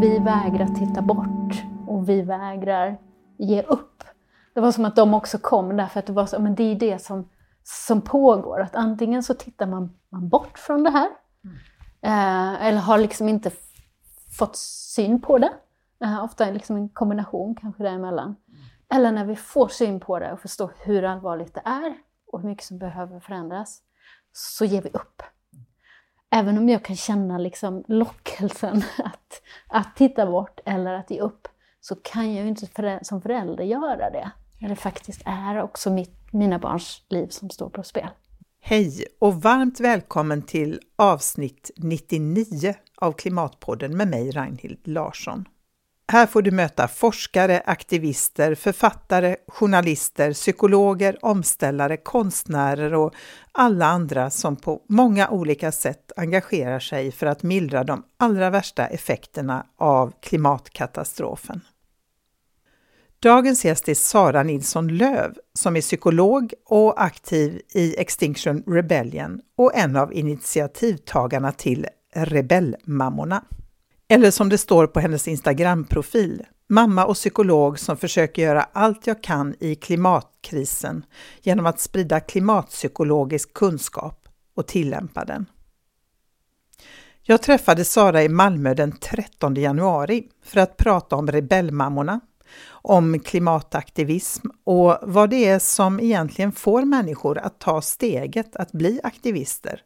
vi 0.00 0.18
vägrar 0.18 0.66
titta 0.66 1.02
bort 1.02 1.64
och 1.86 2.08
vi 2.08 2.22
vägrar 2.22 2.98
ge 3.36 3.62
upp. 3.62 4.04
Det 4.54 4.60
var 4.60 4.72
som 4.72 4.84
att 4.84 4.96
de 4.96 5.14
också 5.14 5.38
kom 5.38 5.76
därför 5.76 5.98
att 6.00 6.06
det 6.06 6.12
var 6.12 6.26
så, 6.26 6.40
men 6.40 6.54
det 6.54 6.62
är 6.62 6.74
det 6.74 6.98
som, 6.98 7.28
som 7.62 8.00
pågår. 8.00 8.60
Att 8.60 8.76
antingen 8.76 9.22
så 9.22 9.34
tittar 9.34 9.66
man, 9.66 9.96
man 10.08 10.28
bort 10.28 10.58
från 10.58 10.82
det 10.82 10.90
här 10.90 11.08
mm. 11.44 11.56
eh, 12.02 12.66
eller 12.66 12.78
har 12.78 12.98
liksom 12.98 13.28
inte 13.28 13.50
fått 14.38 14.56
syn 14.56 15.20
på 15.20 15.38
det. 15.38 15.52
Eh, 16.04 16.24
ofta 16.24 16.50
liksom 16.50 16.76
en 16.76 16.88
kombination 16.88 17.54
kanske 17.54 17.82
däremellan. 17.82 18.36
Mm. 18.48 18.60
Eller 18.88 19.12
när 19.12 19.24
vi 19.24 19.36
får 19.36 19.68
syn 19.68 20.00
på 20.00 20.18
det 20.18 20.32
och 20.32 20.40
förstår 20.40 20.72
hur 20.84 21.04
allvarligt 21.04 21.54
det 21.54 21.62
är 21.64 21.94
och 22.32 22.40
hur 22.40 22.48
mycket 22.48 22.64
som 22.64 22.78
behöver 22.78 23.20
förändras, 23.20 23.80
så 24.32 24.64
ger 24.64 24.82
vi 24.82 24.88
upp. 24.88 25.22
Även 26.36 26.58
om 26.58 26.68
jag 26.68 26.84
kan 26.84 26.96
känna 26.96 27.38
liksom 27.38 27.84
lockelsen 27.88 28.76
att, 29.04 29.42
att 29.68 29.96
titta 29.96 30.26
bort 30.26 30.60
eller 30.64 30.94
att 30.94 31.10
ge 31.10 31.20
upp, 31.20 31.48
så 31.80 31.96
kan 31.96 32.34
jag 32.34 32.42
ju 32.42 32.48
inte 32.48 32.98
som 33.02 33.22
förälder 33.22 33.64
göra 33.64 34.10
det. 34.10 34.30
När 34.58 34.68
det 34.68 34.76
faktiskt 34.76 35.22
är 35.24 35.62
också 35.62 35.90
mitt, 35.90 36.32
mina 36.32 36.58
barns 36.58 37.02
liv 37.08 37.28
som 37.28 37.50
står 37.50 37.68
på 37.68 37.82
spel. 37.82 38.08
Hej 38.60 39.04
och 39.18 39.42
varmt 39.42 39.80
välkommen 39.80 40.42
till 40.42 40.80
avsnitt 40.96 41.70
99 41.76 42.74
av 42.96 43.12
Klimatpodden 43.12 43.96
med 43.96 44.08
mig 44.08 44.30
Ragnhild 44.30 44.88
Larsson. 44.88 45.44
Här 46.08 46.26
får 46.26 46.42
du 46.42 46.50
möta 46.50 46.88
forskare, 46.88 47.62
aktivister, 47.66 48.54
författare, 48.54 49.36
journalister, 49.48 50.32
psykologer, 50.32 51.18
omställare, 51.22 51.96
konstnärer 51.96 52.94
och 52.94 53.14
alla 53.52 53.86
andra 53.86 54.30
som 54.30 54.56
på 54.56 54.82
många 54.88 55.28
olika 55.28 55.72
sätt 55.72 56.12
engagerar 56.16 56.80
sig 56.80 57.12
för 57.12 57.26
att 57.26 57.42
mildra 57.42 57.84
de 57.84 58.02
allra 58.16 58.50
värsta 58.50 58.86
effekterna 58.86 59.66
av 59.76 60.12
klimatkatastrofen. 60.22 61.60
Dagens 63.20 63.64
gäst 63.64 63.88
är 63.88 63.94
Sara 63.94 64.42
Nilsson 64.42 64.88
Löv 64.88 65.34
som 65.54 65.76
är 65.76 65.80
psykolog 65.80 66.52
och 66.64 67.02
aktiv 67.02 67.60
i 67.74 67.96
Extinction 67.96 68.62
Rebellion 68.66 69.40
och 69.56 69.76
en 69.76 69.96
av 69.96 70.14
initiativtagarna 70.14 71.52
till 71.52 71.86
Rebellmammorna. 72.14 73.44
Eller 74.08 74.30
som 74.30 74.48
det 74.48 74.58
står 74.58 74.86
på 74.86 75.00
hennes 75.00 75.28
Instagram-profil, 75.28 76.42
mamma 76.68 77.04
och 77.04 77.14
psykolog 77.14 77.78
som 77.78 77.96
försöker 77.96 78.42
göra 78.42 78.62
allt 78.72 79.06
jag 79.06 79.22
kan 79.22 79.54
i 79.60 79.74
klimatkrisen 79.74 81.04
genom 81.42 81.66
att 81.66 81.80
sprida 81.80 82.20
klimatpsykologisk 82.20 83.54
kunskap 83.54 84.28
och 84.54 84.66
tillämpa 84.66 85.24
den. 85.24 85.46
Jag 87.22 87.42
träffade 87.42 87.84
Sara 87.84 88.22
i 88.22 88.28
Malmö 88.28 88.74
den 88.74 88.92
13 88.92 89.54
januari 89.54 90.28
för 90.44 90.60
att 90.60 90.76
prata 90.76 91.16
om 91.16 91.30
rebellmammorna, 91.30 92.20
om 92.68 93.20
klimataktivism 93.20 94.48
och 94.64 94.98
vad 95.02 95.30
det 95.30 95.44
är 95.44 95.58
som 95.58 96.00
egentligen 96.00 96.52
får 96.52 96.84
människor 96.84 97.38
att 97.38 97.58
ta 97.58 97.82
steget 97.82 98.56
att 98.56 98.72
bli 98.72 99.00
aktivister. 99.02 99.82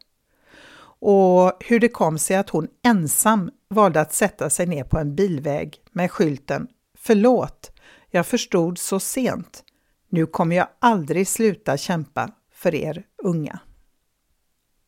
Och 1.01 1.53
hur 1.59 1.79
det 1.79 1.89
kom 1.89 2.17
sig 2.17 2.35
att 2.35 2.49
hon 2.49 2.67
ensam 2.83 3.51
valde 3.69 4.01
att 4.01 4.13
sätta 4.13 4.49
sig 4.49 4.65
ner 4.65 4.83
på 4.83 4.97
en 4.97 5.15
bilväg 5.15 5.77
med 5.91 6.11
skylten 6.11 6.67
Förlåt, 7.03 7.71
jag 8.09 8.27
förstod 8.27 8.77
så 8.77 8.99
sent. 8.99 9.63
Nu 10.09 10.25
kommer 10.25 10.55
jag 10.55 10.67
aldrig 10.79 11.27
sluta 11.27 11.77
kämpa 11.77 12.31
för 12.53 12.75
er 12.75 13.03
unga. 13.23 13.59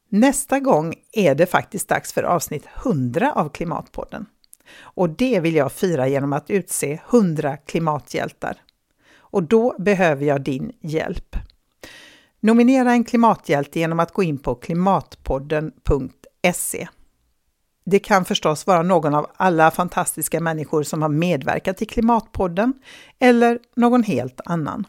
Nästa 0.09 0.59
gång 0.59 0.95
är 1.11 1.35
det 1.35 1.45
faktiskt 1.45 1.87
dags 1.87 2.13
för 2.13 2.23
avsnitt 2.23 2.67
100 2.83 3.33
av 3.33 3.49
Klimatpodden. 3.49 4.25
Och 4.79 5.09
det 5.09 5.39
vill 5.39 5.55
jag 5.55 5.71
fira 5.71 6.07
genom 6.07 6.33
att 6.33 6.49
utse 6.49 6.99
100 7.09 7.57
klimathjältar. 7.57 8.61
Och 9.15 9.43
då 9.43 9.75
behöver 9.79 10.25
jag 10.25 10.41
din 10.41 10.71
hjälp. 10.81 11.35
Nominera 12.43 12.91
en 12.91 13.03
klimathjälte 13.03 13.79
genom 13.79 13.99
att 13.99 14.11
gå 14.11 14.23
in 14.23 14.37
på 14.37 14.55
klimatpodden.se. 14.55 16.87
Det 17.85 17.99
kan 17.99 18.25
förstås 18.25 18.67
vara 18.67 18.83
någon 18.83 19.15
av 19.15 19.27
alla 19.35 19.71
fantastiska 19.71 20.39
människor 20.39 20.83
som 20.83 21.01
har 21.01 21.09
medverkat 21.09 21.81
i 21.81 21.85
Klimatpodden 21.85 22.73
eller 23.19 23.59
någon 23.75 24.03
helt 24.03 24.41
annan. 24.45 24.87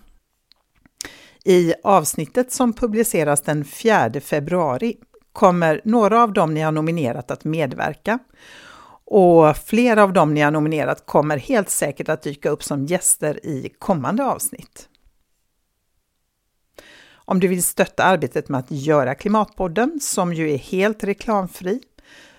I 1.44 1.74
avsnittet 1.84 2.52
som 2.52 2.72
publiceras 2.72 3.42
den 3.42 3.64
4 3.64 4.10
februari 4.20 4.96
kommer 5.32 5.80
några 5.84 6.22
av 6.22 6.32
dem 6.32 6.54
ni 6.54 6.60
har 6.60 6.72
nominerat 6.72 7.30
att 7.30 7.44
medverka 7.44 8.18
och 9.04 9.56
flera 9.56 10.02
av 10.02 10.12
dem 10.12 10.34
ni 10.34 10.40
har 10.40 10.50
nominerat 10.50 11.06
kommer 11.06 11.36
helt 11.36 11.70
säkert 11.70 12.08
att 12.08 12.22
dyka 12.22 12.50
upp 12.50 12.62
som 12.62 12.86
gäster 12.86 13.46
i 13.46 13.68
kommande 13.78 14.24
avsnitt. 14.24 14.88
Om 17.24 17.40
du 17.40 17.48
vill 17.48 17.62
stötta 17.62 18.04
arbetet 18.04 18.48
med 18.48 18.58
att 18.58 18.70
göra 18.70 19.14
Klimatpodden, 19.14 19.98
som 20.00 20.34
ju 20.34 20.50
är 20.50 20.58
helt 20.58 21.04
reklamfri, 21.04 21.80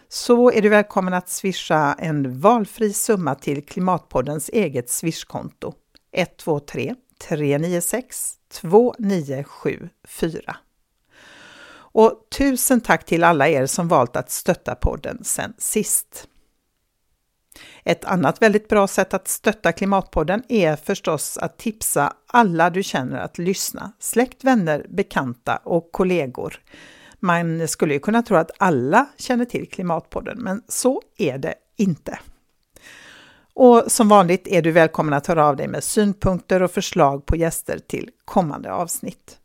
så 0.10 0.52
är 0.52 0.62
du 0.62 0.70
välkommen 0.70 1.14
att 1.14 1.30
swisha 1.30 1.94
en 2.00 2.40
valfri 2.40 2.94
summa 2.94 3.36
till 3.36 3.66
Klimatpoddens 3.66 4.50
eget 4.50 4.90
swishkonto 4.90 5.74
123 6.12 6.96
396 7.28 8.34
2974. 8.62 10.58
Och 11.78 12.28
tusen 12.38 12.82
tack 12.82 13.06
till 13.06 13.24
alla 13.24 13.48
er 13.50 13.66
som 13.66 13.88
valt 13.88 14.16
att 14.16 14.32
stötta 14.32 14.76
podden 14.76 15.24
sen 15.24 15.54
sist. 15.58 16.28
Ett 17.88 18.06
annat 18.06 18.42
väldigt 18.42 18.68
bra 18.68 18.88
sätt 18.88 19.14
att 19.14 19.28
stötta 19.28 19.72
Klimatpodden 19.72 20.44
är 20.50 20.76
förstås 20.76 21.38
att 21.38 21.58
tipsa 21.58 22.14
alla 22.28 22.70
du 22.70 22.84
känner 22.84 23.20
att 23.20 23.38
lyssna, 23.38 23.92
släkt, 24.00 24.44
vänner, 24.44 24.86
bekanta 24.90 25.56
och 25.64 25.92
kollegor. 25.92 26.60
Man 27.20 27.68
skulle 27.68 27.94
ju 27.94 28.00
kunna 28.00 28.24
tro 28.24 28.38
att 28.38 28.52
alla 28.58 29.06
känner 29.18 29.46
till 29.46 29.70
Klimatpodden, 29.70 30.38
men 30.40 30.62
så 30.68 31.02
är 31.18 31.38
det 31.38 31.56
inte. 31.78 32.20
Och 33.54 33.84
som 33.88 34.10
vanligt 34.10 34.48
är 34.48 34.62
du 34.62 34.72
välkommen 34.72 35.14
att 35.14 35.28
höra 35.28 35.48
av 35.48 35.56
dig 35.56 35.68
med 35.68 35.84
synpunkter 35.84 36.62
och 36.62 36.72
förslag 36.72 37.26
på 37.26 37.36
gäster 37.36 37.80
till 37.88 38.10
kommande 38.26 38.72
avsnitt. 38.72 39.38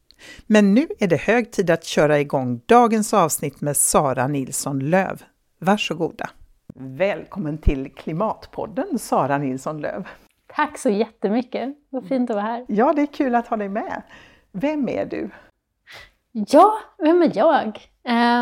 Men 0.46 0.74
nu 0.74 0.88
är 0.98 1.06
det 1.06 1.20
hög 1.20 1.52
tid 1.52 1.70
att 1.70 1.84
köra 1.84 2.20
igång 2.20 2.60
dagens 2.66 3.14
avsnitt 3.14 3.60
med 3.60 3.76
Sara 3.76 4.28
Nilsson 4.28 4.78
Löv. 4.78 5.22
Varsågoda! 5.58 6.30
Välkommen 6.74 7.58
till 7.58 7.94
Klimatpodden, 7.94 8.98
Sara 8.98 9.38
Nilsson 9.38 9.80
Löv. 9.80 10.08
Tack 10.46 10.78
så 10.78 10.90
jättemycket! 10.90 11.76
Vad 11.88 12.06
fint 12.06 12.30
att 12.30 12.36
vara 12.36 12.46
här. 12.46 12.64
Ja, 12.68 12.92
det 12.92 13.02
är 13.02 13.06
kul 13.06 13.34
att 13.34 13.48
ha 13.48 13.56
dig 13.56 13.68
med. 13.68 14.02
Vem 14.52 14.88
är 14.88 15.06
du? 15.06 15.30
Ja, 16.32 16.72
vem 16.98 17.22
är 17.22 17.32
jag? 17.34 17.66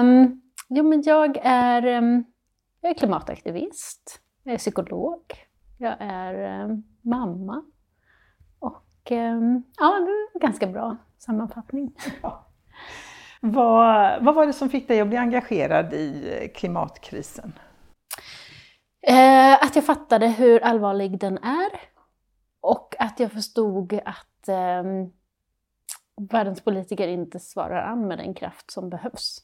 Um, 0.01 0.43
jo, 0.69 0.85
men 0.85 1.03
jag 1.03 1.39
är, 1.43 1.87
um, 1.99 2.25
jag 2.81 2.91
är 2.91 2.95
klimataktivist, 2.95 4.21
jag 4.43 4.55
är 4.55 4.59
psykolog, 4.59 5.21
jag 5.79 5.97
är 5.99 6.63
um, 6.65 6.83
mamma 7.03 7.65
och 8.59 8.85
ja, 9.05 9.65
det 9.79 10.37
är 10.39 10.41
ganska 10.41 10.67
bra 10.67 10.97
sammanfattning. 11.19 11.95
Ja. 12.23 12.45
Vad, 13.41 14.25
vad 14.25 14.35
var 14.35 14.47
det 14.47 14.53
som 14.53 14.69
fick 14.69 14.89
dig 14.89 15.01
att 15.01 15.09
bli 15.09 15.17
engagerad 15.17 15.93
i 15.93 16.53
klimatkrisen? 16.55 17.53
Eh, 19.09 19.55
att 19.65 19.77
jag 19.77 19.85
fattade 19.85 20.29
hur 20.29 20.65
allvarlig 20.65 21.19
den 21.19 21.39
är 21.39 21.71
och 22.61 22.97
att 22.99 23.21
jag 23.21 23.33
förstod 23.33 24.01
att 24.05 24.49
eh, 24.49 24.83
världens 26.17 26.61
politiker 26.61 27.09
inte 27.09 27.39
svarar 27.39 27.83
an 27.83 28.09
med 28.09 28.19
den 28.19 28.35
kraft 28.35 28.71
som 28.71 28.91
behövs. 28.91 29.43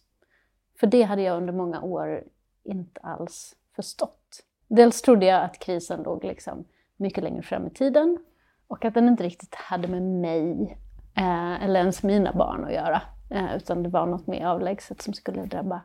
För 0.81 0.87
det 0.87 1.03
hade 1.03 1.23
jag 1.23 1.37
under 1.37 1.53
många 1.53 1.83
år 1.83 2.25
inte 2.65 3.01
alls 3.01 3.57
förstått. 3.77 4.45
Dels 4.69 5.03
trodde 5.03 5.27
jag 5.27 5.45
att 5.45 5.59
krisen 5.59 6.03
låg 6.03 6.25
liksom 6.25 6.65
mycket 6.97 7.25
längre 7.25 7.43
fram 7.43 7.67
i 7.67 7.71
tiden 7.71 8.19
och 8.67 8.85
att 8.85 8.95
den 8.95 9.09
inte 9.09 9.25
riktigt 9.25 9.55
hade 9.55 9.89
med 9.89 10.03
mig 10.03 10.79
eh, 11.17 11.65
eller 11.65 11.81
ens 11.81 12.03
mina 12.03 12.33
barn 12.33 12.65
att 12.65 12.73
göra. 12.73 13.03
Eh, 13.31 13.57
utan 13.57 13.83
det 13.83 13.89
var 13.89 14.07
något 14.07 14.27
mer 14.27 14.47
avlägset 14.47 15.03
som 15.03 15.15
skulle 15.15 15.45
drabba 15.45 15.81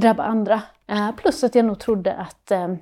drabba 0.00 0.22
andra. 0.22 0.62
Eh, 0.86 1.12
plus 1.16 1.44
att 1.44 1.54
jag 1.54 1.64
nog 1.64 1.78
trodde 1.78 2.14
att 2.14 2.50
eh, 2.50 2.74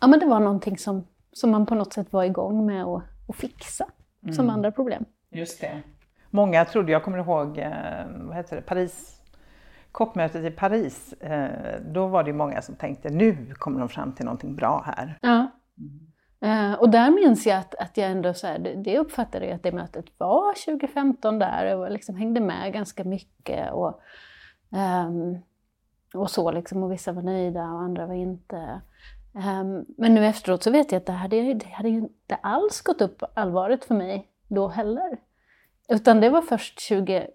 ja, 0.00 0.06
men 0.06 0.20
det 0.20 0.26
var 0.26 0.40
någonting 0.40 0.78
som, 0.78 1.06
som 1.32 1.50
man 1.50 1.66
på 1.66 1.74
något 1.74 1.92
sätt 1.92 2.12
var 2.12 2.24
igång 2.24 2.66
med 2.66 2.84
att, 2.84 3.02
att 3.28 3.36
fixa, 3.36 3.86
mm. 4.22 4.34
som 4.34 4.50
andra 4.50 4.72
problem. 4.72 5.04
Just 5.30 5.60
det. 5.60 5.82
Många 6.30 6.64
trodde, 6.64 6.92
jag 6.92 7.04
kommer 7.04 7.18
ihåg, 7.18 7.58
eh, 7.58 7.72
vad 8.08 8.36
heter 8.36 8.56
det, 8.56 8.62
Paris, 8.62 9.20
COP-mötet 9.92 10.44
i 10.44 10.50
Paris, 10.50 11.14
då 11.80 12.06
var 12.06 12.24
det 12.24 12.32
många 12.32 12.62
som 12.62 12.74
tänkte 12.74 13.10
nu 13.10 13.54
kommer 13.54 13.80
de 13.80 13.88
fram 13.88 14.12
till 14.12 14.24
någonting 14.24 14.56
bra 14.56 14.82
här. 14.86 15.18
Ja. 15.22 15.50
Mm. 16.40 16.74
Och 16.74 16.90
där 16.90 17.10
minns 17.10 17.46
jag 17.46 17.58
att, 17.58 17.74
att 17.74 17.96
jag 17.96 18.10
ändå 18.10 18.34
så 18.34 18.46
här, 18.46 18.58
det, 18.58 18.74
det 18.74 18.98
uppfattade 18.98 19.46
jag 19.46 19.54
att 19.54 19.62
det 19.62 19.72
mötet 19.72 20.04
var 20.18 20.54
2015 20.64 21.38
där 21.38 21.76
och 21.76 21.90
liksom 21.90 22.16
hängde 22.16 22.40
med 22.40 22.72
ganska 22.72 23.04
mycket. 23.04 23.72
Och, 23.72 24.00
um, 25.06 25.42
och 26.14 26.30
så 26.30 26.50
liksom, 26.50 26.82
och 26.82 26.92
vissa 26.92 27.12
var 27.12 27.22
nöjda 27.22 27.62
och 27.62 27.80
andra 27.80 28.06
var 28.06 28.14
inte. 28.14 28.80
Um, 29.32 29.84
men 29.96 30.14
nu 30.14 30.26
efteråt 30.26 30.62
så 30.62 30.70
vet 30.70 30.92
jag 30.92 31.00
att 31.00 31.06
det 31.06 31.12
hade, 31.12 31.54
det 31.54 31.66
hade 31.66 31.88
inte 31.88 32.34
alls 32.34 32.80
gått 32.80 33.00
upp 33.00 33.22
allvaret 33.34 33.84
för 33.84 33.94
mig 33.94 34.28
då 34.48 34.68
heller. 34.68 35.18
Utan 35.88 36.20
det 36.20 36.30
var 36.30 36.42
först 36.42 36.88
2017 36.88 37.30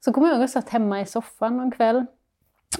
så 0.00 0.12
kommer 0.12 0.26
jag 0.26 0.34
ihåg 0.34 0.44
att 0.44 0.54
jag 0.54 0.62
satt 0.62 0.68
hemma 0.68 1.00
i 1.00 1.06
soffan 1.06 1.56
någon 1.56 1.70
kväll 1.70 2.06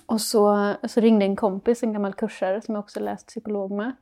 och 0.06 0.20
så, 0.20 0.74
så 0.88 1.00
ringde 1.00 1.24
en 1.24 1.36
kompis, 1.36 1.82
en 1.82 1.92
gammal 1.92 2.14
kursare 2.14 2.62
som 2.62 2.74
jag 2.74 2.84
också 2.84 3.00
läst 3.00 3.26
psykolog 3.26 3.70
med 3.70 3.92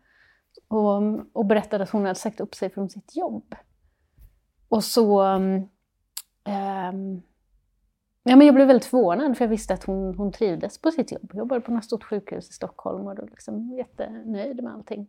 och, 0.68 1.02
och 1.32 1.46
berättade 1.46 1.84
att 1.84 1.90
hon 1.90 2.02
hade 2.02 2.14
sagt 2.14 2.40
upp 2.40 2.54
sig 2.54 2.70
från 2.70 2.90
sitt 2.90 3.16
jobb. 3.16 3.54
Och 4.68 4.84
så... 4.84 5.22
Um, 5.22 5.68
ja, 8.28 8.36
men 8.36 8.46
jag 8.46 8.54
blev 8.54 8.66
väldigt 8.66 8.84
förvånad 8.84 9.36
för 9.36 9.44
jag 9.44 9.50
visste 9.50 9.74
att 9.74 9.84
hon, 9.84 10.14
hon 10.14 10.32
trivdes 10.32 10.78
på 10.78 10.90
sitt 10.90 11.12
jobb. 11.12 11.28
Hon 11.32 11.38
jobbade 11.38 11.60
på 11.60 11.72
något 11.72 11.84
stort 11.84 12.04
sjukhus 12.04 12.50
i 12.50 12.52
Stockholm 12.52 13.06
och 13.06 13.16
var 13.16 13.28
liksom 13.30 13.72
jättenöjd 13.72 14.62
med 14.62 14.72
allting. 14.72 15.00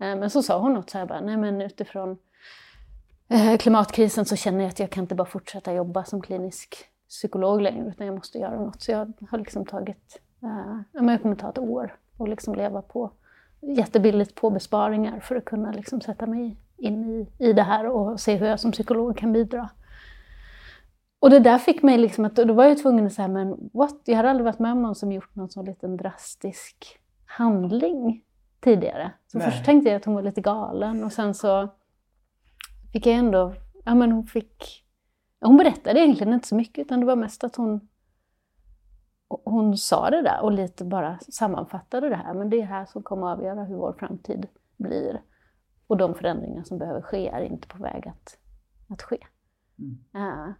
Eh, 0.00 0.16
men 0.16 0.30
så 0.30 0.42
sa 0.42 0.58
hon 0.60 0.74
något 0.74 0.90
så 0.90 0.98
här 0.98 1.06
bara, 1.06 1.20
nej 1.20 1.36
men 1.36 1.60
utifrån 1.60 2.18
eh, 3.28 3.56
klimatkrisen 3.56 4.24
så 4.24 4.36
känner 4.36 4.60
jag 4.60 4.68
att 4.68 4.78
jag 4.78 4.90
kan 4.90 5.04
inte 5.04 5.14
bara 5.14 5.28
fortsätta 5.28 5.72
jobba 5.72 6.04
som 6.04 6.22
klinisk 6.22 6.76
psykolog 7.08 7.60
längre 7.60 7.88
utan 7.88 8.06
jag 8.06 8.16
måste 8.16 8.38
göra 8.38 8.60
något. 8.60 8.82
Så 8.82 8.90
jag 8.90 9.12
har 9.30 9.38
liksom 9.38 9.66
tagit, 9.66 10.20
eh, 10.42 10.80
ja, 10.92 11.02
men 11.02 11.08
jag 11.08 11.22
kommer 11.22 11.36
ta 11.36 11.48
ett 11.48 11.58
år 11.58 11.96
och 12.16 12.28
liksom 12.28 12.54
leva 12.54 12.82
på 12.82 13.10
jättebilligt 13.60 14.34
på 14.34 14.50
besparingar 14.50 15.20
för 15.20 15.36
att 15.36 15.44
kunna 15.44 15.72
liksom 15.72 16.00
sätta 16.00 16.26
mig 16.26 16.56
in 16.76 17.04
i, 17.04 17.48
i 17.48 17.52
det 17.52 17.62
här 17.62 17.86
och 17.86 18.20
se 18.20 18.36
hur 18.36 18.46
jag 18.46 18.60
som 18.60 18.72
psykolog 18.72 19.16
kan 19.16 19.32
bidra. 19.32 19.68
Och 21.20 21.30
det 21.30 21.38
där 21.38 21.58
fick 21.58 21.82
mig 21.82 21.98
liksom 21.98 22.24
att, 22.24 22.36
då 22.36 22.52
var 22.52 22.64
jag 22.64 22.78
tvungen 22.78 23.06
att 23.06 23.12
säga, 23.12 23.28
men 23.28 23.70
what? 23.72 24.00
Jag 24.04 24.16
hade 24.16 24.30
aldrig 24.30 24.44
varit 24.44 24.58
med 24.58 24.72
om 24.72 24.82
någon 24.82 24.94
som 24.94 25.12
gjort 25.12 25.34
någon 25.34 25.50
sån 25.50 25.64
liten 25.64 25.96
drastisk 25.96 26.98
handling 27.26 28.24
tidigare. 28.60 29.12
Så 29.26 29.38
Nej. 29.38 29.50
först 29.50 29.64
tänkte 29.64 29.90
jag 29.90 29.96
att 29.96 30.04
hon 30.04 30.14
var 30.14 30.22
lite 30.22 30.40
galen 30.40 31.04
och 31.04 31.12
sen 31.12 31.34
så 31.34 31.68
fick 32.92 33.06
jag 33.06 33.16
ändå, 33.16 33.54
ja 33.84 33.94
men 33.94 34.12
hon 34.12 34.26
fick, 34.26 34.84
hon 35.40 35.56
berättade 35.56 36.00
egentligen 36.00 36.32
inte 36.32 36.48
så 36.48 36.54
mycket 36.54 36.78
utan 36.86 37.00
det 37.00 37.06
var 37.06 37.16
mest 37.16 37.44
att 37.44 37.56
hon 37.56 37.88
hon 39.28 39.76
sa 39.76 40.10
det 40.10 40.22
där 40.22 40.42
och 40.42 40.52
lite 40.52 40.84
bara 40.84 41.18
sammanfattade 41.18 42.08
det 42.08 42.16
här, 42.16 42.34
men 42.34 42.50
det 42.50 42.60
är 42.60 42.66
här 42.66 42.86
som 42.86 43.02
kommer 43.02 43.26
att 43.26 43.38
avgöra 43.38 43.64
hur 43.64 43.76
vår 43.76 43.92
framtid 43.92 44.46
blir. 44.76 45.22
Och 45.86 45.96
de 45.96 46.14
förändringar 46.14 46.62
som 46.62 46.78
behöver 46.78 47.00
ske 47.00 47.28
är 47.28 47.40
inte 47.40 47.68
på 47.68 47.82
väg 47.82 48.08
att, 48.08 48.38
att 48.88 49.02
ske. 49.02 49.18
Mm. 49.78 50.28
Uh, 50.28 50.52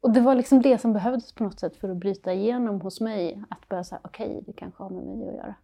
och 0.00 0.12
det 0.12 0.20
var 0.20 0.34
liksom 0.34 0.62
det 0.62 0.78
som 0.78 0.92
behövdes 0.92 1.32
på 1.32 1.44
något 1.44 1.60
sätt 1.60 1.76
för 1.76 1.88
att 1.88 1.96
bryta 1.96 2.32
igenom 2.32 2.80
hos 2.80 3.00
mig, 3.00 3.42
att 3.50 3.68
börja 3.68 3.84
säga 3.84 4.00
okej, 4.04 4.28
okay, 4.28 4.40
det 4.46 4.52
kanske 4.52 4.82
har 4.82 4.90
med 4.90 5.04
mig 5.04 5.28
att 5.28 5.34
göra. 5.34 5.54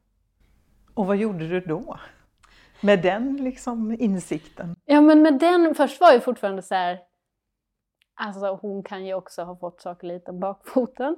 Och 0.95 1.07
vad 1.07 1.17
gjorde 1.17 1.49
du 1.49 1.61
då? 1.61 1.99
Med 2.81 3.03
den 3.03 3.37
liksom 3.37 3.97
insikten? 3.99 4.77
Ja, 4.85 5.01
men 5.01 5.23
med 5.23 5.39
den, 5.39 5.75
först 5.75 6.01
var 6.01 6.13
jag 6.13 6.25
fortfarande 6.25 6.63
så 6.63 6.75
här, 6.75 7.01
alltså 8.15 8.59
hon 8.63 8.83
kan 8.83 9.07
ju 9.07 9.15
också 9.15 9.43
ha 9.43 9.57
fått 9.57 9.81
saker 9.81 10.07
lite 10.07 10.31
om 10.31 10.41
bakfoten. 10.41 11.17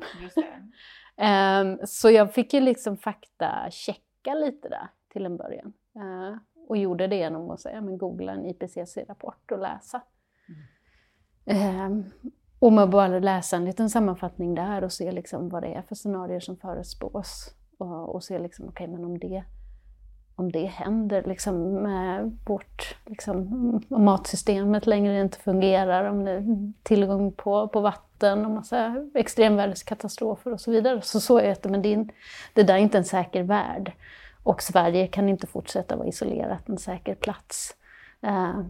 Um, 1.16 1.78
så 1.86 2.10
jag 2.10 2.34
fick 2.34 2.54
ju 2.54 2.60
liksom 2.60 2.96
fakta 2.96 3.70
checka 3.70 4.34
lite 4.34 4.68
där 4.68 4.88
till 5.12 5.26
en 5.26 5.36
början. 5.36 5.72
Uh, 5.96 6.36
och 6.68 6.76
gjorde 6.76 7.06
det 7.06 7.16
genom 7.16 7.50
att 7.50 7.60
säga, 7.60 7.80
men 7.80 7.98
googla 7.98 8.32
en 8.32 8.46
IPCC-rapport 8.46 9.52
och 9.52 9.58
läsa. 9.58 10.02
Mm. 11.46 11.80
Um, 11.86 12.10
och 12.58 12.72
med 12.72 12.90
bara 12.90 13.18
läsa 13.18 13.56
en 13.56 13.64
liten 13.64 13.90
sammanfattning 13.90 14.54
där 14.54 14.84
och 14.84 14.92
se 14.92 15.12
liksom 15.12 15.48
vad 15.48 15.62
det 15.62 15.74
är 15.74 15.82
för 15.82 15.94
scenarier 15.94 16.40
som 16.40 16.56
förespås. 16.56 17.54
Och, 17.78 18.14
och 18.14 18.24
se 18.24 18.38
liksom, 18.38 18.68
okej, 18.68 18.84
okay, 18.84 18.96
men 18.96 19.04
om 19.04 19.18
det 19.18 19.44
om 20.38 20.52
det 20.52 20.64
händer 20.66 21.22
liksom 21.22 21.72
med 21.72 22.38
vårt 22.46 22.96
liksom, 23.06 23.36
om 23.90 24.04
matsystemet 24.04 24.86
längre 24.86 25.20
inte 25.20 25.38
fungerar, 25.38 26.04
om 26.04 26.24
det 26.24 26.30
är 26.30 26.72
tillgång 26.82 27.32
på, 27.32 27.68
på 27.68 27.80
vatten 27.80 28.44
och 28.44 28.50
massa 28.50 29.06
extremvärdeskatastrofer 29.14 30.52
och 30.52 30.60
så 30.60 30.70
vidare. 30.70 31.00
Så 31.02 31.20
såg 31.20 31.40
är 31.40 31.56
det, 31.62 31.68
men 31.68 31.82
det, 31.82 31.94
är, 31.94 32.08
det 32.52 32.62
där 32.62 32.74
är 32.74 32.78
inte 32.78 32.98
en 32.98 33.04
säker 33.04 33.42
värld. 33.42 33.92
Och 34.42 34.62
Sverige 34.62 35.06
kan 35.06 35.28
inte 35.28 35.46
fortsätta 35.46 35.96
vara 35.96 36.08
isolerat, 36.08 36.68
en 36.68 36.78
säker 36.78 37.14
plats. 37.14 37.76
Eh, 38.22 38.60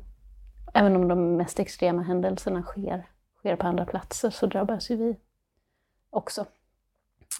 även 0.75 0.97
om 0.97 1.09
de 1.09 1.37
mest 1.37 1.61
extrema 1.61 2.03
händelserna 2.03 2.63
sker, 2.63 3.07
sker 3.39 3.57
på 3.57 3.67
andra 3.67 3.85
platser 3.85 4.31
så 4.31 4.47
drabbas 4.47 4.91
ju 4.91 4.97
vi 4.97 5.17
också. 6.11 6.47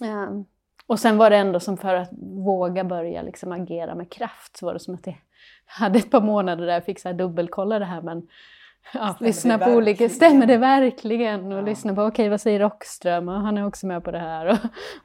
Uh, 0.03 0.41
och 0.87 0.99
sen 0.99 1.17
var 1.17 1.29
det 1.29 1.37
ändå 1.37 1.59
som 1.59 1.77
för 1.77 1.95
att 1.95 2.09
våga 2.21 2.83
börja 2.83 3.21
liksom 3.21 3.51
agera 3.51 3.95
med 3.95 4.11
kraft, 4.11 4.57
så 4.57 4.65
var 4.65 4.73
det 4.73 4.79
som 4.79 4.93
att 4.93 5.07
jag 5.07 5.17
hade 5.65 5.99
ett 5.99 6.11
par 6.11 6.21
månader 6.21 6.65
där 6.65 6.73
jag 6.73 6.85
fick 6.85 6.99
så 6.99 7.11
dubbelkolla 7.11 7.79
det 7.79 7.85
här 7.85 8.01
men 8.01 8.27
ja, 8.93 9.15
lyssna 9.19 9.53
på 9.53 9.59
verkligen? 9.59 9.77
olika, 9.77 10.09
stämmer 10.09 10.45
det 10.45 10.57
verkligen? 10.57 11.51
Och 11.51 11.57
ja. 11.57 11.61
lyssna 11.61 11.95
på, 11.95 12.01
okej 12.01 12.11
okay, 12.11 12.29
vad 12.29 12.41
säger 12.41 12.59
Rockström? 12.59 13.29
Och 13.29 13.41
han 13.41 13.57
är 13.57 13.67
också 13.67 13.87
med 13.87 14.03
på 14.03 14.11
det 14.11 14.19
här. 14.19 14.45
Och, 14.51 14.57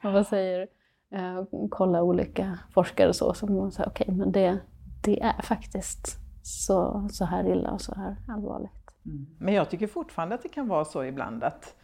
och 0.03 0.13
vad 0.13 0.27
säger, 0.27 0.67
eh, 1.11 1.43
kolla 1.69 2.03
olika 2.03 2.59
forskare 2.73 3.07
och 3.07 3.15
så, 3.15 3.33
säger 3.33 3.69
okej 3.69 3.87
okay, 3.87 4.15
men 4.15 4.31
det, 4.31 4.57
det 5.03 5.21
är 5.21 5.41
faktiskt 5.41 6.17
så, 6.43 7.07
så 7.11 7.25
här 7.25 7.51
illa 7.51 7.71
och 7.71 7.81
så 7.81 7.95
här 7.95 8.15
allvarligt. 8.27 8.84
Mm. 9.05 9.25
Men 9.39 9.53
jag 9.53 9.69
tycker 9.69 9.87
fortfarande 9.87 10.35
att 10.35 10.43
det 10.43 10.49
kan 10.49 10.67
vara 10.67 10.85
så 10.85 11.03
ibland 11.03 11.43
att 11.43 11.75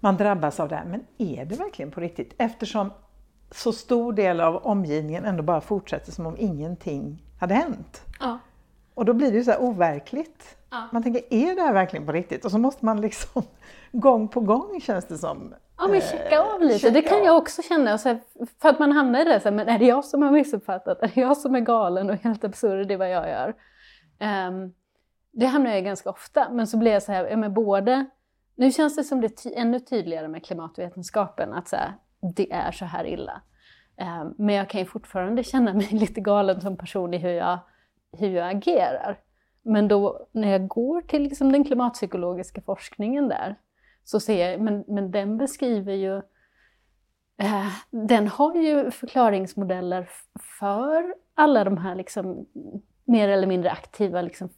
man 0.00 0.16
drabbas 0.16 0.60
av 0.60 0.68
det 0.68 0.76
här, 0.76 0.84
men 0.84 1.06
är 1.18 1.44
det 1.44 1.56
verkligen 1.56 1.90
på 1.90 2.00
riktigt? 2.00 2.34
Eftersom 2.38 2.90
så 3.50 3.72
stor 3.72 4.12
del 4.12 4.40
av 4.40 4.56
omgivningen 4.56 5.24
ändå 5.24 5.42
bara 5.42 5.60
fortsätter 5.60 6.12
som 6.12 6.26
om 6.26 6.36
ingenting 6.38 7.22
hade 7.40 7.54
hänt. 7.54 8.02
Ja. 8.20 8.38
Och 8.94 9.04
då 9.04 9.14
blir 9.14 9.30
det 9.30 9.36
ju 9.36 9.44
så 9.44 9.50
här 9.50 9.62
overkligt. 9.62 10.56
Ja. 10.70 10.88
Man 10.92 11.02
tänker, 11.02 11.22
är 11.30 11.54
det 11.54 11.62
här 11.62 11.72
verkligen 11.72 12.06
på 12.06 12.12
riktigt? 12.12 12.44
Och 12.44 12.50
så 12.50 12.58
måste 12.58 12.84
man 12.84 13.00
liksom 13.00 13.42
gång 13.92 14.28
på 14.28 14.40
gång 14.40 14.80
känns 14.80 15.04
det 15.04 15.18
som. 15.18 15.54
Ja 15.78 15.88
men 15.88 16.00
checka 16.00 16.40
av 16.40 16.62
lite, 16.62 16.90
det 16.90 17.02
kan 17.02 17.24
jag 17.24 17.36
också 17.36 17.62
känna. 17.62 17.98
Så 17.98 18.08
här, 18.08 18.20
för 18.62 18.68
att 18.68 18.78
man 18.78 18.92
hamnar 18.92 19.20
i 19.20 19.24
det, 19.24 19.40
så 19.40 19.48
här, 19.48 19.56
men 19.56 19.68
är 19.68 19.78
det 19.78 19.84
jag 19.84 20.04
som 20.04 20.22
har 20.22 20.30
missuppfattat? 20.30 21.02
Är 21.02 21.10
det 21.14 21.20
jag 21.20 21.36
som 21.36 21.54
är 21.54 21.60
galen 21.60 22.10
och 22.10 22.16
helt 22.16 22.44
absurd 22.44 22.90
i 22.90 22.96
vad 22.96 23.10
jag 23.10 23.28
gör? 23.28 23.54
Um, 24.48 24.74
det 25.38 25.46
hamnar 25.46 25.70
jag 25.70 25.78
i 25.78 25.82
ganska 25.82 26.10
ofta, 26.10 26.50
men 26.50 26.66
så 26.66 26.78
blir 26.78 26.92
jag 26.92 27.02
så 27.02 27.12
här, 27.12 27.26
ja, 27.26 27.36
men 27.36 27.54
både 27.54 28.06
nu 28.54 28.72
känns 28.72 28.96
det 28.96 29.04
som 29.04 29.20
det 29.20 29.46
är 29.46 29.56
ännu 29.56 29.80
tydligare 29.80 30.28
med 30.28 30.44
klimatvetenskapen, 30.44 31.52
att 31.52 31.68
så 31.68 31.76
här, 31.76 31.94
det 32.36 32.52
är 32.52 32.72
så 32.72 32.84
här 32.84 33.06
illa. 33.06 33.42
Um, 34.00 34.34
men 34.38 34.54
jag 34.54 34.70
kan 34.70 34.80
ju 34.80 34.86
fortfarande 34.86 35.44
känna 35.44 35.74
mig 35.74 35.88
lite 35.92 36.20
galen 36.20 36.60
som 36.60 36.76
person 36.76 37.14
i 37.14 37.18
hur 37.18 37.30
jag, 37.30 37.58
hur 38.12 38.28
jag 38.28 38.50
agerar. 38.56 39.20
Men 39.62 39.88
då 39.88 40.26
när 40.32 40.52
jag 40.52 40.68
går 40.68 41.00
till 41.00 41.22
liksom 41.22 41.52
den 41.52 41.64
klimatpsykologiska 41.64 42.60
forskningen 42.60 43.28
där, 43.28 43.56
så 44.04 44.20
ser 44.20 44.50
jag, 44.50 44.60
men, 44.60 44.84
men 44.88 45.10
den 45.10 45.38
beskriver 45.38 45.92
ju 45.92 46.16
eh, 47.42 47.68
den 47.90 48.28
har 48.28 48.54
ju 48.54 48.90
förklaringsmodeller 48.90 50.08
för 50.58 51.14
alla 51.34 51.64
de 51.64 51.78
här 51.78 51.94
liksom, 51.94 52.46
mer 53.04 53.28
eller 53.28 53.46
mindre 53.46 53.70
aktiva 53.70 54.22
liksom, 54.22 54.48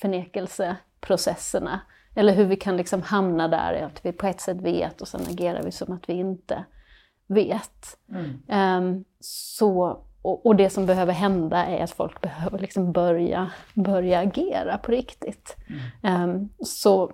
förnekelseprocesserna. 0.00 1.80
Eller 2.14 2.34
hur 2.34 2.44
vi 2.44 2.56
kan 2.56 2.76
liksom 2.76 3.02
hamna 3.02 3.48
där, 3.48 3.82
att 3.82 4.06
vi 4.06 4.12
på 4.12 4.26
ett 4.26 4.40
sätt 4.40 4.60
vet 4.60 5.00
och 5.00 5.08
sen 5.08 5.20
agerar 5.30 5.62
vi 5.62 5.72
som 5.72 5.92
att 5.92 6.08
vi 6.08 6.12
inte 6.12 6.64
vet. 7.26 7.98
Mm. 8.08 8.84
Um, 8.84 9.04
så, 9.20 9.98
och, 10.22 10.46
och, 10.46 10.56
det 10.56 10.70
som 10.70 10.86
behöver 10.86 11.12
hända 11.12 11.66
är 11.66 11.84
att 11.84 11.90
folk 11.90 12.20
behöver 12.20 12.58
liksom 12.58 12.92
börja, 12.92 13.50
börja 13.74 14.18
agera 14.18 14.78
på 14.78 14.92
riktigt. 14.92 15.56
Mm. 16.02 16.30
Um, 16.30 16.48
så, 16.60 17.12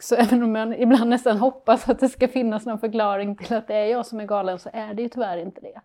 så 0.00 0.14
även 0.18 0.42
om 0.42 0.52
man 0.52 0.74
ibland 0.74 1.10
nästan 1.10 1.38
hoppas 1.38 1.88
att 1.88 2.00
det 2.00 2.08
ska 2.08 2.28
finnas 2.28 2.66
någon 2.66 2.78
förklaring 2.78 3.36
till 3.36 3.56
att 3.56 3.68
det 3.68 3.74
är 3.74 3.86
jag 3.86 4.06
som 4.06 4.20
är 4.20 4.26
galen 4.26 4.58
så 4.58 4.70
är 4.72 4.94
det 4.94 5.02
ju 5.02 5.08
tyvärr 5.08 5.38
inte 5.38 5.60
det. 5.60 5.80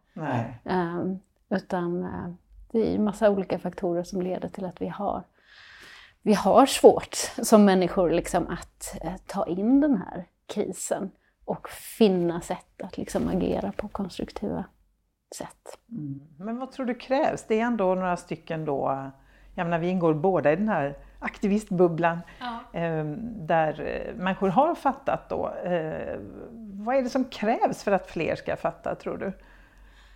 Um, 0.64 1.20
utan 1.50 2.04
uh, 2.04 2.34
det 2.72 2.88
är 2.88 2.92
ju 2.92 3.00
massa 3.00 3.30
olika 3.30 3.60
faktorer 3.60 4.04
som 4.04 4.22
leder 4.22 4.50
till 4.50 4.66
att 4.66 4.82
vi 4.82 4.88
har 4.88 5.24
vi 6.22 6.34
har 6.34 6.66
svårt 6.66 7.16
som 7.42 7.66
människor 7.66 8.10
liksom 8.10 8.48
att 8.48 8.98
eh, 9.02 9.16
ta 9.26 9.46
in 9.46 9.82
den 9.82 9.98
här 9.98 10.26
krisen 10.48 11.12
och 11.46 11.70
finna 11.70 12.42
sätt 12.42 12.82
att 12.84 12.98
liksom 12.98 13.28
agera 13.28 13.72
på 13.72 13.88
konstruktiva 13.88 14.66
sätt. 15.36 15.80
Mm. 15.92 16.22
Men 16.38 16.58
vad 16.58 16.72
tror 16.72 16.86
du 16.86 16.94
krävs? 16.94 17.46
Det 17.48 17.60
är 17.60 17.66
ändå 17.66 17.96
några 17.96 18.18
stycken 18.18 18.66
då, 18.66 19.12
jag 19.56 19.66
menar 19.66 19.80
vi 19.80 19.88
ingår 19.88 20.14
båda 20.14 20.52
i 20.52 20.56
den 20.56 20.70
här 20.70 20.98
aktivistbubblan 21.20 22.20
ja. 22.40 22.80
eh, 22.80 23.06
där 23.26 24.04
människor 24.16 24.50
har 24.50 24.76
fattat 24.76 25.30
då. 25.30 25.54
Eh, 25.64 26.20
vad 26.74 26.96
är 26.96 27.02
det 27.02 27.10
som 27.10 27.26
krävs 27.26 27.84
för 27.84 27.92
att 27.92 28.08
fler 28.08 28.36
ska 28.36 28.56
fatta 28.56 28.96
tror 28.96 29.18
du? 29.18 29.34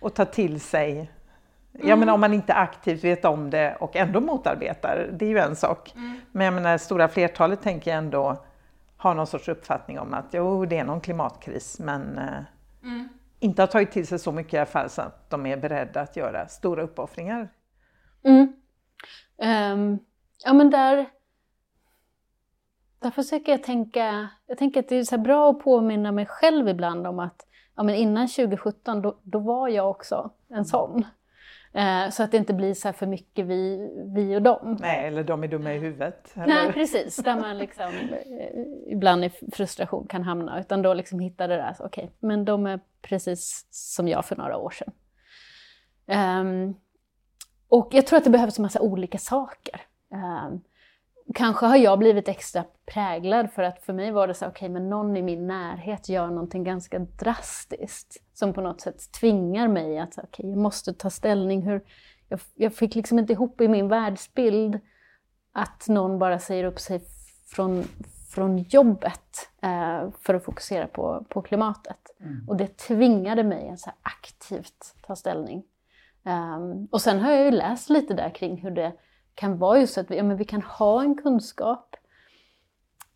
Och 0.00 0.14
ta 0.14 0.24
till 0.24 0.60
sig 0.60 1.10
Mm. 1.74 1.88
Jag 1.88 1.98
menar 1.98 2.12
om 2.12 2.20
man 2.20 2.32
inte 2.34 2.54
aktivt 2.54 3.04
vet 3.04 3.24
om 3.24 3.50
det 3.50 3.76
och 3.80 3.96
ändå 3.96 4.20
motarbetar, 4.20 5.08
det 5.12 5.24
är 5.24 5.30
ju 5.30 5.38
en 5.38 5.56
sak. 5.56 5.92
Mm. 5.96 6.20
Men 6.32 6.44
jag 6.44 6.54
menar 6.54 6.78
stora 6.78 7.08
flertalet 7.08 7.62
tänker 7.62 7.90
jag 7.90 7.98
ändå 7.98 8.44
har 8.96 9.14
någon 9.14 9.26
sorts 9.26 9.48
uppfattning 9.48 9.98
om 9.98 10.14
att 10.14 10.26
jo, 10.30 10.64
det 10.64 10.78
är 10.78 10.84
någon 10.84 11.00
klimatkris, 11.00 11.78
men 11.78 12.18
eh, 12.18 12.42
mm. 12.82 13.08
inte 13.38 13.62
har 13.62 13.66
tagit 13.66 13.90
till 13.90 14.06
sig 14.06 14.18
så 14.18 14.32
mycket 14.32 14.54
i 14.54 14.56
alla 14.56 14.66
fall 14.66 14.90
så 14.90 15.02
att 15.02 15.30
de 15.30 15.46
är 15.46 15.56
beredda 15.56 16.00
att 16.00 16.16
göra 16.16 16.48
stora 16.48 16.82
uppoffringar. 16.82 17.48
Mm. 18.22 18.52
Um, 19.36 19.98
ja 20.44 20.52
men 20.52 20.70
där, 20.70 21.06
där 22.98 23.10
försöker 23.10 23.52
jag 23.52 23.62
tänka, 23.62 24.28
jag 24.46 24.58
tänker 24.58 24.80
att 24.80 24.88
det 24.88 24.96
är 24.96 25.04
så 25.04 25.18
bra 25.18 25.50
att 25.50 25.60
påminna 25.60 26.12
mig 26.12 26.26
själv 26.26 26.68
ibland 26.68 27.06
om 27.06 27.18
att 27.18 27.46
ja, 27.76 27.82
men 27.82 27.94
innan 27.94 28.28
2017 28.28 29.02
då, 29.02 29.18
då 29.22 29.38
var 29.38 29.68
jag 29.68 29.90
också 29.90 30.30
en 30.48 30.64
sån. 30.64 31.04
Eh, 31.74 32.10
så 32.10 32.22
att 32.22 32.30
det 32.30 32.36
inte 32.36 32.54
blir 32.54 32.74
så 32.74 32.92
för 32.92 33.06
mycket 33.06 33.46
vi, 33.46 33.90
vi 34.14 34.36
och 34.36 34.42
dem. 34.42 34.76
Nej, 34.80 35.06
eller 35.06 35.24
de 35.24 35.44
är 35.44 35.48
dumma 35.48 35.74
i 35.74 35.78
huvudet. 35.78 36.32
Eller? 36.34 36.46
Nej, 36.46 36.72
precis. 36.72 37.16
Där 37.16 37.40
man 37.40 37.58
liksom, 37.58 37.84
eh, 38.30 38.92
ibland 38.92 39.24
i 39.24 39.30
frustration 39.52 40.06
kan 40.06 40.22
hamna. 40.22 40.60
Utan 40.60 40.82
då 40.82 40.94
liksom 40.94 41.20
hitta 41.20 41.46
det 41.46 41.56
där, 41.56 41.76
okej, 41.78 42.04
okay, 42.04 42.16
men 42.20 42.44
de 42.44 42.66
är 42.66 42.80
precis 43.02 43.66
som 43.70 44.08
jag 44.08 44.24
för 44.24 44.36
några 44.36 44.56
år 44.56 44.70
sedan. 44.70 44.92
Um, 46.40 46.74
och 47.68 47.88
jag 47.92 48.06
tror 48.06 48.16
att 48.16 48.24
det 48.24 48.30
behövs 48.30 48.58
en 48.58 48.62
massa 48.62 48.80
olika 48.80 49.18
saker. 49.18 49.80
Um, 50.10 50.60
kanske 51.34 51.66
har 51.66 51.76
jag 51.76 51.98
blivit 51.98 52.28
extra 52.28 52.64
präglad 52.86 53.50
för 53.52 53.62
att 53.62 53.82
för 53.82 53.92
mig 53.92 54.10
var 54.10 54.28
det 54.28 54.34
så 54.34 54.46
okej, 54.46 54.56
okay, 54.56 54.68
men 54.68 54.90
någon 54.90 55.16
i 55.16 55.22
min 55.22 55.46
närhet 55.46 56.08
gör 56.08 56.26
någonting 56.26 56.64
ganska 56.64 56.98
drastiskt 56.98 58.23
som 58.34 58.52
på 58.52 58.60
något 58.60 58.80
sätt 58.80 59.12
tvingar 59.12 59.68
mig 59.68 59.98
att, 59.98 60.18
okay, 60.18 60.50
jag 60.50 60.58
måste 60.58 60.94
ta 60.94 61.10
ställning. 61.10 61.62
Hur, 61.62 61.84
jag, 62.28 62.40
jag 62.54 62.74
fick 62.74 62.94
liksom 62.94 63.18
inte 63.18 63.32
ihop 63.32 63.60
i 63.60 63.68
min 63.68 63.88
världsbild 63.88 64.80
att 65.52 65.88
någon 65.88 66.18
bara 66.18 66.38
säger 66.38 66.64
upp 66.64 66.80
sig 66.80 67.00
från, 67.46 67.84
från 68.30 68.58
jobbet 68.58 69.48
eh, 69.62 70.10
för 70.20 70.34
att 70.34 70.44
fokusera 70.44 70.86
på, 70.86 71.26
på 71.28 71.42
klimatet. 71.42 72.16
Mm. 72.20 72.48
Och 72.48 72.56
det 72.56 72.76
tvingade 72.76 73.44
mig 73.44 73.68
att 73.68 73.80
så 73.80 73.90
aktivt 74.02 74.94
ta 75.06 75.16
ställning. 75.16 75.64
Um, 76.22 76.88
och 76.90 77.00
sen 77.00 77.20
har 77.20 77.32
jag 77.32 77.44
ju 77.44 77.50
läst 77.50 77.90
lite 77.90 78.14
där 78.14 78.30
kring 78.30 78.56
hur 78.56 78.70
det 78.70 78.92
kan 79.34 79.58
vara 79.58 79.80
just 79.80 79.98
att 79.98 80.10
vi, 80.10 80.16
ja, 80.16 80.22
men 80.22 80.36
vi 80.36 80.44
kan 80.44 80.62
ha 80.62 81.02
en 81.02 81.16
kunskap 81.16 81.96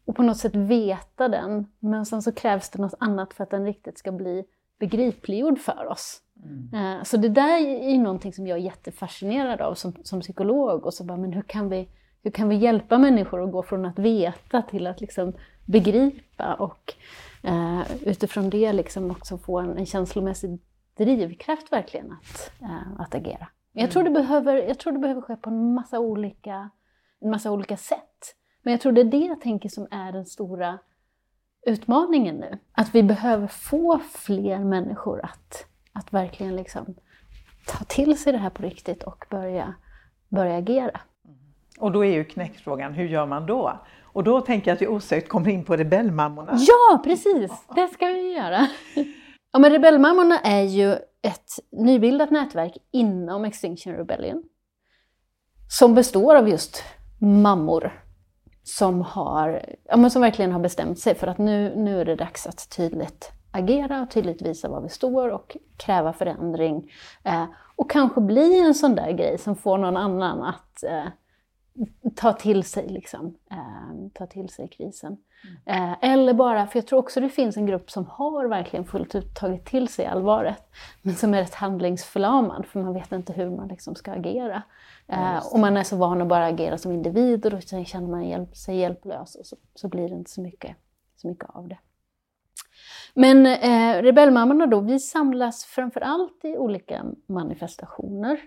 och 0.04 0.16
på 0.16 0.22
något 0.22 0.36
sätt 0.36 0.54
veta 0.54 1.28
den, 1.28 1.66
men 1.78 2.06
sen 2.06 2.22
så 2.22 2.32
krävs 2.32 2.70
det 2.70 2.82
något 2.82 2.94
annat 2.98 3.34
för 3.34 3.44
att 3.44 3.50
den 3.50 3.64
riktigt 3.64 3.98
ska 3.98 4.12
bli 4.12 4.44
begripliggjord 4.78 5.58
för 5.58 5.86
oss. 5.86 6.20
Mm. 6.44 6.98
Eh, 6.98 7.02
så 7.02 7.16
det 7.16 7.28
där 7.28 7.58
är 7.66 7.98
någonting 7.98 8.32
som 8.32 8.46
jag 8.46 8.58
är 8.58 8.62
jättefascinerad 8.62 9.60
av 9.60 9.74
som, 9.74 9.92
som 10.02 10.20
psykolog. 10.20 10.86
Och 10.86 10.94
så 10.94 11.04
bara, 11.04 11.18
men 11.18 11.32
hur 11.32 11.42
kan, 11.42 11.68
vi, 11.68 11.88
hur 12.22 12.30
kan 12.30 12.48
vi 12.48 12.56
hjälpa 12.56 12.98
människor 12.98 13.44
att 13.44 13.52
gå 13.52 13.62
från 13.62 13.84
att 13.84 13.98
veta 13.98 14.62
till 14.62 14.86
att 14.86 15.00
liksom 15.00 15.32
begripa 15.66 16.54
och 16.54 16.94
eh, 17.42 17.82
utifrån 18.02 18.50
det 18.50 18.72
liksom 18.72 19.10
också 19.10 19.38
få 19.38 19.58
en, 19.58 19.78
en 19.78 19.86
känslomässig 19.86 20.58
drivkraft 20.96 21.72
verkligen 21.72 22.12
att, 22.12 22.52
eh, 22.62 23.00
att 23.00 23.14
agera. 23.14 23.48
Jag, 23.72 23.90
tror 23.90 24.02
det 24.02 24.10
behöver, 24.10 24.56
jag 24.56 24.78
tror 24.78 24.92
det 24.92 24.98
behöver 24.98 25.20
ske 25.20 25.36
på 25.36 25.50
en 25.50 25.74
massa, 25.74 25.98
olika, 25.98 26.70
en 27.20 27.30
massa 27.30 27.50
olika 27.50 27.76
sätt. 27.76 28.34
Men 28.62 28.72
jag 28.72 28.80
tror 28.80 28.92
det 28.92 29.00
är 29.00 29.04
det 29.04 29.26
jag 29.26 29.40
tänker 29.40 29.68
som 29.68 29.86
är 29.90 30.12
den 30.12 30.26
stora 30.26 30.78
utmaningen 31.66 32.36
nu. 32.36 32.58
Att 32.72 32.94
vi 32.94 33.02
behöver 33.02 33.46
få 33.46 34.00
fler 34.12 34.58
människor 34.58 35.20
att, 35.24 35.66
att 35.92 36.12
verkligen 36.12 36.56
liksom 36.56 36.94
ta 37.66 37.84
till 37.84 38.18
sig 38.18 38.32
det 38.32 38.38
här 38.38 38.50
på 38.50 38.62
riktigt 38.62 39.02
och 39.02 39.24
börja, 39.30 39.74
börja 40.28 40.56
agera. 40.56 41.00
Och 41.78 41.92
då 41.92 42.04
är 42.04 42.12
ju 42.12 42.24
knäckfrågan, 42.24 42.94
hur 42.94 43.08
gör 43.08 43.26
man 43.26 43.46
då? 43.46 43.80
Och 44.02 44.24
då 44.24 44.40
tänker 44.40 44.70
jag 44.70 44.76
att 44.76 44.82
vi 44.82 44.86
osökt 44.86 45.28
kommer 45.28 45.50
in 45.50 45.64
på 45.64 45.76
rebellmammorna. 45.76 46.52
Ja, 46.58 47.00
precis! 47.04 47.50
Det 47.74 47.88
ska 47.88 48.06
vi 48.06 48.32
göra. 48.36 48.68
Ja, 49.52 49.58
men 49.58 49.72
rebellmammorna 49.72 50.38
är 50.38 50.62
ju 50.62 50.92
ett 51.22 51.50
nybildat 51.72 52.30
nätverk 52.30 52.76
inom 52.90 53.44
Extinction 53.44 53.92
Rebellion 53.92 54.42
som 55.70 55.94
består 55.94 56.34
av 56.36 56.48
just 56.48 56.82
mammor 57.20 58.02
som, 58.68 59.02
har, 59.02 59.62
ja, 59.84 59.96
men 59.96 60.10
som 60.10 60.22
verkligen 60.22 60.52
har 60.52 60.60
bestämt 60.60 60.98
sig 60.98 61.14
för 61.14 61.26
att 61.26 61.38
nu, 61.38 61.74
nu 61.76 62.00
är 62.00 62.04
det 62.04 62.16
dags 62.16 62.46
att 62.46 62.70
tydligt 62.70 63.32
agera 63.50 64.02
och 64.02 64.10
tydligt 64.10 64.42
visa 64.42 64.68
var 64.68 64.80
vi 64.80 64.88
står 64.88 65.28
och 65.28 65.56
kräva 65.76 66.12
förändring. 66.12 66.92
Eh, 67.24 67.44
och 67.76 67.90
kanske 67.90 68.20
bli 68.20 68.60
en 68.60 68.74
sån 68.74 68.94
där 68.94 69.12
grej 69.12 69.38
som 69.38 69.56
får 69.56 69.78
någon 69.78 69.96
annan 69.96 70.42
att 70.42 70.82
eh, 70.82 71.04
ta 72.16 72.32
till 72.32 72.64
sig, 72.64 72.88
liksom, 72.88 73.36
eh, 73.50 74.10
ta 74.14 74.26
till 74.26 74.48
sig 74.48 74.68
krisen. 74.68 75.16
Mm. 75.66 75.92
Eh, 75.92 76.10
eller 76.10 76.34
bara, 76.34 76.66
för 76.66 76.78
jag 76.78 76.86
tror 76.86 76.98
också 76.98 77.20
det 77.20 77.28
finns 77.28 77.56
en 77.56 77.66
grupp 77.66 77.90
som 77.90 78.06
har 78.06 78.48
verkligen 78.48 78.84
fullt 78.84 79.14
ut 79.14 79.34
tagit 79.34 79.64
till 79.64 79.88
sig 79.88 80.06
allvaret, 80.06 80.70
men 81.02 81.14
som 81.14 81.34
är 81.34 81.38
rätt 81.38 81.54
handlingsförlamad, 81.54 82.66
för 82.66 82.80
man 82.80 82.94
vet 82.94 83.12
inte 83.12 83.32
hur 83.32 83.50
man 83.50 83.68
liksom 83.68 83.94
ska 83.94 84.12
agera. 84.12 84.62
Eh, 85.12 85.46
och 85.52 85.58
man 85.58 85.76
är 85.76 85.82
så 85.82 85.96
van 85.96 86.22
att 86.22 86.28
bara 86.28 86.46
agera 86.46 86.78
som 86.78 86.92
individ 86.92 87.44
och 87.44 87.50
då 87.50 87.60
känner 87.60 88.08
man 88.08 88.28
hjälp, 88.28 88.56
sig 88.56 88.76
hjälplös 88.76 89.34
och 89.34 89.46
så, 89.46 89.56
så 89.74 89.88
blir 89.88 90.08
det 90.08 90.14
inte 90.14 90.30
så 90.30 90.40
mycket, 90.40 90.76
så 91.16 91.28
mycket 91.28 91.50
av 91.50 91.68
det. 91.68 91.78
Men 93.14 93.46
eh, 93.46 94.02
Rebellmammorna 94.02 94.66
då, 94.66 94.80
vi 94.80 94.98
samlas 94.98 95.64
framför 95.64 96.00
allt 96.00 96.44
i 96.44 96.56
olika 96.56 97.04
manifestationer. 97.26 98.40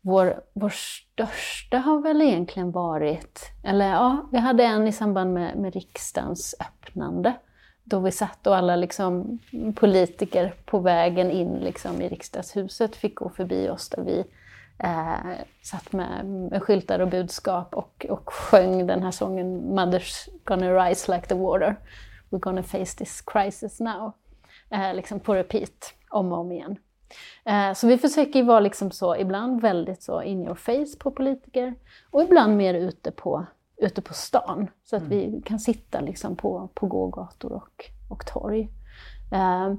Vår, 0.00 0.40
vår 0.52 0.68
största 0.68 1.78
har 1.78 2.00
väl 2.00 2.22
egentligen 2.22 2.70
varit, 2.70 3.40
eller 3.64 3.90
ja, 3.90 4.28
vi 4.32 4.38
hade 4.38 4.64
en 4.64 4.88
i 4.88 4.92
samband 4.92 5.32
med, 5.32 5.56
med 5.56 5.74
riksdagens 5.74 6.54
öppnande. 6.60 7.34
Då 7.84 8.00
vi 8.00 8.10
satt 8.10 8.46
och 8.46 8.56
alla 8.56 8.76
liksom, 8.76 9.38
politiker 9.74 10.54
på 10.64 10.78
vägen 10.78 11.30
in 11.30 11.54
liksom, 11.54 12.02
i 12.02 12.08
riksdagshuset 12.08 12.96
fick 12.96 13.14
gå 13.14 13.28
förbi 13.28 13.68
oss 13.68 13.88
där 13.88 14.02
vi 14.02 14.24
eh, 14.78 15.16
satt 15.62 15.92
med, 15.92 16.26
med 16.26 16.62
skyltar 16.62 16.98
och 16.98 17.08
budskap 17.08 17.74
och, 17.74 18.06
och 18.10 18.32
sjöng 18.32 18.86
den 18.86 19.02
här 19.02 19.10
sången 19.10 19.78
Mother's 19.78 20.28
gonna 20.44 20.88
rise 20.88 21.14
like 21.14 21.26
the 21.26 21.34
water. 21.34 21.76
We're 22.30 22.38
gonna 22.38 22.62
face 22.62 22.96
this 22.96 23.22
crisis 23.26 23.80
now. 23.80 24.12
Eh, 24.70 24.94
liksom 24.94 25.20
på 25.20 25.34
repeat, 25.34 25.94
om 26.10 26.32
och 26.32 26.38
om 26.38 26.52
igen. 26.52 26.76
Eh, 27.44 27.72
så 27.72 27.86
vi 27.86 27.98
försöker 27.98 28.42
vara 28.42 28.60
liksom 28.60 28.90
så, 28.90 29.16
ibland 29.16 29.60
väldigt 29.60 30.02
så 30.02 30.22
in 30.22 30.44
your 30.44 30.54
face 30.54 30.98
på 30.98 31.10
politiker 31.10 31.74
och 32.10 32.22
ibland 32.22 32.56
mer 32.56 32.74
ute 32.74 33.10
på, 33.10 33.46
ute 33.76 34.02
på 34.02 34.14
stan. 34.14 34.70
Så 34.84 34.96
att 34.96 35.02
mm. 35.02 35.10
vi 35.10 35.42
kan 35.42 35.60
sitta 35.60 36.00
liksom 36.00 36.36
på, 36.36 36.68
på 36.74 36.86
gågator 36.86 37.52
och, 37.52 37.84
och 38.10 38.26
torg. 38.26 38.68
Eh, 39.32 39.74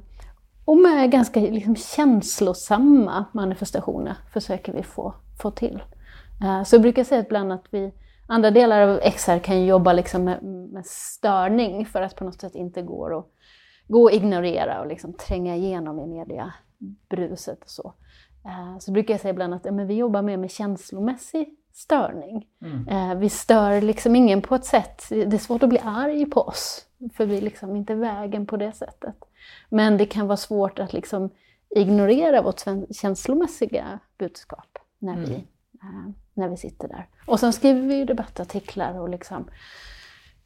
och 0.65 0.77
med 0.77 1.11
ganska 1.11 1.39
liksom 1.39 1.75
känslosamma 1.75 3.25
manifestationer 3.31 4.15
försöker 4.33 4.73
vi 4.73 4.83
få, 4.83 5.13
få 5.41 5.51
till. 5.51 5.83
Eh, 6.43 6.63
så 6.63 6.75
jag 6.75 6.81
brukar 6.81 7.03
säga 7.03 7.21
ibland 7.21 7.53
att 7.53 7.65
vi, 7.69 7.93
andra 8.27 8.51
delar 8.51 8.81
av 8.81 8.99
XR 9.11 9.39
kan 9.39 9.65
jobba 9.65 9.93
liksom 9.93 10.23
med, 10.23 10.43
med 10.43 10.85
störning 10.85 11.85
för 11.85 12.01
att 12.01 12.15
på 12.15 12.23
något 12.23 12.41
sätt 12.41 12.55
inte 12.55 12.81
gå 12.81 13.17
att 13.17 13.31
gå 13.87 14.03
och 14.03 14.11
ignorera 14.11 14.81
och 14.81 14.87
liksom 14.87 15.13
tränga 15.13 15.55
igenom 15.55 15.99
i 15.99 16.07
mediebruset 16.07 17.63
och 17.63 17.69
så. 17.69 17.93
Eh, 18.45 18.79
så 18.79 18.91
brukar 18.91 19.13
jag 19.13 19.21
säga 19.21 19.31
ibland 19.33 19.53
att 19.53 19.65
ja, 19.65 19.71
men 19.71 19.87
vi 19.87 19.93
jobbar 19.93 20.21
mer 20.21 20.37
med 20.37 20.51
känslomässig 20.51 21.55
störning. 21.73 22.47
Mm. 22.61 22.87
Eh, 22.87 23.17
vi 23.17 23.29
stör 23.29 23.81
liksom 23.81 24.15
ingen 24.15 24.41
på 24.41 24.55
ett 24.55 24.65
sätt, 24.65 25.03
det 25.09 25.33
är 25.33 25.37
svårt 25.37 25.63
att 25.63 25.69
bli 25.69 25.79
arg 25.83 26.25
på 26.25 26.41
oss, 26.41 26.84
för 27.13 27.25
vi 27.25 27.37
är 27.37 27.41
liksom 27.41 27.75
inte 27.75 27.95
vägen 27.95 28.45
på 28.45 28.57
det 28.57 28.71
sättet. 28.71 29.15
Men 29.69 29.97
det 29.97 30.05
kan 30.05 30.27
vara 30.27 30.37
svårt 30.37 30.79
att 30.79 30.93
liksom 30.93 31.29
ignorera 31.69 32.41
vårt 32.41 32.61
känslomässiga 32.91 33.99
budskap 34.17 34.77
när, 34.99 35.13
mm. 35.13 35.25
vi, 35.25 35.35
äh, 35.81 36.11
när 36.33 36.49
vi 36.49 36.57
sitter 36.57 36.87
där. 36.87 37.07
Och 37.25 37.39
sen 37.39 37.53
skriver 37.53 37.81
vi 37.81 38.05
debattartiklar 38.05 38.99
och 38.99 39.09
liksom, 39.09 39.49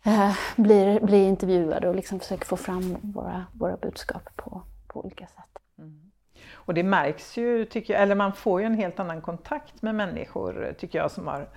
äh, 0.06 0.36
blir, 0.56 1.00
blir 1.00 1.28
intervjuade 1.28 1.90
och 1.90 1.96
liksom 1.96 2.20
försöker 2.20 2.46
få 2.46 2.58
fram 2.58 2.98
våra, 3.02 3.46
våra 3.54 3.78
budskap 3.78 4.30
på, 4.36 4.62
på 4.88 5.00
olika 5.00 5.28
sätt. 5.28 5.60
Mm. 5.78 6.12
Och 6.54 6.74
det 6.74 6.84
märks 6.84 7.38
ju, 7.38 7.66
tycker 7.66 7.94
jag, 7.94 8.04
eller 8.04 8.16
man 8.16 8.34
får 8.34 8.62
ju 8.62 8.66
en 8.66 8.78
helt 8.78 9.00
annan 9.00 9.22
kontakt 9.22 9.82
med 9.82 9.96
människor, 9.96 10.76
tycker 10.80 11.00
jag, 11.00 11.12
som 11.12 11.28
har 11.28 11.50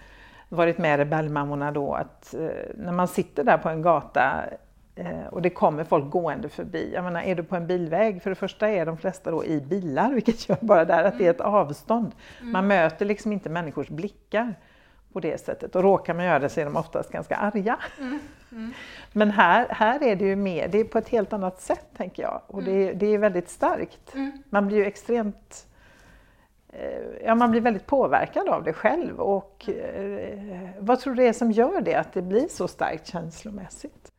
varit 0.49 0.79
med 0.79 0.99
Rebellmammorna 0.99 1.73
då, 1.73 1.95
att 1.95 2.35
eh, 2.35 2.49
när 2.75 2.93
man 2.93 3.09
sitter 3.09 3.45
där 3.45 3.59
på 3.59 3.69
en 3.69 3.83
gata 3.83 4.45
Eh, 4.95 5.27
och 5.31 5.43
det 5.43 5.51
kommer 5.51 5.85
folk 5.85 6.11
gående 6.11 6.49
förbi. 6.49 6.91
Jag 6.95 7.05
menar, 7.05 7.23
är 7.23 7.35
du 7.35 7.43
på 7.43 7.57
en 7.57 7.67
bilväg, 7.67 8.23
för 8.23 8.31
det 8.31 8.37
första 8.37 8.69
är 8.69 8.87
de 8.87 8.97
flesta 8.97 9.31
då 9.31 9.45
i 9.45 9.61
bilar, 9.61 10.13
vilket 10.15 10.49
gör 10.49 10.59
bara 10.61 10.85
där 10.85 11.05
att 11.05 11.19
det 11.19 11.27
är 11.27 11.31
ett 11.31 11.41
mm. 11.41 11.55
avstånd. 11.55 12.15
Man 12.41 12.65
mm. 12.65 12.69
möter 12.69 13.07
liksom 13.07 13.33
inte 13.33 13.51
människors 13.51 13.89
blickar 13.89 14.55
på 15.13 15.21
det 15.21 15.41
sättet 15.41 15.77
och 15.77 15.83
råkar 15.83 16.15
man 16.15 16.25
göra 16.25 16.39
det 16.39 16.49
så 16.49 16.61
är 16.61 16.65
de 16.65 16.77
oftast 16.77 17.11
ganska 17.11 17.37
arga. 17.37 17.79
Mm. 17.99 18.19
Mm. 18.53 18.73
Men 19.13 19.31
här, 19.31 19.67
här 19.71 20.03
är 20.03 20.17
det 20.17 20.25
ju 20.25 20.37
mer, 20.37 20.69
det 20.69 20.79
är 20.79 20.85
på 20.85 20.99
ett 20.99 21.09
helt 21.09 21.33
annat 21.33 21.61
sätt 21.61 21.87
tänker 21.97 22.23
jag 22.23 22.41
och 22.47 22.63
det, 22.63 22.83
mm. 22.83 22.99
det 22.99 23.07
är 23.07 23.19
väldigt 23.19 23.49
starkt. 23.49 24.15
Man 24.51 24.67
blir 24.67 24.77
ju 24.77 24.85
extremt 24.85 25.67
eh, 26.69 27.25
Ja, 27.25 27.35
man 27.35 27.51
blir 27.51 27.61
väldigt 27.61 27.87
påverkad 27.87 28.49
av 28.49 28.65
det 28.65 28.73
själv 28.73 29.21
och 29.21 29.69
eh, 29.69 30.69
vad 30.79 31.01
tror 31.01 31.15
du 31.15 31.23
det 31.23 31.29
är 31.29 31.33
som 31.33 31.53
gör 31.53 31.81
det, 31.81 31.95
att 31.95 32.13
det 32.13 32.23
blir 32.23 32.49
så 32.49 32.69
starkt 32.69 33.07
känslomässigt? 33.07 34.12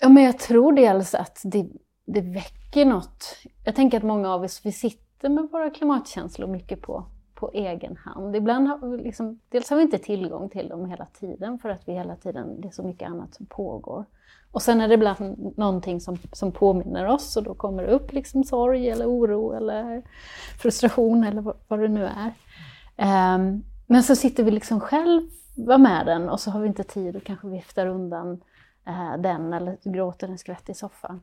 Ja, 0.00 0.08
men 0.08 0.22
jag 0.22 0.38
tror 0.38 0.72
dels 0.72 1.14
att 1.14 1.40
det, 1.44 1.66
det 2.06 2.20
väcker 2.20 2.84
något. 2.84 3.36
Jag 3.64 3.74
tänker 3.74 3.98
att 3.98 4.04
många 4.04 4.34
av 4.34 4.42
oss, 4.42 4.60
vi 4.64 4.72
sitter 4.72 5.28
med 5.28 5.48
våra 5.52 5.70
klimatkänslor 5.70 6.46
mycket 6.46 6.82
på, 6.82 7.04
på 7.34 7.50
egen 7.54 7.96
hand. 7.96 8.36
Ibland 8.36 8.68
har 8.68 8.88
vi 8.88 8.96
liksom, 8.96 9.40
dels 9.48 9.70
har 9.70 9.76
vi 9.76 9.82
inte 9.82 9.98
tillgång 9.98 10.50
till 10.50 10.68
dem 10.68 10.90
hela 10.90 11.06
tiden 11.06 11.58
för 11.58 11.68
att 11.68 11.88
vi 11.88 11.92
hela 11.92 12.16
tiden, 12.16 12.60
det 12.60 12.68
är 12.68 12.72
så 12.72 12.82
mycket 12.82 13.08
annat 13.08 13.34
som 13.34 13.46
pågår. 13.46 14.04
Och 14.50 14.62
sen 14.62 14.80
är 14.80 14.88
det 14.88 14.94
ibland 14.94 15.52
någonting 15.56 16.00
som, 16.00 16.18
som 16.32 16.52
påminner 16.52 17.06
oss 17.06 17.36
och 17.36 17.42
då 17.42 17.54
kommer 17.54 17.82
det 17.82 17.88
upp 17.88 18.12
liksom 18.12 18.44
sorg 18.44 18.90
eller 18.90 19.06
oro 19.06 19.52
eller 19.52 20.02
frustration 20.58 21.24
eller 21.24 21.42
vad, 21.42 21.56
vad 21.68 21.80
det 21.80 21.88
nu 21.88 22.04
är. 22.04 22.32
Um, 23.34 23.64
men 23.86 24.02
så 24.02 24.16
sitter 24.16 24.44
vi 24.44 24.50
liksom 24.50 24.80
själva 24.80 25.78
med 25.78 26.06
den 26.06 26.28
och 26.28 26.40
så 26.40 26.50
har 26.50 26.60
vi 26.60 26.68
inte 26.68 26.84
tid 26.84 27.16
och 27.16 27.24
kanske 27.24 27.48
viftar 27.48 27.86
undan 27.86 28.30
uh, 28.32 28.38
Eh, 28.86 29.16
den 29.18 29.52
eller 29.52 29.76
gråter 29.84 30.28
en 30.28 30.38
skvätt 30.38 30.68
i 30.68 30.74
soffan. 30.74 31.20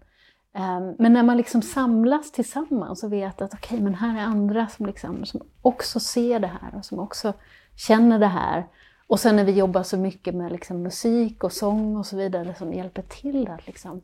Ehm, 0.53 0.96
men 1.00 1.13
när 1.13 1.24
man 1.24 1.38
liksom 1.38 1.62
samlas 1.62 2.32
tillsammans 2.32 3.03
och 3.03 3.13
vet 3.13 3.41
att 3.41 3.53
okej, 3.53 3.75
okay, 3.75 3.84
men 3.84 3.96
här 3.96 4.20
är 4.20 4.24
andra 4.24 4.67
som, 4.67 4.86
liksom, 4.86 5.25
som 5.25 5.41
också 5.62 6.00
ser 6.00 6.39
det 6.39 6.48
här 6.62 6.75
och 6.75 6.86
som 6.86 7.00
också 7.00 7.34
känner 7.75 8.20
det 8.20 8.27
här 8.27 8.67
och 9.08 9.20
sen 9.20 9.36
när 9.36 9.43
vi 9.43 9.51
jobbar 9.51 9.84
så 9.84 9.98
mycket 9.98 10.36
med 10.36 10.51
liksom 10.51 10.82
musik 10.82 11.43
och 11.43 11.51
sång 11.51 11.98
och 11.98 12.05
så 12.05 12.17
vidare 12.17 12.55
som 12.55 12.74
hjälper 12.74 13.01
till 13.01 13.48
att 13.48 13.67
liksom, 13.67 14.01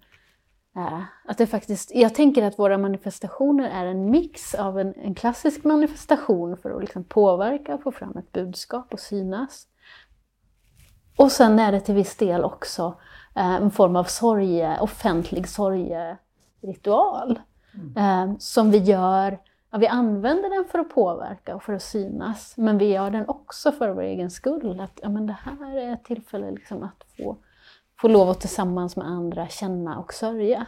äh, 0.76 1.02
att 1.26 1.38
det 1.38 1.48
faktiskt, 1.48 1.92
jag 1.96 2.16
tänker 2.16 2.44
att 2.44 2.60
våra 2.60 2.78
manifestationer 2.78 3.70
är 3.70 3.86
en 3.86 4.12
mix 4.12 4.56
av 4.56 4.80
en, 4.80 4.94
en 4.94 5.16
klassisk 5.16 5.64
manifestation 5.64 6.58
för 6.58 6.72
att 6.72 6.82
liksom 6.82 7.04
påverka, 7.04 7.78
få 7.78 7.92
fram 7.92 8.18
ett 8.18 8.32
budskap 8.32 8.94
och 8.94 9.00
synas. 9.00 9.68
Och 11.18 11.32
sen 11.32 11.60
är 11.60 11.72
det 11.72 11.80
till 11.80 11.96
viss 11.96 12.16
del 12.16 12.44
också 12.44 12.96
en 13.36 13.72
form 13.72 13.96
av 13.96 14.04
sorge, 14.04 14.80
offentlig 14.80 15.48
sorgeritual. 15.48 17.40
Mm. 17.74 18.30
Äh, 18.32 18.38
som 18.38 18.72
vi 18.72 18.78
gör 18.78 19.40
Ja, 19.72 19.78
vi 19.78 19.88
använder 19.88 20.50
den 20.50 20.66
för 20.66 20.80
att 20.80 20.90
påverka 20.90 21.56
och 21.56 21.64
för 21.64 21.74
att 21.74 21.84
synas, 21.84 22.58
men 22.58 22.78
vi 22.78 22.86
gör 22.86 23.10
den 23.12 23.30
också 23.30 23.72
för 23.72 23.90
vår 23.90 24.02
egen 24.02 24.32
skull. 24.32 24.80
Att 24.80 25.00
ja, 25.02 25.10
men 25.10 25.28
det 25.28 25.38
här 25.44 25.78
är 25.78 25.94
ett 25.94 26.04
tillfälle 26.04 26.52
liksom 26.52 26.84
att 26.84 27.06
få, 27.18 27.38
få 28.02 28.08
lov 28.08 28.30
att 28.30 28.40
tillsammans 28.40 28.96
med 28.96 29.08
andra 29.08 29.48
känna 29.48 30.00
och 30.00 30.14
sörja. 30.14 30.68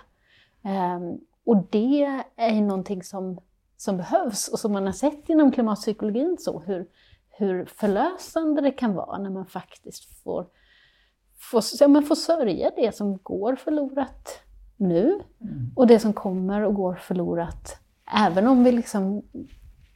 Um, 0.64 1.20
och 1.46 1.64
det 1.70 2.24
är 2.36 2.54
ju 2.54 2.62
någonting 2.62 3.04
som, 3.04 3.40
som 3.78 3.98
behövs 3.98 4.48
och 4.48 4.60
som 4.60 4.72
man 4.72 4.86
har 4.86 4.94
sett 4.94 5.30
inom 5.30 5.52
klimatpsykologin, 5.52 6.38
så 6.40 6.60
hur, 6.60 6.88
hur 7.30 7.66
förlösande 7.66 8.62
det 8.62 8.72
kan 8.72 8.94
vara 8.94 9.18
när 9.18 9.30
man 9.30 9.46
faktiskt 9.46 10.24
får, 10.24 10.46
får, 11.42 11.64
ja, 11.80 12.16
sörja 12.16 12.72
det 12.76 12.96
som 12.96 13.18
går 13.18 13.56
förlorat 13.56 14.42
nu 14.78 15.06
mm. 15.42 15.72
och 15.76 15.88
det 15.88 16.00
som 16.00 16.14
kommer 16.14 16.62
och 16.62 16.76
går 16.76 16.96
förlorat 16.96 17.82
även 18.14 18.48
om 18.48 18.64
vi 18.64 18.72
liksom 18.72 19.24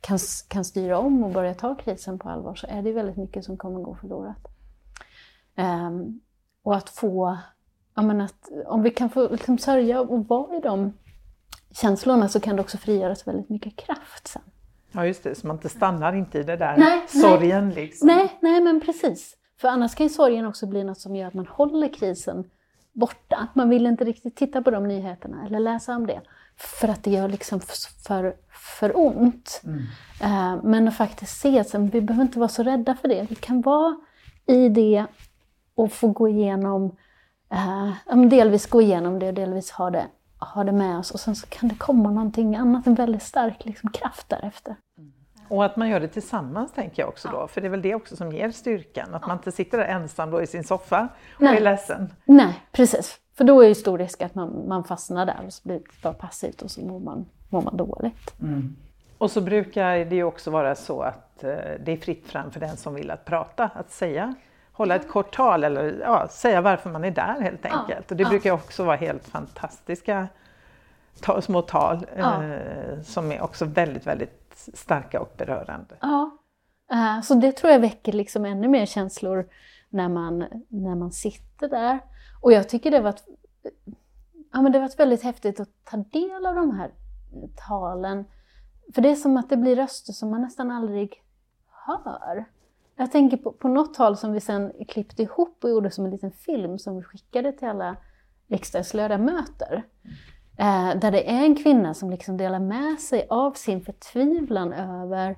kan, 0.01 0.19
kan 0.47 0.65
styra 0.65 0.97
om 0.97 1.23
och 1.23 1.31
börja 1.31 1.53
ta 1.53 1.75
krisen 1.75 2.19
på 2.19 2.29
allvar 2.29 2.55
så 2.55 2.67
är 2.67 2.81
det 2.81 2.91
väldigt 2.91 3.17
mycket 3.17 3.45
som 3.45 3.57
kommer 3.57 3.79
gå 3.79 3.95
förlorat. 3.95 4.47
Um, 5.57 6.21
och 6.63 6.75
att 6.75 6.89
få, 6.89 7.37
att 7.93 8.49
om 8.65 8.83
vi 8.83 8.89
kan 8.89 9.09
få 9.09 9.29
liksom 9.29 9.57
sörja 9.57 10.01
och 10.01 10.27
vara 10.27 10.57
i 10.57 10.59
de 10.59 10.93
känslorna 11.71 12.29
så 12.29 12.39
kan 12.39 12.55
det 12.55 12.61
också 12.61 12.77
frigöras 12.77 13.27
väldigt 13.27 13.49
mycket 13.49 13.75
kraft 13.75 14.27
sen. 14.27 14.41
Ja 14.91 15.05
just 15.05 15.23
det, 15.23 15.35
så 15.35 15.47
man 15.47 15.55
inte 15.55 15.69
stannar 15.69 16.13
inte 16.13 16.39
i 16.39 16.43
det 16.43 16.57
där 16.57 16.77
nej, 16.77 17.03
sorgen. 17.07 17.67
Nej, 17.67 17.75
liksom. 17.75 18.07
nej, 18.07 18.37
nej 18.41 18.61
men 18.61 18.81
precis. 18.81 19.37
För 19.57 19.67
annars 19.67 19.95
kan 19.95 20.05
ju 20.05 20.09
sorgen 20.13 20.45
också 20.45 20.67
bli 20.67 20.83
något 20.83 20.97
som 20.97 21.15
gör 21.15 21.27
att 21.27 21.33
man 21.33 21.47
håller 21.47 21.93
krisen 21.93 22.49
borta. 22.93 23.47
Man 23.53 23.69
vill 23.69 23.85
inte 23.85 24.03
riktigt 24.03 24.35
titta 24.35 24.61
på 24.61 24.71
de 24.71 24.87
nyheterna 24.87 25.45
eller 25.45 25.59
läsa 25.59 25.95
om 25.95 26.07
det. 26.07 26.21
För 26.57 26.87
att 26.87 27.03
det 27.03 27.11
gör 27.11 27.29
liksom 27.29 27.59
för, 28.07 28.35
för 28.49 28.91
ont. 28.97 29.61
Mm. 29.63 29.77
Uh, 30.23 30.63
men 30.63 30.87
att 30.87 30.95
faktiskt 30.95 31.39
se 31.39 31.59
att 31.59 31.73
vi 31.73 32.01
behöver 32.01 32.25
inte 32.25 32.39
vara 32.39 32.49
så 32.49 32.63
rädda 32.63 32.95
för 32.95 33.07
det. 33.07 33.27
Vi 33.29 33.35
kan 33.35 33.61
vara 33.61 33.95
i 34.45 34.69
det 34.69 35.05
och 35.75 35.91
få 35.91 36.07
gå 36.07 36.27
igenom, 36.27 36.95
uh, 37.53 38.27
delvis 38.29 38.67
gå 38.67 38.81
igenom 38.81 39.19
det 39.19 39.27
och 39.27 39.33
delvis 39.33 39.71
ha 39.71 39.89
det, 39.89 40.05
ha 40.39 40.63
det 40.63 40.71
med 40.71 40.99
oss. 40.99 41.11
Och 41.11 41.19
sen 41.19 41.35
så 41.35 41.47
kan 41.47 41.69
det 41.69 41.75
komma 41.75 42.11
någonting 42.11 42.55
annat, 42.55 42.87
en 42.87 42.95
väldigt 42.95 43.23
stark 43.23 43.65
liksom, 43.65 43.89
kraft 43.89 44.29
därefter. 44.29 44.75
Mm. 44.97 45.11
Och 45.47 45.65
att 45.65 45.75
man 45.75 45.89
gör 45.89 45.99
det 45.99 46.07
tillsammans 46.07 46.71
tänker 46.71 47.01
jag 47.01 47.09
också 47.09 47.29
då, 47.31 47.47
för 47.47 47.61
det 47.61 47.67
är 47.67 47.69
väl 47.69 47.81
det 47.81 47.95
också 47.95 48.15
som 48.15 48.31
ger 48.31 48.51
styrkan, 48.51 49.15
att 49.15 49.27
man 49.27 49.37
inte 49.37 49.51
sitter 49.51 49.77
där 49.77 49.85
ensam 49.85 50.31
då 50.31 50.41
i 50.41 50.47
sin 50.47 50.63
soffa 50.63 51.07
och 51.35 51.41
Nej. 51.41 51.57
är 51.57 51.61
ledsen. 51.61 52.13
Nej, 52.25 52.61
precis. 52.71 53.19
För 53.37 53.43
då 53.43 53.61
är 53.61 53.69
det 53.69 53.75
stor 53.75 53.97
risk 53.97 54.21
att 54.21 54.35
man, 54.35 54.67
man 54.67 54.83
fastnar 54.83 55.25
där 55.25 55.39
och 55.45 55.53
så 55.53 55.67
blir 55.67 55.79
det 55.79 56.01
bara 56.01 56.13
passivt 56.13 56.61
och 56.61 56.71
så 56.71 56.81
mår 56.81 56.99
man, 56.99 57.25
mår 57.49 57.61
man 57.61 57.77
dåligt. 57.77 58.41
Mm. 58.41 58.75
Och 59.17 59.31
så 59.31 59.41
brukar 59.41 60.05
det 60.05 60.15
ju 60.15 60.23
också 60.23 60.51
vara 60.51 60.75
så 60.75 61.01
att 61.01 61.43
eh, 61.43 61.49
det 61.85 61.91
är 61.91 61.97
fritt 61.97 62.27
fram 62.27 62.51
för 62.51 62.59
den 62.59 62.77
som 62.77 62.95
vill 62.95 63.11
att 63.11 63.25
prata, 63.25 63.69
att 63.73 63.91
säga, 63.91 64.35
hålla 64.71 64.95
ett 64.95 65.09
kort 65.09 65.35
tal 65.35 65.63
eller 65.63 65.99
ja, 66.01 66.27
säga 66.27 66.61
varför 66.61 66.89
man 66.89 67.03
är 67.03 67.11
där 67.11 67.41
helt 67.41 67.65
enkelt. 67.65 67.89
Ja, 67.89 68.05
och 68.09 68.15
det 68.15 68.23
ja. 68.23 68.29
brukar 68.29 68.51
också 68.51 68.83
vara 68.83 68.95
helt 68.95 69.27
fantastiska 69.27 70.27
ta, 71.21 71.41
små 71.41 71.61
tal 71.61 72.05
ja. 72.17 72.43
eh, 72.43 73.01
som 73.03 73.31
är 73.31 73.41
också 73.41 73.65
väldigt, 73.65 74.07
väldigt 74.07 74.44
starka 74.55 75.21
och 75.21 75.33
berörande. 75.37 75.97
Ja, 76.01 76.37
eh, 76.91 77.21
så 77.21 77.33
det 77.33 77.51
tror 77.51 77.71
jag 77.73 77.79
väcker 77.79 78.13
liksom 78.13 78.45
ännu 78.45 78.67
mer 78.67 78.85
känslor 78.85 79.49
när 79.89 80.09
man, 80.09 80.37
när 80.67 80.95
man 80.95 81.11
sitter 81.11 81.69
där. 81.69 81.99
Och 82.41 82.51
jag 82.51 82.69
tycker 82.69 82.91
det 82.91 82.97
har 82.97 83.03
varit, 83.03 83.23
ja, 84.53 84.61
men 84.61 84.71
det 84.71 84.79
var 84.79 84.97
väldigt 84.97 85.23
häftigt 85.23 85.59
att 85.59 85.69
ta 85.83 85.97
del 85.97 86.45
av 86.45 86.55
de 86.55 86.71
här 86.71 86.91
talen. 87.67 88.25
För 88.95 89.01
det 89.01 89.09
är 89.09 89.15
som 89.15 89.37
att 89.37 89.49
det 89.49 89.57
blir 89.57 89.75
röster 89.75 90.13
som 90.13 90.29
man 90.29 90.41
nästan 90.41 90.71
aldrig 90.71 91.23
hör. 91.87 92.45
Jag 92.95 93.11
tänker 93.11 93.37
på, 93.37 93.51
på 93.51 93.67
något 93.67 93.93
tal 93.93 94.17
som 94.17 94.31
vi 94.31 94.41
sen 94.41 94.73
klippte 94.87 95.23
ihop 95.23 95.63
och 95.63 95.69
gjorde 95.69 95.91
som 95.91 96.05
en 96.05 96.11
liten 96.11 96.31
film 96.31 96.79
som 96.79 96.95
vi 96.95 97.03
skickade 97.03 97.51
till 97.51 97.67
alla 97.67 97.97
riksdagsledamöter. 98.47 99.83
Eh, 100.57 100.95
där 100.95 101.11
det 101.11 101.31
är 101.31 101.45
en 101.45 101.55
kvinna 101.55 101.93
som 101.93 102.09
liksom 102.09 102.37
delar 102.37 102.59
med 102.59 102.99
sig 102.99 103.27
av 103.29 103.51
sin 103.51 103.81
förtvivlan 103.81 104.73
över 104.73 105.35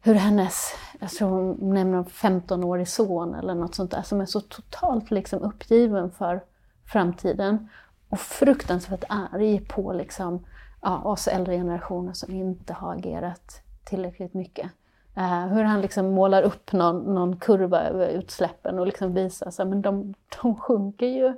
hur 0.00 0.14
hennes, 0.14 0.74
jag 1.00 1.10
tror 1.10 1.28
hon 1.28 1.74
nämner 1.74 1.98
en 1.98 2.04
15-årig 2.04 2.88
son 2.88 3.34
eller 3.34 3.54
något 3.54 3.74
sånt 3.74 3.90
där, 3.90 4.02
som 4.02 4.20
är 4.20 4.26
så 4.26 4.40
totalt 4.40 5.10
liksom 5.10 5.42
uppgiven 5.42 6.10
för 6.10 6.44
framtiden 6.92 7.68
och 8.08 8.20
fruktansvärt 8.20 9.04
arg 9.08 9.60
på 9.60 9.92
liksom, 9.92 10.46
ja, 10.82 11.02
oss 11.02 11.28
äldre 11.28 11.56
generationer 11.56 12.12
som 12.12 12.34
inte 12.34 12.72
har 12.72 12.94
agerat 12.94 13.62
tillräckligt 13.84 14.34
mycket. 14.34 14.70
Uh, 15.16 15.46
hur 15.46 15.62
han 15.62 15.80
liksom 15.80 16.06
målar 16.06 16.42
upp 16.42 16.72
någon, 16.72 17.14
någon 17.14 17.36
kurva 17.36 17.80
över 17.80 18.08
utsläppen 18.08 18.78
och 18.78 18.86
liksom 18.86 19.14
visar 19.14 19.46
att 19.46 19.82
de, 19.82 20.14
de 20.42 20.56
sjunker 20.56 21.06
ju 21.06 21.34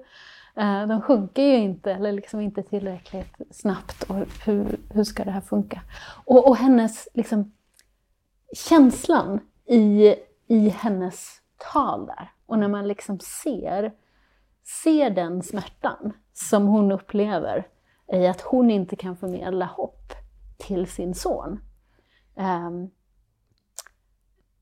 Eh, 0.56 0.86
de 0.86 1.02
sjunker 1.02 1.42
ju 1.42 1.56
inte, 1.56 1.92
eller 1.92 2.12
liksom 2.12 2.40
inte 2.40 2.62
tillräckligt 2.62 3.36
snabbt. 3.50 4.02
Och 4.02 4.16
hur, 4.44 4.76
hur 4.90 5.04
ska 5.04 5.24
det 5.24 5.30
här 5.30 5.40
funka? 5.40 5.82
Och, 6.24 6.48
och 6.48 6.56
hennes 6.56 7.08
liksom, 7.14 7.52
känslan 8.52 9.40
i, 9.66 10.14
i 10.46 10.68
hennes 10.68 11.40
tal 11.72 12.06
där. 12.06 12.32
Och 12.46 12.58
när 12.58 12.68
man 12.68 12.88
liksom 12.88 13.18
ser, 13.20 13.92
ser 14.84 15.10
den 15.10 15.42
smärtan 15.42 16.12
som 16.32 16.66
hon 16.66 16.92
upplever 16.92 17.66
i 18.12 18.26
att 18.26 18.40
hon 18.40 18.70
inte 18.70 18.96
kan 18.96 19.16
förmedla 19.16 19.64
hopp 19.64 20.12
till 20.56 20.86
sin 20.86 21.14
son. 21.14 21.60
Um, 22.34 22.90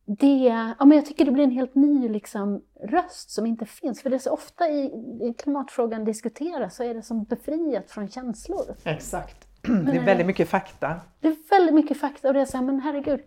det, 0.07 0.75
ja, 0.79 0.85
men 0.85 0.97
jag 0.97 1.07
tycker 1.07 1.25
det 1.25 1.31
blir 1.31 1.45
en 1.45 1.51
helt 1.51 1.75
ny 1.75 2.09
liksom, 2.09 2.63
röst 2.83 3.31
som 3.31 3.47
inte 3.47 3.67
finns. 3.67 4.03
För 4.03 4.11
det 4.11 4.17
är 4.17 4.19
så 4.19 4.31
ofta 4.31 4.69
i, 4.69 4.85
i 5.23 5.35
klimatfrågan 5.39 6.05
diskuteras 6.05 6.77
så 6.77 6.85
är 6.85 6.95
det 6.95 7.03
som 7.03 7.25
befriat 7.25 7.91
från 7.91 8.09
känslor. 8.09 8.77
Exakt. 8.85 9.49
Det 9.63 9.97
är 9.97 10.05
väldigt 10.05 10.27
mycket 10.27 10.49
fakta. 10.49 11.01
Det 11.21 11.29
är 11.29 11.51
väldigt 11.51 11.75
mycket 11.75 12.01
fakta 12.01 12.29
och 12.29 12.35
det 12.35 12.41
är 12.41 12.45
så 12.45 12.57
här, 12.57 12.65
men 12.65 12.81
herregud, 12.81 13.21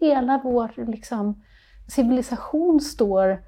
hela 0.00 0.40
vår 0.44 0.90
liksom, 0.90 1.42
civilisation 1.88 2.80
står, 2.80 3.44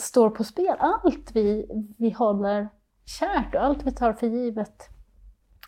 står 0.00 0.30
på 0.30 0.44
spel. 0.44 0.76
Allt 0.78 1.30
vi, 1.34 1.66
vi 1.98 2.10
håller 2.10 2.68
kärt 3.18 3.54
och 3.54 3.64
allt 3.64 3.86
vi 3.86 3.92
tar 3.92 4.12
för 4.12 4.26
givet 4.26 4.88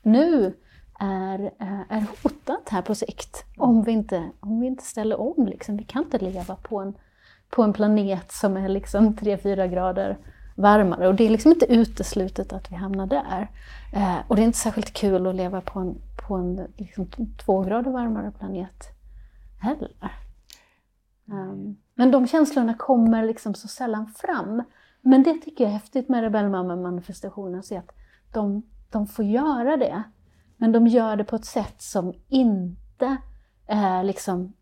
nu 0.03 0.55
är, 0.99 1.41
eh, 1.59 1.81
är 1.89 2.05
hotat 2.23 2.69
här 2.69 2.83
på 2.83 2.95
sikt. 2.95 3.45
Om 3.57 3.83
vi 3.83 3.93
inte, 3.93 4.31
om 4.41 4.61
vi 4.61 4.67
inte 4.67 4.85
ställer 4.85 5.21
om. 5.21 5.47
Liksom. 5.47 5.77
Vi 5.77 5.85
kan 5.85 6.05
inte 6.05 6.19
leva 6.19 6.57
på 6.57 6.79
en, 6.81 6.95
på 7.51 7.63
en 7.63 7.73
planet 7.73 8.33
som 8.33 8.57
är 8.57 8.69
liksom 8.69 9.15
3-4 9.15 9.67
grader 9.67 10.19
varmare. 10.55 11.09
Och 11.09 11.15
det 11.15 11.27
är 11.27 11.31
liksom 11.31 11.53
inte 11.53 11.73
uteslutet 11.73 12.53
att 12.53 12.73
vi 12.73 12.77
hamnar 12.77 13.07
där. 13.07 13.51
Eh, 13.95 14.19
och 14.29 14.37
det 14.37 14.43
är 14.43 14.45
inte 14.45 14.59
särskilt 14.59 14.93
kul 14.93 15.27
att 15.27 15.35
leva 15.35 15.61
på 15.61 15.79
en, 15.79 15.95
på 16.29 16.35
en 16.35 16.67
liksom, 16.77 17.07
två 17.45 17.61
grader 17.61 17.91
varmare 17.91 18.33
planet 18.39 18.89
heller. 19.61 19.91
Um, 21.31 21.77
men 21.95 22.11
de 22.11 22.27
känslorna 22.27 22.75
kommer 22.75 23.25
liksom 23.25 23.55
så 23.55 23.69
sällan 23.69 24.07
fram. 24.07 24.63
Men 25.01 25.23
det 25.23 25.35
tycker 25.35 25.65
jag 25.65 25.71
är 25.71 25.75
häftigt 25.75 26.09
med 26.09 26.23
Rebellmamma-manifestationen, 26.23 27.59
att 27.59 27.67
se 27.67 27.77
att 27.77 27.93
de, 28.33 28.63
de 28.91 29.07
får 29.07 29.25
göra 29.25 29.77
det. 29.77 30.03
Men 30.59 30.73
de 30.73 30.87
gör 30.87 31.17
det 31.17 31.25
på 31.25 31.37
ett 31.37 31.45
sätt 31.45 31.83
som 31.83 32.15
inte 32.29 33.17
eh, 33.67 34.05
liksom, 34.05 34.53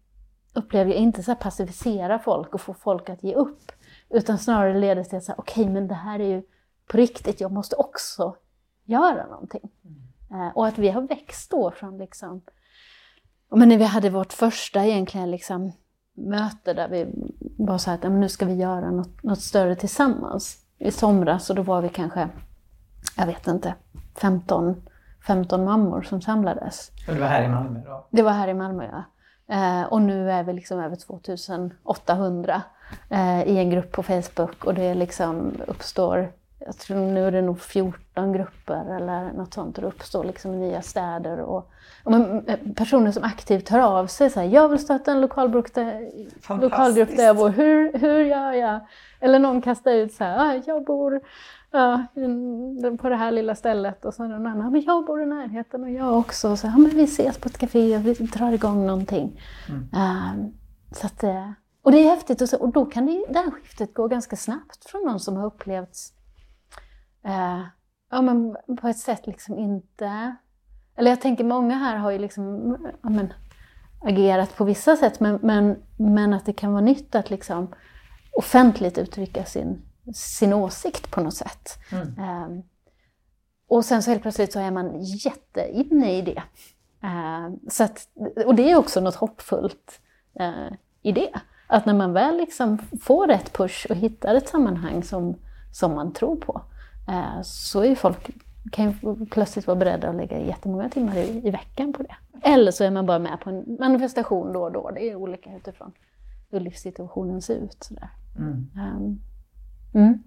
upplever 0.55 0.91
jag 0.91 1.01
inte 1.01 1.23
så 1.23 1.31
här 1.31 1.39
passivisera 1.39 2.19
folk 2.19 2.55
och 2.55 2.61
få 2.61 2.75
folk 2.75 3.11
att 3.11 3.23
ge 3.23 3.35
upp. 3.35 3.73
Utan 4.11 4.39
snarare 4.39 4.79
leder 4.79 5.05
till 5.05 5.19
att 5.19 5.25
säga, 5.25 5.37
okej 5.39 5.63
okay, 5.63 5.73
men 5.75 5.89
det 5.89 5.95
här 5.95 6.21
är 6.21 6.29
ju 6.29 6.43
på 6.87 6.97
riktigt, 6.97 7.41
jag 7.41 7.53
måste 7.53 7.77
också 7.77 8.37
göra 8.85 9.27
någonting. 9.27 9.71
Mm. 9.85 10.47
Eh, 10.47 10.57
och 10.57 10.67
att 10.67 10.79
vi 10.79 10.89
har 10.89 11.03
växt 11.03 11.51
då 11.51 11.71
från 11.71 11.99
liksom, 11.99 12.43
men 13.51 13.69
när 13.69 13.79
vi 13.79 13.85
hade 13.85 14.11
vårt 14.11 14.33
första 14.33 14.85
egentligen 14.85 15.31
liksom, 15.31 15.73
möte 16.17 16.75
där 16.75 16.89
vi 16.89 17.07
var 17.59 17.79
så 17.79 17.91
här 17.91 18.07
att 18.07 18.13
nu 18.13 18.29
ska 18.29 18.47
vi 18.47 18.55
göra 18.55 18.91
något, 18.91 19.23
något 19.23 19.41
större 19.41 19.77
tillsammans. 19.77 20.63
I 20.79 20.91
somras, 20.91 21.51
och 21.51 21.57
då 21.57 21.63
var 21.63 21.83
vi 21.83 21.89
kanske, 21.89 22.29
jag 23.17 23.27
vet 23.27 23.47
inte, 23.47 23.75
15, 24.15 24.83
15 25.27 25.65
mammor 25.65 26.03
som 26.03 26.21
samlades. 26.21 26.91
Och 27.09 27.15
det 27.15 27.21
var 27.21 27.27
här 27.27 27.43
i 27.43 27.49
Malmö 27.49 27.81
då? 27.85 28.07
Det 28.11 28.23
var 28.23 28.33
här 28.33 28.49
i 28.49 28.55
Malmö, 28.55 28.85
ja. 28.93 29.05
Eh, 29.49 29.83
och 29.83 30.03
nu 30.03 30.31
är 30.31 30.43
vi 30.43 30.53
liksom 30.53 30.81
över 30.81 30.97
2800 30.97 32.62
eh, 33.11 33.43
i 33.43 33.59
en 33.59 33.71
grupp 33.71 33.93
på 33.93 34.03
Facebook 34.03 34.65
och 34.65 34.75
det 34.75 34.95
liksom 34.95 35.53
uppstår 35.67 36.33
jag 36.59 36.79
tror 36.79 36.97
nu 36.97 37.27
är 37.27 37.33
det 37.33 37.42
nog 37.42 37.61
14 37.61 38.33
grupper 38.33 38.97
eller 38.97 39.33
något 39.33 39.55
sånt 39.55 39.79
och 39.79 39.83
det 39.83 39.88
uppstår 39.88 40.25
liksom 40.25 40.61
nya 40.61 40.83
städer 40.83 41.40
och, 41.40 41.71
och 42.05 42.12
eh, 42.14 42.59
personer 42.77 43.12
som 43.12 43.25
aktivt 43.25 43.69
hör 43.69 43.81
av 43.81 44.07
sig 44.07 44.31
så 44.31 44.40
här, 44.40 44.47
jag 44.47 44.69
vill 44.69 44.79
starta 44.79 45.12
en 45.12 45.21
lokalgrupp 45.21 45.75
där, 45.75 46.11
lokalgrupp 46.61 47.16
där 47.16 47.25
jag 47.25 47.37
bor, 47.37 47.49
hur, 47.49 47.99
hur 47.99 48.25
gör 48.25 48.53
jag? 48.53 48.81
Eller 49.21 49.38
någon 49.38 49.62
kastar 49.62 49.92
ut 49.92 50.12
så 50.12 50.25
här, 50.25 50.38
ah, 50.38 50.62
jag 50.66 50.85
bor 50.85 51.21
ja, 51.71 52.07
på 53.01 53.09
det 53.09 53.16
här 53.16 53.31
lilla 53.31 53.55
stället 53.55 54.05
och 54.05 54.14
så 54.14 54.25
är 54.25 54.29
det 54.29 54.38
någon 54.38 54.47
annan, 54.47 54.73
men 54.73 54.83
jag 54.83 55.07
bor 55.07 55.23
i 55.23 55.27
närheten 55.27 55.85
och 55.85 55.90
jag 55.90 56.19
också. 56.19 56.51
Och 56.51 56.59
så, 56.59 56.66
ja, 56.66 56.77
men 56.79 56.90
vi 56.90 57.05
ses 57.05 57.38
på 57.38 57.49
ett 57.49 57.59
café 57.59 57.97
och 57.97 58.07
vi 58.07 58.12
drar 58.12 58.53
igång 58.53 58.87
någonting. 58.87 59.40
Mm. 59.69 59.81
Um, 59.83 60.55
så 60.92 61.07
att, 61.07 61.23
eh, 61.23 61.51
och 61.83 61.92
det 61.92 61.99
är 61.99 62.11
häftigt 62.11 62.40
och, 62.40 62.49
så, 62.49 62.59
och 62.59 62.73
då 62.73 62.85
kan 62.85 63.07
det, 63.07 63.25
det 63.29 63.38
här 63.38 63.51
skiftet 63.51 63.95
gå 63.95 64.09
ganska 64.09 64.37
snabbt 64.37 64.90
från 64.90 65.03
någon 65.03 65.21
som 65.21 65.37
har 65.37 65.47
upplevts 65.47 66.12
uh, 67.27 67.62
ja, 68.11 68.23
men 68.23 68.57
på 68.81 68.89
ett 68.89 68.99
sätt 68.99 69.27
liksom 69.27 69.59
inte... 69.59 70.37
Eller 70.97 71.11
jag 71.11 71.21
tänker 71.21 71.45
många 71.45 71.75
här 71.75 71.97
har 71.97 72.11
ju 72.11 72.19
liksom 72.19 72.77
ja, 73.03 73.11
men, 73.11 73.33
agerat 74.01 74.57
på 74.57 74.65
vissa 74.65 74.97
sätt 74.97 75.21
men, 75.21 75.39
men, 75.43 75.77
men 75.97 76.33
att 76.33 76.47
det 76.47 76.53
kan 76.53 76.73
vara 76.73 76.83
nytt 76.83 77.15
att 77.15 77.31
liksom 77.31 77.75
offentligt 78.33 78.99
uttrycka 78.99 79.45
sin 79.45 79.83
sin 80.15 80.53
åsikt 80.53 81.11
på 81.11 81.21
något 81.21 81.35
sätt. 81.35 81.79
Mm. 81.93 82.45
Um, 82.45 82.62
och 83.69 83.85
sen 83.85 84.03
så 84.03 84.11
helt 84.11 84.23
plötsligt 84.23 84.53
så 84.53 84.61
är 84.61 84.71
man 84.71 85.01
jätteinne 85.01 86.12
i 86.19 86.23
det. 86.23 86.43
Uh, 87.05 87.57
så 87.69 87.85
att, 87.85 88.09
och 88.47 88.55
det 88.55 88.71
är 88.71 88.77
också 88.77 89.01
något 89.01 89.15
hoppfullt 89.15 90.01
uh, 90.41 90.73
i 91.03 91.12
det. 91.12 91.31
Att 91.67 91.87
när 91.87 91.95
man 91.95 92.12
väl 92.12 92.37
liksom 92.37 92.79
får 93.03 93.27
rätt 93.27 93.53
push 93.53 93.87
och 93.91 93.97
hittar 93.97 94.35
ett 94.35 94.49
sammanhang 94.49 95.03
som, 95.03 95.37
som 95.73 95.95
man 95.95 96.12
tror 96.12 96.37
på, 96.37 96.62
så 97.42 97.85
är 97.85 97.95
folk 97.95 98.31
kan 98.73 98.90
ju 98.90 99.27
plötsligt 99.27 99.66
vara 99.66 99.77
beredda 99.77 100.09
att 100.09 100.16
lägga 100.16 100.38
jättemånga 100.38 100.88
timmar 100.88 101.16
i, 101.16 101.49
i 101.49 101.51
veckan 101.51 101.92
på 101.92 102.03
det. 102.03 102.16
Eller 102.42 102.73
så 102.73 102.85
är 102.85 102.90
man 102.90 103.07
bara 103.07 103.19
med 103.19 103.40
på 103.40 103.51
en 103.51 103.77
manifestation 103.81 104.53
då 104.53 104.62
och 104.62 104.73
då. 104.73 104.90
Det 104.90 105.11
är 105.11 105.14
olika 105.14 105.57
utifrån 105.57 105.92
hur 106.51 106.61
livssituationen 106.61 107.42
ser 107.42 107.55
ut. 107.55 107.77
Sådär. 107.81 108.11
Mm. 108.38 108.71
Um, 108.97 109.21
Mm. 109.97 110.23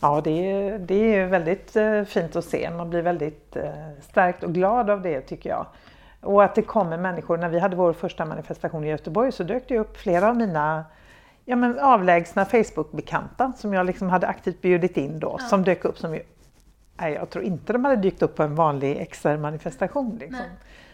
Ja, 0.00 0.20
det 0.24 0.50
är, 0.50 0.78
det 0.78 1.14
är 1.14 1.26
väldigt 1.26 1.76
eh, 1.76 2.02
fint 2.02 2.36
att 2.36 2.44
se. 2.44 2.70
Man 2.70 2.90
blir 2.90 3.02
väldigt 3.02 3.56
eh, 3.56 3.72
stärkt 4.00 4.42
och 4.42 4.54
glad 4.54 4.90
av 4.90 5.02
det 5.02 5.20
tycker 5.20 5.50
jag. 5.50 5.66
Och 6.20 6.44
att 6.44 6.54
det 6.54 6.62
kommer 6.62 6.98
människor. 6.98 7.36
När 7.36 7.48
vi 7.48 7.58
hade 7.58 7.76
vår 7.76 7.92
första 7.92 8.24
manifestation 8.24 8.84
i 8.84 8.88
Göteborg 8.88 9.32
så 9.32 9.44
dök 9.44 9.68
det 9.68 9.78
upp 9.78 9.96
flera 9.96 10.28
av 10.28 10.36
mina 10.36 10.84
ja, 11.44 11.56
men 11.56 11.78
avlägsna 11.78 12.44
Facebook-bekanta 12.44 13.52
som 13.56 13.72
jag 13.72 13.86
liksom 13.86 14.08
hade 14.10 14.26
aktivt 14.26 14.60
bjudit 14.60 14.96
in 14.96 15.20
då, 15.20 15.36
ja. 15.40 15.46
som 15.46 15.64
dök 15.64 15.84
upp 15.84 15.98
som 15.98 16.18
nej, 17.00 17.12
jag 17.12 17.30
tror 17.30 17.44
inte 17.44 17.72
de 17.72 17.84
hade 17.84 17.96
dykt 17.96 18.22
upp 18.22 18.36
på 18.36 18.42
en 18.42 18.54
vanlig 18.54 19.08
XR-manifestation. 19.10 20.18
Liksom. 20.18 20.44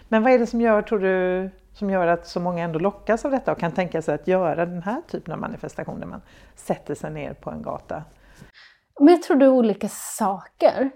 Men 0.09 0.23
vad 0.23 0.33
är 0.33 0.39
det 0.39 0.47
som 0.47 0.61
gör, 0.61 0.83
tror 0.83 0.99
du, 0.99 1.51
som 1.73 1.91
gör 1.91 2.07
att 2.07 2.27
så 2.27 2.41
många 2.41 2.65
ändå 2.65 2.79
lockas 2.79 3.25
av 3.25 3.31
detta 3.31 3.53
och 3.53 3.59
kan 3.59 3.73
tänka 3.73 4.03
sig 4.03 4.15
att 4.15 4.29
göra 4.29 4.67
den 4.67 4.83
här 4.83 5.03
typen 5.09 5.35
av 5.35 5.41
manifestationer? 5.41 6.07
Man 6.07 6.21
sätter 6.55 6.95
sig 6.95 7.11
ner 7.11 7.35
på 7.35 7.51
en 7.51 7.63
gata. 7.63 8.05
Men 9.01 9.09
jag 9.09 9.23
tror 9.23 9.37
det 9.37 9.45
är 9.45 9.51
olika 9.51 9.89
saker. 9.89 10.91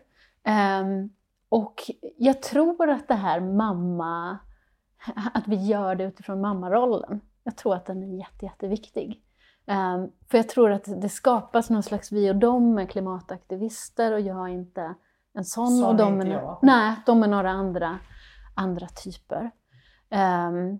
Um, 0.80 1.10
och 1.48 1.74
jag 2.18 2.42
tror 2.42 2.90
att 2.90 3.08
det 3.08 3.14
här 3.14 3.40
mamma, 3.40 4.38
att 5.34 5.48
vi 5.48 5.56
gör 5.56 5.94
det 5.94 6.04
utifrån 6.04 6.40
mammarollen. 6.40 7.20
Jag 7.44 7.56
tror 7.56 7.74
att 7.74 7.86
den 7.86 8.02
är 8.02 8.18
jätte, 8.18 8.44
jätteviktig. 8.44 9.21
Um, 9.66 10.10
för 10.30 10.38
jag 10.38 10.48
tror 10.48 10.70
att 10.70 11.00
det 11.02 11.08
skapas 11.08 11.70
någon 11.70 11.82
slags 11.82 12.12
vi 12.12 12.30
och 12.30 12.36
dem 12.36 12.74
med 12.74 12.90
klimataktivister 12.90 14.12
och 14.12 14.20
jag 14.20 14.48
är 14.48 14.52
inte 14.52 14.94
en 15.34 15.44
sån. 15.44 15.78
sån 15.78 15.88
och 15.88 15.96
de 15.96 16.20
är, 16.20 16.56
nej, 16.62 16.96
de 17.06 17.22
är 17.22 17.28
några 17.28 17.50
andra, 17.50 17.98
andra 18.54 18.86
typer. 18.86 19.50
Um, 20.10 20.78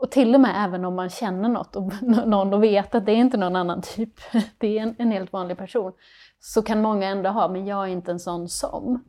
och 0.00 0.10
till 0.10 0.34
och 0.34 0.40
med 0.40 0.64
även 0.64 0.84
om 0.84 0.94
man 0.94 1.10
känner 1.10 1.48
något 1.48 1.76
och 1.76 2.02
någon 2.26 2.54
och 2.54 2.62
vet 2.62 2.94
att 2.94 3.06
det 3.06 3.12
är 3.12 3.16
inte 3.16 3.36
någon 3.36 3.56
annan 3.56 3.82
typ, 3.82 4.14
det 4.58 4.78
är 4.78 4.82
en, 4.82 4.94
en 4.98 5.10
helt 5.10 5.32
vanlig 5.32 5.58
person, 5.58 5.92
så 6.38 6.62
kan 6.62 6.82
många 6.82 7.06
ändå 7.06 7.30
ha, 7.30 7.48
men 7.48 7.66
jag 7.66 7.84
är 7.84 7.92
inte 7.92 8.10
en 8.10 8.20
sån 8.20 8.48
som. 8.48 9.04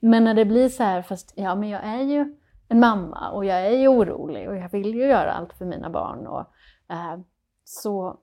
Men 0.00 0.24
när 0.24 0.34
det 0.34 0.44
blir 0.44 0.68
så 0.68 0.82
här, 0.82 1.02
fast 1.02 1.32
ja 1.36 1.54
men 1.54 1.68
jag 1.68 1.84
är 1.84 2.02
ju 2.02 2.36
en 2.68 2.80
mamma 2.80 3.30
och 3.30 3.44
jag 3.44 3.66
är 3.66 3.78
ju 3.78 3.88
orolig 3.88 4.48
och 4.48 4.56
jag 4.56 4.68
vill 4.68 4.94
ju 4.94 5.06
göra 5.06 5.32
allt 5.32 5.52
för 5.52 5.64
mina 5.64 5.90
barn. 5.90 6.26
Och, 6.26 6.40
eh, 6.90 7.18
så 7.64 8.18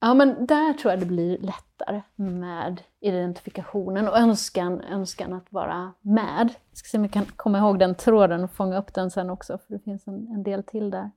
Ja, 0.00 0.14
men 0.14 0.46
där 0.46 0.72
tror 0.72 0.92
jag 0.92 1.00
det 1.00 1.06
blir 1.06 1.38
lättare 1.38 2.02
med 2.16 2.82
identifikationen 3.00 4.08
och 4.08 4.18
önskan, 4.18 4.80
önskan 4.80 5.32
att 5.32 5.52
vara 5.52 5.92
med. 6.00 6.54
Jag 6.70 6.78
ska 6.78 6.88
se 6.88 6.98
om 6.98 7.04
jag 7.04 7.12
kan 7.12 7.24
komma 7.24 7.58
ihåg 7.58 7.78
den 7.78 7.94
tråden 7.94 8.44
och 8.44 8.52
fånga 8.52 8.78
upp 8.78 8.94
den 8.94 9.10
sen 9.10 9.30
också, 9.30 9.58
för 9.58 9.74
det 9.74 9.80
finns 9.80 10.06
en, 10.06 10.14
en 10.14 10.42
del 10.42 10.62
till 10.62 10.90
där. 10.90 11.10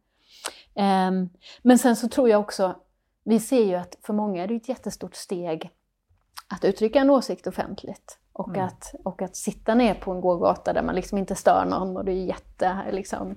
Um, 1.08 1.30
men 1.62 1.80
sen 1.80 1.96
så 1.96 2.08
tror 2.08 2.30
jag 2.30 2.40
också, 2.40 2.76
vi 3.24 3.40
ser 3.40 3.66
ju 3.66 3.76
att 3.76 3.96
för 4.02 4.14
många 4.14 4.44
är 4.44 4.48
det 4.48 4.56
ett 4.56 4.70
jättestort 4.70 5.16
steg 5.16 5.72
att 6.48 6.66
uttrycka 6.66 7.00
en 7.00 7.10
åsikt 7.10 7.48
offentligt. 7.48 8.20
Och, 8.34 8.50
mm. 8.50 8.66
att, 8.66 8.96
och 9.04 9.22
att 9.22 9.36
sitta 9.36 9.76
ner 9.76 9.94
på 9.94 10.12
en 10.12 10.22
gågata 10.22 10.74
där 10.74 10.84
man 10.84 10.96
liksom 10.96 11.18
inte 11.18 11.36
stör 11.36 11.66
någon 11.66 11.98
och 11.98 12.06
det 12.06 12.12
är 12.12 12.26
jätte, 12.26 12.78
liksom, 12.92 13.36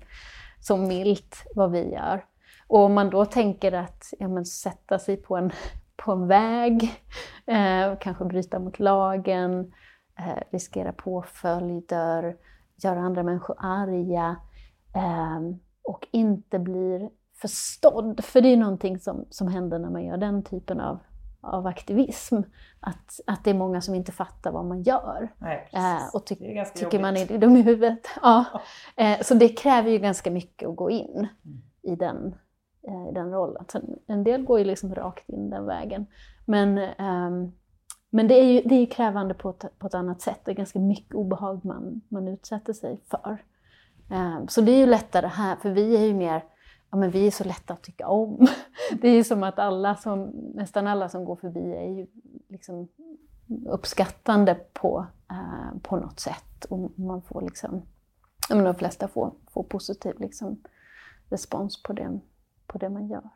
så 0.61 0.77
milt 0.77 1.37
vad 1.55 1.73
vi 1.73 1.93
gör. 1.93 2.25
Och 2.67 2.81
om 2.81 2.95
man 2.95 3.11
då 3.11 3.25
tänker 3.25 3.73
att 3.73 4.13
ja, 4.19 4.29
men, 4.29 4.47
sätta 4.47 4.99
sig 4.99 5.17
på 5.17 5.37
en, 5.37 5.51
på 5.97 6.13
en 6.13 6.27
väg, 6.27 7.03
eh, 7.47 7.99
kanske 8.01 8.25
bryta 8.25 8.59
mot 8.59 8.79
lagen, 8.79 9.73
eh, 10.19 10.43
riskera 10.51 10.93
påföljder, 10.93 12.37
göra 12.77 13.01
andra 13.01 13.23
människor 13.23 13.57
arga 13.59 14.37
eh, 14.95 15.41
och 15.83 16.09
inte 16.11 16.59
blir 16.59 17.11
förstådd. 17.41 18.25
För 18.25 18.41
det 18.41 18.49
är 18.49 18.57
någonting 18.57 18.99
som, 18.99 19.27
som 19.31 19.49
händer 19.49 19.79
när 19.79 19.91
man 19.91 20.05
gör 20.05 20.17
den 20.17 20.43
typen 20.43 20.81
av, 20.81 20.99
av 21.41 21.67
aktivism. 21.67 22.37
Att, 22.81 23.21
att 23.27 23.45
det 23.45 23.51
är 23.51 23.55
många 23.55 23.81
som 23.81 23.95
inte 23.95 24.13
fattar 24.13 24.53
vad 24.53 24.65
man 24.65 24.83
gör. 24.83 25.33
Nej, 25.39 25.69
eh, 25.73 26.15
och 26.15 26.27
ty 26.27 26.35
tycker 26.75 27.01
man 27.01 27.17
är 27.17 27.39
dum 27.39 27.57
i 27.57 27.63
huvudet. 27.63 28.07
Ja. 28.23 28.45
Eh, 28.97 29.21
så 29.23 29.35
det 29.35 29.49
kräver 29.49 29.91
ju 29.91 29.99
ganska 29.99 30.31
mycket 30.31 30.69
att 30.69 30.77
gå 30.77 30.91
in 30.91 31.29
mm. 31.45 31.63
i 31.83 31.97
den 31.97 32.35
Eh, 32.89 33.09
i 33.09 33.13
den 33.13 33.33
rollen. 33.33 33.65
Sen, 33.69 33.99
en 34.07 34.25
del 34.25 34.43
går 34.43 34.59
ju 34.59 34.65
liksom 34.65 34.95
rakt 34.95 35.29
in 35.29 35.51
den 35.51 35.67
vägen. 35.67 36.07
Men, 36.45 36.79
um, 36.79 37.53
men 38.11 38.29
det 38.29 38.35
är 38.35 38.45
ju 38.45 38.63
det 38.65 38.75
är 38.75 38.87
krävande 38.87 39.35
på 39.35 39.51
ett, 39.51 39.79
på 39.79 39.87
ett 39.87 39.95
annat 39.95 40.21
sätt. 40.21 40.41
Det 40.45 40.51
är 40.51 40.55
ganska 40.55 40.79
mycket 40.79 41.15
obehag 41.15 41.65
man, 41.65 42.01
man 42.09 42.29
utsätter 42.29 42.73
sig 42.73 43.01
för. 43.11 43.43
Um, 44.11 44.49
så 44.49 44.61
det 44.61 44.73
är 44.73 44.79
ju 44.79 44.87
lättare 44.87 45.27
här, 45.27 45.57
för 45.57 45.71
vi 45.71 45.97
är 45.97 46.05
ju 46.05 46.15
mer 46.15 46.45
ja, 46.91 46.97
men 46.99 47.11
vi 47.11 47.27
är 47.27 47.31
så 47.31 47.45
lätta 47.45 47.73
att 47.73 47.83
tycka 47.83 48.09
om. 48.09 48.47
Det 49.01 49.09
är 49.09 49.15
ju 49.15 49.25
som 49.25 49.43
att 49.43 49.59
alla 49.59 49.97
som, 49.97 50.31
nästan 50.55 50.87
alla 50.87 51.09
som 51.09 51.25
går 51.25 51.37
förbi 51.37 51.73
är 51.73 51.89
ju 51.91 52.07
liksom 52.49 52.89
uppskattande 53.67 54.55
på, 54.73 55.07
uh, 55.33 55.79
på 55.83 55.97
något 55.97 56.21
sätt. 56.21 56.65
Och 56.69 56.99
man 56.99 57.23
får 57.23 57.43
liksom, 57.43 57.83
ja, 58.49 58.55
men 58.55 58.65
de 58.65 58.75
flesta 58.75 59.09
får, 59.09 59.33
får 59.51 59.63
positiv 59.63 60.21
liksom, 60.21 60.61
respons 61.29 61.83
på 61.83 61.93
den, 61.93 62.21
på 62.79 62.85
det 62.85 62.91
man 62.91 63.09
gör. 63.09 63.31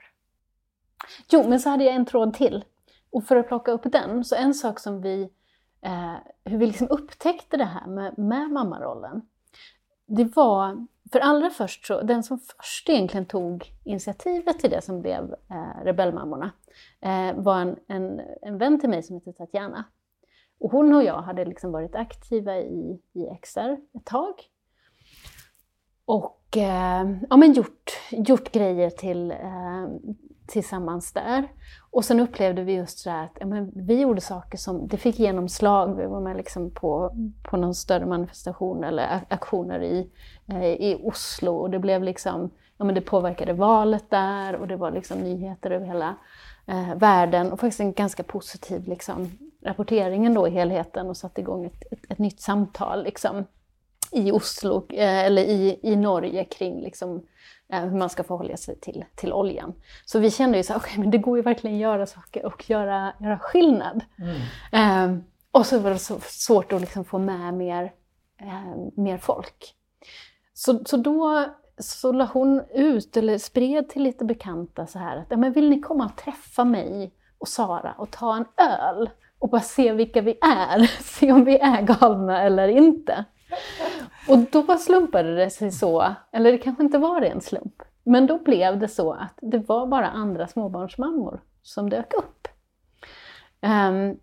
Jo, 1.28 1.48
men 1.48 1.60
så 1.60 1.70
hade 1.70 1.84
jag 1.84 1.94
en 1.94 2.06
tråd 2.06 2.34
till. 2.34 2.64
Och 3.10 3.24
för 3.24 3.36
att 3.36 3.48
plocka 3.48 3.72
upp 3.72 3.92
den, 3.92 4.24
så 4.24 4.34
en 4.34 4.54
sak 4.54 4.80
som 4.80 5.00
vi, 5.00 5.30
eh, 5.82 6.14
hur 6.44 6.58
vi 6.58 6.66
liksom 6.66 6.88
upptäckte 6.90 7.56
det 7.56 7.64
här 7.64 7.86
med, 7.86 8.18
med 8.18 8.50
mammarollen, 8.50 9.22
det 10.06 10.36
var, 10.36 10.86
för 11.12 11.20
allra 11.20 11.50
först 11.50 11.86
så, 11.86 12.02
den 12.02 12.22
som 12.22 12.38
först 12.38 12.88
egentligen 12.88 13.26
tog 13.26 13.72
initiativet 13.84 14.58
till 14.58 14.70
det 14.70 14.82
som 14.82 15.02
blev 15.02 15.34
eh, 15.50 15.84
Rebellmammorna, 15.84 16.50
eh, 17.00 17.34
var 17.34 17.60
en, 17.60 17.76
en, 17.88 18.20
en 18.42 18.58
vän 18.58 18.80
till 18.80 18.90
mig 18.90 19.02
som 19.02 19.16
heter 19.16 19.32
Tatjana. 19.32 19.84
Och 20.60 20.70
hon 20.70 20.94
och 20.94 21.02
jag 21.02 21.22
hade 21.22 21.44
liksom 21.44 21.72
varit 21.72 21.94
aktiva 21.94 22.58
i, 22.58 23.00
i 23.12 23.38
XR 23.42 23.76
ett 23.94 24.04
tag. 24.04 24.34
Och 26.10 26.56
eh, 26.56 27.10
ja, 27.30 27.36
men 27.36 27.52
gjort, 27.52 27.90
gjort 28.10 28.52
grejer 28.52 28.90
till, 28.90 29.30
eh, 29.30 29.88
tillsammans 30.46 31.12
där. 31.12 31.48
Och 31.90 32.04
sen 32.04 32.20
upplevde 32.20 32.62
vi 32.62 32.72
just 32.72 32.98
så 32.98 33.10
att 33.10 33.36
ja, 33.40 33.46
men 33.46 33.72
vi 33.74 34.00
gjorde 34.00 34.20
saker 34.20 34.58
som, 34.58 34.88
det 34.88 34.96
fick 34.96 35.18
genomslag. 35.18 35.96
Vi 35.96 36.06
var 36.06 36.20
med 36.20 36.36
liksom 36.36 36.70
på, 36.70 37.12
på 37.42 37.56
någon 37.56 37.74
större 37.74 38.06
manifestation 38.06 38.84
eller 38.84 39.20
aktioner 39.28 39.82
i, 39.82 40.10
eh, 40.46 40.64
i 40.64 41.00
Oslo 41.02 41.56
och 41.56 41.70
det 41.70 41.78
blev 41.78 42.02
liksom, 42.02 42.50
ja 42.76 42.84
men 42.84 42.94
det 42.94 43.00
påverkade 43.00 43.52
valet 43.52 44.10
där 44.10 44.54
och 44.54 44.68
det 44.68 44.76
var 44.76 44.90
liksom 44.90 45.18
nyheter 45.18 45.70
över 45.70 45.86
hela 45.86 46.16
eh, 46.66 46.94
världen 46.94 47.52
och 47.52 47.60
faktiskt 47.60 47.80
en 47.80 47.92
ganska 47.92 48.22
positiv 48.22 48.88
liksom, 48.88 49.30
rapportering 49.62 50.34
då 50.34 50.48
i 50.48 50.50
helheten 50.50 51.06
och 51.06 51.16
satte 51.16 51.40
igång 51.40 51.64
ett, 51.64 51.92
ett, 51.92 52.00
ett 52.08 52.18
nytt 52.18 52.40
samtal 52.40 53.04
liksom, 53.04 53.44
i 54.12 54.32
Oslo, 54.32 54.86
eh, 54.90 55.24
eller 55.24 55.42
i, 55.42 55.80
i 55.82 55.96
Norge 55.96 56.44
kring 56.44 56.80
liksom, 56.80 57.22
eh, 57.72 57.80
hur 57.80 57.98
man 57.98 58.10
ska 58.10 58.24
förhålla 58.24 58.56
sig 58.56 58.80
till, 58.80 59.04
till 59.14 59.32
oljan. 59.32 59.74
Så 60.04 60.18
vi 60.18 60.30
kände 60.30 60.56
ju 60.56 60.62
så 60.62 60.76
okay, 60.76 60.98
men 60.98 61.10
det 61.10 61.18
går 61.18 61.36
ju 61.36 61.42
verkligen 61.42 61.76
att 61.76 61.82
göra 61.82 62.06
saker 62.06 62.46
och 62.46 62.70
göra, 62.70 63.12
göra 63.20 63.38
skillnad. 63.38 64.04
Mm. 64.72 65.16
Eh, 65.16 65.22
och 65.52 65.66
så 65.66 65.78
var 65.78 65.90
det 65.90 65.98
så 65.98 66.20
svårt 66.20 66.72
att 66.72 66.80
liksom 66.80 67.04
få 67.04 67.18
med 67.18 67.54
mer, 67.54 67.92
eh, 68.40 69.02
mer 69.02 69.18
folk. 69.18 69.74
Så, 70.54 70.84
så 70.84 70.96
då 70.96 71.46
så 71.78 72.12
la 72.12 72.24
hon 72.24 72.62
ut, 72.74 73.16
eller 73.16 73.38
spred 73.38 73.88
till 73.88 74.02
lite 74.02 74.24
bekanta 74.24 74.86
så 74.86 74.98
här 74.98 75.16
att, 75.16 75.26
ja, 75.28 75.36
men 75.36 75.52
vill 75.52 75.70
ni 75.70 75.80
komma 75.80 76.04
och 76.04 76.16
träffa 76.16 76.64
mig 76.64 77.14
och 77.38 77.48
Sara 77.48 77.94
och 77.98 78.10
ta 78.10 78.36
en 78.36 78.44
öl 78.56 79.10
och 79.38 79.48
bara 79.48 79.60
se 79.60 79.92
vilka 79.92 80.20
vi 80.20 80.38
är, 80.40 80.86
se 81.02 81.32
om 81.32 81.44
vi 81.44 81.58
är 81.58 81.82
galna 81.82 82.42
eller 82.42 82.68
inte. 82.68 83.24
Och 84.28 84.38
då 84.38 84.78
slumpade 84.78 85.34
det 85.34 85.50
sig 85.50 85.70
så, 85.70 86.14
eller 86.32 86.52
det 86.52 86.58
kanske 86.58 86.82
inte 86.82 86.98
var 86.98 87.22
en 87.22 87.40
slump, 87.40 87.82
men 88.04 88.26
då 88.26 88.38
blev 88.38 88.78
det 88.78 88.88
så 88.88 89.12
att 89.12 89.38
det 89.42 89.58
var 89.58 89.86
bara 89.86 90.08
andra 90.08 90.46
småbarnsmammor 90.46 91.40
som 91.62 91.90
dök 91.90 92.14
upp. 92.14 92.48
Um, 93.62 94.16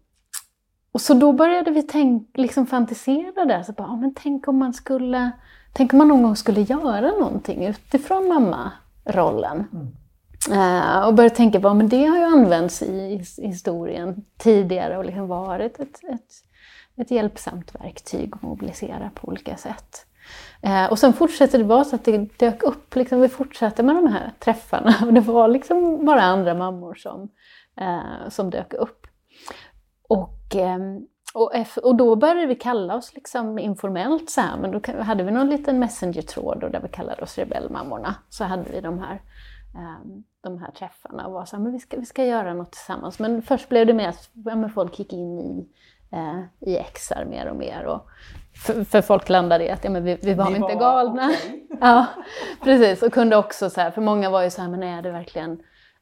och 0.92 1.02
så 1.02 1.13
då 1.13 1.34
började 1.34 1.72
vi 1.72 1.84
tänk, 1.84 2.38
liksom 2.38 2.68
fantisera 2.68 3.46
där, 3.46 3.63
så 3.63 3.72
bara, 3.72 3.88
ja, 3.88 3.96
men 3.96 4.13
tänk 4.13 4.48
om 4.48 4.58
man 4.58 4.74
skulle, 4.74 5.32
tänk 5.74 5.94
om 5.94 5.98
man 5.98 6.08
någon 6.08 6.24
gång 6.24 6.36
skulle 6.36 6.62
göra 6.62 7.12
någonting 7.12 7.66
utifrån 7.66 8.28
mammarollen. 8.28 9.68
Mm. 9.74 9.88
Uh, 10.52 11.08
och 11.08 11.13
började 11.13 11.36
tänka 11.36 11.60
på, 11.62 11.74
men 11.74 11.90
det 11.90 12.06
har 12.06 12.18
ju 12.18 12.24
använts 12.24 12.82
i, 12.82 13.24
i 13.38 13.48
historien 13.48 14.26
tidigare 14.38 14.98
och 14.98 15.06
liksom 15.06 15.28
varit 15.28 15.80
ett, 15.80 16.04
ett 16.04 16.32
ett 16.98 17.12
hjälpsamt 17.12 17.76
verktyg 17.76 18.36
att 18.36 18.42
mobilisera 18.42 19.12
på 19.16 19.28
olika 19.28 19.58
sätt. 19.58 20.06
Eh, 20.62 20.86
och 20.86 21.00
sen 21.00 21.14
fortsätter 21.14 21.58
det 21.58 21.64
vara 21.64 21.84
så 21.84 21.96
att 21.96 22.06
det 22.06 22.40
dök 22.40 22.64
upp, 22.64 22.96
liksom, 22.96 23.22
vi 23.22 23.30
fortsatte 23.30 23.84
med 23.84 23.96
de 23.96 24.08
här 24.08 24.32
träffarna 24.40 24.96
och 25.06 25.14
det 25.14 25.22
var 25.22 25.48
liksom 25.48 26.06
bara 26.06 26.22
andra 26.22 26.54
mammor 26.54 26.96
som, 26.96 27.30
eh, 27.80 28.30
som 28.30 28.50
dök 28.50 28.74
upp. 28.74 29.08
Och, 30.10 30.56
eh, 30.56 30.80
och, 31.34 31.52
och, 31.84 31.96
då 31.96 32.16
började 32.16 32.46
vi 32.46 32.56
kalla 32.56 32.96
oss 32.96 33.14
liksom 33.14 33.60
informellt 33.60 34.30
så 34.30 34.42
här, 34.42 34.58
men 34.58 34.72
då 34.72 35.02
hade 35.02 35.24
vi 35.24 35.32
någon 35.32 35.50
liten 35.50 35.80
messenger-tråd 35.80 36.72
där 36.72 36.80
vi 36.82 36.88
kallade 36.88 37.22
oss 37.22 37.38
rebellmammorna. 37.38 38.16
Så 38.30 38.44
hade 38.44 38.72
vi 38.72 38.82
de 38.82 39.00
här, 39.00 39.22
de 40.44 40.58
här 40.58 40.72
träffarna 40.72 41.28
och 41.28 41.34
var 41.34 41.46
så 41.46 41.56
här, 41.56 41.64
men 41.64 41.72
vi 41.72 41.80
ska, 41.80 41.98
vi 42.00 42.06
ska 42.06 42.26
göra 42.26 42.54
något 42.54 42.72
tillsammans. 42.72 43.20
Men 43.20 43.42
först 43.42 43.70
blev 43.70 43.88
det 43.88 43.94
mer 43.94 44.10
att 44.10 44.30
ja, 44.34 44.70
folk 44.70 45.00
gick 45.00 45.14
in 45.14 45.40
i 45.40 45.70
eh, 46.12 46.70
i 46.70 46.84
XR 46.93 47.26
mer 47.26 47.50
och 47.50 47.56
mer. 47.56 47.86
Och 47.86 48.08
för, 48.65 48.84
för 48.84 49.02
folk 49.02 49.30
landade 49.30 49.65
i 49.65 49.70
att 49.70 49.84
ja, 49.84 49.89
men 49.89 50.04
vi, 50.04 50.17
vi 50.22 50.34
var 50.34 50.50
vi 50.50 50.56
inte 50.56 50.76
var, 50.76 50.80
galna. 50.80 51.28
Okay. 51.28 51.62
ja, 51.82 52.06
precis. 52.63 53.04
Och 53.04 53.13
kunde 53.13 53.36
också 53.36 53.70
så 53.70 53.82
här, 53.82 53.91
för 53.91 54.02
många 54.02 54.30
var 54.30 54.43
ju 54.43 54.50
så 54.50 54.62
här, 54.62 54.70
men 54.70 54.84
är 54.84 55.02
det 55.02 55.12
verkligen 55.12 55.60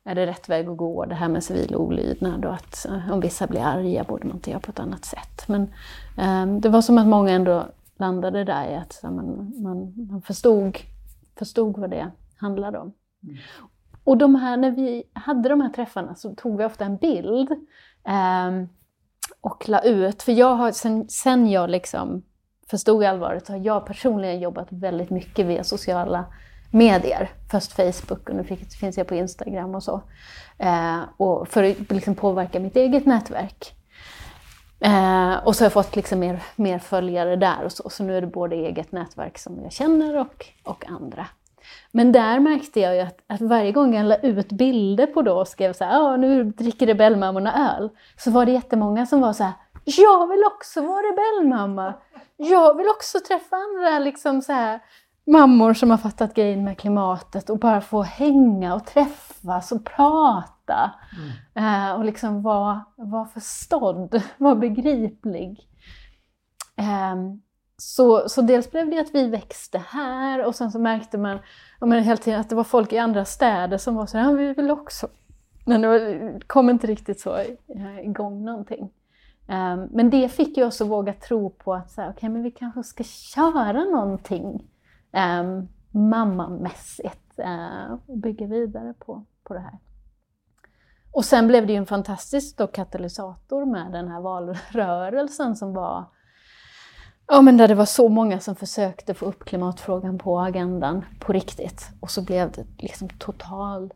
är 0.08 0.16
det 0.16 0.26
rätt 0.26 0.50
väg 0.50 0.70
att 0.70 0.78
gå, 0.78 1.06
det 1.06 1.16
här 1.16 1.30
med 1.30 1.44
civil 1.44 1.76
olydnad 1.76 2.46
och 2.46 2.54
att 2.54 2.86
eh, 2.86 3.12
om 3.12 3.20
vissa 3.20 3.48
blir 3.48 3.62
arga 3.62 4.04
borde 4.04 4.28
man 4.28 4.36
inte 4.36 4.50
göra 4.50 4.60
på 4.60 4.72
ett 4.72 4.80
annat 4.80 5.06
sätt. 5.06 5.48
Men 5.48 5.62
eh, 6.18 6.60
det 6.60 6.70
var 6.70 6.82
som 6.82 6.98
att 6.98 7.08
många 7.08 7.32
ändå 7.32 7.66
landade 7.98 8.44
där 8.44 8.72
i 8.72 8.76
att 8.76 8.94
så 8.94 9.08
man, 9.08 9.54
man, 9.64 10.08
man 10.10 10.22
förstod, 10.22 10.78
förstod 11.36 11.78
vad 11.78 11.90
det 11.90 12.12
handlade 12.38 12.80
om. 12.80 12.94
Mm. 13.24 13.38
Och 14.04 14.18
de 14.18 14.36
här, 14.36 14.58
när 14.58 14.72
vi 14.72 15.04
hade 15.14 15.50
de 15.50 15.62
här 15.62 15.70
träffarna 15.70 16.16
så 16.16 16.36
tog 16.36 16.58
vi 16.58 16.66
ofta 16.66 16.86
en 16.86 16.98
bild. 16.98 17.52
Eh, 18.04 18.52
och 19.46 19.70
la 19.70 19.82
ut. 19.82 20.24
För 20.24 20.32
jag 20.32 20.56
har, 20.56 20.72
sen, 20.72 21.10
sen 21.10 21.50
jag 21.50 21.70
liksom 21.70 22.24
förstod 22.70 23.04
allvaret, 23.04 23.46
så 23.46 23.54
har 23.54 23.60
jag 23.60 23.86
personligen 23.86 24.40
jobbat 24.40 24.68
väldigt 24.70 25.10
mycket 25.10 25.46
via 25.46 25.64
sociala 25.64 26.26
medier. 26.72 27.30
Först 27.52 27.72
Facebook 27.72 28.30
och 28.30 28.36
nu 28.36 28.44
finns 28.80 28.98
jag 28.98 29.08
på 29.08 29.16
Instagram 29.16 29.76
och 29.76 29.84
så. 29.84 30.02
Eh, 30.58 31.00
och 31.18 31.48
för 31.48 31.64
att 31.64 31.92
liksom 31.92 32.16
påverka 32.16 32.60
mitt 32.60 32.76
eget 32.76 33.06
nätverk. 33.06 33.76
Eh, 34.80 35.34
och 35.44 35.56
så 35.56 35.64
har 35.64 35.66
jag 35.66 35.74
fått 35.74 35.96
liksom 35.96 36.20
mer, 36.20 36.44
mer 36.56 36.80
följare 36.80 37.36
där 37.36 37.64
och 37.66 37.72
så, 37.72 37.90
så 37.90 38.04
nu 38.04 38.18
är 38.18 38.22
det 38.22 38.28
både 38.28 38.56
eget 38.56 38.92
nätverk 38.92 39.38
som 39.38 39.64
jag 39.64 39.72
känner 39.72 40.20
och, 40.20 40.46
och 40.64 40.86
andra. 40.88 41.28
Men 41.96 42.12
där 42.12 42.40
märkte 42.40 42.80
jag 42.80 42.96
ju 42.96 43.02
att, 43.02 43.18
att 43.28 43.42
varje 43.42 43.72
gång 43.72 43.96
jag 43.96 44.06
la 44.06 44.16
ut 44.16 44.52
bilder 44.52 45.08
på 45.08 45.22
då 45.22 45.34
och 45.34 45.48
skrev 45.48 45.74
så 45.74 45.84
här, 45.84 46.18
nu 46.18 46.44
dricker 46.44 46.88
rebellmammorna 46.88 47.76
öl, 47.76 47.90
så 48.18 48.32
var 48.32 48.46
det 48.46 48.52
jättemånga 48.52 49.06
som 49.06 49.22
var 49.22 49.34
så 49.34 49.44
här, 49.44 49.54
jag 49.86 50.28
vill 50.28 50.44
också 50.46 50.82
vara 50.82 51.02
rebellmamma. 51.02 51.94
Jag 52.38 52.78
vill 52.78 52.88
också 52.88 53.20
träffa 53.28 53.56
andra 53.56 54.00
liksom 54.00 54.42
så 54.42 54.54
här, 54.54 54.80
mammor 55.26 55.74
som 55.74 55.92
har 55.92 55.98
fattat 55.98 56.34
grejen 56.34 56.64
med 56.64 56.78
klimatet 56.78 57.50
och 57.50 57.60
bara 57.60 57.82
få 57.82 58.02
hänga 58.04 58.76
och 58.76 58.86
träffas 58.86 59.72
och 59.72 59.86
prata. 59.86 60.92
Mm. 61.56 61.90
Uh, 61.90 61.96
och 61.96 62.06
liksom 62.06 62.42
vara 62.42 62.86
var 62.96 63.26
förstådd, 63.26 64.22
vara 64.38 64.56
begriplig. 64.56 65.70
Um, 67.14 67.42
så, 67.78 68.30
så 68.30 68.42
dels 68.42 68.72
blev 68.72 68.90
det 68.90 69.00
att 69.00 69.16
vi 69.16 69.30
växte 69.30 69.82
här 69.90 70.46
och 70.46 70.56
sen 70.56 70.72
så 70.72 70.80
märkte 70.80 71.18
man 71.18 71.40
ja, 71.80 71.86
men 71.86 72.04
hela 72.04 72.18
tiden 72.18 72.40
att 72.40 72.50
det 72.50 72.56
var 72.56 72.64
folk 72.64 72.94
i 72.94 72.98
andra 72.98 73.26
städer 73.26 73.78
som 73.78 73.96
var 73.96 74.06
så 74.06 74.18
här, 74.18 74.26
ja, 74.26 74.32
vi 74.32 74.54
vill 74.54 74.72
också. 74.72 75.08
Men 75.66 75.82
det 75.82 75.88
var, 75.88 76.40
kom 76.48 76.70
inte 76.70 76.88
riktigt 76.88 77.20
så 77.20 77.36
eh, 77.38 78.00
igång 78.04 78.46
någonting. 78.46 78.90
Um, 79.48 79.88
men 79.92 80.10
det 80.10 80.30
fick 80.30 80.58
ju 80.58 80.66
oss 80.66 80.82
att 80.82 80.88
våga 80.88 81.14
tro 81.14 81.50
på 81.50 81.74
att 81.74 81.92
så 81.92 82.02
här, 82.02 82.10
okay, 82.10 82.30
men 82.30 82.44
vi 82.44 82.52
kanske 82.52 82.84
ska 82.84 83.04
köra 83.04 83.84
någonting 83.84 84.68
um, 85.12 85.68
mammamässigt 85.92 87.40
uh, 87.40 87.94
och 88.08 88.18
bygga 88.18 88.48
vidare 88.48 88.94
på, 89.00 89.26
på 89.44 89.54
det 89.54 89.60
här. 89.60 89.80
Och 91.12 91.26
sen 91.26 91.48
blev 91.48 91.68
det 91.68 91.74
ju 91.74 91.78
en 91.78 91.86
fantastisk 91.86 92.58
då, 92.58 92.68
katalysator 92.68 93.66
med 93.66 93.92
den 93.92 94.08
här 94.08 94.22
valrörelsen 94.22 95.56
som 95.56 95.74
var 95.74 96.06
Ja, 97.28 97.42
men 97.42 97.58
där 97.58 97.68
det 97.68 97.76
var 97.76 97.86
så 97.86 98.10
många 98.10 98.40
som 98.40 98.56
försökte 98.56 99.14
få 99.14 99.26
upp 99.26 99.46
klimatfrågan 99.46 100.18
på 100.18 100.40
agendan 100.40 101.06
på 101.20 101.34
riktigt. 101.34 101.90
Och 102.00 102.12
så 102.12 102.22
blev 102.22 102.52
det 102.52 102.66
liksom 102.78 103.10
total 103.10 103.94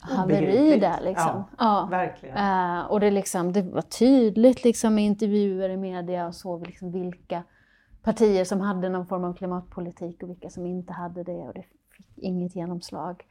haveri 0.00 0.78
där. 0.80 1.00
Liksom. 1.00 1.44
Ja. 1.58 1.88
Verkligen. 1.90 2.36
Uh, 2.36 2.80
och 2.84 3.00
det, 3.00 3.10
liksom, 3.10 3.52
det 3.52 3.62
var 3.62 3.82
tydligt 3.82 4.64
liksom, 4.64 4.98
i 4.98 5.02
intervjuer 5.02 5.68
i 5.68 5.76
media 5.76 6.26
och 6.26 6.34
så, 6.34 6.58
liksom, 6.58 6.92
vilka 6.92 7.42
partier 8.02 8.44
som 8.44 8.60
hade 8.60 8.88
någon 8.88 9.06
form 9.06 9.24
av 9.24 9.34
klimatpolitik 9.34 10.22
och 10.22 10.30
vilka 10.30 10.50
som 10.50 10.66
inte 10.66 10.92
hade 10.92 11.22
det. 11.22 11.32
Och 11.32 11.54
det 11.54 11.64
fick 11.96 12.18
inget 12.18 12.56
genomslag 12.56 13.22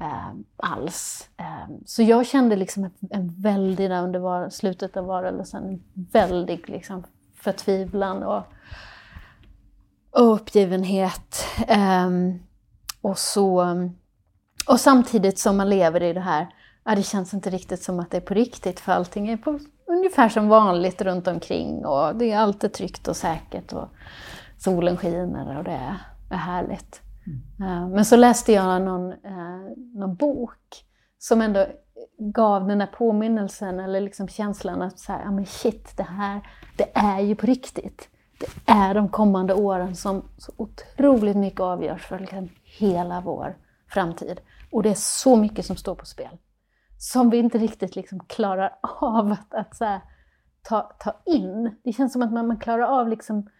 uh, 0.00 0.32
alls. 0.56 1.28
Uh, 1.40 1.76
så 1.86 2.02
jag 2.02 2.26
kände 2.26 2.56
liksom 2.56 2.84
en, 2.84 2.92
en 3.10 3.28
väldig, 3.28 3.90
under 3.90 4.20
var, 4.20 4.50
slutet 4.50 4.96
av 4.96 5.04
valrörelsen, 5.04 5.64
en 5.64 5.82
väldig 6.12 6.68
liksom, 6.68 7.04
förtvivlan 7.34 8.22
och, 8.22 8.42
och 10.14 10.34
uppgivenhet. 10.34 11.44
Um, 12.06 12.42
och, 13.00 13.18
så, 13.18 13.64
och 14.68 14.80
samtidigt 14.80 15.38
som 15.38 15.56
man 15.56 15.70
lever 15.70 16.02
i 16.02 16.12
det 16.12 16.20
här, 16.20 16.46
ja, 16.84 16.94
det 16.94 17.02
känns 17.02 17.34
inte 17.34 17.50
riktigt 17.50 17.82
som 17.82 18.00
att 18.00 18.10
det 18.10 18.16
är 18.16 18.20
på 18.20 18.34
riktigt 18.34 18.80
för 18.80 18.92
allting 18.92 19.28
är 19.28 19.36
på, 19.36 19.58
ungefär 19.86 20.28
som 20.28 20.48
vanligt 20.48 21.02
runt 21.02 21.26
omkring 21.26 21.86
och 21.86 22.16
det 22.16 22.32
är 22.32 22.38
alltid 22.38 22.72
tryggt 22.72 23.08
och 23.08 23.16
säkert 23.16 23.72
och 23.72 23.88
solen 24.58 24.96
skiner 24.96 25.58
och 25.58 25.64
det 25.64 25.70
är, 25.70 25.96
är 26.30 26.36
härligt. 26.36 27.00
Mm. 27.26 27.72
Uh, 27.72 27.88
men 27.88 28.04
så 28.04 28.16
läste 28.16 28.52
jag 28.52 28.82
någon, 28.82 29.12
uh, 29.12 29.76
någon 29.94 30.16
bok 30.16 30.84
som 31.18 31.40
ändå 31.40 31.66
gav 32.18 32.66
den 32.66 32.78
där 32.78 32.86
påminnelsen 32.86 33.80
eller 33.80 34.00
liksom 34.00 34.28
känslan 34.28 34.82
att 34.82 34.98
så 34.98 35.12
här, 35.12 35.22
ja 35.24 35.30
men 35.30 35.46
shit, 35.46 35.96
det 35.96 36.02
här, 36.02 36.40
det 36.76 36.90
är 36.94 37.20
ju 37.20 37.34
på 37.36 37.46
riktigt. 37.46 38.08
Det 38.38 38.72
är 38.72 38.94
de 38.94 39.08
kommande 39.08 39.54
åren 39.54 39.96
som 39.96 40.22
så 40.38 40.52
otroligt 40.56 41.36
mycket 41.36 41.60
avgörs 41.60 42.06
för 42.06 42.18
liksom 42.18 42.48
hela 42.78 43.20
vår 43.20 43.56
framtid. 43.88 44.40
Och 44.70 44.82
det 44.82 44.90
är 44.90 44.94
så 44.94 45.36
mycket 45.36 45.66
som 45.66 45.76
står 45.76 45.94
på 45.94 46.06
spel. 46.06 46.38
Som 46.98 47.30
vi 47.30 47.38
inte 47.38 47.58
riktigt 47.58 47.96
liksom 47.96 48.20
klarar 48.20 48.78
av 49.00 49.32
att, 49.32 49.54
att 49.54 49.80
här, 49.80 50.00
ta, 50.62 50.82
ta 50.98 51.14
in. 51.26 51.76
Det 51.84 51.92
känns 51.92 52.12
som 52.12 52.22
att 52.22 52.32
man, 52.32 52.46
man 52.46 52.56
klarar 52.56 53.00
av 53.00 53.08
liksom, 53.08 53.50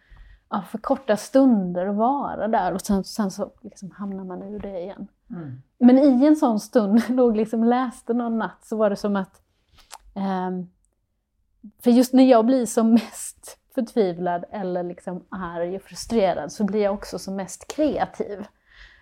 ja, 0.49 0.63
för 0.69 0.77
korta 0.77 1.17
stunder 1.17 1.87
att 1.87 1.95
vara 1.95 2.47
där 2.47 2.73
och 2.73 2.81
sen, 2.81 3.03
sen 3.03 3.31
så 3.31 3.51
liksom 3.61 3.91
hamnar 3.91 4.23
man 4.23 4.43
ur 4.43 4.59
det 4.59 4.79
igen. 4.79 5.07
Mm. 5.29 5.61
Men 5.79 5.99
i 5.99 6.25
en 6.25 6.35
sån 6.35 6.59
stund, 6.59 7.03
låg 7.09 7.37
liksom 7.37 7.63
läste 7.63 8.13
någon 8.13 8.37
natt, 8.37 8.65
så 8.65 8.77
var 8.77 8.89
det 8.89 8.95
som 8.95 9.15
att 9.15 9.41
eh, 10.15 10.51
för 11.83 11.91
just 11.91 12.13
när 12.13 12.23
jag 12.23 12.45
blir 12.45 12.65
som 12.65 12.93
mest 12.93 13.57
förtvivlad 13.75 14.45
eller 14.51 14.83
liksom 14.83 15.25
arg 15.29 15.75
och 15.75 15.81
frustrerad 15.81 16.51
så 16.51 16.63
blir 16.63 16.83
jag 16.83 16.93
också 16.93 17.19
som 17.19 17.35
mest 17.35 17.75
kreativ. 17.75 18.45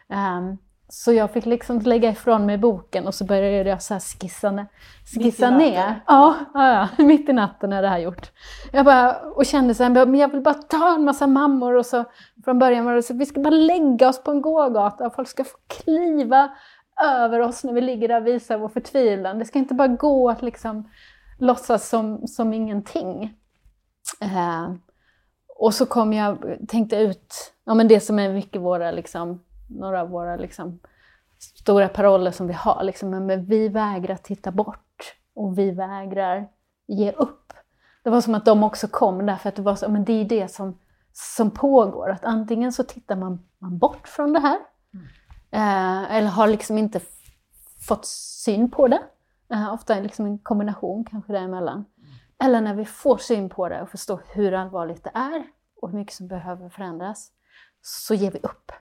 Um, 0.07 0.57
så 0.89 1.13
jag 1.13 1.31
fick 1.31 1.45
liksom 1.45 1.79
lägga 1.79 2.09
ifrån 2.09 2.45
mig 2.45 2.57
boken 2.57 3.07
och 3.07 3.15
så 3.15 3.25
började 3.25 3.69
jag 3.69 3.81
så 3.81 3.99
skissa, 3.99 4.65
skissa 5.15 5.49
ner. 5.49 6.01
Ja, 6.07 6.35
ja, 6.53 6.89
ja, 6.97 7.03
mitt 7.03 7.29
i 7.29 7.33
natten 7.33 7.73
är 7.73 7.81
det 7.81 7.87
här 7.87 7.99
gjort. 7.99 8.31
Jag 8.71 8.85
bara, 8.85 9.19
och 9.19 9.45
kände 9.45 9.75
så 9.75 9.83
här, 9.83 9.89
men 9.89 10.15
jag 10.15 10.31
vill 10.31 10.41
bara 10.41 10.53
ta 10.53 10.95
en 10.95 11.03
massa 11.03 11.27
mammor 11.27 11.73
och 11.73 11.85
så 11.85 12.03
från 12.45 12.59
början 12.59 12.85
var 12.85 12.95
det 12.95 13.03
så 13.03 13.13
vi 13.13 13.25
ska 13.25 13.39
bara 13.39 13.55
lägga 13.55 14.09
oss 14.09 14.23
på 14.23 14.31
en 14.31 14.41
gågata 14.41 15.05
och 15.05 15.15
folk 15.15 15.27
ska 15.27 15.43
få 15.43 15.57
kliva 15.67 16.49
över 17.03 17.39
oss 17.39 17.63
när 17.63 17.73
vi 17.73 17.81
ligger 17.81 18.07
där 18.07 18.21
och 18.21 18.27
visar 18.27 18.57
vår 18.57 18.69
förtvivlan. 18.69 19.39
Det 19.39 19.45
ska 19.45 19.59
inte 19.59 19.73
bara 19.73 19.87
gå 19.87 20.29
att 20.29 20.41
liksom 20.41 20.89
låtsas 21.39 21.89
som, 21.89 22.27
som 22.27 22.53
ingenting. 22.53 23.33
Eh, 24.21 24.73
och 25.59 25.73
så 25.73 25.85
kom 25.85 26.13
jag, 26.13 26.57
tänkte 26.67 26.95
ut, 26.95 27.53
ja 27.63 27.73
men 27.73 27.87
det 27.87 27.99
som 27.99 28.19
är 28.19 28.33
mycket 28.33 28.61
våra 28.61 28.91
liksom 28.91 29.39
några 29.67 30.01
av 30.01 30.09
våra 30.09 30.35
liksom, 30.35 30.79
stora 31.37 31.87
paroller 31.87 32.31
som 32.31 32.47
vi 32.47 32.53
har. 32.53 32.83
Liksom, 32.83 33.09
men 33.09 33.45
vi 33.45 33.67
vägrar 33.67 34.15
titta 34.15 34.51
bort 34.51 35.15
och 35.35 35.57
vi 35.57 35.71
vägrar 35.71 36.47
ge 36.87 37.11
upp. 37.11 37.53
Det 38.03 38.09
var 38.09 38.21
som 38.21 38.35
att 38.35 38.45
de 38.45 38.63
också 38.63 38.87
kom 38.87 39.25
därför 39.25 39.49
att 39.49 39.55
det 39.55 39.61
var 39.61 39.75
så, 39.75 39.89
men 39.89 40.03
det 40.03 40.13
är 40.13 40.25
det 40.25 40.47
som, 40.47 40.79
som 41.13 41.51
pågår. 41.51 42.09
Att 42.09 42.25
antingen 42.25 42.71
så 42.71 42.83
tittar 42.83 43.15
man, 43.15 43.39
man 43.59 43.77
bort 43.77 44.07
från 44.07 44.33
det 44.33 44.39
här 44.39 44.59
mm. 44.93 45.05
eh, 45.51 46.15
eller 46.15 46.27
har 46.27 46.47
liksom 46.47 46.77
inte 46.77 46.99
fått 47.87 48.05
syn 48.05 48.71
på 48.71 48.87
det. 48.87 49.01
Eh, 49.53 49.73
ofta 49.73 49.99
liksom 49.99 50.25
en 50.25 50.39
kombination 50.39 51.05
kanske 51.05 51.33
däremellan. 51.33 51.85
Eller 52.43 52.61
när 52.61 52.73
vi 52.73 52.85
får 52.85 53.17
syn 53.17 53.49
på 53.49 53.69
det 53.69 53.81
och 53.81 53.89
förstår 53.89 54.21
hur 54.33 54.53
allvarligt 54.53 55.03
det 55.03 55.11
är 55.13 55.43
och 55.81 55.89
hur 55.89 55.97
mycket 55.97 56.13
som 56.13 56.27
behöver 56.27 56.69
förändras, 56.69 57.31
så 57.81 58.13
ger 58.13 58.31
vi 58.31 58.39
upp. 58.39 58.71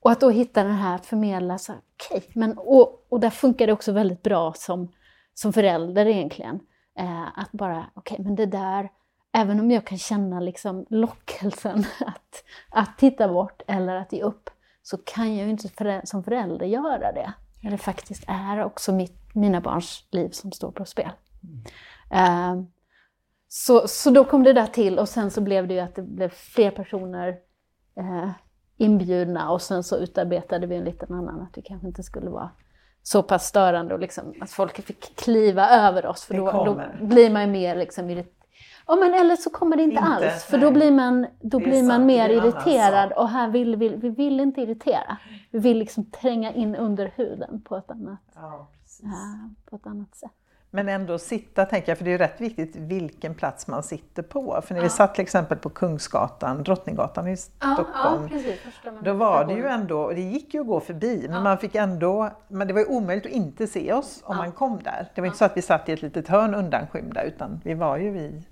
Och 0.00 0.10
att 0.10 0.20
då 0.20 0.30
hitta 0.30 0.62
den 0.64 0.74
här 0.74 0.94
att 0.94 1.06
förmedla, 1.06 1.58
så, 1.58 1.72
okay, 1.72 2.22
men, 2.34 2.58
och, 2.58 3.06
och 3.08 3.20
där 3.20 3.30
funkar 3.30 3.66
det 3.66 3.72
också 3.72 3.92
väldigt 3.92 4.22
bra 4.22 4.52
som, 4.52 4.92
som 5.34 5.52
förälder 5.52 6.06
egentligen. 6.06 6.60
Eh, 6.98 7.38
att 7.38 7.52
bara, 7.52 7.90
okej, 7.94 8.14
okay, 8.14 8.24
men 8.24 8.36
det 8.36 8.46
där, 8.46 8.90
även 9.32 9.60
om 9.60 9.70
jag 9.70 9.86
kan 9.86 9.98
känna 9.98 10.40
liksom 10.40 10.86
lockelsen 10.90 11.78
att, 12.06 12.44
att 12.70 12.98
titta 12.98 13.28
bort 13.28 13.62
eller 13.66 13.96
att 13.96 14.12
ge 14.12 14.22
upp, 14.22 14.50
så 14.82 14.98
kan 14.98 15.36
jag 15.36 15.44
ju 15.44 15.50
inte 15.50 15.68
förä 15.68 16.00
som 16.04 16.24
förälder 16.24 16.66
göra 16.66 17.12
det. 17.12 17.32
När 17.62 17.70
det 17.70 17.78
faktiskt 17.78 18.24
är 18.26 18.64
också 18.64 18.92
mitt, 18.92 19.34
mina 19.34 19.60
barns 19.60 20.04
liv 20.10 20.30
som 20.30 20.52
står 20.52 20.70
på 20.70 20.84
spel. 20.84 21.10
Mm. 22.10 22.58
Eh, 22.58 22.64
så, 23.48 23.88
så 23.88 24.10
då 24.10 24.24
kom 24.24 24.42
det 24.42 24.52
där 24.52 24.66
till 24.66 24.98
och 24.98 25.08
sen 25.08 25.30
så 25.30 25.40
blev 25.40 25.68
det 25.68 25.74
ju 25.74 25.80
att 25.80 25.94
det 25.94 26.02
blev 26.02 26.28
fler 26.28 26.70
personer 26.70 27.36
eh, 27.96 28.30
inbjudna 28.76 29.50
och 29.50 29.62
sen 29.62 29.84
så 29.84 29.96
utarbetade 29.96 30.66
vi 30.66 30.76
en 30.76 30.84
liten 30.84 31.14
annan 31.14 31.40
att 31.40 31.54
det 31.54 31.62
kanske 31.62 31.86
inte 31.86 32.02
skulle 32.02 32.30
vara 32.30 32.50
så 33.02 33.22
pass 33.22 33.46
störande 33.46 33.94
och 33.94 34.00
liksom, 34.00 34.34
att 34.40 34.50
folk 34.50 34.82
fick 34.86 35.16
kliva 35.16 35.68
över 35.68 36.06
oss 36.06 36.24
för 36.24 36.34
då, 36.34 36.52
då, 36.52 36.82
blir 37.06 37.30
man 37.30 37.42
ju 37.42 37.48
mer 37.48 37.76
liksom 37.76 38.10
irriterad. 38.10 38.34
Ja, 38.86 38.96
men 38.96 39.14
eller 39.14 39.36
så 39.36 39.50
kommer 39.50 39.76
det 39.76 39.82
inte, 39.82 39.96
inte 39.96 40.08
alls, 40.08 40.44
för 40.44 40.58
nej. 40.58 40.66
då 40.66 40.72
blir 40.72 40.90
man, 40.90 41.26
då 41.40 41.58
blir 41.58 41.82
man 41.82 42.06
mer 42.06 42.28
irriterad 42.28 43.12
och 43.12 43.28
här 43.28 43.48
vill 43.48 43.76
vi, 43.76 43.88
vi 43.88 44.08
vill 44.08 44.40
inte 44.40 44.60
irritera. 44.60 45.16
Vi 45.50 45.58
vill 45.58 45.78
liksom 45.78 46.10
tränga 46.10 46.52
in 46.52 46.76
under 46.76 47.12
huden 47.16 47.62
på 47.62 47.76
ett 47.76 47.90
annat, 47.90 48.20
ja, 48.34 48.68
på 49.70 49.76
ett 49.76 49.86
annat 49.86 50.14
sätt. 50.14 50.30
Men 50.70 50.88
ändå 50.88 51.18
sitta, 51.18 51.64
tänker 51.64 51.88
jag, 51.88 51.98
för 51.98 52.04
det 52.04 52.10
är 52.10 52.12
ju 52.12 52.18
rätt 52.18 52.40
viktigt 52.40 52.76
vilken 52.76 53.34
plats 53.34 53.66
man 53.66 53.82
sitter 53.82 54.22
på. 54.22 54.60
För 54.64 54.74
när 54.74 54.80
ja. 54.80 54.84
vi 54.84 54.90
satt 54.90 55.14
till 55.14 55.22
exempel 55.22 55.58
på 55.58 55.70
Kungsgatan, 55.70 56.62
Drottninggatan 56.62 57.28
i 57.28 57.36
Stockholm, 57.36 58.22
ja, 58.22 58.28
precis, 58.28 58.60
då 59.04 59.12
var 59.12 59.44
det 59.44 59.54
ju 59.54 59.66
ändå, 59.66 60.10
det 60.10 60.20
gick 60.20 60.54
ju 60.54 60.60
att 60.60 60.66
gå 60.66 60.80
förbi, 60.80 61.26
men 61.30 61.42
man 61.42 61.58
fick 61.58 61.74
ändå, 61.74 62.30
men 62.48 62.68
det 62.68 62.74
var 62.74 62.80
ju 62.80 62.86
omöjligt 62.86 63.26
att 63.26 63.32
inte 63.32 63.66
se 63.66 63.92
oss 63.92 64.20
om 64.24 64.36
man 64.36 64.52
kom 64.52 64.82
där. 64.82 65.10
Det 65.14 65.20
var 65.20 65.26
inte 65.26 65.38
så 65.38 65.44
att 65.44 65.56
vi 65.56 65.62
satt 65.62 65.88
i 65.88 65.92
ett 65.92 66.02
litet 66.02 66.28
hörn 66.28 66.54
undanskymda, 66.54 67.22
utan 67.22 67.60
vi 67.64 67.74
var 67.74 67.96
ju 67.96 68.18
i 68.18 68.42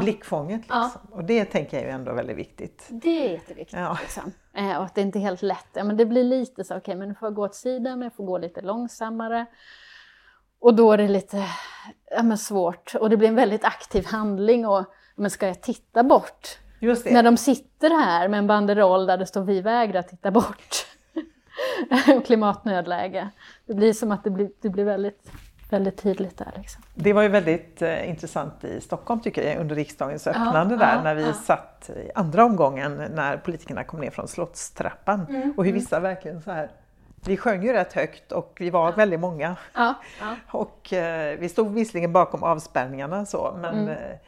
blickfånget. 0.00 0.60
Liksom. 0.60 1.00
Och 1.10 1.24
det 1.24 1.44
tänker 1.44 1.76
jag 1.76 1.86
är 1.86 1.94
ändå 1.94 2.12
väldigt 2.12 2.36
viktigt. 2.36 2.86
Det 2.90 3.26
är 3.26 3.32
jätteviktigt. 3.32 3.78
Ja. 3.78 3.98
Liksom. 4.00 4.32
Eh, 4.52 4.76
och 4.76 4.84
att 4.84 4.94
det 4.94 5.00
inte 5.00 5.18
är 5.18 5.20
helt 5.20 5.42
lätt. 5.42 5.68
Ja, 5.72 5.84
men 5.84 5.96
det 5.96 6.06
blir 6.06 6.24
lite 6.24 6.64
så, 6.64 6.74
okej, 6.74 6.80
okay, 6.80 6.96
men 6.96 7.08
nu 7.08 7.14
får 7.14 7.26
jag 7.26 7.34
gå 7.34 7.44
åt 7.44 7.54
sidan, 7.54 7.98
men 7.98 8.02
jag 8.02 8.14
får 8.14 8.24
gå 8.24 8.38
lite 8.38 8.60
långsammare. 8.60 9.46
Och 10.62 10.74
då 10.74 10.92
är 10.92 10.98
det 10.98 11.08
lite 11.08 11.44
ja, 12.10 12.36
svårt 12.36 12.94
och 13.00 13.10
det 13.10 13.16
blir 13.16 13.28
en 13.28 13.34
väldigt 13.34 13.64
aktiv 13.64 14.06
handling. 14.06 14.66
Och, 14.66 14.84
men 15.16 15.30
ska 15.30 15.46
jag 15.46 15.60
titta 15.60 16.02
bort? 16.02 16.58
När 17.04 17.22
de 17.22 17.36
sitter 17.36 17.90
här 17.90 18.28
med 18.28 18.38
en 18.38 18.46
banderoll 18.46 19.06
där 19.06 19.18
det 19.18 19.26
står 19.26 19.42
vi 19.42 19.60
vägrar 19.60 20.02
titta 20.02 20.30
bort. 20.30 20.86
Klimatnödläge. 22.26 23.28
Det 23.66 23.74
blir 23.74 23.92
som 23.92 24.12
att 24.12 24.24
det 24.24 24.30
blir, 24.30 24.50
det 24.60 24.68
blir 24.68 24.84
väldigt, 24.84 25.32
väldigt 25.70 26.02
tydligt 26.02 26.38
där. 26.38 26.52
Liksom. 26.56 26.82
Det 26.94 27.12
var 27.12 27.22
ju 27.22 27.28
väldigt 27.28 27.82
eh, 27.82 28.10
intressant 28.10 28.64
i 28.64 28.80
Stockholm 28.80 29.20
tycker 29.20 29.48
jag 29.48 29.60
under 29.60 29.74
riksdagens 29.74 30.26
öppnande 30.26 30.74
ja, 30.74 30.78
där 30.78 30.94
ja, 30.96 31.02
när 31.02 31.14
vi 31.14 31.22
ja. 31.22 31.32
satt 31.32 31.90
i 31.96 32.10
andra 32.14 32.44
omgången 32.44 32.96
när 32.96 33.36
politikerna 33.36 33.84
kom 33.84 34.00
ner 34.00 34.10
från 34.10 34.28
Slottstrappan 34.28 35.26
mm, 35.28 35.54
och 35.56 35.64
hur 35.64 35.70
mm. 35.70 35.82
vissa 35.82 36.00
verkligen 36.00 36.42
så 36.42 36.50
här 36.50 36.70
vi 37.26 37.36
sjöng 37.36 37.62
ju 37.62 37.72
rätt 37.72 37.92
högt 37.92 38.32
och 38.32 38.56
vi 38.60 38.70
var 38.70 38.92
väldigt 38.92 39.20
många. 39.20 39.56
Ja, 39.74 39.94
ja. 40.20 40.36
Och 40.48 40.92
eh, 40.92 41.38
vi 41.38 41.48
stod 41.48 41.74
visserligen 41.74 42.12
bakom 42.12 42.42
avspärrningarna 42.42 43.26
så, 43.26 43.58
men 43.60 43.74
mm. 43.88 44.18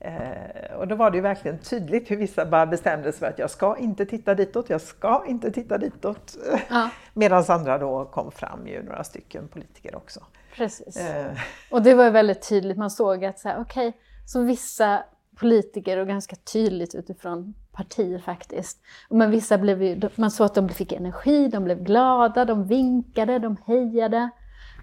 eh, 0.00 0.76
och 0.76 0.88
då 0.88 0.94
var 0.94 1.10
det 1.10 1.16
ju 1.16 1.22
verkligen 1.22 1.58
tydligt 1.58 2.10
hur 2.10 2.16
vissa 2.16 2.46
bara 2.46 2.66
bestämde 2.66 3.12
sig 3.12 3.18
för 3.18 3.26
att 3.26 3.38
jag 3.38 3.50
ska 3.50 3.76
inte 3.76 4.06
titta 4.06 4.34
ditåt, 4.34 4.70
jag 4.70 4.80
ska 4.80 5.24
inte 5.26 5.50
titta 5.50 5.78
ditåt. 5.78 6.36
Ja. 6.68 6.90
Medan 7.14 7.44
andra 7.48 7.78
då 7.78 8.04
kom 8.04 8.32
fram 8.32 8.66
ju 8.66 8.82
några 8.82 9.04
stycken 9.04 9.48
politiker 9.48 9.94
också. 9.94 10.20
Precis. 10.54 10.96
Eh. 10.96 11.32
Och 11.70 11.82
det 11.82 11.94
var 11.94 12.10
väldigt 12.10 12.48
tydligt, 12.48 12.76
man 12.76 12.90
såg 12.90 13.24
att 13.24 13.38
så 13.38 13.48
här, 13.48 13.60
okej, 13.60 13.88
okay, 13.88 14.00
så 14.26 14.42
vissa 14.42 15.04
politiker 15.40 15.96
och 15.98 16.06
ganska 16.06 16.36
tydligt 16.36 16.94
utifrån 16.94 17.54
partier 17.72 18.18
faktiskt. 18.18 18.80
Men 19.10 19.30
vissa 19.30 19.58
blev 19.58 19.82
ju, 19.82 20.00
man 20.16 20.30
såg 20.30 20.44
att 20.44 20.54
de 20.54 20.68
fick 20.68 20.92
energi, 20.92 21.48
de 21.48 21.64
blev 21.64 21.82
glada, 21.82 22.44
de 22.44 22.66
vinkade, 22.66 23.38
de 23.38 23.56
hejade. 23.66 24.30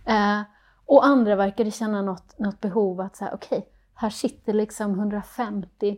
Eh, 0.06 0.42
och 0.86 1.06
andra 1.06 1.36
verkade 1.36 1.72
känna 1.72 2.02
något, 2.02 2.40
något 2.40 2.62
behov 2.62 3.02
att 3.02 3.16
säga 3.16 3.32
okej, 3.34 3.58
okay, 3.58 3.70
här 3.94 4.10
sitter 4.10 4.54
liksom 4.54 5.00
150 5.00 5.98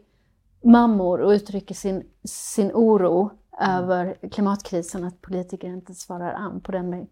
mammor 0.63 1.21
och 1.21 1.29
uttrycker 1.29 1.75
sin, 1.75 2.03
sin 2.23 2.71
oro 2.73 3.29
mm. 3.59 3.75
över 3.75 4.29
klimatkrisen, 4.31 5.03
att 5.03 5.21
politiker 5.21 5.67
inte 5.67 5.93
svarar 5.93 6.33
an 6.33 6.61
på 6.61 6.71
den 6.71 6.89
med, 6.89 7.07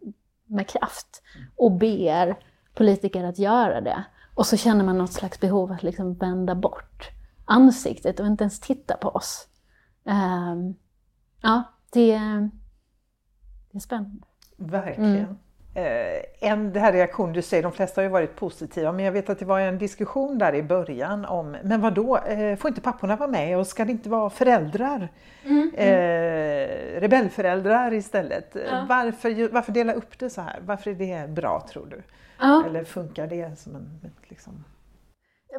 med 0.46 0.68
kraft 0.68 1.22
och 1.56 1.72
ber 1.72 2.40
politiker 2.74 3.24
att 3.24 3.40
göra 3.40 3.82
det. 3.82 4.04
Och 4.36 4.46
så 4.46 4.58
känner 4.58 4.86
man 4.86 4.98
något 4.98 5.14
slags 5.14 5.40
behov 5.40 5.72
att 5.72 5.84
liksom 5.84 6.14
vända 6.14 6.56
bort 6.56 7.17
ansiktet 7.48 8.20
och 8.20 8.28
inte 8.28 8.44
ens 8.44 8.60
titta 8.60 8.98
på 8.98 9.10
oss. 9.10 9.48
Um, 10.04 10.76
ja, 11.42 11.64
det, 11.92 12.12
det 13.72 13.78
är 13.78 13.80
spännande. 13.80 14.28
Verkligen. 14.58 15.16
Mm. 15.16 15.36
Eh, 15.78 16.50
en 16.50 16.74
det 16.74 16.80
här 16.80 16.94
reaktion 16.94 17.34
du 17.34 17.42
säger, 17.42 17.64
de 17.64 17.72
flesta 17.72 18.02
har 18.02 18.04
ju 18.04 18.10
varit 18.10 18.36
positiva, 18.36 18.92
men 18.92 19.06
jag 19.06 19.12
vet 19.12 19.30
att 19.30 19.40
det 19.40 19.46
var 19.46 19.60
en 19.60 19.78
diskussion 19.78 20.38
där 20.38 20.56
i 20.56 20.64
början 20.64 21.26
om, 21.26 21.58
men 21.64 21.82
vad 21.82 21.94
då 21.94 22.18
eh, 22.18 22.56
får 22.56 22.70
inte 22.70 22.82
papporna 22.82 23.16
vara 23.16 23.30
med 23.30 23.58
och 23.58 23.68
ska 23.68 23.86
det 23.86 23.92
inte 23.92 24.10
vara 24.10 24.30
föräldrar? 24.30 25.10
Mm. 25.44 25.72
Eh, 25.76 27.02
rebellföräldrar 27.02 27.94
istället. 27.94 28.56
Ja. 28.70 28.86
Varför, 28.90 29.54
varför 29.54 29.72
dela 29.72 29.94
upp 29.94 30.20
det 30.20 30.30
så 30.30 30.42
här? 30.42 30.60
Varför 30.66 30.92
är 30.92 30.96
det 30.96 31.30
bra 31.30 31.68
tror 31.70 31.86
du? 31.86 32.02
Ja. 32.40 32.66
Eller 32.66 32.84
funkar 32.84 33.28
det 33.28 33.60
som 33.60 33.76
en... 33.76 34.12
Liksom... 34.28 34.64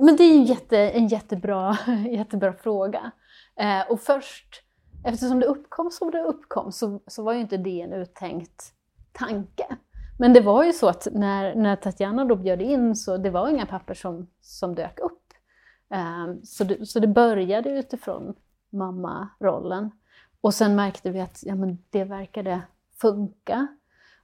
Men 0.01 0.17
det 0.17 0.23
är 0.23 0.35
en, 0.35 0.45
jätte, 0.45 0.79
en 0.79 1.09
jättebra, 1.09 1.77
jättebra 2.11 2.53
fråga. 2.53 3.11
Eh, 3.57 3.91
och 3.91 4.01
först, 4.01 4.63
eftersom 5.05 5.41
det 5.41 5.47
uppkom 5.47 5.91
som 5.91 6.11
det 6.11 6.23
uppkom, 6.23 6.73
så, 6.73 7.01
så 7.07 7.23
var 7.23 7.33
ju 7.33 7.41
inte 7.41 7.57
det 7.57 7.81
en 7.81 7.93
uttänkt 7.93 8.73
tanke. 9.13 9.77
Men 10.19 10.33
det 10.33 10.41
var 10.41 10.65
ju 10.65 10.73
så 10.73 10.89
att 10.89 11.09
när, 11.13 11.55
när 11.55 11.77
Tatjana 11.77 12.25
då 12.25 12.37
bjöd 12.37 12.63
in 12.63 12.97
så 12.97 13.17
det 13.17 13.31
var 13.31 13.49
inga 13.49 13.67
papper 13.67 13.95
som, 13.95 14.27
som 14.41 14.75
dök 14.75 14.99
upp. 14.99 15.33
Eh, 15.91 16.35
så, 16.45 16.65
det, 16.65 16.87
så 16.87 17.01
det 17.01 17.07
började 17.07 17.71
utifrån 17.71 18.35
mammarollen. 18.71 19.91
Och 20.41 20.55
sen 20.55 20.77
märkte 20.77 21.11
vi 21.11 21.21
att 21.21 21.43
ja, 21.43 21.55
men 21.55 21.79
det 21.91 22.05
verkade 22.05 22.61
funka. 23.01 23.67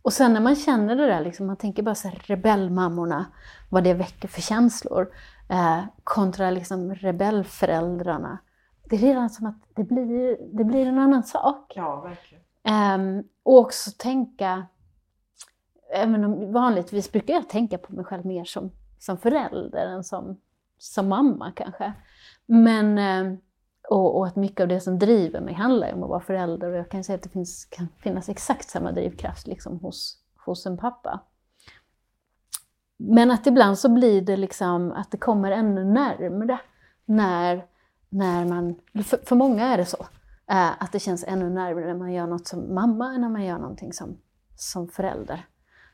Och 0.03 0.13
sen 0.13 0.33
när 0.33 0.41
man 0.41 0.57
känner 0.57 0.97
det 0.97 1.07
där, 1.07 1.21
liksom, 1.21 1.47
man 1.47 1.57
tänker 1.57 1.83
bara 1.83 1.95
så 1.95 2.09
här, 2.09 2.23
rebellmammorna, 2.27 3.27
vad 3.71 3.85
det 3.85 3.95
väcker 3.95 4.29
för 4.29 4.41
känslor, 4.41 5.09
eh, 5.49 5.85
kontra 6.05 6.51
liksom 6.51 6.95
rebellföräldrarna. 6.95 8.39
Det 8.85 8.97
är 8.97 9.01
redan 9.01 9.31
som 9.31 9.47
att 9.47 9.63
det 9.75 9.85
blir, 9.85 10.39
det 10.59 10.65
blir 10.65 10.87
en 10.87 10.99
annan 10.99 11.25
sak. 11.25 11.73
Ja, 11.77 12.01
verkligen. 12.01 12.45
Eh, 12.65 13.25
och 13.43 13.59
också 13.59 13.91
tänka, 13.99 14.67
även 15.95 16.25
om 16.25 16.53
vanligtvis 16.53 17.13
brukar 17.13 17.35
jag 17.35 17.49
tänka 17.49 17.79
på 17.79 17.93
mig 17.93 18.05
själv 18.05 18.27
mer 18.27 18.45
som, 18.45 18.71
som 18.99 19.19
förälder 19.19 19.87
än 19.87 20.05
som, 20.05 20.41
som 20.79 21.09
mamma 21.09 21.53
kanske. 21.57 21.93
Men 22.47 22.99
eh, 22.99 23.39
och, 23.89 24.17
och, 24.19 24.27
att 24.27 24.37
mycket 24.37 24.61
av 24.61 24.69
det 24.69 24.81
som 24.81 24.99
driver 24.99 25.41
mig 25.41 25.55
handlar 25.55 25.93
om 25.93 26.03
att 26.03 26.09
vara 26.09 26.21
förälder 26.21 26.71
och 26.71 26.79
jag 26.79 26.91
kan 26.91 27.05
säga 27.05 27.17
att 27.17 27.23
det 27.23 27.29
finns, 27.29 27.65
kan 27.65 27.89
finnas 27.99 28.29
exakt 28.29 28.69
samma 28.69 28.93
drivkraft 28.93 29.47
liksom 29.47 29.79
hos, 29.79 30.19
hos 30.47 30.67
en 30.67 30.77
pappa. 30.77 31.21
Men 32.97 33.31
att 33.31 33.47
ibland 33.47 33.79
så 33.79 33.89
blir 33.89 34.23
det 34.23 34.37
liksom 34.37 34.93
att 34.93 35.11
det 35.11 35.17
kommer 35.17 35.51
ännu 35.51 35.85
närmre 35.85 36.59
när, 37.05 37.65
när 38.09 38.45
man, 38.45 38.75
för, 39.05 39.27
för 39.27 39.37
många 39.37 39.65
är 39.67 39.79
det 39.79 39.85
så, 39.85 40.07
eh, 40.51 40.83
att 40.83 40.93
det 40.93 40.99
känns 40.99 41.25
ännu 41.25 41.51
närmre 41.51 41.87
när 41.87 41.99
man 41.99 42.13
gör 42.13 42.27
något 42.27 42.47
som 42.47 42.75
mamma 42.75 43.15
än 43.15 43.21
när 43.21 43.29
man 43.29 43.45
gör 43.45 43.59
någonting 43.59 43.93
som, 43.93 44.17
som 44.57 44.89
förälder. 44.89 45.47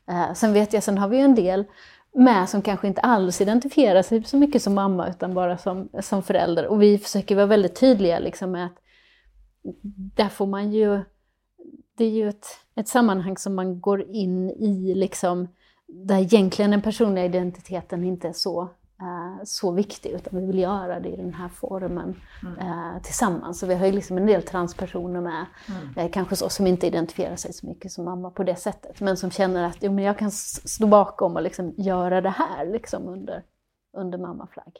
Eh, 0.07 0.33
sen 0.33 0.53
vet 0.53 0.73
jag, 0.73 0.83
sen 0.83 0.97
har 0.97 1.07
vi 1.07 1.17
ju 1.17 1.23
en 1.23 1.35
del 1.35 1.65
med 2.13 2.49
som 2.49 2.61
kanske 2.61 2.87
inte 2.87 3.01
alls 3.01 3.41
identifierar 3.41 4.01
sig 4.01 4.23
så 4.23 4.37
mycket 4.37 4.61
som 4.61 4.73
mamma 4.73 5.09
utan 5.09 5.33
bara 5.33 5.57
som, 5.57 5.89
som 6.01 6.23
förälder. 6.23 6.67
Och 6.67 6.81
vi 6.81 6.97
försöker 6.97 7.35
vara 7.35 7.45
väldigt 7.45 7.79
tydliga 7.79 8.19
liksom 8.19 8.51
med 8.51 8.65
att 8.65 8.77
där 10.15 10.29
får 10.29 10.45
man 10.45 10.71
ju, 10.71 10.99
det 11.97 12.05
är 12.05 12.09
ju 12.09 12.29
ett, 12.29 12.45
ett 12.75 12.87
sammanhang 12.87 13.37
som 13.37 13.55
man 13.55 13.81
går 13.81 14.01
in 14.01 14.49
i 14.49 14.93
liksom, 14.95 15.47
där 15.91 16.19
egentligen 16.19 16.71
den 16.71 16.81
personliga 16.81 17.25
identiteten 17.25 18.03
inte 18.03 18.27
är 18.27 18.33
så 18.33 18.61
eh, 19.01 19.43
så 19.43 19.71
viktig, 19.71 20.09
utan 20.09 20.39
vi 20.39 20.45
vill 20.45 20.59
göra 20.59 20.99
det 20.99 21.09
i 21.09 21.15
den 21.15 21.33
här 21.33 21.49
formen 21.49 22.21
mm. 22.41 22.57
eh, 22.57 23.01
tillsammans. 23.01 23.59
Så 23.59 23.67
vi 23.67 23.75
har 23.75 23.85
ju 23.85 23.91
liksom 23.91 24.17
en 24.17 24.25
del 24.25 24.43
transpersoner 24.43 25.21
med, 25.21 25.45
mm. 25.67 25.97
eh, 25.97 26.11
kanske 26.11 26.35
så, 26.35 26.49
som 26.49 26.67
inte 26.67 26.87
identifierar 26.87 27.35
sig 27.35 27.53
så 27.53 27.67
mycket 27.67 27.91
som 27.91 28.05
mamma 28.05 28.31
på 28.31 28.43
det 28.43 28.55
sättet, 28.55 29.01
men 29.01 29.17
som 29.17 29.31
känner 29.31 29.63
att 29.63 29.77
jo, 29.79 29.91
men 29.91 30.03
jag 30.03 30.17
kan 30.17 30.31
stå 30.31 30.87
bakom 30.87 31.35
och 31.35 31.41
liksom 31.41 31.73
göra 31.77 32.21
det 32.21 32.29
här 32.29 32.65
liksom 32.65 33.07
under, 33.07 33.43
under 33.97 34.17
mammaflagg. 34.17 34.73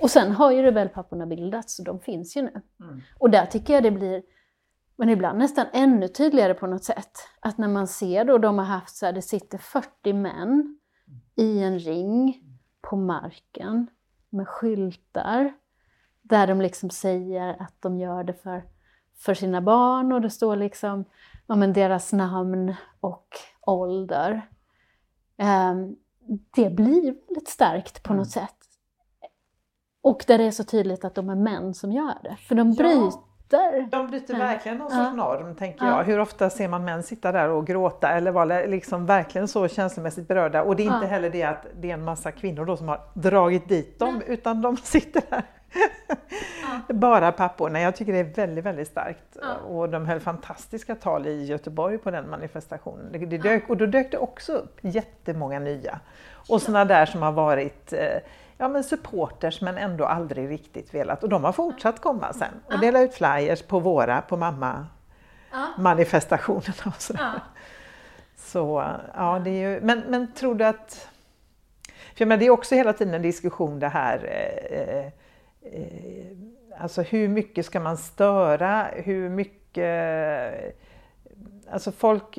Och 0.00 0.10
sen 0.10 0.32
har 0.32 0.52
ju 0.52 0.62
rebellpapporna 0.62 1.26
bildats, 1.26 1.76
så 1.76 1.82
de 1.82 2.00
finns 2.00 2.36
ju 2.36 2.42
nu. 2.42 2.62
Mm. 2.80 3.00
Och 3.18 3.30
där 3.30 3.46
tycker 3.46 3.74
jag 3.74 3.82
det 3.82 3.90
blir 3.90 4.22
men 4.96 5.08
ibland 5.08 5.38
nästan 5.38 5.66
ännu 5.72 6.08
tydligare 6.08 6.54
på 6.54 6.66
något 6.66 6.84
sätt. 6.84 7.18
Att 7.40 7.58
när 7.58 7.68
man 7.68 7.86
ser 7.86 8.24
då 8.24 8.38
de 8.38 8.58
har 8.58 8.64
haft 8.64 8.96
så 8.96 9.06
här, 9.06 9.12
det 9.12 9.22
sitter 9.22 9.58
40 9.58 10.12
män 10.12 10.78
i 11.36 11.62
en 11.62 11.78
ring 11.78 12.42
på 12.80 12.96
marken 12.96 13.86
med 14.30 14.48
skyltar 14.48 15.52
där 16.22 16.46
de 16.46 16.60
liksom 16.60 16.90
säger 16.90 17.62
att 17.62 17.74
de 17.80 17.98
gör 17.98 18.24
det 18.24 18.34
för, 18.34 18.64
för 19.16 19.34
sina 19.34 19.60
barn 19.60 20.12
och 20.12 20.20
det 20.20 20.30
står 20.30 20.56
liksom 20.56 21.04
ja, 21.46 21.54
men 21.54 21.72
deras 21.72 22.12
namn 22.12 22.74
och 23.00 23.28
ålder. 23.60 24.48
Um, 25.38 25.96
det 26.50 26.70
blir 26.70 27.02
väldigt 27.26 27.48
starkt 27.48 28.02
på 28.02 28.14
något 28.14 28.36
mm. 28.36 28.46
sätt. 28.46 28.56
Och 30.00 30.24
där 30.26 30.38
det 30.38 30.44
är 30.44 30.50
så 30.50 30.64
tydligt 30.64 31.04
att 31.04 31.14
de 31.14 31.30
är 31.30 31.34
män 31.34 31.74
som 31.74 31.92
gör 31.92 32.18
det, 32.22 32.36
för 32.36 32.54
de 32.54 32.72
bryter 32.72 33.25
byter. 33.48 33.90
De 33.90 34.06
byter 34.06 34.38
verkligen 34.38 34.78
någon 34.78 34.90
sorts 34.90 35.16
norm, 35.16 35.54
tänker 35.54 35.86
jag. 35.86 36.04
Hur 36.04 36.20
ofta 36.20 36.50
ser 36.50 36.68
man 36.68 36.84
män 36.84 37.02
sitta 37.02 37.32
där 37.32 37.48
och 37.48 37.66
gråta 37.66 38.08
eller 38.08 38.30
vara 38.30 38.44
liksom 38.44 39.06
verkligen 39.06 39.48
så 39.48 39.68
känslomässigt 39.68 40.28
berörda? 40.28 40.62
Och 40.62 40.76
det 40.76 40.86
är 40.86 40.94
inte 40.94 41.06
heller 41.06 41.30
det 41.30 41.42
att 41.42 41.66
det 41.74 41.90
är 41.90 41.94
en 41.94 42.04
massa 42.04 42.32
kvinnor 42.32 42.64
då 42.64 42.76
som 42.76 42.88
har 42.88 43.00
dragit 43.14 43.68
dit 43.68 43.98
dem, 43.98 44.22
utan 44.26 44.62
de 44.62 44.76
sitter 44.82 45.22
där. 45.30 45.42
Bara 46.88 47.32
papporna. 47.32 47.80
Jag 47.80 47.96
tycker 47.96 48.12
det 48.12 48.18
är 48.18 48.34
väldigt, 48.34 48.64
väldigt 48.64 48.88
starkt. 48.88 49.36
Och 49.68 49.88
de 49.88 50.06
höll 50.06 50.20
fantastiska 50.20 50.94
tal 50.94 51.26
i 51.26 51.44
Göteborg 51.44 51.98
på 51.98 52.10
den 52.10 52.30
manifestationen. 52.30 53.28
Det 53.28 53.38
dök, 53.38 53.70
och 53.70 53.76
då 53.76 53.86
dök 53.86 54.10
det 54.10 54.18
också 54.18 54.52
upp 54.52 54.78
jättemånga 54.80 55.58
nya. 55.58 56.00
Och 56.48 56.62
sådana 56.62 56.84
där 56.84 57.06
som 57.06 57.22
har 57.22 57.32
varit 57.32 57.92
eh, 57.92 58.18
ja, 58.58 58.68
men 58.68 58.84
supporters 58.84 59.60
men 59.60 59.78
ändå 59.78 60.04
aldrig 60.04 60.50
riktigt 60.50 60.94
velat. 60.94 61.22
Och 61.22 61.28
de 61.28 61.44
har 61.44 61.52
fortsatt 61.52 62.00
komma 62.00 62.32
sen 62.32 62.52
och 62.66 62.80
dela 62.80 63.02
ut 63.02 63.14
flyers 63.14 63.62
på 63.62 63.80
våra, 63.80 64.20
på 64.20 64.36
mamma 64.36 64.86
manifestationerna 65.78 66.82
och 66.84 67.02
så. 67.02 67.14
Ja. 67.18 67.32
Så 68.36 68.84
ja, 69.14 69.38
det 69.44 69.50
är 69.50 69.70
ju, 69.70 69.80
men, 69.80 70.02
men 70.08 70.32
tror 70.32 70.54
du 70.54 70.64
att... 70.64 71.08
För 71.86 72.22
jag 72.22 72.28
menar, 72.28 72.40
det 72.40 72.46
är 72.46 72.50
också 72.50 72.74
hela 72.74 72.92
tiden 72.92 73.14
en 73.14 73.22
diskussion 73.22 73.78
det 73.78 73.88
här 73.88 74.18
eh, 74.70 75.06
eh, 75.72 76.26
Alltså 76.78 77.02
hur 77.02 77.28
mycket 77.28 77.66
ska 77.66 77.80
man 77.80 77.96
störa? 77.96 78.86
Hur 78.92 79.28
mycket... 79.28 80.82
Alltså 81.70 81.92
folk 81.92 82.38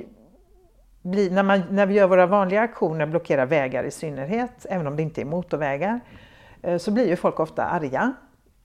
blir, 1.07 1.31
när, 1.31 1.43
man, 1.43 1.61
när 1.69 1.85
vi 1.85 1.93
gör 1.93 2.07
våra 2.07 2.25
vanliga 2.25 2.61
aktioner, 2.61 3.05
blockerar 3.05 3.45
vägar 3.45 3.83
i 3.83 3.91
synnerhet, 3.91 4.65
även 4.69 4.87
om 4.87 4.95
det 4.95 5.01
inte 5.01 5.21
är 5.21 5.25
motorvägar, 5.25 5.99
eh, 6.61 6.77
så 6.77 6.91
blir 6.91 7.07
ju 7.07 7.15
folk 7.15 7.39
ofta 7.39 7.65
arga. 7.65 8.13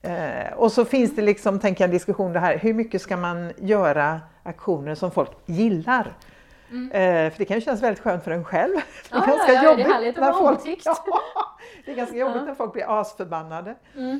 Eh, 0.01 0.53
och 0.53 0.71
så 0.71 0.85
finns 0.85 1.15
det 1.15 1.21
liksom, 1.21 1.59
tänker 1.59 1.83
jag, 1.83 1.87
en 1.87 1.93
diskussion 1.93 2.33
det 2.33 2.39
här, 2.39 2.57
hur 2.57 2.73
mycket 2.73 3.01
ska 3.01 3.17
man 3.17 3.51
göra 3.57 4.21
aktioner 4.43 4.95
som 4.95 5.11
folk 5.11 5.31
gillar? 5.45 6.13
Mm. 6.71 6.91
Eh, 6.91 7.31
för 7.31 7.37
det 7.37 7.45
kan 7.45 7.57
ju 7.57 7.61
kännas 7.61 7.81
väldigt 7.81 8.03
skönt 8.03 8.23
för 8.23 8.31
en 8.31 8.43
själv. 8.43 8.75
Det 9.09 9.15
är 9.15 9.19
ja, 9.19 9.25
ganska 9.25 9.53
ja, 9.53 9.63
jobbigt 9.63 9.85
det 9.85 9.91
är 9.91 9.93
härligt 9.93 10.17
när 10.17 10.33
folk, 10.33 10.59
ja, 10.85 10.95
Det 11.85 11.91
är 11.91 11.95
ganska 11.95 12.17
jobbigt 12.17 12.43
när 12.43 12.55
folk 12.55 12.73
blir 12.73 12.99
asförbannade. 12.99 13.75
Mm. 13.95 14.19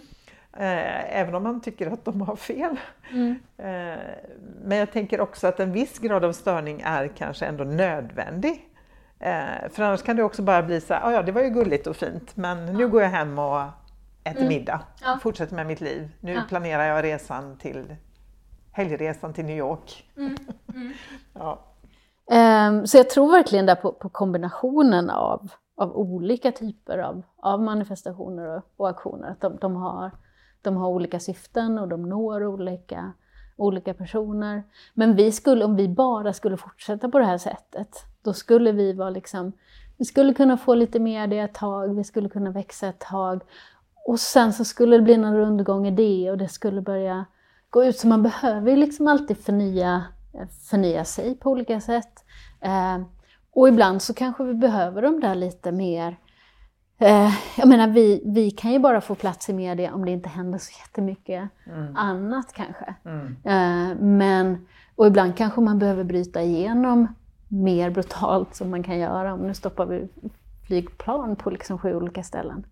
Eh, 0.58 1.20
även 1.20 1.36
om 1.36 1.44
man 1.44 1.62
tycker 1.62 1.92
att 1.92 2.06
de 2.06 2.22
har 2.22 2.36
fel. 2.36 2.80
Mm. 3.12 3.36
Eh, 3.58 4.04
men 4.64 4.78
jag 4.78 4.92
tänker 4.92 5.22
också 5.22 5.48
att 5.48 5.60
en 5.60 5.72
viss 5.72 6.00
grad 6.00 6.26
av 6.26 6.34
störning 6.34 6.82
är 6.86 7.08
kanske 7.08 7.46
ändå 7.46 7.64
nödvändig. 7.64 8.70
Eh, 9.20 9.70
för 9.70 9.84
annars 9.84 10.04
kan 10.04 10.16
det 10.16 10.24
också 10.24 10.42
bara 10.42 10.64
bli 10.64 10.82
så 10.82 10.94
här, 10.94 11.08
ah, 11.08 11.12
ja 11.12 11.22
det 11.22 11.32
var 11.32 11.42
ju 11.42 11.50
gulligt 11.50 11.88
och 11.88 11.96
fint 11.96 12.36
men 12.36 12.66
nu 12.66 12.88
går 12.88 13.02
jag 13.02 13.10
hem 13.10 13.40
och 13.40 13.62
äter 14.24 14.38
mm. 14.38 14.48
middag, 14.48 14.82
ja. 15.04 15.20
fortsätter 15.22 15.56
med 15.56 15.68
mitt 15.68 15.82
liv. 15.82 16.12
Nu 16.20 16.34
ja. 16.34 16.42
planerar 16.50 16.84
jag 16.84 17.04
resan 17.04 17.58
till 17.58 17.96
helgresan 18.72 19.34
till 19.34 19.46
New 19.46 19.58
York. 19.58 20.12
Mm. 20.18 20.36
Mm. 20.74 20.94
ja. 21.34 21.66
um, 22.70 22.88
så 22.88 22.98
jag 22.98 23.10
tror 23.10 23.32
verkligen 23.32 23.66
där 23.66 23.76
på, 23.76 23.92
på 23.92 24.10
kombinationen 24.10 25.10
av, 25.10 25.52
av 25.78 25.98
olika 25.98 26.52
typer 26.52 26.98
av, 26.98 27.22
av 27.38 27.62
manifestationer 27.62 28.58
och, 28.58 28.64
och 28.78 28.90
aktioner, 28.90 29.32
att 29.32 29.42
de, 29.42 29.58
de 29.62 29.76
har 29.76 30.12
de 30.64 30.78
har 30.78 30.88
olika 30.88 31.20
syften 31.20 31.80
och 31.80 31.88
de 31.88 32.10
når 32.10 32.46
olika, 32.46 33.14
olika 33.56 33.94
personer. 33.94 34.64
Men 34.94 35.16
vi 35.16 35.32
skulle, 35.32 35.66
om 35.66 35.76
vi 35.76 35.88
bara 35.88 36.34
skulle 36.34 36.58
fortsätta 36.58 37.10
på 37.10 37.20
det 37.20 37.26
här 37.26 37.38
sättet, 37.38 37.98
då 38.22 38.34
skulle 38.34 38.72
vi 38.72 38.94
vara 38.94 39.10
liksom, 39.10 39.52
vi 39.98 40.06
skulle 40.06 40.34
kunna 40.34 40.58
få 40.58 40.76
lite 40.76 41.00
mer 41.00 41.28
det 41.28 41.40
ett 41.40 41.54
tag, 41.54 41.96
vi 41.96 42.04
skulle 42.04 42.30
kunna 42.30 42.52
växa 42.52 42.88
ett 42.88 43.00
tag. 43.00 43.42
Och 44.08 44.20
sen 44.20 44.54
så 44.54 44.66
skulle 44.66 44.98
det 44.98 45.04
bli 45.04 45.18
någon 45.18 45.38
rundgång 45.38 45.88
i 45.88 45.92
det 45.92 46.32
och 46.32 46.38
det 46.38 46.48
skulle 46.48 46.82
börja 46.82 47.26
gå 47.70 47.86
ut. 47.86 47.98
Så 48.00 48.08
man 48.08 48.24
behöver 48.24 48.72
ju 48.72 48.78
liksom 48.78 49.08
alltid 49.08 49.38
förnya, 49.38 50.04
förnya 50.70 51.06
sig 51.06 51.36
på 51.36 51.52
olika 51.52 51.82
sätt. 51.82 52.26
Eh, 52.62 53.02
och 53.54 53.68
ibland 53.68 54.02
så 54.02 54.14
kanske 54.14 54.44
vi 54.44 54.54
behöver 54.54 55.02
de 55.02 55.20
där 55.20 55.36
lite 55.36 55.72
mer 55.72 56.18
Eh, 56.98 57.32
jag 57.58 57.68
menar, 57.68 57.88
vi, 57.88 58.22
vi 58.26 58.52
kan 58.52 58.72
ju 58.72 58.80
bara 58.80 59.02
få 59.02 59.16
plats 59.16 59.50
i 59.50 59.54
media 59.54 59.94
om 59.94 60.06
det 60.06 60.12
inte 60.12 60.30
händer 60.30 60.60
så 60.60 60.72
jättemycket 60.80 61.50
mm. 61.66 61.96
annat 61.96 62.54
kanske. 62.54 62.96
Mm. 63.06 63.28
Eh, 63.44 63.98
men, 64.02 64.68
och 64.96 65.08
ibland 65.08 65.38
kanske 65.38 65.62
man 65.62 65.80
behöver 65.80 66.04
bryta 66.04 66.42
igenom 66.42 67.08
mer 67.48 67.90
brutalt 67.90 68.56
som 68.56 68.70
man 68.70 68.84
kan 68.84 69.00
göra. 69.00 69.34
Om 69.34 69.40
nu 69.40 69.54
stoppar 69.54 69.86
vi 69.86 70.08
flygplan 70.68 71.36
på 71.36 71.50
liksom 71.50 71.78
sju 71.78 71.96
olika 71.96 72.24
ställen. 72.24 72.66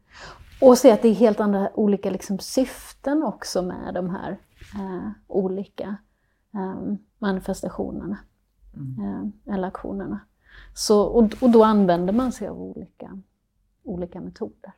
Och 0.62 0.78
se 0.78 0.92
att 0.92 1.02
det 1.02 1.08
är 1.08 1.14
helt 1.14 1.40
andra 1.40 1.70
olika 1.74 2.10
liksom 2.10 2.40
syften 2.40 3.24
också 3.24 3.62
med 3.62 3.94
de 3.94 4.10
här 4.10 4.38
eh, 4.76 5.10
olika 5.28 5.96
eh, 6.54 6.94
manifestationerna 7.20 8.18
mm. 8.74 9.00
Eh, 9.00 9.54
eller 9.54 9.68
aktionerna. 9.68 10.20
Så, 10.74 11.02
och, 11.02 11.24
och 11.42 11.50
då 11.50 11.64
använder 11.64 12.14
man 12.14 12.32
sig 12.32 12.48
av 12.48 12.62
olika 12.62 13.20
olika 13.84 14.22
metoder. 14.22 14.72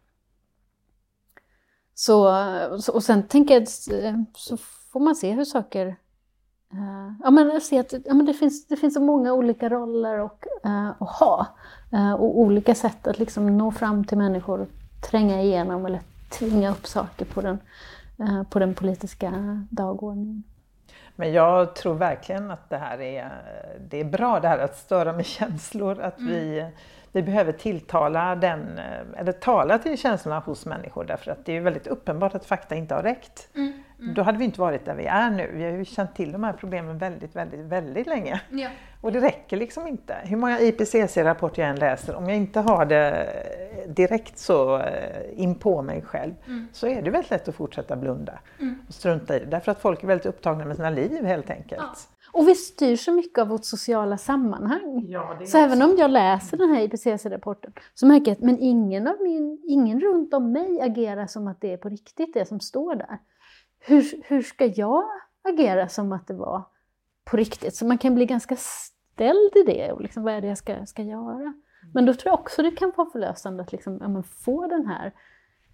Så, 1.93 2.27
och 2.93 3.03
sen 3.03 3.27
tänker 3.27 3.53
jag, 3.53 3.67
så 4.33 4.57
får 4.91 4.99
man 4.99 5.15
se 5.15 5.31
hur 5.31 5.45
saker 5.45 5.87
uh, 6.73 7.13
ja, 7.23 7.31
men 7.31 7.61
se 7.61 7.79
att 7.79 7.93
ja, 7.93 8.13
men 8.13 8.25
det, 8.25 8.33
finns, 8.33 8.67
det 8.67 8.75
finns 8.75 8.93
så 8.93 9.01
många 9.01 9.33
olika 9.33 9.69
roller 9.69 10.19
och, 10.19 10.45
uh, 10.65 10.89
att 10.89 11.09
ha 11.09 11.47
och 12.17 12.39
olika 12.39 12.75
sätt 12.75 13.07
att 13.07 13.19
liksom 13.19 13.57
nå 13.57 13.71
fram 13.71 14.05
till 14.05 14.17
människor 14.17 14.61
och 14.61 14.67
tränga 15.09 15.41
igenom 15.41 15.85
eller 15.85 16.01
tvinga 16.29 16.71
upp 16.71 16.87
saker 16.87 17.25
på 17.25 17.41
den, 17.41 17.59
på 18.49 18.59
den 18.59 18.73
politiska 18.73 19.33
dagordningen. 19.69 20.43
Men 21.15 21.33
jag 21.33 21.75
tror 21.75 21.93
verkligen 21.93 22.51
att 22.51 22.69
det 22.69 22.77
här 22.77 23.01
är, 23.01 23.31
det 23.89 23.99
är 23.99 24.05
bra 24.05 24.39
det 24.39 24.47
här 24.47 24.59
att 24.59 24.77
störa 24.77 25.13
med 25.13 25.25
känslor, 25.25 25.99
att 25.99 26.19
mm. 26.19 26.33
vi, 26.33 26.65
vi 27.13 27.21
behöver 27.21 27.51
tilltala 27.51 28.35
den, 28.35 28.79
eller 29.17 29.31
tala 29.31 29.77
till 29.77 29.97
känslorna 29.97 30.39
hos 30.39 30.65
människor 30.65 31.03
därför 31.03 31.31
att 31.31 31.45
det 31.45 31.57
är 31.57 31.61
väldigt 31.61 31.87
uppenbart 31.87 32.35
att 32.35 32.45
fakta 32.45 32.75
inte 32.75 32.95
har 32.95 33.03
räckt. 33.03 33.49
Mm. 33.55 33.73
Mm. 33.99 34.13
Då 34.13 34.21
hade 34.21 34.37
vi 34.37 34.45
inte 34.45 34.61
varit 34.61 34.85
där 34.85 34.95
vi 34.95 35.05
är 35.05 35.29
nu. 35.29 35.51
Vi 35.53 35.63
har 35.63 35.71
ju 35.71 35.85
känt 35.85 36.15
till 36.15 36.31
de 36.31 36.43
här 36.43 36.53
problemen 36.53 36.97
väldigt, 36.97 37.35
väldigt, 37.35 37.59
väldigt 37.59 38.07
länge. 38.07 38.41
Ja. 38.49 38.69
Och 39.01 39.11
det 39.11 39.19
räcker 39.19 39.57
liksom 39.57 39.87
inte. 39.87 40.15
Hur 40.23 40.37
många 40.37 40.59
IPCC-rapporter 40.59 41.61
jag 41.61 41.69
än 41.69 41.75
läser, 41.75 42.15
om 42.15 42.29
jag 42.29 42.37
inte 42.37 42.59
har 42.59 42.85
det 42.85 43.33
direkt 43.87 44.37
så 44.37 44.77
eh, 44.77 45.41
in 45.41 45.55
på 45.55 45.81
mig 45.81 46.01
själv 46.01 46.33
mm. 46.47 46.67
så 46.73 46.87
är 46.87 47.01
det 47.01 47.09
väldigt 47.09 47.31
lätt 47.31 47.47
att 47.47 47.55
fortsätta 47.55 47.95
blunda 47.95 48.39
mm. 48.59 48.75
och 48.87 48.93
strunta 48.93 49.35
i 49.35 49.39
det. 49.39 49.45
Därför 49.45 49.71
att 49.71 49.79
folk 49.79 50.03
är 50.03 50.07
väldigt 50.07 50.25
upptagna 50.25 50.65
med 50.65 50.75
sina 50.75 50.89
liv 50.89 51.25
helt 51.25 51.49
enkelt. 51.49 51.81
Ja. 51.81 52.12
Och 52.33 52.47
vi 52.47 52.55
styr 52.55 52.95
så 52.95 53.11
mycket 53.11 53.37
av 53.37 53.47
vårt 53.47 53.65
sociala 53.65 54.17
sammanhang. 54.17 55.05
Ja, 55.07 55.39
så 55.45 55.57
även 55.57 55.81
om 55.81 55.95
jag 55.97 56.11
läser 56.11 56.57
den 56.57 56.69
här 56.69 56.81
IPCC-rapporten 56.81 57.73
så 57.93 58.05
märker 58.05 58.31
jag 58.31 58.35
att 58.35 58.43
men 58.43 58.59
ingen, 58.59 59.07
av 59.07 59.15
min, 59.21 59.61
ingen 59.67 59.99
runt 59.99 60.33
om 60.33 60.51
mig 60.51 60.81
agerar 60.81 61.27
som 61.27 61.47
att 61.47 61.61
det 61.61 61.73
är 61.73 61.77
på 61.77 61.89
riktigt 61.89 62.33
det 62.33 62.45
som 62.45 62.59
står 62.59 62.95
där. 62.95 63.19
Hur, 63.79 64.23
hur 64.23 64.41
ska 64.41 64.65
jag 64.65 65.03
agera 65.43 65.89
som 65.89 66.11
att 66.11 66.27
det 66.27 66.33
var 66.33 66.63
på 67.25 67.37
riktigt? 67.37 67.75
Så 67.75 67.85
man 67.85 67.97
kan 67.97 68.15
bli 68.15 68.25
ganska 68.25 68.55
ställd 68.55 69.55
i 69.55 69.63
det 69.65 69.91
och 69.91 70.01
liksom, 70.01 70.23
vad 70.23 70.33
är 70.33 70.41
det 70.41 70.47
jag 70.47 70.57
ska, 70.57 70.85
ska 70.85 71.01
göra? 71.01 71.53
Men 71.93 72.05
då 72.05 72.13
tror 72.13 72.31
jag 72.31 72.39
också 72.39 72.61
det 72.61 72.71
kan 72.71 72.91
vara 72.95 73.09
förlösande 73.09 73.63
att 73.63 73.71
liksom, 73.71 73.97
ja, 74.01 74.23
få 74.23 74.67
den 74.67 74.85
här 74.87 75.13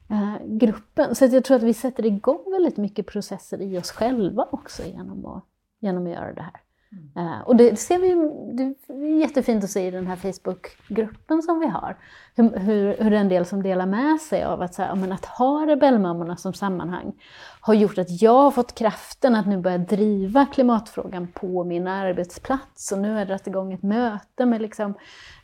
eh, 0.10 0.46
gruppen. 0.48 1.16
Så 1.16 1.26
jag 1.26 1.44
tror 1.44 1.58
att 1.58 1.64
vi 1.64 1.74
sätter 1.74 2.06
igång 2.06 2.52
väldigt 2.52 2.78
mycket 2.78 3.08
processer 3.08 3.62
i 3.62 3.78
oss 3.78 3.92
själva 3.92 4.48
också 4.52 4.84
genom 4.84 5.26
att, 5.26 5.44
genom 5.80 6.08
att 6.08 6.14
göra 6.14 6.34
det 6.34 6.42
här. 6.42 6.62
Mm. 6.92 7.28
Uh, 7.28 7.42
och 7.42 7.56
det 7.56 7.80
ser 7.80 8.00
vi, 8.00 8.16
det 8.54 8.94
är 8.94 9.20
jättefint 9.20 9.64
att 9.64 9.70
se 9.70 9.88
i 9.88 9.92
den 9.92 10.08
här 10.08 10.16
Facebookgruppen 10.16 11.42
som 11.42 11.60
vi 11.60 11.68
har, 11.68 11.98
hur, 12.36 12.60
hur, 12.60 12.98
hur 12.98 13.14
en 13.14 13.30
del 13.30 13.46
som 13.46 13.64
delar 13.64 13.86
med 13.86 14.22
sig 14.22 14.44
av 14.44 14.62
att, 14.62 14.74
så 14.74 14.82
här, 14.82 14.96
men 14.96 15.12
att 15.12 15.26
ha 15.26 15.68
rebellmammorna 15.68 16.38
som 16.38 16.54
sammanhang 16.54 17.14
har 17.62 17.74
gjort 17.74 17.98
att 17.98 18.22
jag 18.22 18.42
har 18.42 18.52
fått 18.52 18.76
kraften 18.76 19.36
att 19.36 19.48
nu 19.48 19.58
börja 19.58 19.78
driva 19.78 20.46
klimatfrågan 20.46 21.28
på 21.28 21.64
min 21.64 21.88
arbetsplats. 21.88 22.92
Och 22.92 23.00
nu 23.00 23.12
har 23.12 23.20
jag 23.20 23.28
dragit 23.28 23.48
igång 23.48 23.74
ett 23.74 23.84
möte 23.84 24.46
med 24.46 24.62
liksom, 24.62 24.94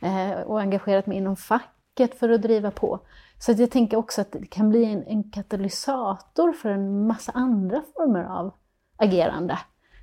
uh, 0.02 0.40
och 0.40 0.60
engagerat 0.60 1.06
mig 1.06 1.16
inom 1.16 1.36
facket 1.36 2.18
för 2.18 2.28
att 2.28 2.42
driva 2.42 2.70
på. 2.70 3.00
Så 3.38 3.52
jag 3.52 3.70
tänker 3.70 3.96
också 3.96 4.20
att 4.20 4.32
det 4.32 4.46
kan 4.46 4.70
bli 4.70 4.84
en, 4.84 5.04
en 5.06 5.30
katalysator 5.30 6.52
för 6.52 6.70
en 6.70 7.06
massa 7.06 7.32
andra 7.32 7.82
former 7.96 8.24
av 8.24 8.54
agerande. 8.96 9.58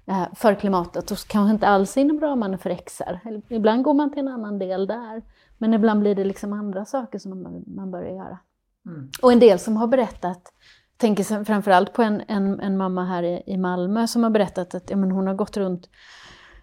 Eh, 0.06 0.28
för 0.36 0.56
klimatet 0.56 1.12
och 1.12 1.18
kanske 1.18 1.54
inte 1.54 1.68
alls 1.68 1.97
inom 1.97 2.20
ramarna 2.20 2.58
för 2.58 2.76
XR. 2.76 3.20
Ibland 3.49 3.84
går 3.84 3.93
man 3.93 4.12
till 4.12 4.20
en 4.20 4.28
annan 4.28 4.60
del 4.60 4.88
där, 4.88 5.22
men 5.58 5.74
ibland 5.74 5.99
blir 5.99 6.16
det 6.16 6.24
liksom 6.24 6.54
andra 6.54 6.86
saker 6.86 7.20
som 7.20 7.64
man, 7.68 7.91
börjar 7.91 8.16
göra. 8.16 8.38
Mm. 8.86 9.10
Och 9.22 9.32
en 9.32 9.39
del 9.39 9.60
som 9.60 9.78
har 9.78 9.88
berättat, 9.88 10.54
tänker 10.97 11.43
framförallt 11.43 11.93
på 11.93 12.01
en, 12.01 12.22
en, 12.28 12.60
en 12.60 12.78
mamma 12.78 13.06
här 13.06 13.24
i, 13.24 13.43
i 13.45 13.58
Malmö 13.58 14.08
som 14.08 14.24
har 14.24 14.30
berättat 14.30 14.76
att 14.76 14.89
ja, 14.89 14.95
men 14.95 15.12
hon 15.12 15.28
har 15.28 15.34
gått 15.34 15.58
runt 15.58 15.89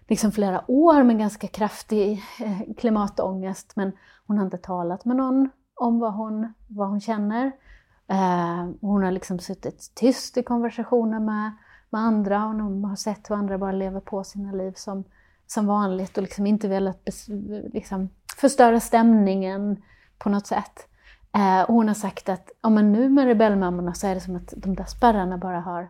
liksom 0.07 0.31
flera 0.31 0.63
år 0.67 1.03
med 1.03 1.19
ganska 1.19 1.47
kraftig 1.47 2.23
eh, 2.39 2.73
klimatångest, 2.77 3.75
men 3.75 3.91
hon 4.27 4.37
har 4.37 4.45
inte 4.45 4.57
talat 4.57 5.05
med 5.05 5.15
någon 5.15 5.49
om 5.75 5.99
vad 5.99 6.13
hon, 6.13 6.53
vad 6.67 6.89
hon 6.89 7.01
känner. 7.01 7.51
Eh, 8.07 8.69
hon 8.81 9.03
har 9.03 9.11
liksom 9.11 9.39
suttit 9.39 9.91
tyst 9.95 10.37
i 10.37 10.43
konversationer 10.43 11.19
med 11.19 11.51
med 11.91 12.01
andra 12.01 12.45
och 12.45 12.55
de 12.55 12.83
har 12.83 12.95
sett 12.95 13.29
hur 13.29 13.35
andra 13.35 13.57
bara 13.57 13.71
lever 13.71 13.99
på 13.99 14.23
sina 14.23 14.51
liv 14.51 14.73
som, 14.75 15.03
som 15.47 15.67
vanligt 15.67 16.17
och 16.17 16.23
liksom 16.23 16.47
inte 16.47 16.67
velat 16.67 17.09
liksom, 17.73 18.09
förstöra 18.37 18.79
stämningen 18.79 19.81
på 20.17 20.29
något 20.29 20.47
sätt. 20.47 20.87
Eh, 21.33 21.61
och 21.61 21.73
hon 21.73 21.87
har 21.87 21.95
sagt 21.95 22.29
att 22.29 22.51
ja, 22.61 22.69
men 22.69 22.91
nu 22.91 23.09
med 23.09 23.25
rebellmammorna 23.25 23.93
så 23.93 24.07
är 24.07 24.15
det 24.15 24.21
som 24.21 24.35
att 24.35 24.53
de 24.57 24.75
där 24.75 24.85
spärrarna 24.85 25.37
bara 25.37 25.59
har, 25.59 25.89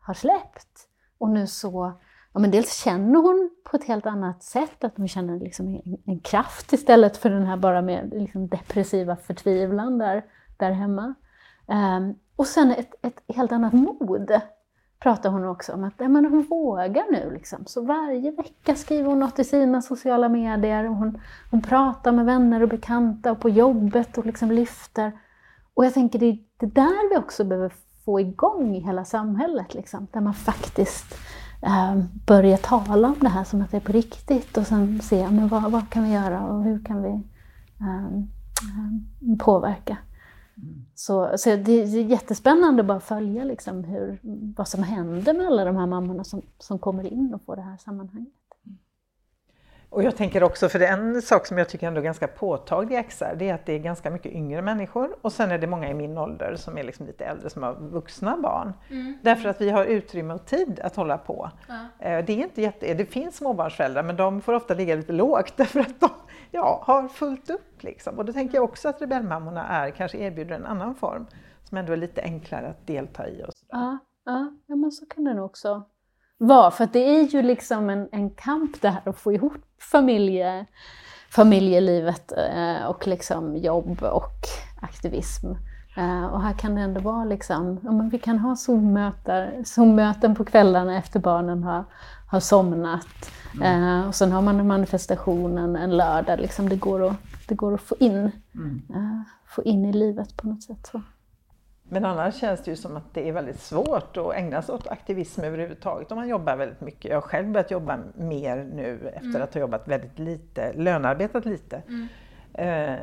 har 0.00 0.14
släppt. 0.14 0.88
Och 1.18 1.30
nu 1.30 1.46
så, 1.46 1.92
ja, 2.32 2.40
men 2.40 2.50
dels 2.50 2.74
känner 2.84 3.20
hon 3.20 3.50
på 3.64 3.76
ett 3.76 3.84
helt 3.84 4.06
annat 4.06 4.42
sätt, 4.42 4.84
att 4.84 4.96
hon 4.96 5.08
känner 5.08 5.40
liksom 5.40 5.66
en, 5.68 5.96
en 6.04 6.20
kraft 6.20 6.72
istället 6.72 7.16
för 7.16 7.30
den 7.30 7.46
här 7.46 7.56
bara 7.56 7.82
med 7.82 8.12
liksom 8.12 8.48
depressiva 8.48 9.16
förtvivlan 9.16 9.98
där, 9.98 10.24
där 10.56 10.70
hemma. 10.70 11.14
Eh, 11.68 12.00
och 12.36 12.46
sen 12.46 12.70
ett, 12.70 12.94
ett 13.02 13.22
helt 13.36 13.52
annat 13.52 13.72
mod 13.72 14.40
pratar 15.00 15.30
hon 15.30 15.44
också 15.44 15.72
om 15.72 15.84
att 15.84 15.94
ja, 15.96 16.08
men 16.08 16.26
hon 16.26 16.42
vågar 16.42 17.12
nu. 17.12 17.30
Liksom. 17.32 17.66
Så 17.66 17.84
varje 17.84 18.30
vecka 18.30 18.74
skriver 18.74 19.08
hon 19.08 19.20
något 19.20 19.38
i 19.38 19.44
sina 19.44 19.82
sociala 19.82 20.28
medier. 20.28 20.84
Hon, 20.84 21.20
hon 21.50 21.62
pratar 21.62 22.12
med 22.12 22.24
vänner 22.24 22.62
och 22.62 22.68
bekanta 22.68 23.32
och 23.32 23.40
på 23.40 23.48
jobbet 23.48 24.18
och 24.18 24.26
liksom 24.26 24.50
lyfter. 24.50 25.12
Och 25.74 25.84
jag 25.84 25.94
tänker 25.94 26.18
det 26.18 26.26
är 26.26 26.38
det 26.56 26.66
där 26.66 27.10
vi 27.10 27.16
också 27.16 27.44
behöver 27.44 27.72
få 28.04 28.20
igång 28.20 28.76
i 28.76 28.80
hela 28.80 29.04
samhället. 29.04 29.74
Liksom, 29.74 30.06
där 30.12 30.20
man 30.20 30.34
faktiskt 30.34 31.14
eh, 31.62 31.96
börjar 32.26 32.56
tala 32.56 33.08
om 33.08 33.18
det 33.20 33.28
här 33.28 33.44
som 33.44 33.62
att 33.62 33.70
det 33.70 33.76
är 33.76 33.80
på 33.80 33.92
riktigt 33.92 34.56
och 34.56 34.66
sen 34.66 35.00
se 35.00 35.30
men 35.30 35.48
vad, 35.48 35.72
vad 35.72 35.90
kan 35.90 36.04
vi 36.04 36.12
göra 36.12 36.46
och 36.46 36.62
hur 36.62 36.84
kan 36.84 37.02
vi 37.02 37.08
eh, 37.80 38.04
eh 38.04 39.36
påverka. 39.38 39.96
Så, 40.94 41.38
så 41.38 41.56
det 41.56 41.72
är 41.72 41.86
jättespännande 41.86 42.80
att 42.80 42.86
bara 42.86 43.00
följa 43.00 43.44
liksom 43.44 43.84
hur, 43.84 44.20
vad 44.56 44.68
som 44.68 44.82
händer 44.82 45.34
med 45.34 45.46
alla 45.46 45.64
de 45.64 45.76
här 45.76 45.86
mammorna 45.86 46.24
som, 46.24 46.42
som 46.58 46.78
kommer 46.78 47.04
in 47.04 47.34
och 47.34 47.42
får 47.42 47.56
det 47.56 47.62
här 47.62 47.76
sammanhanget. 47.76 48.37
Och 49.90 50.02
jag 50.02 50.16
tänker 50.16 50.42
också, 50.42 50.68
för 50.68 50.80
en 50.80 51.22
sak 51.22 51.46
som 51.46 51.58
jag 51.58 51.68
tycker 51.68 51.86
ändå 51.86 52.00
är 52.00 52.04
ganska 52.04 52.26
påtaglig 52.28 52.98
i 52.98 53.02
XR, 53.02 53.34
det 53.36 53.48
är 53.48 53.54
att 53.54 53.66
det 53.66 53.72
är 53.72 53.78
ganska 53.78 54.10
mycket 54.10 54.32
yngre 54.32 54.62
människor 54.62 55.16
och 55.22 55.32
sen 55.32 55.50
är 55.50 55.58
det 55.58 55.66
många 55.66 55.90
i 55.90 55.94
min 55.94 56.18
ålder 56.18 56.56
som 56.56 56.78
är 56.78 56.82
liksom 56.82 57.06
lite 57.06 57.24
äldre 57.24 57.50
som 57.50 57.62
har 57.62 57.74
vuxna 57.74 58.36
barn. 58.36 58.72
Mm. 58.90 59.18
Därför 59.22 59.48
att 59.48 59.60
vi 59.60 59.70
har 59.70 59.84
utrymme 59.84 60.34
och 60.34 60.46
tid 60.46 60.80
att 60.80 60.96
hålla 60.96 61.18
på. 61.18 61.50
Ja. 61.68 61.74
Eh, 61.98 62.24
det, 62.24 62.32
är 62.32 62.42
inte 62.42 62.62
jätte, 62.62 62.94
det 62.94 63.06
finns 63.06 63.36
småbarnsföräldrar 63.36 64.02
men 64.02 64.16
de 64.16 64.40
får 64.40 64.52
ofta 64.52 64.74
ligga 64.74 64.94
lite 64.94 65.12
lågt 65.12 65.52
därför 65.56 65.80
att 65.80 66.00
de 66.00 66.10
ja, 66.50 66.82
har 66.86 67.08
fullt 67.08 67.50
upp. 67.50 67.82
Liksom. 67.82 68.18
Och 68.18 68.24
då 68.24 68.32
tänker 68.32 68.54
jag 68.54 68.64
också 68.64 68.88
att 68.88 69.02
rebellmammorna 69.02 69.66
är, 69.68 69.90
kanske 69.90 70.18
erbjuder 70.18 70.54
en 70.54 70.66
annan 70.66 70.94
form 70.94 71.26
som 71.64 71.78
ändå 71.78 71.92
är 71.92 71.96
lite 71.96 72.22
enklare 72.22 72.68
att 72.68 72.86
delta 72.86 73.28
i. 73.28 73.42
Och 73.42 73.52
ja, 73.68 73.98
ja, 74.24 74.52
ja, 74.66 74.76
men 74.76 74.92
så 74.92 75.06
kan 75.06 75.24
det 75.24 75.34
nog 75.34 75.44
också 75.44 75.82
vara. 76.38 76.70
För 76.70 76.88
det 76.92 76.98
är 76.98 77.22
ju 77.22 77.42
liksom 77.42 77.90
en, 77.90 78.08
en 78.12 78.30
kamp 78.30 78.80
det 78.80 78.88
här 78.88 79.02
att 79.04 79.18
få 79.18 79.32
ihop 79.32 79.52
familje, 79.80 80.66
familjelivet 81.30 82.32
eh, 82.32 82.86
och 82.86 83.06
liksom 83.06 83.56
jobb 83.56 84.02
och 84.02 84.46
aktivism. 84.80 85.46
Eh, 85.96 86.24
och 86.24 86.42
här 86.42 86.52
kan 86.52 86.74
det 86.74 86.80
ändå 86.80 87.00
vara 87.00 87.24
liksom, 87.24 87.80
ja, 87.84 87.90
men 87.92 88.08
vi 88.08 88.18
kan 88.18 88.38
ha 88.38 88.56
Zoom-möten, 88.56 89.64
Zoom 89.64 90.34
på 90.36 90.44
kvällarna 90.44 90.98
efter 90.98 91.20
barnen 91.20 91.62
har, 91.62 91.84
har 92.26 92.40
somnat. 92.40 93.30
Mm. 93.54 93.82
Eh, 93.82 94.08
och 94.08 94.14
sen 94.14 94.32
har 94.32 94.42
man 94.42 94.66
manifestationen 94.66 95.76
en 95.76 95.96
lördag. 95.96 96.40
Liksom 96.40 96.68
det, 96.68 96.76
går 96.76 97.06
att, 97.06 97.16
det 97.48 97.54
går 97.54 97.74
att 97.74 97.80
få 97.80 97.96
in, 97.98 98.30
mm. 98.54 98.82
eh, 98.90 99.20
få 99.46 99.62
in 99.62 99.84
i 99.84 99.92
livet 99.92 100.36
på 100.36 100.46
något 100.46 100.62
sätt. 100.62 100.88
Så. 100.92 101.02
Men 101.88 102.04
annars 102.04 102.40
känns 102.40 102.62
det 102.62 102.70
ju 102.70 102.76
som 102.76 102.96
att 102.96 103.14
det 103.14 103.28
är 103.28 103.32
väldigt 103.32 103.60
svårt 103.60 104.16
att 104.16 104.34
ägna 104.34 104.62
sig 104.62 104.74
åt 104.74 104.86
aktivism 104.86 105.44
överhuvudtaget 105.44 106.12
om 106.12 106.18
man 106.18 106.28
jobbar 106.28 106.56
väldigt 106.56 106.80
mycket. 106.80 107.04
Jag 107.04 107.16
har 107.16 107.20
själv 107.20 107.52
börjat 107.52 107.70
jobba 107.70 107.98
mer 108.14 108.56
nu 108.74 109.12
efter 109.14 109.28
mm. 109.28 109.42
att 109.42 109.54
ha 109.54 109.60
jobbat 109.60 109.88
väldigt 109.88 110.18
lite, 110.18 110.72
lönearbetat 110.72 111.44
lite. 111.44 111.82
Mm. 111.88 112.08
Eh, 112.54 112.98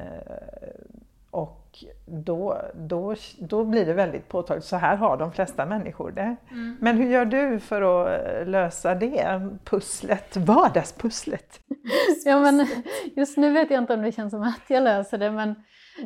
och 1.31 1.65
då, 2.05 2.61
då, 2.75 3.15
då 3.39 3.63
blir 3.63 3.85
det 3.85 3.93
väldigt 3.93 4.27
påtagligt, 4.27 4.65
så 4.65 4.75
här 4.75 4.95
har 4.95 5.17
de 5.17 5.31
flesta 5.31 5.65
människor 5.65 6.11
det. 6.11 6.35
Mm. 6.51 6.77
Men 6.81 6.97
hur 6.97 7.09
gör 7.09 7.25
du 7.25 7.59
för 7.59 7.81
att 7.81 8.47
lösa 8.47 8.95
det 8.95 9.49
pusslet, 9.63 10.37
vardagspusslet? 10.37 11.59
ja, 12.25 12.39
men 12.39 12.67
just 13.15 13.37
nu 13.37 13.51
vet 13.51 13.71
jag 13.71 13.83
inte 13.83 13.93
om 13.93 14.01
det 14.01 14.11
känns 14.11 14.31
som 14.31 14.41
att 14.43 14.61
jag 14.67 14.83
löser 14.83 15.17
det, 15.17 15.31
men, 15.31 15.55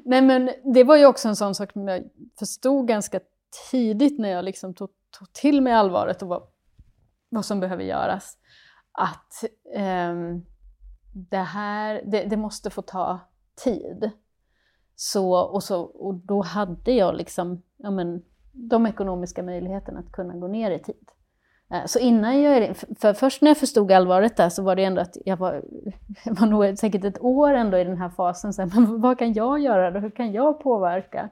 nej, 0.06 0.22
men 0.22 0.50
det 0.74 0.84
var 0.84 0.96
ju 0.96 1.06
också 1.06 1.28
en 1.28 1.36
sån 1.36 1.56
sak 1.56 1.72
som 1.72 1.88
jag 1.88 2.04
förstod 2.40 2.88
ganska 2.88 3.20
tidigt 3.72 4.20
när 4.20 4.30
jag 4.30 4.46
liksom 4.46 4.74
tog, 4.74 4.90
tog 5.20 5.34
till 5.34 5.62
mig 5.62 5.74
allvaret 5.74 6.22
och 6.22 6.28
vad, 6.28 6.44
vad 7.30 7.46
som 7.46 7.60
behöver 7.60 7.84
göras. 7.84 8.38
Att 8.92 9.44
um, 10.10 10.46
det 11.14 11.38
här, 11.38 12.02
det, 12.06 12.24
det 12.24 12.38
måste 12.38 12.70
få 12.70 12.82
ta 12.82 13.20
tid. 13.64 14.12
Så, 14.96 15.34
och, 15.34 15.64
så, 15.64 15.82
och 15.82 16.16
då 16.16 16.42
hade 16.42 16.92
jag 16.92 17.16
liksom, 17.16 17.62
ja 17.78 17.92
men, 17.92 18.24
de 18.52 18.86
ekonomiska 18.86 19.44
möjligheterna 19.44 20.00
att 20.00 20.12
kunna 20.12 20.34
gå 20.34 20.48
ner 20.48 20.72
i 20.72 20.80
tid. 20.80 21.12
Eh, 21.74 21.86
så 21.86 22.00
innan 22.00 22.42
jag, 22.42 22.78
för 23.00 23.14
först 23.14 23.42
när 23.42 23.50
jag 23.50 23.58
förstod 23.58 23.92
allvaret 23.92 24.38
där 24.38 24.50
så 24.50 24.64
var 24.64 24.76
det 24.76 24.84
ändå 24.84 25.02
att 25.02 25.18
jag 25.26 25.38
var, 25.38 25.54
jag 26.24 26.36
var 26.36 26.48
nog 26.48 26.78
säkert 26.78 27.04
ett 27.04 27.22
år 27.22 27.54
ändå 27.54 27.78
i 27.78 27.84
den 27.84 27.98
här 27.98 28.10
fasen, 28.10 28.54
så 28.54 28.62
här, 28.62 28.70
men 28.76 29.02
vad 29.02 29.20
kan 29.20 29.34
jag 29.34 29.60
göra 29.60 29.92
då? 29.92 30.00
Hur 30.00 30.10
kan 30.10 30.32
jag 30.32 30.60
påverka? 30.60 31.30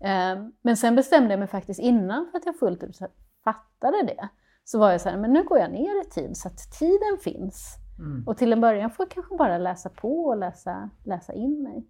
Eh, 0.00 0.44
men 0.62 0.76
sen 0.76 0.96
bestämde 0.96 1.30
jag 1.30 1.38
mig 1.38 1.48
faktiskt 1.48 1.80
innan 1.80 2.28
för 2.30 2.38
att 2.38 2.46
jag 2.46 2.58
fullt 2.58 2.82
ut 2.82 2.98
fattade 3.44 4.02
det. 4.02 4.28
så 4.64 4.78
var 4.78 4.90
jag 4.90 5.00
så 5.00 5.08
här, 5.08 5.16
men 5.16 5.32
nu 5.32 5.42
går 5.42 5.58
jag 5.58 5.72
ner 5.72 6.02
i 6.02 6.10
tid 6.10 6.36
så 6.36 6.48
att 6.48 6.72
tiden 6.78 7.18
finns. 7.20 7.76
Mm. 7.98 8.24
Och 8.26 8.36
till 8.36 8.52
en 8.52 8.60
början 8.60 8.90
får 8.90 9.06
jag 9.06 9.10
kanske 9.10 9.36
bara 9.36 9.58
läsa 9.58 9.88
på 9.88 10.24
och 10.24 10.36
läsa, 10.36 10.90
läsa 11.04 11.32
in 11.32 11.62
mig. 11.62 11.86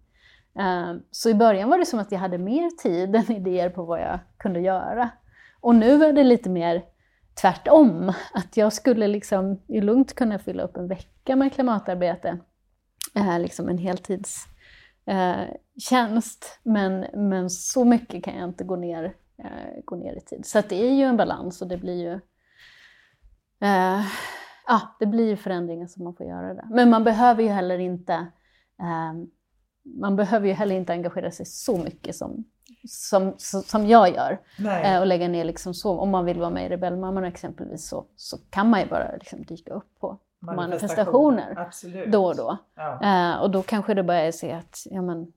Uh, 0.59 0.99
så 1.11 1.29
i 1.29 1.33
början 1.33 1.69
var 1.69 1.77
det 1.77 1.85
som 1.85 1.99
att 1.99 2.11
jag 2.11 2.19
hade 2.19 2.37
mer 2.37 2.69
tid 2.69 3.15
än 3.29 3.31
idéer 3.31 3.69
på 3.69 3.83
vad 3.83 4.01
jag 4.01 4.19
kunde 4.37 4.59
göra. 4.59 5.09
Och 5.61 5.75
nu 5.75 6.03
är 6.03 6.13
det 6.13 6.23
lite 6.23 6.49
mer 6.49 6.83
tvärtom, 7.33 8.13
att 8.33 8.57
jag 8.57 8.73
skulle 8.73 9.07
liksom 9.07 9.61
lugnt 9.67 10.15
kunna 10.15 10.39
fylla 10.39 10.63
upp 10.63 10.77
en 10.77 10.87
vecka 10.87 11.35
med 11.35 11.53
klimatarbete, 11.53 12.37
eh, 13.15 13.39
liksom 13.39 13.69
en 13.69 13.77
heltidstjänst. 13.77 14.49
Eh, 16.65 16.71
men, 16.71 17.05
men 17.13 17.49
så 17.49 17.85
mycket 17.85 18.23
kan 18.23 18.35
jag 18.35 18.49
inte 18.49 18.63
gå 18.63 18.75
ner, 18.75 19.15
eh, 19.37 19.83
gå 19.85 19.95
ner 19.95 20.17
i 20.17 20.21
tid. 20.21 20.45
Så 20.45 20.61
det 20.69 20.87
är 20.87 20.93
ju 20.93 21.03
en 21.03 21.17
balans 21.17 21.61
och 21.61 21.67
det 21.67 21.77
blir 21.77 22.01
ju 22.01 22.13
eh, 23.67 24.05
ja, 24.67 24.95
det 24.99 25.05
blir 25.05 25.35
förändringar 25.35 25.87
som 25.87 26.03
man 26.03 26.15
får 26.15 26.25
göra 26.25 26.53
där. 26.53 26.67
Men 26.69 26.89
man 26.89 27.03
behöver 27.03 27.43
ju 27.43 27.49
heller 27.49 27.79
inte 27.79 28.13
eh, 28.79 29.13
man 29.83 30.15
behöver 30.15 30.47
ju 30.47 30.53
heller 30.53 30.75
inte 30.75 30.93
engagera 30.93 31.31
sig 31.31 31.45
så 31.45 31.77
mycket 31.77 32.15
som, 32.15 32.43
som, 32.87 33.33
som 33.37 33.87
jag 33.87 34.09
gör. 34.15 34.39
Eh, 34.83 34.99
och 34.99 35.07
lägga 35.07 35.27
ner 35.27 35.43
liksom 35.43 35.73
så, 35.73 35.99
om 35.99 36.09
man 36.09 36.25
vill 36.25 36.39
vara 36.39 36.49
med 36.49 36.65
i 36.65 36.69
Rebellmammorna 36.69 37.27
exempelvis 37.27 37.87
så, 37.87 38.05
så 38.15 38.37
kan 38.49 38.69
man 38.69 38.79
ju 38.79 38.85
bara 38.85 39.15
liksom 39.15 39.43
dyka 39.43 39.73
upp 39.73 39.99
på 39.99 40.17
manifestationer, 40.39 41.55
manifestationer 41.55 42.11
då 42.11 42.25
och 42.25 42.35
då. 42.35 42.57
Ja. 42.75 43.01
Eh, 43.03 43.41
och 43.41 43.51
då 43.51 43.63
kanske 43.63 43.93
det 43.93 44.03
bara 44.03 44.19
är 44.19 44.31
så 44.31 44.51
att 44.51 44.83
ja, 44.85 45.01
men, 45.01 45.33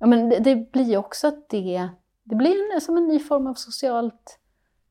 ja, 0.00 0.06
men 0.06 0.28
det, 0.28 0.38
det 0.38 0.72
blir 0.72 0.84
ju 0.84 0.96
också 0.96 1.28
att 1.28 1.48
det, 1.48 1.88
det 2.24 2.34
blir 2.34 2.74
en, 2.74 2.80
som 2.80 2.96
en 2.96 3.08
ny 3.08 3.18
form 3.18 3.46
av 3.46 3.54
socialt 3.54 4.38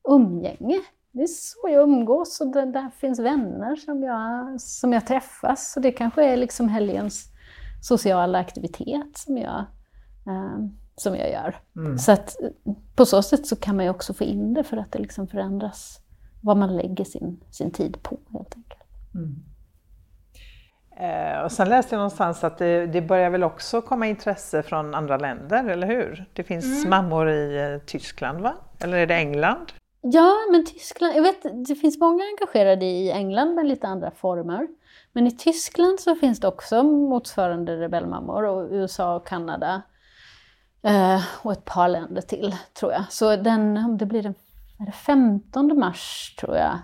umgänge 0.08 0.80
det 1.14 1.22
är 1.22 1.26
så 1.26 1.68
jag 1.68 1.82
umgås 1.82 2.40
och 2.40 2.46
det, 2.46 2.64
där 2.64 2.90
finns 2.90 3.18
vänner 3.18 3.76
som 3.76 4.02
jag, 4.02 4.60
som 4.60 4.92
jag 4.92 5.06
träffas. 5.06 5.72
Så 5.72 5.80
det 5.80 5.92
kanske 5.92 6.24
är 6.24 6.36
liksom 6.36 6.68
helgens 6.68 7.24
sociala 7.82 8.38
aktivitet 8.38 9.18
som 9.18 9.38
jag, 9.38 9.64
eh, 10.26 10.58
som 10.96 11.16
jag 11.16 11.30
gör. 11.30 11.56
Mm. 11.76 11.98
Så 11.98 12.12
att 12.12 12.36
på 12.94 13.06
så 13.06 13.22
sätt 13.22 13.46
så 13.46 13.56
kan 13.56 13.76
man 13.76 13.84
ju 13.84 13.90
också 13.90 14.14
få 14.14 14.24
in 14.24 14.54
det 14.54 14.64
för 14.64 14.76
att 14.76 14.92
det 14.92 14.98
liksom 14.98 15.28
förändras 15.28 16.00
vad 16.40 16.56
man 16.56 16.76
lägger 16.76 17.04
sin, 17.04 17.40
sin 17.50 17.70
tid 17.70 18.02
på 18.02 18.18
helt 18.32 18.56
enkelt. 18.56 18.82
Mm. 19.14 19.42
Eh, 20.96 21.44
och 21.44 21.52
sen 21.52 21.68
läste 21.68 21.94
jag 21.94 21.98
någonstans 21.98 22.44
att 22.44 22.58
det, 22.58 22.86
det, 22.86 23.02
börjar 23.02 23.30
väl 23.30 23.44
också 23.44 23.82
komma 23.82 24.06
intresse 24.06 24.62
från 24.62 24.94
andra 24.94 25.16
länder, 25.16 25.68
eller 25.68 25.86
hur? 25.86 26.24
Det 26.32 26.42
finns 26.42 26.64
mm. 26.64 26.90
mammor 26.90 27.30
i 27.30 27.72
eh, 27.72 27.86
Tyskland, 27.86 28.40
va? 28.40 28.54
Eller 28.80 28.96
är 28.96 29.06
det 29.06 29.14
England? 29.14 29.72
Ja, 30.00 30.32
men 30.50 30.66
Tyskland, 30.66 31.16
jag 31.16 31.22
vet, 31.22 31.66
det 31.68 31.74
finns 31.74 32.00
många 32.00 32.24
engagerade 32.24 32.84
i 32.84 33.10
England 33.10 33.54
med 33.54 33.66
lite 33.66 33.86
andra 33.86 34.10
former. 34.10 34.68
Men 35.12 35.26
i 35.26 35.30
Tyskland 35.30 36.00
så 36.00 36.14
finns 36.14 36.40
det 36.40 36.48
också 36.48 36.82
motsvarande 36.82 37.76
rebellmammor 37.76 38.44
och 38.44 38.68
USA 38.70 39.16
och 39.16 39.26
Kanada. 39.26 39.82
Eh, 40.84 41.22
och 41.42 41.52
ett 41.52 41.64
par 41.64 41.88
länder 41.88 42.22
till, 42.22 42.56
tror 42.78 42.92
jag. 42.92 43.04
Så 43.10 43.36
den, 43.36 43.76
om 43.76 43.98
det 43.98 44.06
blir 44.06 44.22
den 44.22 44.34
är 44.78 44.86
det 44.86 44.92
15 44.92 45.78
mars, 45.78 46.34
tror 46.40 46.56
jag, 46.56 46.78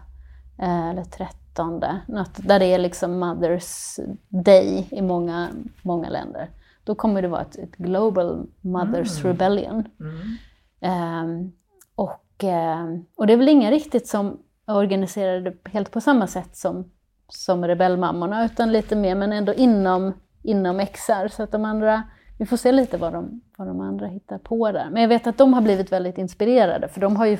eh, 0.58 0.88
eller 0.88 1.04
13, 1.04 1.84
något, 2.06 2.36
där 2.36 2.58
det 2.58 2.66
är 2.66 2.78
liksom 2.78 3.18
Mothers 3.18 3.98
Day 4.28 4.88
i 4.90 5.02
många, 5.02 5.48
många 5.82 6.08
länder. 6.08 6.50
Då 6.84 6.94
kommer 6.94 7.22
det 7.22 7.28
vara 7.28 7.42
ett, 7.42 7.56
ett 7.56 7.76
Global 7.76 8.46
Mothers 8.60 9.18
mm. 9.18 9.32
Rebellion. 9.32 9.84
Mm. 10.00 10.38
Eh, 10.80 11.50
och 11.94 12.24
Eh, 12.44 12.86
och 13.16 13.26
det 13.26 13.32
är 13.32 13.36
väl 13.36 13.48
inga 13.48 13.70
riktigt 13.70 14.06
som 14.06 14.38
är 14.66 14.76
organiserade 14.76 15.52
helt 15.64 15.90
på 15.90 16.00
samma 16.00 16.26
sätt 16.26 16.56
som, 16.56 16.90
som 17.28 17.66
Rebellmammorna, 17.66 18.44
utan 18.44 18.72
lite 18.72 18.96
mer, 18.96 19.14
men 19.14 19.32
ändå 19.32 19.54
inom, 19.54 20.12
inom 20.42 20.86
XR. 20.86 21.28
Så 21.28 21.42
att 21.42 21.52
de 21.52 21.64
andra, 21.64 22.02
vi 22.40 22.46
får 22.46 22.56
se 22.56 22.72
lite 22.72 22.96
vad 22.96 23.12
de, 23.12 23.40
vad 23.56 23.68
de 23.68 23.80
andra 23.80 24.06
hittar 24.06 24.38
på 24.38 24.72
där. 24.72 24.90
Men 24.90 25.02
jag 25.02 25.08
vet 25.08 25.26
att 25.26 25.38
de 25.38 25.54
har 25.54 25.60
blivit 25.60 25.92
väldigt 25.92 26.18
inspirerade, 26.18 26.88
för 26.88 27.00
de 27.00 27.16
har 27.16 27.26
ju 27.26 27.38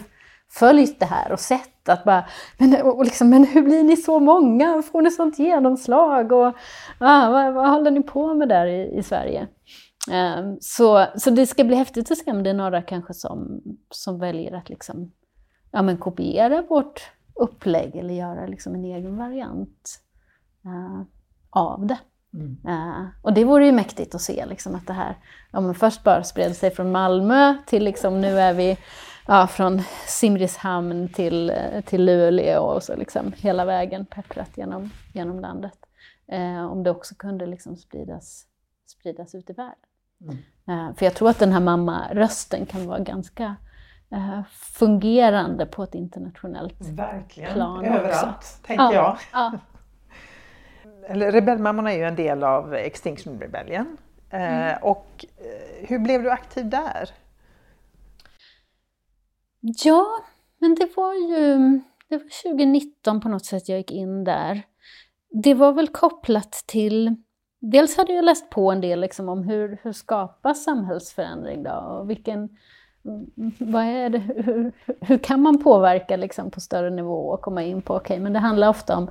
följt 0.51 1.01
det 1.01 1.07
här 1.07 1.33
och 1.33 1.41
sett 1.41 1.89
att 1.89 2.05
bara, 2.05 2.25
men, 2.59 2.83
och 2.83 3.05
liksom, 3.05 3.31
men 3.31 3.45
hur 3.45 3.63
blir 3.63 3.83
ni 3.83 3.97
så 3.97 4.19
många? 4.19 4.83
Får 4.83 5.03
ni 5.03 5.11
sånt 5.11 5.39
genomslag? 5.39 6.33
Och 6.33 6.47
ah, 6.99 7.31
vad, 7.31 7.55
vad 7.55 7.71
håller 7.71 7.91
ni 7.91 8.03
på 8.03 8.35
med 8.35 8.49
där 8.49 8.67
i, 8.67 8.99
i 8.99 9.03
Sverige? 9.03 9.49
Um, 10.11 10.59
så, 10.61 11.07
så 11.17 11.31
det 11.31 11.47
ska 11.47 11.65
bli 11.65 11.77
häftigt 11.77 12.11
att 12.11 12.19
se 12.19 12.31
om 12.31 12.43
det 12.43 12.51
är 12.51 12.55
några 12.55 12.83
kanske 12.83 13.15
som, 13.15 13.61
som 13.91 14.19
väljer 14.19 14.53
att 14.53 14.69
liksom, 14.69 15.13
ja, 15.71 15.83
men 15.83 15.97
kopiera 15.97 16.63
vårt 16.63 17.13
upplägg 17.35 17.97
eller 17.97 18.15
göra 18.15 18.47
liksom 18.47 18.75
en 18.75 18.85
egen 18.85 19.17
variant 19.17 20.01
uh, 20.67 21.03
av 21.51 21.87
det. 21.87 21.99
Mm. 22.35 22.59
Uh, 22.69 23.07
och 23.23 23.33
det 23.33 23.45
vore 23.45 23.67
ju 23.67 23.73
mäktigt 23.73 24.15
att 24.15 24.21
se 24.21 24.47
liksom, 24.47 24.75
att 24.75 24.87
det 24.87 24.93
här 24.93 25.17
ja, 25.51 25.75
först 25.75 26.05
bara 26.05 26.25
spred 26.25 26.57
sig 26.57 26.71
från 26.71 26.93
Malmö 26.93 27.55
till 27.67 27.85
liksom, 27.85 28.21
nu 28.21 28.41
är 28.41 28.55
vi 28.55 28.79
ja, 29.27 29.47
från 29.47 29.83
Simrishamn 30.07 31.09
till, 31.09 31.53
till 31.85 32.05
Luleå 32.05 32.63
och 32.63 32.83
så 32.83 32.97
liksom 32.97 33.33
hela 33.37 33.65
vägen 33.65 34.07
pepprat 34.07 34.51
genom, 34.57 34.91
genom 35.13 35.41
landet. 35.41 35.79
Uh, 36.33 36.67
om 36.67 36.83
det 36.83 36.91
också 36.91 37.15
kunde 37.15 37.47
liksom 37.47 37.77
spridas, 37.77 38.47
spridas 38.87 39.35
ut 39.35 39.51
i 39.51 39.53
världen. 39.53 39.75
Mm. 40.21 40.95
För 40.95 41.07
jag 41.07 41.15
tror 41.15 41.31
att 41.31 41.39
den 41.39 41.53
här 41.53 41.61
mammarösten 41.61 42.67
kan 42.67 42.87
vara 42.87 42.99
ganska 42.99 43.57
uh, 44.13 44.41
fungerande 44.53 45.67
på 45.67 45.83
ett 45.83 45.95
internationellt 45.95 46.89
Verkligen. 46.91 47.53
plan 47.53 47.85
Överallt, 47.85 48.37
också. 48.37 48.63
tänker 48.63 48.85
ja, 48.85 48.95
jag. 48.95 49.19
Ja. 49.33 49.59
Eller, 51.09 51.33
Rebellmammorna 51.33 51.93
är 51.93 51.99
ju 51.99 52.05
en 52.05 52.17
del 52.17 52.45
av 52.45 52.75
Extinction 52.75 53.41
Rebellion. 53.41 53.97
Eh, 54.31 54.69
mm. 54.71 54.83
Och 54.83 55.25
hur 55.81 55.99
blev 55.99 56.23
du 56.23 56.31
aktiv 56.31 56.69
där? 56.69 57.11
Ja, 59.61 60.07
men 60.59 60.75
det 60.75 60.97
var 60.97 61.15
ju 61.15 61.81
det 62.09 62.17
var 62.17 62.43
2019 62.43 63.21
på 63.21 63.29
något 63.29 63.47
sätt 63.47 63.69
jag 63.69 63.79
gick 63.79 63.91
in 63.91 64.25
där. 64.25 64.63
Det 65.31 65.55
var 65.55 65.73
väl 65.73 65.89
kopplat 65.89 66.53
till 66.53 67.17
dels 67.61 67.97
hade 67.97 68.13
jag 68.13 68.25
läst 68.25 68.51
på 68.51 68.71
en 68.73 68.81
del 68.81 69.01
liksom 69.01 69.29
om 69.29 69.43
hur, 69.43 69.79
hur 69.83 69.93
skapas 69.93 70.65
samhällsförändring 70.65 71.63
då? 71.63 71.71
Och 71.71 72.11
vilken, 72.11 72.49
vad 73.59 73.85
är 73.85 74.09
det, 74.09 74.19
hur, 74.19 74.73
hur 75.01 75.19
kan 75.19 75.43
man 75.43 75.63
påverka 75.63 76.17
liksom 76.17 76.51
på 76.51 76.61
större 76.61 76.91
nivå 76.91 77.29
och 77.29 77.41
komma 77.41 77.63
in 77.63 77.83
på, 77.83 77.95
okej, 77.95 78.15
okay, 78.15 78.23
men 78.23 78.33
det 78.33 78.39
handlar 78.39 78.69
ofta 78.69 78.97
om, 78.97 79.11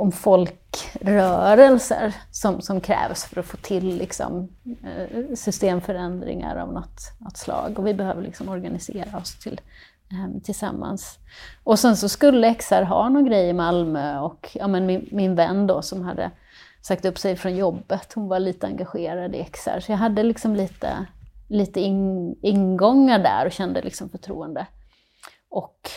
om 0.00 0.12
folkrörelser 0.12 2.14
som, 2.30 2.60
som 2.60 2.80
krävs 2.80 3.24
för 3.24 3.40
att 3.40 3.46
få 3.46 3.56
till 3.56 3.96
liksom, 3.96 4.48
eh, 4.84 5.34
systemförändringar 5.34 6.56
av 6.56 6.72
något, 6.72 7.00
något 7.18 7.36
slag. 7.36 7.78
Och 7.78 7.86
vi 7.86 7.94
behöver 7.94 8.22
liksom 8.22 8.48
organisera 8.48 9.18
oss 9.18 9.38
till, 9.38 9.60
ehm, 10.12 10.40
tillsammans. 10.40 11.18
Och 11.64 11.78
sen 11.78 11.96
så 11.96 12.08
skulle 12.08 12.54
XR 12.54 12.82
ha 12.82 13.08
någon 13.08 13.24
grej 13.24 13.48
i 13.48 13.52
Malmö 13.52 14.18
och 14.18 14.50
ja, 14.54 14.68
men 14.68 14.86
min, 14.86 15.08
min 15.12 15.34
vän 15.34 15.66
då 15.66 15.82
som 15.82 16.04
hade 16.04 16.30
sagt 16.82 17.04
upp 17.04 17.18
sig 17.18 17.36
från 17.36 17.56
jobbet. 17.56 18.12
Hon 18.14 18.28
var 18.28 18.38
lite 18.38 18.66
engagerad 18.66 19.34
i 19.34 19.44
XR. 19.44 19.80
Så 19.80 19.92
jag 19.92 19.98
hade 19.98 20.22
liksom 20.22 20.56
lite, 20.56 21.06
lite 21.48 21.80
in, 21.80 22.34
ingångar 22.42 23.18
där 23.18 23.46
och 23.46 23.52
kände 23.52 23.82
liksom 23.82 24.08
förtroende. 24.08 24.66
Och, 25.50 25.90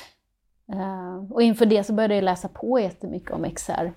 och 1.30 1.42
inför 1.42 1.66
det 1.66 1.84
så 1.84 1.94
började 1.94 2.16
jag 2.16 2.24
läsa 2.24 2.48
på 2.48 2.80
jättemycket 2.80 3.32
om 3.32 3.46
XR 3.56 3.92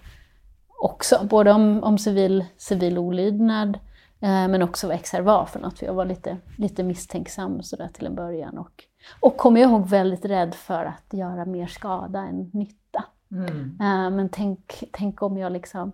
också. 0.79 1.27
Både 1.31 1.53
om, 1.53 1.83
om 1.83 1.99
civil, 1.99 2.45
civil 2.57 2.99
olydnad 2.99 3.79
eh, 4.21 4.49
men 4.49 4.63
också 4.63 4.89
vad 4.89 5.03
XR 5.03 5.21
var 5.21 5.47
för 5.47 5.61
något. 5.61 5.79
För 5.79 5.87
jag 5.87 5.95
var 5.95 6.05
lite, 6.05 6.37
lite 6.59 6.83
misstänksam 6.83 7.63
sådär 7.63 7.89
till 7.95 8.07
en 8.07 8.15
början. 8.15 8.59
Och, 8.59 8.85
och 9.21 9.37
kommer 9.37 9.61
jag 9.61 9.71
ihåg 9.71 9.89
väldigt 9.89 10.25
rädd 10.25 10.55
för 10.55 10.85
att 10.85 11.13
göra 11.13 11.45
mer 11.45 11.67
skada 11.67 12.21
än 12.21 12.51
nytta. 12.53 13.05
Mm. 13.31 13.79
Eh, 13.81 14.17
men 14.17 14.29
tänk, 14.29 14.85
tänk 14.93 15.23
om 15.23 15.39
jag 15.39 15.53
liksom 15.53 15.93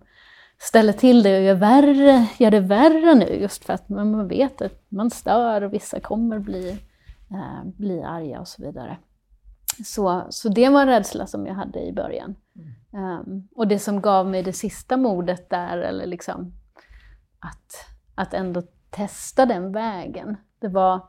ställer 0.57 0.93
till 0.93 1.23
det 1.23 1.37
och 1.37 1.43
gör, 1.43 1.55
värre, 1.55 2.27
gör 2.37 2.51
det 2.51 2.59
värre 2.59 3.15
nu 3.15 3.25
just 3.25 3.65
för 3.65 3.73
att 3.73 3.89
man 3.89 4.27
vet 4.27 4.61
att 4.61 4.85
man 4.89 5.09
stör 5.09 5.61
och 5.61 5.73
vissa 5.73 5.99
kommer 5.99 6.39
bli, 6.39 6.69
eh, 7.31 7.63
bli 7.63 8.03
arga 8.03 8.39
och 8.39 8.47
så 8.47 8.63
vidare. 8.63 8.97
Så, 9.85 10.27
så 10.29 10.49
det 10.49 10.69
var 10.69 10.81
en 10.81 10.87
rädsla 10.87 11.27
som 11.27 11.45
jag 11.45 11.53
hade 11.53 11.79
i 11.79 11.93
början. 11.93 12.35
Mm. 12.55 13.19
Um, 13.19 13.47
och 13.55 13.67
det 13.67 13.79
som 13.79 14.01
gav 14.01 14.27
mig 14.27 14.43
det 14.43 14.53
sista 14.53 14.97
modet 14.97 15.49
där, 15.49 15.77
eller 15.77 16.05
liksom 16.05 16.53
att, 17.39 17.87
att 18.15 18.33
ändå 18.33 18.63
testa 18.89 19.45
den 19.45 19.71
vägen, 19.71 20.37
det 20.59 20.67
var 20.67 21.01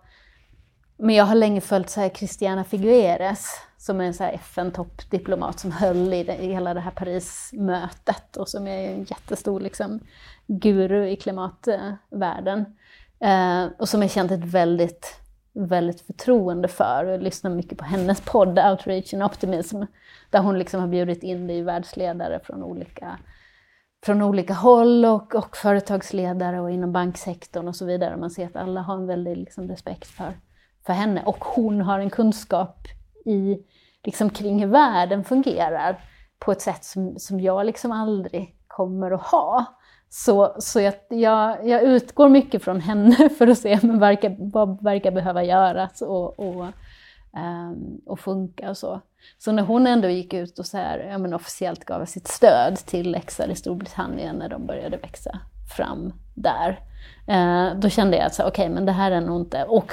men 0.96 1.14
jag 1.14 1.24
har 1.24 1.34
länge 1.34 1.60
följt 1.60 1.90
så 1.90 2.00
här 2.00 2.08
Christiana 2.08 2.64
Figueres 2.64 3.60
som 3.76 4.00
är 4.00 4.04
en 4.04 4.34
FN-toppdiplomat 4.34 5.60
som 5.60 5.72
höll 5.72 6.14
i, 6.14 6.24
det, 6.24 6.36
i 6.36 6.52
hela 6.52 6.74
det 6.74 6.80
här 6.80 6.90
Parismötet 6.90 8.36
och 8.36 8.48
som 8.48 8.66
är 8.66 8.90
en 8.90 9.04
jättestor 9.04 9.60
liksom, 9.60 10.00
guru 10.46 11.08
i 11.08 11.16
klimatvärlden. 11.16 12.64
Uh, 13.24 13.72
och 13.78 13.88
som 13.88 14.02
är 14.02 14.08
känt 14.08 14.30
ett 14.30 14.44
väldigt 14.44 15.20
väldigt 15.54 16.00
förtroende 16.00 16.68
för. 16.68 17.04
Jag 17.04 17.22
lyssnar 17.22 17.50
mycket 17.50 17.78
på 17.78 17.84
hennes 17.84 18.20
podd 18.20 18.58
Outreach 18.58 19.14
and 19.14 19.22
Optimism, 19.22 19.82
där 20.30 20.40
hon 20.40 20.58
liksom 20.58 20.80
har 20.80 20.88
bjudit 20.88 21.22
in 21.22 21.50
i 21.50 21.62
världsledare 21.62 22.40
från 22.44 22.62
olika, 22.62 23.18
från 24.04 24.22
olika 24.22 24.54
håll 24.54 25.04
och, 25.04 25.34
och 25.34 25.56
företagsledare 25.56 26.60
och 26.60 26.70
inom 26.70 26.92
banksektorn 26.92 27.68
och 27.68 27.76
så 27.76 27.84
vidare. 27.84 28.16
Man 28.16 28.30
ser 28.30 28.46
att 28.46 28.56
alla 28.56 28.80
har 28.80 28.94
en 28.94 29.06
väldig 29.06 29.36
liksom, 29.36 29.68
respekt 29.68 30.06
för, 30.06 30.32
för 30.86 30.92
henne 30.92 31.22
och 31.24 31.44
hon 31.44 31.80
har 31.80 31.98
en 31.98 32.10
kunskap 32.10 32.86
i, 33.24 33.58
liksom, 34.04 34.30
kring 34.30 34.58
hur 34.58 34.70
världen 34.70 35.24
fungerar 35.24 36.00
på 36.38 36.52
ett 36.52 36.60
sätt 36.60 36.84
som, 36.84 37.18
som 37.18 37.40
jag 37.40 37.66
liksom 37.66 37.92
aldrig 37.92 38.56
kommer 38.66 39.10
att 39.10 39.22
ha. 39.22 39.64
Så, 40.16 40.56
så 40.58 40.80
jag, 40.80 40.94
jag, 41.08 41.68
jag, 41.68 41.82
utgår 41.82 42.28
mycket 42.28 42.64
från 42.64 42.80
henne 42.80 43.28
för 43.38 43.46
att 43.46 43.58
se 43.58 43.78
men 43.82 43.98
verkar, 43.98 44.36
vad 44.38 44.82
verkar 44.82 45.10
behöva 45.10 45.44
göras 45.44 46.02
och, 46.02 46.38
och, 46.38 46.66
um, 47.36 48.00
och 48.06 48.20
funka 48.20 48.70
och 48.70 48.76
så. 48.76 49.00
Så 49.38 49.52
när 49.52 49.62
hon 49.62 49.86
ändå 49.86 50.08
gick 50.08 50.34
ut 50.34 50.58
och 50.58 50.66
så 50.66 50.76
här, 50.76 50.98
ja, 50.98 51.18
men 51.18 51.34
officiellt 51.34 51.84
gav 51.84 52.04
sitt 52.04 52.28
stöd 52.28 52.76
till 52.76 53.10
läxor 53.10 53.50
i 53.50 53.54
Storbritannien 53.54 54.36
när 54.36 54.48
de 54.48 54.66
började 54.66 54.96
växa 54.96 55.40
fram 55.76 56.12
där, 56.34 56.80
uh, 57.30 57.80
då 57.80 57.88
kände 57.88 58.16
jag 58.16 58.26
att 58.26 58.40
okej, 58.40 58.48
okay, 58.48 58.68
men 58.68 58.86
det 58.86 58.92
här 58.92 59.10
är 59.10 59.20
nog 59.20 59.40
inte... 59.40 59.64
Och 59.64 59.92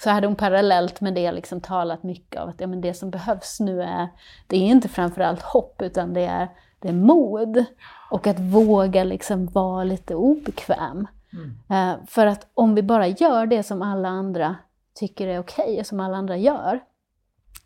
så 0.00 0.10
hade 0.10 0.26
hon 0.26 0.36
parallellt 0.36 1.00
med 1.00 1.14
det 1.14 1.32
liksom 1.32 1.60
talat 1.60 2.02
mycket 2.02 2.40
av 2.40 2.48
att 2.48 2.60
ja, 2.60 2.66
men 2.66 2.80
det 2.80 2.94
som 2.94 3.10
behövs 3.10 3.60
nu 3.60 3.82
är, 3.82 4.08
det 4.46 4.56
är 4.56 4.66
inte 4.66 4.88
framförallt 4.88 5.42
hopp, 5.42 5.82
utan 5.82 6.14
det 6.14 6.24
är, 6.24 6.48
det 6.80 6.88
är 6.88 6.92
mod. 6.92 7.64
Och 8.10 8.26
att 8.26 8.40
våga 8.40 9.04
liksom 9.04 9.46
vara 9.46 9.84
lite 9.84 10.14
obekväm. 10.14 11.06
Mm. 11.32 11.98
Uh, 11.98 12.06
för 12.06 12.26
att 12.26 12.50
om 12.54 12.74
vi 12.74 12.82
bara 12.82 13.06
gör 13.06 13.46
det 13.46 13.62
som 13.62 13.82
alla 13.82 14.08
andra 14.08 14.56
tycker 14.94 15.26
är 15.26 15.38
okej, 15.38 15.72
okay, 15.72 15.84
som 15.84 16.00
alla 16.00 16.16
andra 16.16 16.36
gör, 16.36 16.80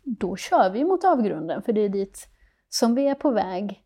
då 0.03 0.35
kör 0.35 0.69
vi 0.69 0.83
mot 0.83 1.03
avgrunden, 1.03 1.61
för 1.61 1.73
det 1.73 1.81
är 1.81 1.89
dit 1.89 2.27
som 2.69 2.95
vi 2.95 3.07
är 3.07 3.15
på 3.15 3.31
väg 3.31 3.83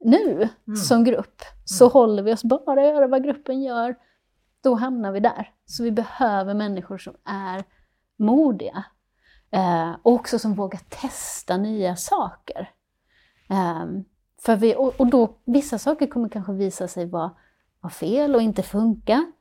nu 0.00 0.48
mm. 0.66 0.76
som 0.76 1.04
grupp. 1.04 1.42
Så 1.64 1.84
mm. 1.84 1.92
håller 1.92 2.22
vi 2.22 2.32
oss 2.32 2.44
bara 2.44 2.80
att 2.80 2.94
göra 2.94 3.06
vad 3.06 3.24
gruppen 3.24 3.62
gör, 3.62 3.96
då 4.62 4.74
hamnar 4.74 5.12
vi 5.12 5.20
där. 5.20 5.50
Så 5.66 5.82
vi 5.82 5.90
behöver 5.90 6.54
människor 6.54 6.98
som 6.98 7.14
är 7.24 7.64
modiga. 8.18 8.84
Eh, 9.50 9.90
och 10.02 10.12
också 10.12 10.38
som 10.38 10.54
vågar 10.54 10.80
testa 10.88 11.56
nya 11.56 11.96
saker. 11.96 12.70
Eh, 13.50 13.86
för 14.46 14.56
vi, 14.56 14.74
och, 14.76 15.00
och, 15.00 15.06
då, 15.06 15.34
vissa 15.44 15.78
saker 15.78 16.06
kommer 16.06 16.28
kanske 16.28 16.52
visa 16.52 16.88
sig 16.88 17.06
vara, 17.06 17.30
vara 17.80 17.90
fel 17.90 18.34
och 18.34 18.42
inte 18.42 18.62
funka. 18.62 19.32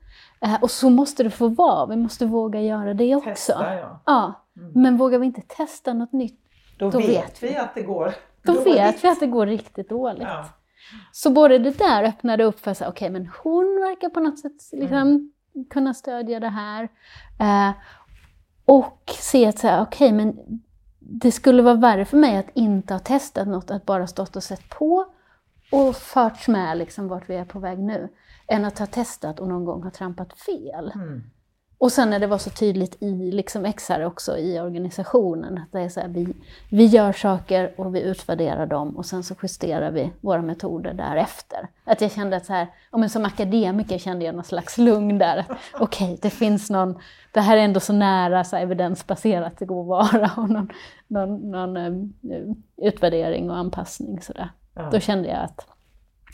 Eh, 0.42 0.64
och 0.64 0.72
så 0.72 0.90
måste 0.90 1.24
det 1.24 1.30
få 1.30 1.48
vara, 1.48 1.86
vi 1.86 1.96
måste 1.96 2.26
våga 2.26 2.62
göra 2.62 2.94
det 2.94 3.16
också. 3.16 3.30
Testa, 3.30 3.76
ja. 3.76 4.02
ja. 4.06 4.46
Mm. 4.58 4.72
Men 4.76 4.98
vågar 4.98 5.20
vi 5.20 5.26
inte 5.26 5.42
testa 5.42 5.94
något 5.94 6.14
nytt, 6.14 6.40
då, 6.78 6.90
då 6.90 6.98
vet, 6.98 7.10
vet 7.10 7.44
vi 7.44 7.56
att 7.56 7.76
det 7.76 7.82
går 7.82 8.14
Då 8.42 8.54
vet 8.54 9.04
vi 9.04 9.08
att 9.08 9.20
det 9.20 9.28
går 9.28 9.46
riktigt 9.46 9.90
dåligt. 9.90 10.24
Ja. 10.24 10.46
Så 11.12 11.30
både 11.30 11.60
det 11.60 11.78
där 11.78 12.04
öppnade 12.04 12.44
upp 12.44 12.60
för 12.60 12.72
att 12.72 12.78
okej, 12.78 12.90
okay, 12.90 13.10
men 13.10 13.30
hon 13.44 13.66
verkar 13.82 14.10
på 14.10 14.20
något 14.20 14.40
sätt 14.40 14.70
liksom, 14.72 14.98
mm. 14.98 15.32
kunna 15.70 15.94
stödja 15.94 16.40
det 16.40 16.50
här. 16.50 16.90
Eh, 17.40 17.76
och 18.66 19.02
se 19.20 19.48
att 19.48 19.56
okej, 19.58 19.82
okay, 19.82 20.12
men 20.12 20.36
det 21.08 21.32
skulle 21.32 21.62
vara 21.62 21.76
värre 21.76 22.06
för 22.06 22.18
mig 22.18 22.38
att 22.38 22.50
inte 22.54 22.94
ha 22.94 23.00
testat 23.00 23.48
något, 23.48 23.72
att 23.72 23.86
bara 23.86 24.08
stått 24.08 24.36
och 24.36 24.44
sett 24.44 24.70
på 24.70 25.06
och 25.72 25.96
förts 25.96 26.48
med 26.48 26.78
liksom 26.78 27.08
vart 27.08 27.30
vi 27.30 27.36
är 27.36 27.46
på 27.46 27.60
väg 27.60 27.80
nu, 27.80 28.10
än 28.48 28.66
att 28.66 28.80
ha 28.80 28.86
testat 28.86 29.40
och 29.40 29.48
någon 29.48 29.66
gång 29.66 29.84
ha 29.84 29.92
trampat 29.92 30.34
fel. 30.40 30.92
Mm. 30.96 31.24
Och 31.86 31.92
sen 31.92 32.10
när 32.10 32.20
det 32.20 32.28
var 32.28 32.38
så 32.38 32.50
tydligt 32.50 33.04
i 33.04 33.32
liksom 33.32 33.74
XR 33.74 34.06
också 34.06 34.38
i 34.38 34.60
organisationen, 34.60 35.58
att 35.58 35.72
det 35.72 35.82
är 35.82 35.90
så 35.90 36.00
här, 36.00 36.08
vi, 36.08 36.34
vi 36.70 36.86
gör 36.86 37.12
saker 37.12 37.74
och 37.78 37.96
vi 37.96 38.02
utvärderar 38.02 38.66
dem 38.66 38.98
och 38.98 39.06
sen 39.06 39.24
så 39.24 39.36
justerar 39.44 39.92
vi 39.92 40.12
våra 40.22 40.42
metoder 40.42 40.94
därefter. 40.94 41.68
Att 41.84 42.02
jag 42.02 42.12
kände 42.12 42.38
att 42.38 42.46
så 42.46 42.54
här, 42.54 42.68
men 42.92 43.10
som 43.10 43.26
akademiker 43.26 43.98
kände 43.98 44.26
jag 44.26 44.36
någon 44.36 44.44
slags 44.44 44.78
lugn 44.78 45.18
där. 45.18 45.46
Okej, 45.74 46.06
okay, 46.06 46.18
det 46.22 46.30
finns 46.30 46.70
någon, 46.70 47.00
det 47.32 47.42
här 47.42 47.58
är 47.58 47.62
ändå 47.62 47.80
så 47.80 47.94
nära 47.94 48.44
så 48.44 48.56
evidensbaserat 48.56 49.58
det 49.58 49.66
går 49.66 49.82
att 49.82 50.14
vara 50.14 50.32
och 50.38 50.50
någon, 50.50 50.70
någon, 51.08 51.52
någon 51.52 51.78
um, 51.78 52.14
utvärdering 52.78 53.50
och 53.50 53.58
anpassning 53.58 54.22
sådär. 54.22 54.50
Ja. 54.74 54.90
Då 54.92 55.00
kände 55.00 55.28
jag 55.28 55.44
att 55.44 55.68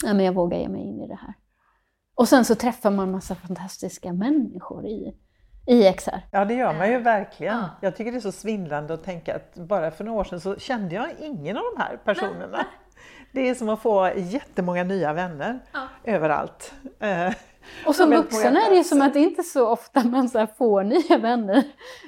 ja, 0.03 0.13
men 0.13 0.25
jag 0.25 0.33
vågar 0.33 0.57
ge 0.57 0.69
mig 0.69 0.81
in 0.81 1.01
i 1.01 1.07
det 1.07 1.19
här. 1.21 1.33
Och 2.15 2.27
sen 2.27 2.45
så 2.45 2.55
träffar 2.55 2.91
man 2.91 3.11
massa 3.11 3.35
fantastiska 3.35 4.13
människor 4.13 4.85
i 4.85 5.13
i 5.65 5.93
XR. 5.93 6.19
Ja 6.31 6.45
det 6.45 6.53
gör 6.53 6.73
man 6.73 6.91
ju 6.91 6.97
verkligen. 6.97 7.57
Ja. 7.57 7.69
Jag 7.81 7.95
tycker 7.95 8.11
det 8.11 8.17
är 8.17 8.21
så 8.21 8.31
svindlande 8.31 8.93
att 8.93 9.03
tänka 9.03 9.35
att 9.35 9.55
bara 9.55 9.91
för 9.91 10.03
några 10.03 10.19
år 10.19 10.23
sedan 10.23 10.39
så 10.39 10.55
kände 10.55 10.95
jag 10.95 11.09
ingen 11.19 11.57
av 11.57 11.63
de 11.75 11.81
här 11.81 11.97
personerna. 11.97 12.57
Nej. 12.57 12.65
Det 13.33 13.49
är 13.49 13.55
som 13.55 13.69
att 13.69 13.81
få 13.81 14.11
jättemånga 14.15 14.83
nya 14.83 15.13
vänner 15.13 15.59
ja. 15.73 15.87
överallt. 16.03 16.73
Eh, 16.99 17.33
och 17.85 17.95
som 17.95 18.09
vuxen 18.09 18.57
är 18.57 18.69
det 18.69 18.75
ju 18.75 18.83
som 18.83 19.01
att 19.01 19.13
det 19.13 19.19
inte 19.19 19.41
är 19.41 19.43
så 19.43 19.67
ofta 19.67 20.03
man 20.03 20.29
så 20.29 20.47
får 20.47 20.83
nya 21.09 21.17
vänner 21.17 21.63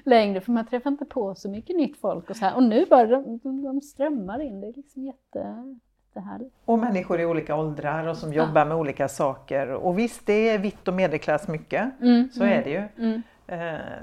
längre, 0.05 0.41
för 0.41 0.51
man 0.51 0.67
träffar 0.67 0.89
inte 0.89 1.05
på 1.05 1.35
så 1.35 1.49
mycket 1.49 1.75
nytt 1.75 1.97
folk 2.01 2.29
och 2.29 2.35
så 2.35 2.45
här. 2.45 2.55
Och 2.55 2.63
nu 2.63 2.85
bara 2.89 3.05
de, 3.05 3.39
de 3.63 3.81
strömmar 3.81 4.41
in, 4.41 4.61
det 4.61 4.67
är 4.67 4.73
liksom 4.73 5.05
jätte... 5.05 5.75
Och 6.65 6.79
människor 6.79 7.21
i 7.21 7.25
olika 7.25 7.55
åldrar 7.55 8.07
och 8.07 8.17
som 8.17 8.33
jobbar 8.33 8.65
med 8.65 8.77
olika 8.77 9.07
saker. 9.07 9.69
Och 9.69 9.99
visst, 9.99 10.25
det 10.25 10.49
är 10.49 10.57
vitt 10.57 10.87
och 10.87 10.93
medelklass 10.93 11.47
mycket, 11.47 12.01
mm, 12.01 12.29
så 12.33 12.43
mm, 12.43 12.59
är 12.59 12.63
det 12.63 12.69
ju. 12.69 13.05
Mm. 13.05 13.21
Eh, 13.47 13.57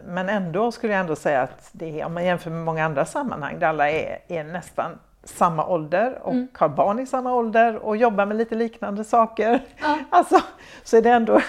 men 0.05 0.29
ändå 0.29 0.73
skulle 0.73 0.93
jag 0.93 1.01
ändå 1.01 1.17
säga 1.17 1.43
att 1.43 1.71
det 1.73 2.01
är, 2.01 2.07
om 2.07 2.15
man 2.15 2.25
jämför 2.25 2.51
med 2.51 2.65
många 2.65 2.85
andra 2.85 3.05
sammanhang 3.05 3.59
där 3.59 3.67
alla 3.67 3.91
är, 3.91 4.19
är 4.29 4.45
nästan 4.45 4.99
samma 5.25 5.67
ålder 5.67 6.19
och 6.23 6.33
mm. 6.33 6.49
har 6.55 6.69
barn 6.69 6.99
i 6.99 7.07
samma 7.07 7.35
ålder 7.35 7.77
och 7.77 7.97
jobbar 7.97 8.27
med 8.27 8.37
lite 8.37 8.55
liknande 8.55 9.05
saker. 9.05 9.61
Ja. 9.81 9.99
Alltså, 10.11 10.41
så 10.85 10.97
är 10.97 11.03
det 11.03 11.11
ändå 11.11 11.41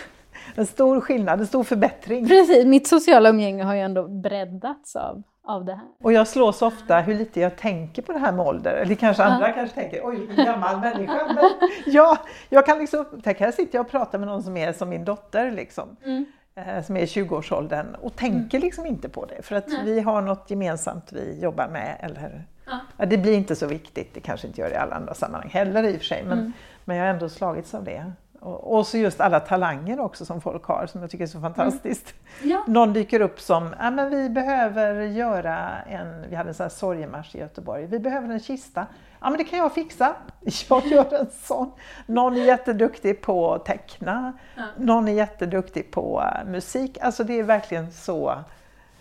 en 0.56 0.66
stor 0.66 1.02
skillnad, 1.02 1.40
en 1.40 1.48
stor 1.48 1.64
förbättring. 1.64 2.28
Precis, 2.28 2.66
mitt 2.66 2.88
sociala 2.88 3.30
umgänge 3.30 3.64
har 3.64 3.74
ju 3.74 3.82
ändå 3.82 4.08
breddats 4.08 4.96
av, 4.96 5.24
av 5.44 5.66
det 5.66 5.74
här. 5.74 5.88
Och 6.04 6.14
jag 6.14 6.28
slås 6.28 6.62
ofta 6.62 7.00
hur 7.00 7.16
lite 7.16 7.40
jag 7.40 7.58
tänker 7.58 8.02
på 8.02 8.12
det 8.12 8.20
här 8.20 8.32
med 8.32 8.46
ålder. 8.46 8.74
Eller 8.74 8.96
kanske 8.96 9.24
andra 9.24 9.48
ja. 9.48 9.54
kanske 9.54 9.76
tänker, 9.76 10.02
oj 10.04 10.16
vilken 10.20 10.46
gammal 10.46 10.80
människa. 10.80 11.22
Men 11.28 11.70
ja, 11.86 12.18
jag 12.50 12.66
kan 12.66 12.80
liksom, 12.80 13.06
här 13.26 13.52
sitter 13.52 13.78
jag 13.78 13.86
och 13.86 13.92
pratar 13.92 14.20
med 14.20 14.28
någon 14.28 14.44
som 14.44 14.58
är 14.58 14.74
som 14.74 14.90
min 14.90 15.06
dotter. 15.06 15.52
Liksom. 15.52 15.98
Mm. 16.06 16.26
Eh, 16.56 16.84
som 16.84 16.98
är 16.98 17.02
i 17.02 17.06
20-årsåldern 17.06 17.96
och 18.02 18.16
tänker 18.16 18.58
mm. 18.58 18.66
liksom 18.66 18.86
inte 18.86 19.10
på 19.10 19.26
det 19.26 19.42
för 19.42 19.56
att 19.56 19.68
Nej. 19.68 19.86
vi 19.86 20.00
har 20.00 20.22
något 20.22 20.50
gemensamt 20.50 21.14
vi 21.14 21.40
jobbar 21.42 21.68
med. 21.68 21.98
Eller, 22.00 22.46
ja. 22.66 22.80
Ja, 22.98 23.06
det 23.06 23.18
blir 23.18 23.34
inte 23.34 23.56
så 23.56 23.68
viktigt, 23.68 24.14
det 24.14 24.20
kanske 24.20 24.48
inte 24.48 24.62
gör 24.62 24.70
det 24.70 24.76
i 24.76 24.78
alla 24.78 24.96
andra 24.96 25.14
sammanhang 25.14 25.50
heller 25.50 25.84
i 25.84 25.96
och 25.96 25.98
för 25.98 26.06
sig, 26.06 26.24
men, 26.24 26.40
mm. 26.40 26.54
men 26.86 26.98
jag 26.98 27.04
har 27.04 27.10
ändå 27.14 27.30
slagits 27.30 27.74
av 27.74 27.84
det. 27.84 28.12
Och, 28.40 28.78
och 28.78 28.88
så 28.88 28.98
just 28.98 29.22
alla 29.22 29.40
talanger 29.40 30.00
också 30.00 30.26
som 30.26 30.42
folk 30.42 30.64
har 30.64 30.86
som 30.86 31.02
jag 31.02 31.10
tycker 31.10 31.24
är 31.24 31.28
så 31.28 31.42
fantastiskt. 31.42 32.14
Mm. 32.42 32.52
Ja. 32.52 32.64
Någon 32.68 32.94
dyker 32.94 33.22
upp 33.22 33.40
som, 33.40 33.76
ja 33.80 33.92
men 33.92 34.10
vi 34.10 34.30
behöver 34.30 35.02
göra 35.02 35.82
en, 35.82 36.30
vi 36.30 36.36
hade 36.36 36.50
en 36.50 36.54
sån 36.54 36.64
här 36.64 36.70
sorgemarsch 36.70 37.36
i 37.36 37.40
Göteborg, 37.40 37.86
vi 37.86 38.00
behöver 38.00 38.30
en 38.30 38.40
kista. 38.40 38.88
Ja 39.22 39.30
men 39.30 39.38
det 39.38 39.44
kan 39.44 39.60
jag 39.60 39.74
fixa, 39.74 40.16
jag 40.70 40.88
gör 40.88 41.14
en 41.14 41.30
sån. 41.32 41.72
Någon 42.06 42.38
är 42.38 42.46
jätteduktig 42.46 43.22
på 43.22 43.54
att 43.54 43.66
teckna, 43.66 44.34
ja. 44.56 44.64
någon 44.78 45.08
är 45.08 45.14
jätteduktig 45.14 45.92
på 45.92 46.20
uh, 46.22 46.52
musik. 46.52 46.98
Alltså 47.02 47.24
det 47.24 47.40
är 47.40 47.44
verkligen 47.44 47.92
så 47.92 48.44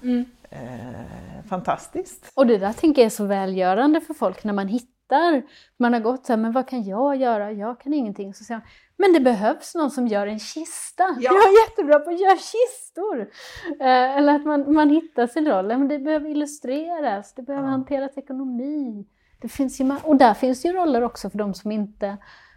mm. 0.02 0.24
eh, 0.50 1.48
fantastiskt. 1.48 2.32
Och 2.34 2.46
det 2.46 2.58
där 2.58 2.72
tänker 2.72 3.02
jag 3.02 3.06
är 3.06 3.10
så 3.10 3.24
välgörande 3.24 4.00
för 4.00 4.14
folk 4.14 4.44
när 4.44 4.52
man 4.52 4.68
hittar, 4.68 5.42
man 5.76 5.92
har 5.92 6.00
gått 6.00 6.26
så 6.26 6.32
här, 6.32 6.40
men 6.40 6.52
vad 6.52 6.68
kan 6.68 6.82
jag 6.82 7.16
göra? 7.16 7.52
Jag 7.52 7.80
kan 7.80 7.94
ingenting. 7.94 8.34
Så 8.34 8.44
säger 8.44 8.60
man, 8.60 8.68
men 8.96 9.12
det 9.12 9.20
behövs 9.20 9.74
någon 9.74 9.90
som 9.90 10.08
gör 10.08 10.26
en 10.26 10.38
kista. 10.38 11.16
Ja. 11.20 11.32
Jag 11.32 11.34
är 11.34 11.68
jättebra 11.68 11.98
på 11.98 12.10
att 12.10 12.20
göra 12.20 12.36
kistor. 12.36 13.20
Eh, 13.80 14.16
eller 14.16 14.34
att 14.34 14.44
man, 14.44 14.72
man 14.72 14.90
hittar 14.90 15.26
sin 15.26 15.48
roll. 15.48 15.66
Men 15.66 15.88
det 15.88 15.98
behöver 15.98 16.28
illustreras, 16.28 17.34
det 17.34 17.42
behöver 17.42 17.66
ja. 17.66 17.70
hanteras 17.70 18.18
ekonomi. 18.18 19.06
Det 19.40 19.48
finns 19.48 19.80
ju, 19.80 19.96
och 20.02 20.16
där 20.16 20.34
finns 20.34 20.64
ju 20.64 20.72
roller 20.72 21.02
också 21.02 21.30
för 21.30 21.38
de 21.38 21.54
som 21.54 21.72
inte, 21.72 22.16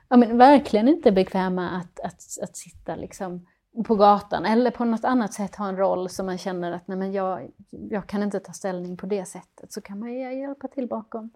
ja, 0.09 0.17
men 0.17 0.37
verkligen 0.37 0.87
inte 0.87 1.09
är 1.09 1.13
bekväma 1.13 1.69
att, 1.69 1.99
att, 1.99 2.23
att 2.43 2.57
sitta 2.57 2.95
liksom 2.95 3.47
på 3.87 3.95
gatan 3.95 4.45
eller 4.45 4.71
på 4.71 4.85
något 4.85 5.05
annat 5.05 5.33
sätt 5.33 5.55
ha 5.55 5.67
en 5.67 5.77
roll 5.77 6.09
som 6.09 6.25
man 6.25 6.37
känner 6.37 6.71
att 6.71 6.87
nej, 6.87 6.97
men 6.97 7.11
jag, 7.11 7.51
jag 7.69 8.07
kan 8.07 8.23
inte 8.23 8.39
ta 8.39 8.53
ställning 8.53 8.97
på 8.97 9.05
det 9.05 9.25
sättet. 9.25 9.73
Så 9.73 9.81
kan 9.81 9.99
man 9.99 10.13
hjälpa 10.13 10.67
till 10.67 10.87
bakom 10.87 11.31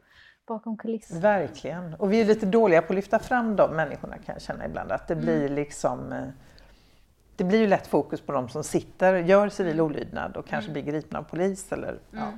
bakom 0.47 0.77
kulisserna. 0.77 1.19
Verkligen. 1.19 1.93
Och 1.93 2.13
vi 2.13 2.21
är 2.21 2.25
lite 2.25 2.45
dåliga 2.45 2.81
på 2.81 2.93
att 2.93 2.95
lyfta 2.95 3.19
fram 3.19 3.55
de 3.55 3.75
människorna 3.75 4.17
kan 4.17 4.33
jag 4.35 4.41
känna 4.41 4.65
ibland. 4.65 4.91
Att 4.91 5.07
det 5.07 5.13
mm. 5.13 5.25
blir 5.25 5.49
liksom 5.49 6.11
eh, 6.13 6.27
det 7.35 7.43
blir 7.43 7.59
ju 7.59 7.67
lätt 7.67 7.87
fokus 7.87 8.21
på 8.21 8.31
de 8.31 8.49
som 8.49 8.63
sitter, 8.63 9.13
gör 9.13 9.49
civil 9.49 9.73
mm. 9.73 9.85
olydnad 9.85 10.37
och 10.37 10.47
kanske 10.47 10.71
mm. 10.71 10.83
blir 10.83 10.93
gripna 10.93 11.19
av 11.19 11.23
polis. 11.23 11.71
Eller, 11.71 11.99
ja. 12.11 12.31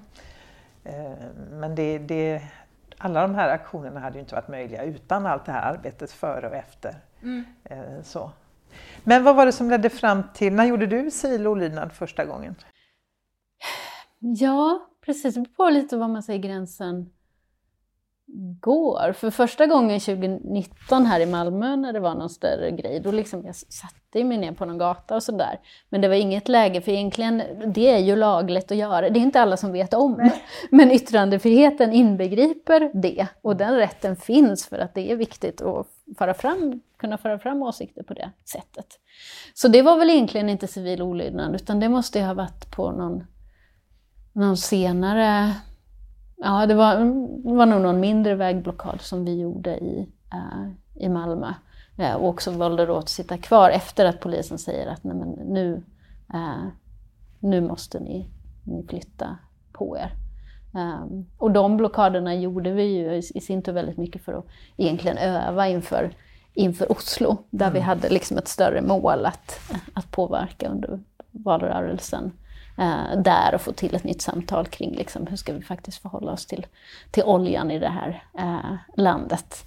Mm. 0.84 1.12
Eh, 1.12 1.18
men 1.52 1.76
det, 1.76 1.98
det, 1.98 2.42
alla 3.00 3.22
de 3.22 3.36
här 3.36 3.50
aktionerna 3.50 4.00
hade 4.00 4.16
ju 4.16 4.20
inte 4.20 4.36
varit 4.36 4.48
möjliga 4.48 4.84
utan 4.84 5.26
allt 5.26 5.46
det 5.46 5.52
här 5.52 5.74
arbetet 5.74 6.12
före 6.12 6.50
och 6.50 6.56
efter. 6.56 6.96
Mm. 7.22 7.46
Eh, 7.64 8.02
så. 8.04 8.32
Men 9.04 9.24
vad 9.24 9.36
var 9.36 9.46
det 9.46 9.52
som 9.52 9.70
ledde 9.70 9.90
fram 9.90 10.24
till, 10.34 10.54
när 10.54 10.66
gjorde 10.66 10.86
du 10.86 11.12
civil 11.12 11.48
olydnad 11.48 11.92
första 11.92 12.26
gången? 12.26 12.56
Ja, 14.20 14.90
precis. 15.06 15.36
Det 15.36 15.42
beror 15.42 15.54
på 15.54 15.70
lite 15.70 15.98
vad 15.98 16.10
man 16.10 16.24
säger 16.24 16.40
gränsen 16.40 17.10
går. 18.60 19.14
För 19.14 19.30
första 19.30 19.66
gången 19.66 20.00
2019 20.00 21.06
här 21.06 21.20
i 21.20 21.26
Malmö 21.26 21.76
när 21.76 21.94
det 21.94 22.00
var 22.00 22.16
någon 22.16 22.30
större 22.30 22.72
grej, 22.72 23.00
då 23.00 23.12
liksom 23.12 23.46
jag 23.46 23.56
satte 23.56 24.24
mig 24.24 24.38
ner 24.38 24.52
på 24.52 24.66
någon 24.66 24.78
gata 24.78 25.16
och 25.16 25.24
sådär. 25.24 25.60
Men 25.90 26.02
det 26.02 26.08
var 26.08 26.16
inget 26.16 26.48
läge, 26.48 26.82
för 26.82 26.92
egentligen, 26.92 27.44
det 27.74 27.90
är 27.90 27.98
ju 27.98 28.16
lagligt 28.16 28.72
att 28.72 28.78
göra. 28.78 29.10
Det 29.10 29.20
är 29.20 29.22
inte 29.22 29.42
alla 29.42 29.58
som 29.58 29.72
vet 29.72 29.94
om. 29.94 30.16
Nej. 30.18 30.44
Men 30.70 30.92
yttrandefriheten 30.92 31.94
inbegriper 31.94 32.92
det. 32.94 33.28
Och 33.42 33.56
den 33.56 33.76
rätten 33.76 34.16
finns 34.16 34.68
för 34.68 34.80
att 34.80 34.96
det 34.96 35.12
är 35.12 35.16
viktigt 35.16 35.62
att 35.62 35.88
föra 36.18 36.34
fram, 36.34 36.82
kunna 36.98 37.18
föra 37.18 37.40
fram 37.40 37.64
åsikter 37.64 38.04
på 38.04 38.14
det 38.14 38.32
sättet. 38.46 38.88
Så 39.54 39.68
det 39.68 39.82
var 39.82 39.98
väl 39.98 40.10
egentligen 40.10 40.50
inte 40.50 40.68
civil 40.68 41.02
olydnad, 41.02 41.56
utan 41.56 41.80
det 41.80 41.90
måste 41.90 42.20
ju 42.20 42.26
ha 42.26 42.34
varit 42.34 42.72
på 42.76 42.92
någon, 42.92 43.24
någon 44.34 44.58
senare 44.58 45.54
Ja, 46.42 46.66
det 46.66 46.74
var, 46.74 46.96
det 47.44 47.54
var 47.56 47.66
nog 47.66 47.82
någon 47.82 48.00
mindre 48.00 48.36
vägblockad 48.36 49.02
som 49.02 49.26
vi 49.26 49.40
gjorde 49.40 49.78
i, 49.78 50.10
äh, 50.34 50.70
i 50.96 51.10
Malmö. 51.10 51.54
Äh, 51.98 52.16
och 52.16 52.28
också 52.30 52.52
valde 52.52 52.86
då 52.86 52.98
att 52.98 53.10
sitta 53.10 53.38
kvar 53.38 53.70
efter 53.70 54.06
att 54.06 54.20
polisen 54.20 54.58
säger 54.58 54.88
att 54.88 55.04
Nej, 55.04 55.16
men 55.16 55.30
nu, 55.30 55.84
äh, 56.34 56.68
nu 57.40 57.62
måste 57.62 58.00
ni, 58.00 58.30
ni 58.64 58.84
flytta 58.84 59.38
på 59.72 59.98
er. 59.98 60.12
Um, 60.74 61.26
och 61.38 61.52
de 61.52 61.78
blockaderna 61.78 62.36
gjorde 62.36 62.72
vi 62.72 62.84
ju 62.84 63.14
i, 63.14 63.42
sin 63.42 63.62
tur 63.62 63.72
väldigt 63.72 63.98
mycket 63.98 64.22
för 64.22 64.34
att 64.34 64.46
egentligen 64.78 65.18
öva 65.18 65.68
inför, 65.68 66.12
inför 66.54 66.92
Oslo, 66.92 67.38
där 67.50 67.66
mm. 67.66 67.74
vi 67.74 67.80
hade 67.80 68.10
liksom 68.10 68.38
ett 68.38 68.48
större 68.48 68.82
mål 68.82 69.26
att, 69.26 69.60
att 69.94 70.12
påverka 70.12 70.70
under 70.70 71.00
valrörelsen 71.32 72.26
eh, 72.26 72.32
Eh, 72.80 73.22
där 73.22 73.56
och 73.56 73.62
få 73.62 73.72
till 73.72 73.96
ett 73.96 74.04
nytt 74.04 74.22
samtal 74.22 74.68
kring 74.68 74.96
liksom, 74.96 75.28
hur 75.28 75.38
ska 75.38 75.54
vi 75.54 75.62
faktiskt 75.62 76.02
förhålla 76.02 76.32
oss 76.32 76.46
till, 76.46 76.68
till 77.12 77.24
oljan 77.24 77.72
i 77.72 77.80
det 77.80 77.90
här 77.90 78.24
eh, 78.38 78.76
landet. 78.98 79.66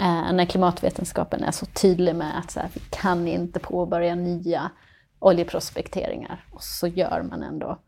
Eh, 0.00 0.32
när 0.32 0.44
klimatvetenskapen 0.44 1.44
är 1.44 1.50
så 1.50 1.66
tydlig 1.66 2.14
med 2.14 2.38
att 2.38 2.50
så 2.50 2.60
här, 2.60 2.68
vi 2.74 2.80
kan 2.90 3.28
inte 3.28 3.58
påbörja 3.58 4.14
nya 4.14 4.70
oljeprospekteringar 5.18 6.44
och 6.52 6.62
så 6.62 6.86
gör 6.86 7.22
man 7.22 7.42
ändå, 7.42 7.78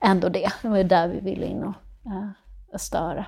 ändå 0.00 0.28
det. 0.28 0.50
Det 0.62 0.68
var 0.68 0.76
ju 0.76 0.84
där 0.84 1.08
vi 1.08 1.20
ville 1.20 1.46
in 1.46 1.62
och 1.62 1.74
eh, 2.06 2.78
störa. 2.78 3.26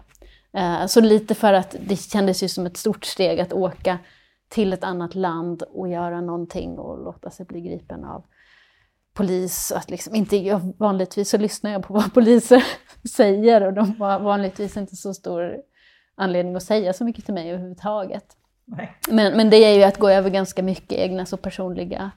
Eh, 0.53 0.87
så 0.87 1.01
lite 1.01 1.35
för 1.35 1.53
att 1.53 1.77
det 1.81 1.97
kändes 1.97 2.43
ju 2.43 2.49
som 2.49 2.67
ett 2.67 2.77
stort 2.77 3.05
steg 3.05 3.41
att 3.41 3.53
åka 3.53 3.99
till 4.49 4.73
ett 4.73 4.85
annat 4.85 5.15
land 5.15 5.63
och 5.63 5.89
göra 5.89 6.21
någonting 6.21 6.79
och 6.79 7.05
låta 7.05 7.31
sig 7.31 7.47
bli 7.47 7.61
gripen 7.61 8.05
av 8.05 8.25
polis. 9.17 9.73
Att 9.73 9.91
liksom 9.91 10.15
inte, 10.15 10.37
jag, 10.37 10.73
vanligtvis 10.79 11.31
så 11.31 11.39
lyssnar 11.39 11.71
jag 11.71 11.83
på 11.83 11.95
vad 11.95 12.15
poliser 12.15 12.65
säger 13.17 13.67
och 13.67 13.73
de 13.73 14.01
har 14.01 14.21
vanligtvis 14.21 14.77
inte 14.77 14.97
så 14.97 15.15
stor 15.15 15.57
anledning 16.15 16.57
att 16.57 16.63
säga 16.63 16.93
så 16.93 17.05
mycket 17.05 17.25
till 17.25 17.35
mig 17.35 17.51
överhuvudtaget. 17.51 18.37
Men, 19.09 19.37
men 19.37 19.51
det 19.51 19.57
är 19.57 19.77
ju 19.77 19.83
att 19.83 19.99
gå 19.99 20.09
över 20.09 20.31
ganska 20.31 20.63
mycket 20.63 20.99
egna 20.99 21.27
så 21.27 21.37
personliga 21.37 22.11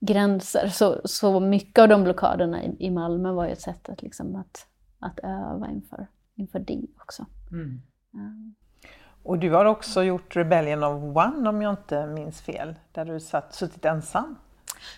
gränser. 0.00 0.68
Så, 0.68 1.00
så 1.04 1.40
mycket 1.40 1.82
av 1.82 1.88
de 1.88 2.04
blockaderna 2.04 2.64
i, 2.64 2.76
i 2.78 2.90
Malmö 2.90 3.32
var 3.32 3.46
ju 3.46 3.52
ett 3.52 3.60
sätt 3.60 3.88
att, 3.88 4.02
liksom 4.02 4.36
att, 4.36 4.66
att 4.98 5.18
öva 5.18 5.70
inför, 5.70 6.06
inför 6.36 6.58
det 6.58 6.86
också. 7.02 7.26
Mm. 7.52 7.82
Um. 8.14 8.54
Och 9.22 9.38
du 9.38 9.50
har 9.50 9.64
också 9.64 10.02
gjort 10.02 10.36
Rebellion 10.36 10.84
of 10.84 11.16
One 11.16 11.48
om 11.48 11.62
jag 11.62 11.72
inte 11.72 12.06
minns 12.06 12.40
fel, 12.40 12.74
där 12.92 13.04
du 13.04 13.20
satt, 13.20 13.54
suttit 13.54 13.84
ensam 13.84 14.36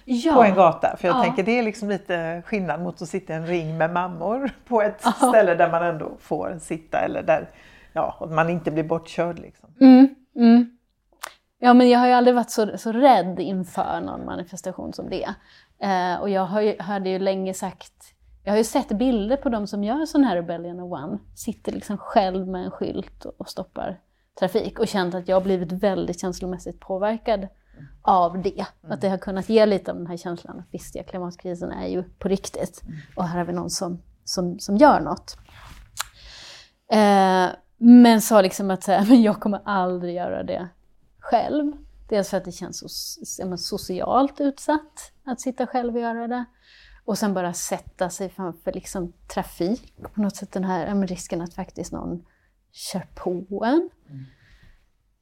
ja. 0.04 0.34
på 0.34 0.42
en 0.42 0.54
gata. 0.54 0.96
För 0.96 1.08
jag 1.08 1.16
ja. 1.16 1.22
tänker 1.22 1.42
det 1.42 1.58
är 1.58 1.62
liksom 1.62 1.88
lite 1.88 2.42
skillnad 2.46 2.82
mot 2.82 3.02
att 3.02 3.08
sitta 3.08 3.32
i 3.32 3.36
en 3.36 3.46
ring 3.46 3.78
med 3.78 3.92
mammor 3.92 4.50
på 4.68 4.82
ett 4.82 5.00
ja. 5.04 5.12
ställe 5.12 5.54
där 5.54 5.70
man 5.70 5.84
ändå 5.84 6.12
får 6.20 6.58
sitta 6.60 6.98
eller 6.98 7.22
där 7.22 7.50
ja, 7.92 8.28
man 8.30 8.50
inte 8.50 8.70
blir 8.70 8.84
bortkörd. 8.84 9.38
Liksom. 9.38 9.68
Mm, 9.80 10.14
mm. 10.36 10.78
Ja, 11.58 11.74
men 11.74 11.90
jag 11.90 11.98
har 11.98 12.06
ju 12.06 12.12
aldrig 12.12 12.34
varit 12.34 12.50
så, 12.50 12.78
så 12.78 12.92
rädd 12.92 13.40
inför 13.40 14.00
någon 14.00 14.24
manifestation 14.24 14.92
som 14.92 15.10
det. 15.10 15.34
Eh, 15.82 16.20
och 16.20 16.30
jag 16.30 16.46
har 16.46 16.60
ju, 16.60 16.78
hade 16.78 17.10
ju 17.10 17.18
länge 17.18 17.54
sagt, 17.54 18.14
jag 18.44 18.52
har 18.52 18.58
ju 18.58 18.64
sett 18.64 18.88
bilder 18.88 19.36
på 19.36 19.48
de 19.48 19.66
som 19.66 19.84
gör 19.84 20.06
sån 20.06 20.24
här 20.24 20.36
Rebellion 20.36 20.80
of 20.80 20.92
One, 20.92 21.18
sitter 21.34 21.72
liksom 21.72 21.98
själv 21.98 22.48
med 22.48 22.64
en 22.64 22.70
skylt 22.70 23.24
och 23.24 23.48
stoppar 23.48 24.00
trafik 24.38 24.78
och 24.78 24.88
känt 24.88 25.14
att 25.14 25.28
jag 25.28 25.36
har 25.36 25.40
blivit 25.40 25.72
väldigt 25.72 26.20
känslomässigt 26.20 26.80
påverkad 26.80 27.48
av 28.02 28.42
det. 28.42 28.66
Mm. 28.82 28.92
Att 28.92 29.00
det 29.00 29.08
har 29.08 29.18
kunnat 29.18 29.48
ge 29.48 29.66
lite 29.66 29.90
av 29.90 29.96
den 29.96 30.06
här 30.06 30.16
känslan 30.16 30.58
att 30.58 30.66
visst, 30.70 30.94
ja, 30.94 31.02
klimatkrisen 31.02 31.72
är 31.72 31.86
ju 31.86 32.02
på 32.02 32.28
riktigt 32.28 32.82
mm. 32.82 32.98
och 33.16 33.24
här 33.24 33.38
har 33.38 33.44
vi 33.44 33.52
någon 33.52 33.70
som, 33.70 34.02
som, 34.24 34.58
som 34.58 34.76
gör 34.76 35.00
något. 35.00 35.36
Eh, 36.92 37.48
men 37.78 38.20
sa 38.20 38.40
liksom 38.40 38.70
att 38.70 38.86
här, 38.86 39.06
men 39.08 39.22
jag 39.22 39.40
kommer 39.40 39.60
aldrig 39.64 40.14
göra 40.14 40.42
det 40.42 40.68
själv. 41.18 41.72
Dels 42.08 42.30
för 42.30 42.36
att 42.36 42.44
det 42.44 42.52
känns 42.52 42.78
så, 42.78 43.56
socialt 43.56 44.40
utsatt 44.40 45.12
att 45.24 45.40
sitta 45.40 45.66
själv 45.66 45.94
och 45.94 46.00
göra 46.00 46.28
det. 46.28 46.44
Och 47.04 47.18
sen 47.18 47.34
bara 47.34 47.52
sätta 47.52 48.10
sig 48.10 48.28
framför 48.28 48.72
liksom 48.72 49.12
trafik, 49.34 49.94
på 50.14 50.20
något 50.20 50.36
sätt 50.36 50.52
den 50.52 50.64
här 50.64 51.06
risken 51.06 51.40
att 51.40 51.54
faktiskt 51.54 51.92
någon 51.92 52.24
kör 52.72 53.06
på 53.14 53.64
en. 53.64 53.90
Mm. 54.08 54.24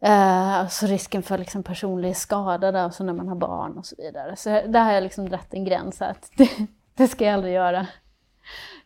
Eh, 0.03 0.59
alltså 0.59 0.87
risken 0.87 1.23
för 1.23 1.39
liksom 1.39 1.63
personlig 1.63 2.17
skada 2.17 2.73
där, 2.73 2.83
alltså 2.83 3.05
när 3.05 3.13
man 3.13 3.29
har 3.29 3.37
barn 3.37 3.79
och 3.79 3.87
så 3.87 3.95
vidare. 3.99 4.37
Så 4.37 4.49
där 4.49 4.81
har 4.81 4.93
jag 4.93 5.03
liksom 5.03 5.29
dratt 5.29 5.55
en 5.55 5.65
gräns 5.65 6.03
att 6.03 6.31
det, 6.37 6.51
det 6.95 7.09
ska 7.09 7.25
jag 7.25 7.35
aldrig 7.35 7.55
göra. 7.55 7.87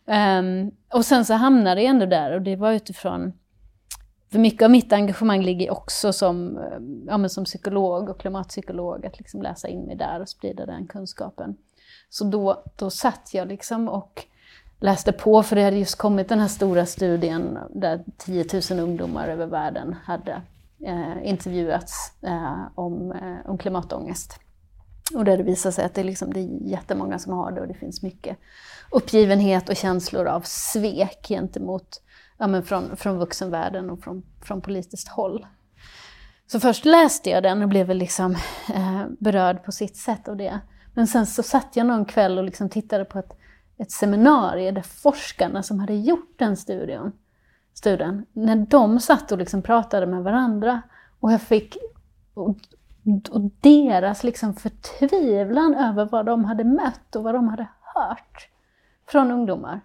Um, 0.05 0.71
och 0.93 1.05
sen 1.05 1.25
så 1.25 1.33
hamnade 1.33 1.81
jag 1.81 1.89
ändå 1.89 2.05
där 2.05 2.31
och 2.31 2.41
det 2.41 2.55
var 2.55 2.71
utifrån, 2.71 3.33
för 4.31 4.39
mycket 4.39 4.61
av 4.61 4.71
mitt 4.71 4.93
engagemang 4.93 5.41
ligger 5.41 5.71
också 5.71 6.13
som, 6.13 6.57
eh, 6.57 6.79
ja, 7.07 7.17
men 7.17 7.29
som 7.29 7.45
psykolog 7.45 8.09
och 8.09 8.19
klimatpsykolog, 8.19 9.05
att 9.05 9.17
liksom 9.17 9.41
läsa 9.41 9.67
in 9.67 9.81
mig 9.81 9.95
där 9.95 10.21
och 10.21 10.29
sprida 10.29 10.65
den 10.65 10.87
kunskapen. 10.87 11.57
Så 12.09 12.25
då, 12.25 12.63
då 12.75 12.89
satt 12.89 13.33
jag 13.33 13.47
liksom 13.47 13.89
och 13.89 14.25
läste 14.79 15.11
på, 15.11 15.43
för 15.43 15.55
det 15.55 15.63
hade 15.63 15.77
just 15.77 15.97
kommit 15.97 16.29
den 16.29 16.39
här 16.39 16.47
stora 16.47 16.85
studien 16.85 17.57
där 17.69 18.03
10 18.17 18.45
000 18.71 18.79
ungdomar 18.79 19.27
över 19.27 19.45
världen 19.45 19.95
hade 20.03 20.41
eh, 20.85 21.29
intervjuats 21.29 22.13
eh, 22.21 22.67
om, 22.75 23.11
eh, 23.11 23.49
om 23.49 23.57
klimatångest. 23.57 24.39
Och 25.13 25.25
där 25.25 25.37
det 25.37 25.43
visar 25.43 25.71
sig 25.71 25.85
att 25.85 25.93
det 25.93 26.01
är, 26.01 26.05
liksom, 26.05 26.33
det 26.33 26.39
är 26.39 26.69
jättemånga 26.69 27.19
som 27.19 27.33
har 27.33 27.51
det 27.51 27.61
och 27.61 27.67
det 27.67 27.73
finns 27.73 28.01
mycket 28.01 28.37
uppgivenhet 28.91 29.69
och 29.69 29.75
känslor 29.75 30.25
av 30.27 30.41
svek 30.45 31.25
gentemot, 31.27 32.01
ja, 32.37 32.47
men 32.47 32.63
från, 32.63 32.97
från 32.97 33.17
vuxenvärlden 33.17 33.89
och 33.89 33.99
från, 33.99 34.23
från 34.41 34.61
politiskt 34.61 35.07
håll. 35.07 35.45
Så 36.47 36.59
först 36.59 36.85
läste 36.85 37.29
jag 37.29 37.43
den 37.43 37.61
och 37.61 37.69
blev 37.69 37.87
väl 37.87 37.97
liksom, 37.97 38.31
eh, 38.73 39.03
berörd 39.19 39.63
på 39.63 39.71
sitt 39.71 39.97
sätt 39.97 40.27
av 40.27 40.37
det. 40.37 40.59
Men 40.93 41.07
sen 41.07 41.25
så 41.25 41.43
satt 41.43 41.75
jag 41.75 41.87
någon 41.87 42.05
kväll 42.05 42.37
och 42.37 42.43
liksom 42.43 42.69
tittade 42.69 43.05
på 43.05 43.19
ett, 43.19 43.31
ett 43.77 43.91
seminarium 43.91 44.75
där 44.75 44.81
forskarna 44.81 45.63
som 45.63 45.79
hade 45.79 45.95
gjort 45.95 46.35
den 46.37 46.57
studien 46.57 47.11
studien, 47.75 48.25
när 48.33 48.55
de 48.55 48.99
satt 48.99 49.31
och 49.31 49.37
liksom 49.37 49.61
pratade 49.61 50.05
med 50.05 50.23
varandra 50.23 50.81
och 51.19 51.31
jag 51.31 51.41
fick 51.41 51.77
och, 52.33 52.57
och 53.31 53.41
deras 53.61 54.23
liksom 54.23 54.53
förtvivlan 54.53 55.75
över 55.75 56.05
vad 56.05 56.25
de 56.25 56.45
hade 56.45 56.63
mött 56.63 57.15
och 57.15 57.23
vad 57.23 57.33
de 57.33 57.47
hade 57.47 57.67
hört 57.81 58.49
från 59.07 59.31
ungdomar. 59.31 59.81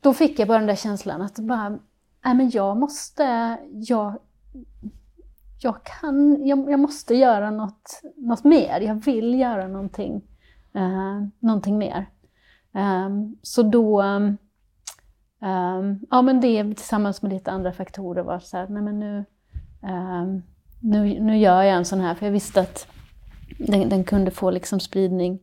Då 0.00 0.14
fick 0.14 0.38
jag 0.38 0.48
bara 0.48 0.58
den 0.58 0.66
där 0.66 0.76
känslan 0.76 1.22
att 1.22 1.38
bara, 1.38 1.68
nej 2.24 2.34
men 2.34 2.50
jag 2.50 2.76
måste, 2.76 3.56
jag, 3.72 4.18
jag 5.60 5.84
kan, 5.84 6.46
jag, 6.46 6.70
jag 6.70 6.80
måste 6.80 7.14
göra 7.14 7.50
något, 7.50 8.02
något 8.16 8.44
mer. 8.44 8.80
Jag 8.80 8.94
vill 8.94 9.34
göra 9.34 9.68
någonting, 9.68 10.22
eh, 10.72 11.26
någonting 11.38 11.78
mer. 11.78 12.06
Eh, 12.72 13.08
så 13.42 13.62
då, 13.62 14.02
ehm, 14.02 14.36
Um, 15.40 16.00
ja, 16.10 16.22
men 16.22 16.40
det 16.40 16.64
tillsammans 16.64 17.22
med 17.22 17.32
lite 17.32 17.50
andra 17.50 17.72
faktorer 17.72 18.22
var 18.22 18.38
så 18.38 18.56
här, 18.56 18.68
nej 18.68 18.82
men 18.82 19.00
nu, 19.00 19.24
um, 19.82 20.42
nu, 20.80 21.20
nu 21.20 21.38
gör 21.38 21.62
jag 21.62 21.76
en 21.76 21.84
sån 21.84 22.00
här, 22.00 22.14
för 22.14 22.26
jag 22.26 22.32
visste 22.32 22.60
att 22.60 22.86
den, 23.58 23.88
den 23.88 24.04
kunde 24.04 24.30
få 24.30 24.50
liksom 24.50 24.80
spridning, 24.80 25.38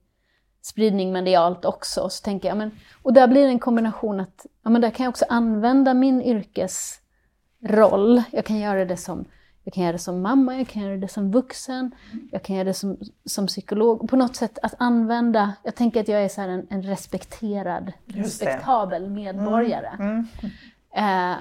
spridning 0.62 1.14
medialt 1.14 1.66
också. 1.66 2.10
Så 2.10 2.24
tänker 2.24 2.48
jag, 2.48 2.58
men, 2.58 2.72
och 3.02 3.14
där 3.14 3.28
blir 3.28 3.42
det 3.42 3.50
en 3.50 3.60
kombination 3.60 4.20
att, 4.20 4.46
ja 4.64 4.70
men 4.70 4.82
där 4.82 4.90
kan 4.90 5.04
jag 5.04 5.12
också 5.12 5.26
använda 5.30 5.94
min 5.94 6.22
yrkesroll. 6.22 8.24
Jag 8.32 8.46
kan 8.46 8.60
göra 8.60 8.86
det 8.86 8.98
som 8.98 9.26
jag 9.64 9.74
kan 9.74 9.84
göra 9.84 9.94
det 9.94 10.00
som 10.00 10.22
mamma, 10.22 10.58
jag 10.58 10.68
kan 10.68 10.82
göra 10.82 10.98
det 10.98 11.08
som 11.08 11.32
vuxen, 11.32 11.96
jag 12.32 12.44
kan 12.44 12.56
göra 12.56 12.64
det 12.64 12.74
som, 12.74 12.98
som 13.26 13.48
psykolog. 13.48 14.10
På 14.10 14.16
något 14.16 14.36
sätt 14.36 14.60
att 14.62 14.74
använda, 14.78 15.54
jag 15.64 15.76
tänker 15.76 16.00
att 16.00 16.08
jag 16.08 16.24
är 16.24 16.30
så 16.30 16.42
en, 16.42 16.68
en 16.70 16.84
respekterad, 16.84 17.94
respektabel 18.06 19.10
medborgare. 19.10 19.90
Mm. 20.00 20.28
Mm. 20.42 21.32
Eh, 21.32 21.38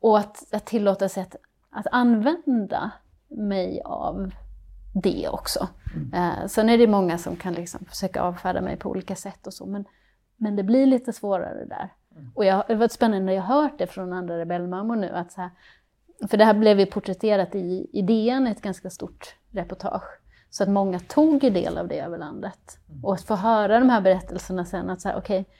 och 0.00 0.18
att, 0.18 0.54
att 0.54 0.66
tillåta 0.66 1.08
sig 1.08 1.22
att, 1.22 1.36
att 1.70 1.86
använda 1.92 2.90
mig 3.28 3.82
av 3.84 4.30
det 4.94 5.28
också. 5.28 5.68
Mm. 5.94 6.14
Eh, 6.14 6.46
sen 6.46 6.68
är 6.68 6.78
det 6.78 6.86
många 6.86 7.18
som 7.18 7.36
kan 7.36 7.54
liksom 7.54 7.84
försöka 7.84 8.22
avfärda 8.22 8.60
mig 8.60 8.76
på 8.76 8.90
olika 8.90 9.16
sätt 9.16 9.46
och 9.46 9.54
så, 9.54 9.66
men, 9.66 9.84
men 10.36 10.56
det 10.56 10.62
blir 10.62 10.86
lite 10.86 11.12
svårare 11.12 11.64
där. 11.64 11.92
Mm. 12.12 12.32
Och 12.34 12.44
jag, 12.44 12.64
det 12.68 12.74
varit 12.74 12.92
spännande 12.92 13.26
när 13.26 13.32
jag 13.32 13.42
har 13.42 13.62
hört 13.62 13.78
det 13.78 13.86
från 13.86 14.12
andra 14.12 14.38
rebellmammor 14.38 14.96
nu, 14.96 15.10
att 15.10 15.32
så 15.32 15.40
här, 15.40 15.50
för 16.28 16.36
det 16.36 16.44
här 16.44 16.54
blev 16.54 16.80
ju 16.80 16.86
porträtterat 16.86 17.54
i, 17.54 17.90
i 17.92 18.02
DN, 18.02 18.46
ett 18.46 18.62
ganska 18.62 18.90
stort 18.90 19.36
reportage. 19.50 20.20
Så 20.50 20.62
att 20.62 20.68
många 20.68 21.00
tog 21.00 21.40
del 21.40 21.78
av 21.78 21.88
det 21.88 22.00
över 22.00 22.18
landet. 22.18 22.78
Mm. 22.88 23.04
Och 23.04 23.14
att 23.14 23.22
få 23.22 23.34
höra 23.34 23.78
de 23.78 23.90
här 23.90 24.00
berättelserna 24.00 24.64
sen, 24.64 24.90
att 24.90 25.00
så 25.00 25.08
här, 25.08 25.16
okej, 25.18 25.40
okay, 25.40 25.54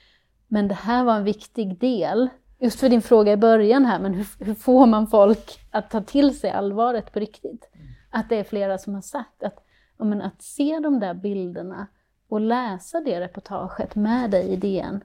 men 0.49 0.69
det 0.69 0.75
här 0.75 1.05
var 1.05 1.17
en 1.17 1.25
viktig 1.25 1.79
del. 1.79 2.29
Just 2.59 2.81
för 2.81 2.89
din 2.89 3.03
fråga 3.03 3.33
i 3.33 3.37
början 3.37 3.85
här, 3.85 3.99
men 3.99 4.15
hur, 4.15 4.27
hur 4.45 4.55
får 4.55 4.87
man 4.87 5.07
folk 5.07 5.61
att 5.71 5.91
ta 5.91 6.01
till 6.01 6.39
sig 6.39 6.51
allvaret 6.51 7.13
på 7.13 7.21
riktigt? 7.21 7.71
Mm. 7.73 7.87
Att 8.11 8.29
det 8.29 8.37
är 8.37 8.45
flera 8.45 8.79
som 8.79 8.95
har 8.95 9.03
sagt 9.03 9.43
att, 9.43 9.65
men, 9.99 10.23
att 10.23 10.43
se 10.43 10.79
de 10.83 11.01
där 11.01 11.15
bilderna 11.15 11.87
och 12.29 12.41
läsa 12.41 13.01
det 13.01 13.21
reportaget 13.21 13.95
med 13.95 14.31
dig 14.31 14.49
i 14.49 14.57
DN 14.57 15.01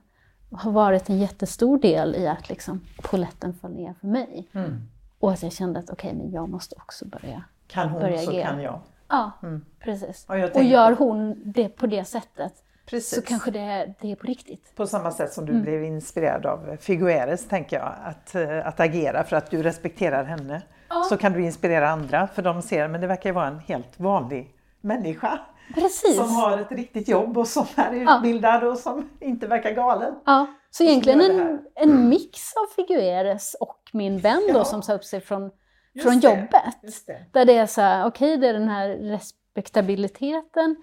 har 0.50 0.72
varit 0.72 1.08
en 1.08 1.18
jättestor 1.18 1.78
del 1.78 2.16
i 2.16 2.26
att 2.26 2.48
liksom, 2.48 2.80
poletten 3.02 3.54
föll 3.54 3.72
ner 3.72 3.94
för 4.00 4.06
mig. 4.06 4.48
Mm. 4.52 4.80
Och 5.20 5.32
att 5.32 5.42
jag 5.42 5.52
kände 5.52 5.78
att 5.78 5.90
okej, 5.90 6.08
okay, 6.08 6.22
men 6.22 6.32
jag 6.32 6.48
måste 6.48 6.74
också 6.78 7.04
börja 7.04 7.44
Kan 7.66 7.88
hon 7.88 8.00
börja 8.02 8.18
så 8.18 8.32
kan 8.32 8.60
jag. 8.60 8.80
Ja, 9.08 9.30
mm. 9.42 9.64
precis. 9.80 10.26
Och, 10.28 10.56
och 10.56 10.64
gör 10.64 10.92
hon 10.92 11.42
det 11.44 11.68
på 11.68 11.86
det 11.86 12.04
sättet 12.04 12.52
Precis. 12.90 13.14
så 13.14 13.22
kanske 13.22 13.50
det, 13.50 13.94
det 14.00 14.12
är 14.12 14.16
på 14.16 14.26
riktigt. 14.26 14.76
På 14.76 14.86
samma 14.86 15.10
sätt 15.10 15.32
som 15.32 15.46
du 15.46 15.52
mm. 15.52 15.62
blev 15.62 15.84
inspirerad 15.84 16.46
av 16.46 16.76
Figueres, 16.80 17.48
tänker 17.48 17.76
jag, 17.76 17.94
att, 18.04 18.34
eh, 18.34 18.66
att 18.66 18.80
agera 18.80 19.24
för 19.24 19.36
att 19.36 19.50
du 19.50 19.62
respekterar 19.62 20.24
henne. 20.24 20.62
Ja. 20.88 21.06
Så 21.08 21.16
kan 21.16 21.32
du 21.32 21.42
inspirera 21.42 21.90
andra, 21.90 22.26
för 22.26 22.42
de 22.42 22.62
ser, 22.62 22.88
men 22.88 23.00
det 23.00 23.06
verkar 23.06 23.30
ju 23.30 23.34
vara 23.34 23.46
en 23.46 23.58
helt 23.58 24.00
vanlig 24.00 24.54
människa. 24.80 25.38
Precis. 25.74 26.16
Som 26.16 26.34
har 26.34 26.58
ett 26.58 26.72
riktigt 26.72 27.08
jobb 27.08 27.38
och 27.38 27.48
som 27.48 27.66
är 27.76 27.92
utbildad 27.94 28.62
ja. 28.62 28.68
och 28.68 28.78
som 28.78 29.10
inte 29.20 29.46
verkar 29.46 29.72
galen. 29.74 30.14
Ja, 30.24 30.46
så 30.70 30.84
egentligen 30.84 31.20
en, 31.20 31.58
en 31.74 32.08
mix 32.08 32.52
av 32.56 32.66
Figueres 32.76 33.56
och 33.60 33.80
min 33.92 34.18
vän 34.18 34.42
då 34.52 34.64
som 34.64 34.82
sa 34.82 34.94
upp 34.94 35.04
sig 35.04 35.20
från, 35.20 35.50
från 36.02 36.20
jobbet. 36.20 37.04
Det. 37.06 37.26
Där 37.32 37.44
det 37.44 37.56
är 37.56 37.66
så 37.66 37.80
här, 37.80 38.06
okej 38.06 38.34
okay, 38.34 38.40
det 38.40 38.48
är 38.48 38.52
den 38.52 38.68
här 38.68 38.88
respektabiliteten 38.88 40.76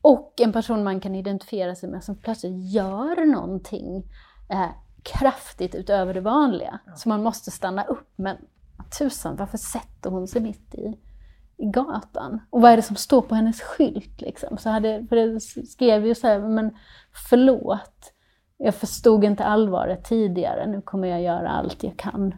och 0.00 0.34
en 0.40 0.52
person 0.52 0.84
man 0.84 1.00
kan 1.00 1.14
identifiera 1.14 1.74
sig 1.74 1.88
med 1.88 2.04
som 2.04 2.16
plötsligt 2.16 2.72
gör 2.72 3.24
någonting 3.24 4.04
eh, 4.50 4.70
kraftigt 5.02 5.74
utöver 5.74 6.14
det 6.14 6.20
vanliga. 6.20 6.78
Ja. 6.86 6.96
Så 6.96 7.08
man 7.08 7.22
måste 7.22 7.50
stanna 7.50 7.84
upp. 7.84 8.12
Men 8.16 8.36
tusan, 8.98 9.36
varför 9.36 9.58
sätter 9.58 10.10
hon 10.10 10.28
sig 10.28 10.42
mitt 10.42 10.74
i, 10.74 10.98
i 11.58 11.66
gatan? 11.66 12.40
Och 12.50 12.62
vad 12.62 12.72
är 12.72 12.76
det 12.76 12.82
som 12.82 12.96
står 12.96 13.22
på 13.22 13.34
hennes 13.34 13.60
skylt? 13.60 14.20
Liksom? 14.20 14.58
Så 14.58 14.70
hade, 14.70 15.06
för 15.08 15.16
det 15.16 15.40
skrev 15.66 16.06
ju 16.06 16.14
så 16.14 16.26
här, 16.26 16.38
men 16.38 16.76
förlåt, 17.28 18.12
jag 18.56 18.74
förstod 18.74 19.24
inte 19.24 19.44
allvaret 19.44 20.04
tidigare, 20.04 20.66
nu 20.66 20.82
kommer 20.82 21.08
jag 21.08 21.22
göra 21.22 21.50
allt 21.50 21.82
jag 21.82 21.96
kan 21.96 22.34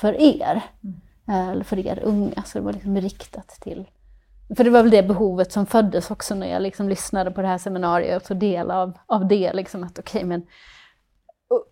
för 0.00 0.12
er. 0.20 0.62
Mm. 0.84 1.00
Eh, 1.28 1.48
eller 1.48 1.64
för 1.64 1.86
er 1.86 2.00
unga, 2.04 2.42
så 2.42 2.58
det 2.58 2.64
var 2.64 2.72
liksom 2.72 3.00
riktat 3.00 3.48
till 3.48 3.86
för 4.56 4.64
det 4.64 4.70
var 4.70 4.82
väl 4.82 4.90
det 4.90 5.02
behovet 5.02 5.52
som 5.52 5.66
föddes 5.66 6.10
också 6.10 6.34
när 6.34 6.46
jag 6.46 6.62
liksom 6.62 6.88
lyssnade 6.88 7.30
på 7.30 7.42
det 7.42 7.48
här 7.48 7.58
seminariet 7.58 8.22
och 8.22 8.28
tog 8.28 8.36
del 8.36 8.70
av, 8.70 8.98
av 9.06 9.28
det. 9.28 9.52
Liksom 9.52 9.84
att 9.84 9.98
okej, 9.98 10.18
okay, 10.18 10.28
men 10.28 10.46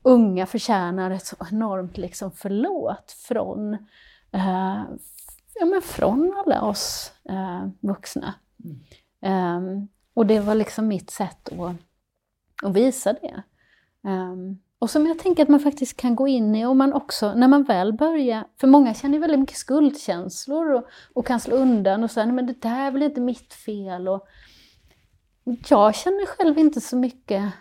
unga 0.02 0.46
förtjänar 0.46 1.10
ett 1.10 1.26
så 1.26 1.36
enormt 1.50 1.96
liksom 1.96 2.30
förlåt 2.30 3.16
från, 3.28 3.74
eh, 4.32 4.82
ja, 5.60 5.66
men 5.66 5.82
från 5.82 6.34
alla 6.36 6.62
oss 6.62 7.12
eh, 7.28 7.68
vuxna. 7.80 8.34
Mm. 8.64 9.56
Um, 9.56 9.88
och 10.14 10.26
det 10.26 10.40
var 10.40 10.54
liksom 10.54 10.88
mitt 10.88 11.10
sätt 11.10 11.48
att, 11.48 11.76
att 12.62 12.76
visa 12.76 13.12
det. 13.12 13.42
Um, 14.10 14.58
och 14.78 14.90
som 14.90 15.06
jag 15.06 15.18
tänker 15.18 15.42
att 15.42 15.48
man 15.48 15.60
faktiskt 15.60 15.96
kan 15.96 16.16
gå 16.16 16.28
in 16.28 16.54
i 16.54 16.66
och 16.66 16.76
man 16.76 16.92
också, 16.92 17.34
när 17.34 17.48
man 17.48 17.64
väl 17.64 17.92
börjar, 17.92 18.44
för 18.60 18.66
många 18.66 18.94
känner 18.94 19.18
väldigt 19.18 19.40
mycket 19.40 19.56
skuldkänslor 19.56 20.74
och, 20.74 20.84
och 21.14 21.26
kan 21.26 21.40
slå 21.40 21.56
undan 21.56 22.04
och 22.04 22.10
säga 22.10 22.26
men 22.26 22.46
det 22.46 22.62
där 22.62 22.86
är 22.86 22.90
väl 22.90 23.02
inte 23.02 23.20
mitt 23.20 23.54
fel. 23.54 24.08
Och 24.08 24.28
jag 25.68 25.94
känner 25.94 26.26
själv 26.26 26.58
inte 26.58 26.80
så 26.80 26.96
mycket 26.96 27.52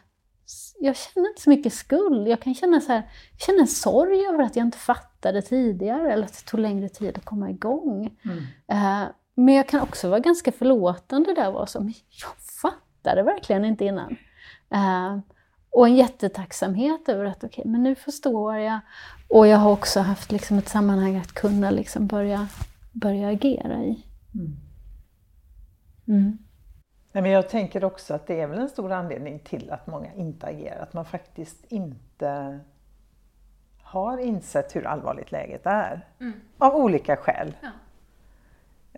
jag 0.86 0.95
känner 0.95 1.29
inte 1.29 1.41
så 1.41 1.49
mycket 1.49 1.73
skuld. 1.73 2.27
Jag 2.27 2.41
kan 2.41 2.53
känna, 2.53 2.81
så 2.81 2.91
här, 2.91 3.09
jag 3.31 3.41
känner 3.41 3.59
en 3.59 3.67
sorg 3.67 4.25
över 4.25 4.43
att 4.43 4.55
jag 4.55 4.65
inte 4.65 4.77
fattade 4.77 5.41
tidigare 5.41 6.13
eller 6.13 6.25
att 6.25 6.33
det 6.33 6.45
tog 6.51 6.59
längre 6.59 6.89
tid 6.89 7.17
att 7.17 7.25
komma 7.25 7.49
igång. 7.49 8.17
Mm. 8.25 8.38
Uh, 8.38 9.07
men 9.36 9.55
jag 9.55 9.69
kan 9.69 9.81
också 9.81 10.09
vara 10.09 10.19
ganska 10.19 10.51
förlåtande 10.51 11.33
där 11.33 11.47
och 11.47 11.53
vara 11.53 11.65
så, 11.65 11.79
men 11.79 11.93
jag 12.09 12.31
fattade 12.61 13.23
verkligen 13.23 13.65
inte 13.65 13.86
innan. 13.86 14.17
Uh, 14.75 15.19
och 15.69 15.88
en 15.88 15.95
jättetacksamhet 15.95 17.09
över 17.09 17.25
att 17.25 17.43
okej, 17.43 17.47
okay, 17.47 17.71
men 17.71 17.83
nu 17.83 17.95
förstår 17.95 18.55
jag. 18.55 18.79
Och 19.27 19.47
jag 19.47 19.57
har 19.57 19.71
också 19.71 19.99
haft 19.99 20.31
liksom 20.31 20.57
ett 20.57 20.69
sammanhang 20.69 21.15
att 21.15 21.33
kunna 21.33 21.71
liksom 21.71 22.07
börja, 22.07 22.47
börja 22.91 23.29
agera 23.29 23.83
i. 23.83 24.05
Mm. 24.33 24.57
Mm. 26.07 26.38
Nej, 27.16 27.22
men 27.22 27.32
jag 27.32 27.49
tänker 27.49 27.84
också 27.84 28.13
att 28.13 28.28
det 28.28 28.41
är 28.41 28.47
väl 28.47 28.59
en 28.59 28.70
stor 28.70 28.91
anledning 28.91 29.39
till 29.39 29.72
att 29.72 29.88
många 29.88 30.13
inte 30.13 30.47
agerar. 30.47 30.84
Att 30.84 30.93
man 30.93 31.05
faktiskt 31.05 31.66
inte 31.72 32.59
har 33.82 34.18
insett 34.18 34.76
hur 34.76 34.88
allvarligt 34.88 35.32
läget 35.32 35.66
är. 35.66 36.07
Mm. 36.20 36.34
Av 36.57 36.76
olika 36.76 37.16
skäl. 37.16 37.55
Ja. 37.61 37.70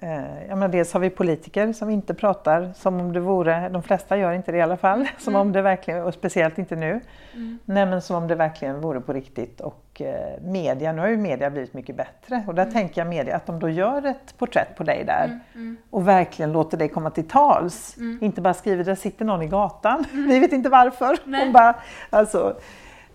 Eh, 0.02 0.48
ja, 0.50 0.56
men 0.56 0.72
dels 0.72 0.94
har 0.94 1.00
vi 1.00 1.10
politiker 1.10 1.74
som 1.74 1.90
inte 1.90 2.14
pratar 2.14 2.72
som 2.76 3.00
om 3.00 3.14
det 3.14 3.20
vore, 3.20 3.70
de 3.70 3.84
flesta 3.84 4.18
gör 4.18 4.32
inte 4.32 4.52
det 4.52 4.58
i 4.58 4.62
alla 4.62 4.78
fall, 4.78 5.08
som 5.18 5.36
mm. 5.36 5.42
om 5.42 5.52
det 5.52 5.62
verkligen, 5.62 6.04
och 6.04 6.14
speciellt 6.14 6.58
inte 6.58 6.76
nu, 6.76 7.00
mm. 7.34 7.60
nej 7.66 7.86
men 7.86 8.02
som 8.02 8.16
om 8.16 8.28
det 8.28 8.36
verkligen 8.36 8.82
vore 8.82 9.02
på 9.02 9.14
riktigt. 9.14 9.62
Och 9.62 10.02
eh, 10.02 10.42
media, 10.42 10.92
nu 10.92 11.02
har 11.02 11.08
ju 11.08 11.18
media 11.18 11.50
blivit 11.50 11.74
mycket 11.74 11.96
bättre 11.96 12.44
och 12.48 12.56
där 12.56 12.64
mm. 12.64 12.74
tänker 12.74 13.02
jag 13.02 13.08
media 13.08 13.36
att 13.36 13.46
de 13.46 13.60
då 13.60 13.70
gör 13.70 14.06
ett 14.06 14.38
porträtt 14.38 14.76
på 14.76 14.84
dig 14.84 15.04
där 15.06 15.26
mm, 15.26 15.40
mm. 15.56 15.78
och 15.90 16.08
verkligen 16.08 16.52
låter 16.52 16.78
dig 16.78 16.90
komma 16.90 17.10
till 17.10 17.28
tals. 17.28 17.98
Mm. 17.98 18.20
Inte 18.22 18.42
bara 18.42 18.54
skriver, 18.54 18.84
där 18.84 18.96
sitter 18.96 19.26
någon 19.26 19.42
i 19.42 19.48
gatan, 19.48 20.06
vi 20.12 20.40
vet 20.40 20.54
inte 20.54 20.70
varför. 20.70 21.18
Bara, 21.52 21.76
alltså, 22.10 22.60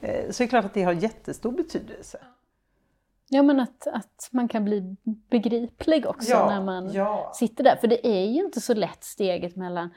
eh, 0.00 0.30
så 0.30 0.42
det 0.42 0.44
är 0.44 0.48
klart 0.48 0.64
att 0.64 0.74
det 0.74 0.82
har 0.82 0.92
jättestor 0.92 1.52
betydelse. 1.52 2.18
Ja, 3.34 3.42
men 3.42 3.60
att, 3.60 3.86
att 3.86 4.28
man 4.30 4.48
kan 4.48 4.64
bli 4.64 4.96
begriplig 5.30 6.06
också 6.06 6.30
ja, 6.30 6.46
när 6.46 6.60
man 6.60 6.92
ja. 6.92 7.32
sitter 7.34 7.64
där. 7.64 7.76
För 7.76 7.88
det 7.88 8.06
är 8.06 8.26
ju 8.26 8.44
inte 8.44 8.60
så 8.60 8.74
lätt 8.74 9.04
steget 9.04 9.56
mellan 9.56 9.90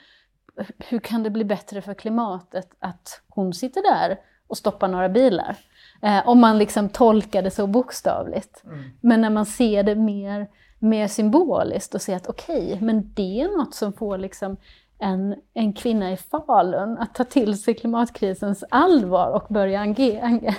hur 0.77 0.99
kan 0.99 1.23
det 1.23 1.29
bli 1.29 1.45
bättre 1.45 1.81
för 1.81 1.93
klimatet 1.93 2.69
att 2.79 3.21
hon 3.29 3.53
sitter 3.53 3.81
där 3.81 4.19
och 4.47 4.57
stoppar 4.57 4.87
några 4.87 5.09
bilar? 5.09 5.57
Eh, 6.01 6.27
om 6.27 6.39
man 6.39 6.57
liksom 6.57 6.89
tolkar 6.89 7.41
det 7.41 7.51
så 7.51 7.67
bokstavligt. 7.67 8.63
Mm. 8.65 8.83
Men 9.01 9.21
när 9.21 9.29
man 9.29 9.45
ser 9.45 9.83
det 9.83 9.95
mer, 9.95 10.47
mer 10.79 11.07
symboliskt 11.07 11.95
och 11.95 12.01
ser 12.01 12.15
att 12.15 12.27
okej, 12.27 12.65
okay, 12.65 12.81
men 12.81 13.13
det 13.13 13.41
är 13.41 13.57
något 13.57 13.75
som 13.75 13.93
får 13.93 14.17
liksom 14.17 14.57
en, 14.99 15.35
en 15.53 15.73
kvinna 15.73 16.11
i 16.11 16.17
Falun 16.17 16.97
att 16.97 17.15
ta 17.15 17.23
till 17.23 17.57
sig 17.57 17.73
klimatkrisens 17.73 18.63
allvar 18.69 19.31
och 19.31 19.53
börja 19.53 19.79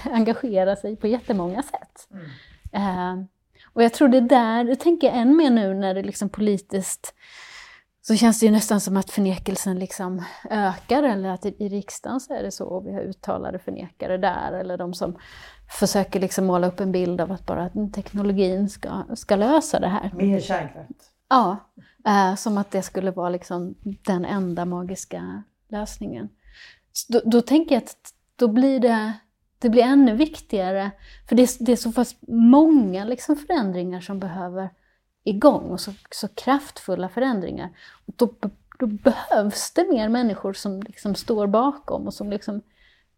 engagera 0.05 0.77
sig 0.77 0.97
på 0.97 1.07
jättemånga 1.07 1.63
sätt. 1.63 2.09
Mm. 2.13 2.27
Eh, 2.73 3.15
och 3.73 3.83
jag 3.83 3.93
tror 3.93 4.09
det 4.09 4.21
där, 4.21 4.65
det 4.65 4.77
tänker 4.77 5.07
jag 5.07 5.17
än 5.17 5.37
mer 5.37 5.51
nu 5.51 5.75
när 5.75 5.95
det 5.95 6.03
liksom 6.03 6.29
politiskt 6.29 7.15
så 8.07 8.17
känns 8.17 8.41
det 8.41 8.47
ju 8.47 8.53
nästan 8.53 8.81
som 8.81 8.97
att 8.97 9.11
förnekelsen 9.11 9.79
liksom 9.79 10.23
ökar 10.51 11.03
eller 11.03 11.29
att 11.29 11.47
i, 11.47 11.57
i 11.59 11.69
riksdagen 11.69 12.21
så 12.21 12.35
är 12.35 12.43
det 12.43 12.51
så 12.51 12.67
och 12.67 12.87
vi 12.87 12.95
har 12.95 13.01
uttalade 13.01 13.59
förnekare 13.59 14.19
där 14.19 14.53
eller 14.53 14.79
de 14.79 14.95
som 14.95 15.17
försöker 15.79 16.21
liksom 16.21 16.47
måla 16.47 16.67
upp 16.67 16.81
en 16.81 16.93
bild 16.93 17.21
av 17.21 17.33
att 17.33 17.47
bara 17.47 17.71
teknologin 17.95 18.69
ska, 18.69 19.05
ska 19.15 19.37
lösa 19.37 19.81
det 19.81 19.89
här. 19.89 20.11
Mer 20.15 20.41
kärnkraft? 20.41 21.13
Ja, 21.29 21.57
eh, 22.07 22.35
som 22.35 22.59
att 22.59 22.71
det 22.71 22.83
skulle 22.83 23.11
vara 23.11 23.29
liksom 23.29 23.75
den 23.83 24.25
enda 24.25 24.65
magiska 24.65 25.43
lösningen. 25.69 26.29
Då, 27.09 27.21
då 27.25 27.41
tänker 27.41 27.75
jag 27.75 27.83
att 27.83 28.13
då 28.37 28.49
blir 28.49 28.81
det 28.81 29.13
det 29.59 29.69
blir 29.69 29.83
ännu 29.83 30.15
viktigare, 30.15 30.91
för 31.29 31.37
det 31.37 31.43
är, 31.43 31.65
det 31.65 31.73
är 31.73 31.77
så 31.77 31.93
pass 31.93 32.17
många 32.29 33.05
liksom 33.05 33.37
förändringar 33.37 34.01
som 34.01 34.19
behöver 34.19 34.71
igång 35.25 35.71
och 35.71 35.81
så, 35.81 35.93
så 36.11 36.29
kraftfulla 36.29 37.09
förändringar. 37.09 37.71
Och 38.07 38.15
då, 38.17 38.33
då 38.79 38.87
behövs 38.87 39.71
det 39.71 39.87
mer 39.91 40.09
människor 40.09 40.53
som 40.53 40.83
liksom 40.83 41.15
står 41.15 41.47
bakom 41.47 42.07
och 42.07 42.15
som 42.15 42.31
liksom 42.31 42.63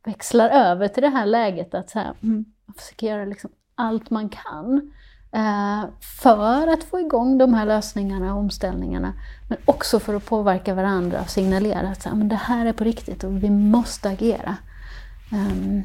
växlar 0.05 0.51
över 0.51 0.89
till 0.89 1.03
det 1.03 1.09
här 1.09 1.27
läget 1.27 1.75
att 1.75 1.91
så 1.91 1.99
här, 1.99 2.15
mm, 2.23 2.45
man 2.67 2.75
försöker 2.75 3.07
göra 3.07 3.25
liksom 3.25 3.51
allt 3.75 4.11
man 4.11 4.29
kan 4.29 4.93
eh, 5.33 5.85
för 6.23 6.67
att 6.67 6.85
få 6.85 7.01
igång 7.01 7.39
de 7.39 7.55
här 7.55 7.67
lösningarna 7.67 8.35
och 8.35 8.41
omställningarna. 8.41 9.13
Men 9.49 9.59
också 9.65 10.01
för 10.01 10.15
att 10.15 10.27
påverka 10.27 10.75
varandra 10.75 11.21
och 11.21 11.31
signalera 11.31 11.89
att 11.89 12.03
så 12.03 12.09
här, 12.09 12.17
men 12.17 12.29
det 12.29 12.37
här 12.37 12.67
är 12.67 12.73
på 12.73 12.85
riktigt 12.85 13.25
och 13.25 13.43
vi 13.43 13.51
måste 13.51 14.09
agera. 14.09 14.57
Um, 15.33 15.85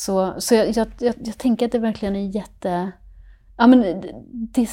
så, 0.00 0.40
så 0.40 0.54
jag, 0.54 0.68
jag, 0.68 0.88
jag, 0.98 1.14
jag, 1.18 1.38
tänker 1.38 1.66
att 1.66 1.72
det 1.72 1.78
verkligen 1.78 2.16
är 2.16 2.36
jätte... 2.36 2.92
Ja, 3.56 3.66
men 3.66 3.80
det, 3.80 4.66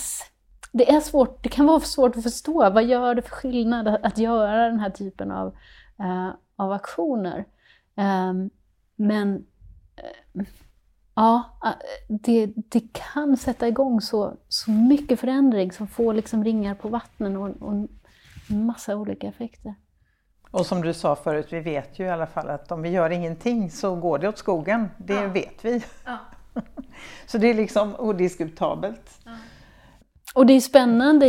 det, 0.71 0.91
är 0.91 0.99
svårt, 0.99 1.43
det 1.43 1.49
kan 1.49 1.65
vara 1.65 1.79
svårt 1.79 2.17
att 2.17 2.23
förstå. 2.23 2.69
Vad 2.69 2.85
gör 2.85 3.15
det 3.15 3.21
för 3.21 3.35
skillnad 3.35 3.87
att, 3.87 4.05
att 4.05 4.17
göra 4.17 4.67
den 4.67 4.79
här 4.79 4.89
typen 4.89 5.31
av, 5.31 5.47
uh, 5.99 6.29
av 6.55 6.71
aktioner? 6.71 7.45
Um, 7.95 8.49
men 8.95 9.45
eh, 9.95 10.45
ja, 11.15 11.59
eh, 11.65 11.71
det, 12.07 12.53
det 12.55 12.93
kan 12.93 13.37
sätta 13.37 13.67
igång 13.67 14.01
så, 14.01 14.33
så 14.47 14.71
mycket 14.71 15.19
förändring 15.19 15.71
som 15.71 15.87
får 15.87 16.13
liksom 16.13 16.43
ringar 16.43 16.75
på 16.75 16.89
vattnet 16.89 17.37
och, 17.37 17.61
och 17.61 17.73
en 18.49 18.65
massa 18.65 18.95
olika 18.95 19.27
effekter. 19.27 19.75
Och 20.51 20.65
som 20.65 20.81
du 20.81 20.93
sa 20.93 21.15
förut, 21.15 21.47
vi 21.49 21.59
vet 21.59 21.99
ju 21.99 22.05
i 22.05 22.09
alla 22.09 22.27
fall 22.27 22.49
att 22.49 22.71
om 22.71 22.81
vi 22.81 22.89
gör 22.89 23.09
ingenting 23.09 23.71
så 23.71 23.95
går 23.95 24.19
det 24.19 24.27
åt 24.27 24.37
skogen. 24.37 24.89
Det 24.97 25.13
ja. 25.13 25.27
vet 25.27 25.65
vi. 25.65 25.83
Ja. 26.05 26.17
så 27.25 27.37
det 27.37 27.47
är 27.47 27.53
liksom 27.53 27.95
odiskutabelt. 27.99 29.19
Ja. 29.25 29.31
Och 30.37 30.45
det 30.45 30.53
är 30.53 30.59
spännande, 30.59 31.27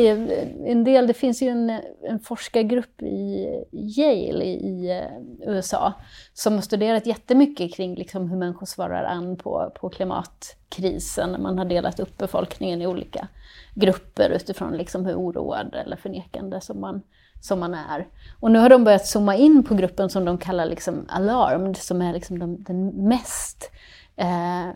en 0.66 0.84
del, 0.84 1.06
det 1.06 1.14
finns 1.14 1.42
ju 1.42 1.48
en, 1.48 1.70
en 2.02 2.20
forskargrupp 2.20 3.02
i 3.02 3.46
Yale 3.72 4.44
i, 4.44 4.50
i 4.50 4.90
eh, 4.90 5.50
USA 5.52 5.92
som 6.32 6.54
har 6.54 6.60
studerat 6.60 7.06
jättemycket 7.06 7.74
kring 7.74 7.94
liksom 7.94 8.30
hur 8.30 8.36
människor 8.36 8.66
svarar 8.66 9.04
an 9.04 9.36
på, 9.36 9.72
på 9.80 9.88
klimatkrisen. 9.88 11.42
Man 11.42 11.58
har 11.58 11.64
delat 11.64 12.00
upp 12.00 12.18
befolkningen 12.18 12.82
i 12.82 12.86
olika 12.86 13.28
grupper 13.74 14.30
utifrån 14.30 14.76
liksom 14.76 15.06
hur 15.06 15.14
oroad 15.14 15.74
eller 15.74 15.96
förnekande 15.96 16.60
som 16.60 16.80
man, 16.80 17.02
som 17.40 17.60
man 17.60 17.74
är. 17.74 18.06
Och 18.40 18.50
nu 18.50 18.58
har 18.58 18.68
de 18.68 18.84
börjat 18.84 19.06
zooma 19.06 19.36
in 19.36 19.64
på 19.64 19.74
gruppen 19.74 20.10
som 20.10 20.24
de 20.24 20.38
kallar 20.38 20.66
liksom 20.66 21.06
alarmed, 21.08 21.76
som 21.76 22.02
är 22.02 22.12
liksom 22.12 22.38
de, 22.38 22.62
den 22.62 23.08
mest, 23.08 23.70
eh, 24.16 24.68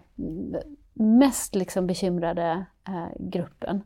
mest 0.95 1.55
liksom 1.55 1.87
bekymrade 1.87 2.67
eh, 2.89 3.09
gruppen 3.19 3.83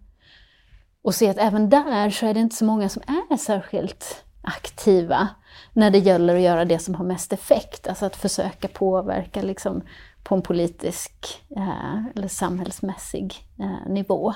och 1.06 1.14
se 1.14 1.28
att 1.28 1.38
även 1.38 1.70
där 1.70 2.10
så 2.10 2.26
är 2.26 2.34
det 2.34 2.40
inte 2.40 2.56
så 2.56 2.64
många 2.64 2.88
som 2.88 3.02
är 3.30 3.36
särskilt 3.36 4.24
aktiva 4.42 5.28
när 5.72 5.90
det 5.90 5.98
gäller 5.98 6.34
att 6.34 6.40
göra 6.40 6.64
det 6.64 6.78
som 6.78 6.94
har 6.94 7.04
mest 7.04 7.32
effekt, 7.32 7.86
alltså 7.86 8.06
att 8.06 8.16
försöka 8.16 8.68
påverka 8.68 9.42
liksom 9.42 9.82
på 10.22 10.34
en 10.34 10.42
politisk 10.42 11.12
eh, 11.56 12.06
eller 12.14 12.28
samhällsmässig 12.28 13.34
eh, 13.58 13.92
nivå. 13.92 14.34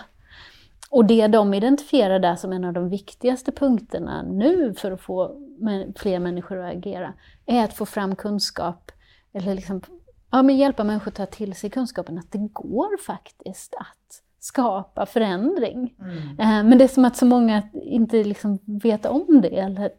Och 0.90 1.04
det 1.04 1.26
de 1.26 1.54
identifierar 1.54 2.18
där 2.18 2.36
som 2.36 2.52
en 2.52 2.64
av 2.64 2.72
de 2.72 2.88
viktigaste 2.88 3.52
punkterna 3.52 4.22
nu 4.22 4.74
för 4.74 4.92
att 4.92 5.00
få 5.00 5.36
fler 5.96 6.18
människor 6.18 6.58
att 6.58 6.76
agera, 6.76 7.12
är 7.46 7.64
att 7.64 7.74
få 7.74 7.86
fram 7.86 8.16
kunskap, 8.16 8.92
eller 9.32 9.54
liksom, 9.54 9.80
ja, 10.30 10.42
men 10.42 10.56
hjälpa 10.56 10.84
människor 10.84 11.08
att 11.08 11.14
ta 11.14 11.26
till 11.26 11.54
sig 11.54 11.70
kunskapen 11.70 12.18
att 12.18 12.32
det 12.32 12.38
går 12.38 13.02
faktiskt 13.02 13.74
att 13.74 14.22
skapa 14.40 15.06
förändring. 15.06 15.94
Mm. 16.00 16.40
Eh, 16.40 16.68
men 16.68 16.78
det 16.78 16.84
är 16.84 16.88
som 16.88 17.04
att 17.04 17.16
så 17.16 17.26
många 17.26 17.62
inte 17.72 18.24
liksom 18.24 18.58
vet 18.64 19.06
om 19.06 19.40
det, 19.40 19.58
eller 19.58 19.90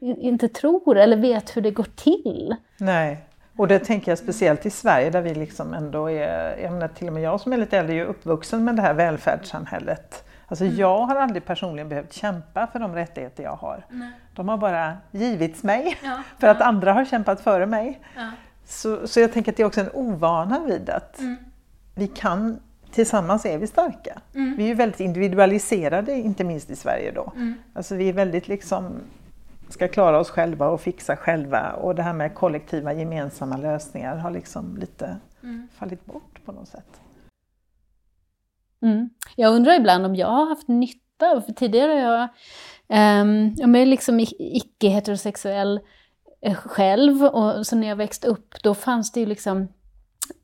inte 0.00 0.48
tror 0.48 0.96
eller 0.96 1.16
vet 1.16 1.56
hur 1.56 1.62
det 1.62 1.70
går 1.70 1.88
till. 1.96 2.56
Nej, 2.78 3.26
och 3.56 3.68
det 3.68 3.78
tänker 3.78 4.10
jag 4.10 4.18
speciellt 4.18 4.66
i 4.66 4.70
Sverige 4.70 5.10
där 5.10 5.22
vi 5.22 5.34
liksom 5.34 5.74
ändå 5.74 6.10
är, 6.10 6.58
jag 6.58 6.72
menar, 6.72 6.88
till 6.88 7.06
och 7.06 7.12
med 7.12 7.22
jag 7.22 7.40
som 7.40 7.52
är 7.52 7.56
lite 7.56 7.78
äldre 7.78 7.96
är 7.96 8.04
uppvuxen 8.04 8.64
med 8.64 8.76
det 8.76 8.82
här 8.82 8.94
välfärdssamhället. 8.94 10.25
Alltså 10.48 10.64
mm. 10.64 10.76
jag 10.76 10.98
har 10.98 11.16
aldrig 11.16 11.44
personligen 11.44 11.88
behövt 11.88 12.12
kämpa 12.12 12.66
för 12.66 12.78
de 12.78 12.94
rättigheter 12.94 13.42
jag 13.42 13.56
har. 13.56 13.86
Nej. 13.90 14.10
De 14.34 14.48
har 14.48 14.56
bara 14.56 14.96
givits 15.10 15.62
mig 15.62 15.98
ja, 16.02 16.22
för 16.38 16.46
att 16.46 16.60
andra 16.60 16.92
har 16.92 17.04
kämpat 17.04 17.40
före 17.40 17.66
mig. 17.66 18.00
Ja. 18.16 18.30
Så, 18.64 19.06
så 19.06 19.20
jag 19.20 19.32
tänker 19.32 19.52
att 19.52 19.56
det 19.56 19.62
är 19.62 19.66
också 19.66 19.80
en 19.80 19.90
ovana 19.94 20.60
vid 20.60 20.90
att 20.90 21.18
mm. 21.18 21.36
vi 21.94 22.08
kan 22.08 22.58
tillsammans 22.90 23.46
är 23.46 23.58
vi 23.58 23.66
starka. 23.66 24.20
Mm. 24.34 24.56
Vi 24.56 24.64
är 24.64 24.68
ju 24.68 24.74
väldigt 24.74 25.00
individualiserade, 25.00 26.12
inte 26.12 26.44
minst 26.44 26.70
i 26.70 26.76
Sverige 26.76 27.12
då. 27.12 27.32
Mm. 27.36 27.54
Alltså 27.74 27.94
vi 27.94 28.08
är 28.08 28.12
väldigt 28.12 28.48
liksom, 28.48 29.00
ska 29.68 29.88
klara 29.88 30.18
oss 30.18 30.30
själva 30.30 30.68
och 30.68 30.80
fixa 30.80 31.16
själva 31.16 31.72
och 31.72 31.94
det 31.94 32.02
här 32.02 32.12
med 32.12 32.34
kollektiva 32.34 32.92
gemensamma 32.92 33.56
lösningar 33.56 34.16
har 34.16 34.30
liksom 34.30 34.76
lite 34.76 35.16
mm. 35.42 35.68
fallit 35.74 36.06
bort 36.06 36.40
på 36.44 36.52
något 36.52 36.68
sätt. 36.68 37.00
Mm. 38.80 39.10
Jag 39.36 39.54
undrar 39.54 39.74
ibland 39.74 40.06
om 40.06 40.14
jag 40.14 40.26
har 40.26 40.46
haft 40.46 40.68
nytta, 40.68 41.40
för 41.40 41.52
tidigare 41.52 41.92
har 41.92 41.98
jag, 41.98 42.28
um, 43.22 43.54
jag 43.56 43.76
är 43.76 43.86
liksom 43.86 44.20
icke-heterosexuell 44.38 45.80
eh, 46.40 46.54
själv 46.54 47.24
och 47.24 47.66
så 47.66 47.76
när 47.76 47.88
jag 47.88 47.96
växte 47.96 48.28
upp 48.28 48.54
då 48.62 48.74
fanns 48.74 49.12
det 49.12 49.20
ju 49.20 49.26
liksom 49.26 49.68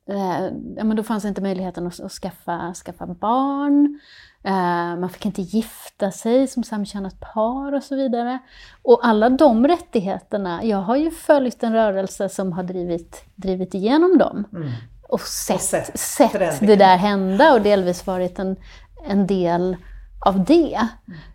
eh, 0.09 0.43
ja, 0.77 0.83
men 0.83 0.95
då 0.97 1.03
fanns 1.03 1.25
inte 1.25 1.41
möjligheten 1.41 1.87
att, 1.87 1.99
att 1.99 2.11
skaffa, 2.11 2.73
skaffa 2.73 3.07
barn. 3.07 3.99
Eh, 4.43 4.99
man 4.99 5.09
fick 5.09 5.25
inte 5.25 5.41
gifta 5.41 6.11
sig 6.11 6.47
som 6.47 6.63
samkönat 6.63 7.19
par 7.19 7.73
och 7.73 7.83
så 7.83 7.95
vidare. 7.95 8.39
Och 8.81 9.07
alla 9.07 9.29
de 9.29 9.67
rättigheterna, 9.67 10.63
jag 10.63 10.77
har 10.77 10.95
ju 10.95 11.11
följt 11.11 11.63
en 11.63 11.73
rörelse 11.73 12.29
som 12.29 12.51
har 12.51 12.63
drivit, 12.63 13.23
drivit 13.35 13.73
igenom 13.73 14.17
dem. 14.17 14.43
Mm. 14.53 14.69
Och 15.09 15.21
sett, 15.21 15.55
och 15.55 15.61
sett, 15.61 15.99
sett 15.99 16.59
det 16.59 16.75
där 16.75 16.97
hända 16.97 17.53
och 17.53 17.61
delvis 17.61 18.07
varit 18.07 18.39
en, 18.39 18.55
en 19.05 19.27
del 19.27 19.77
av 20.25 20.43
det. 20.43 20.87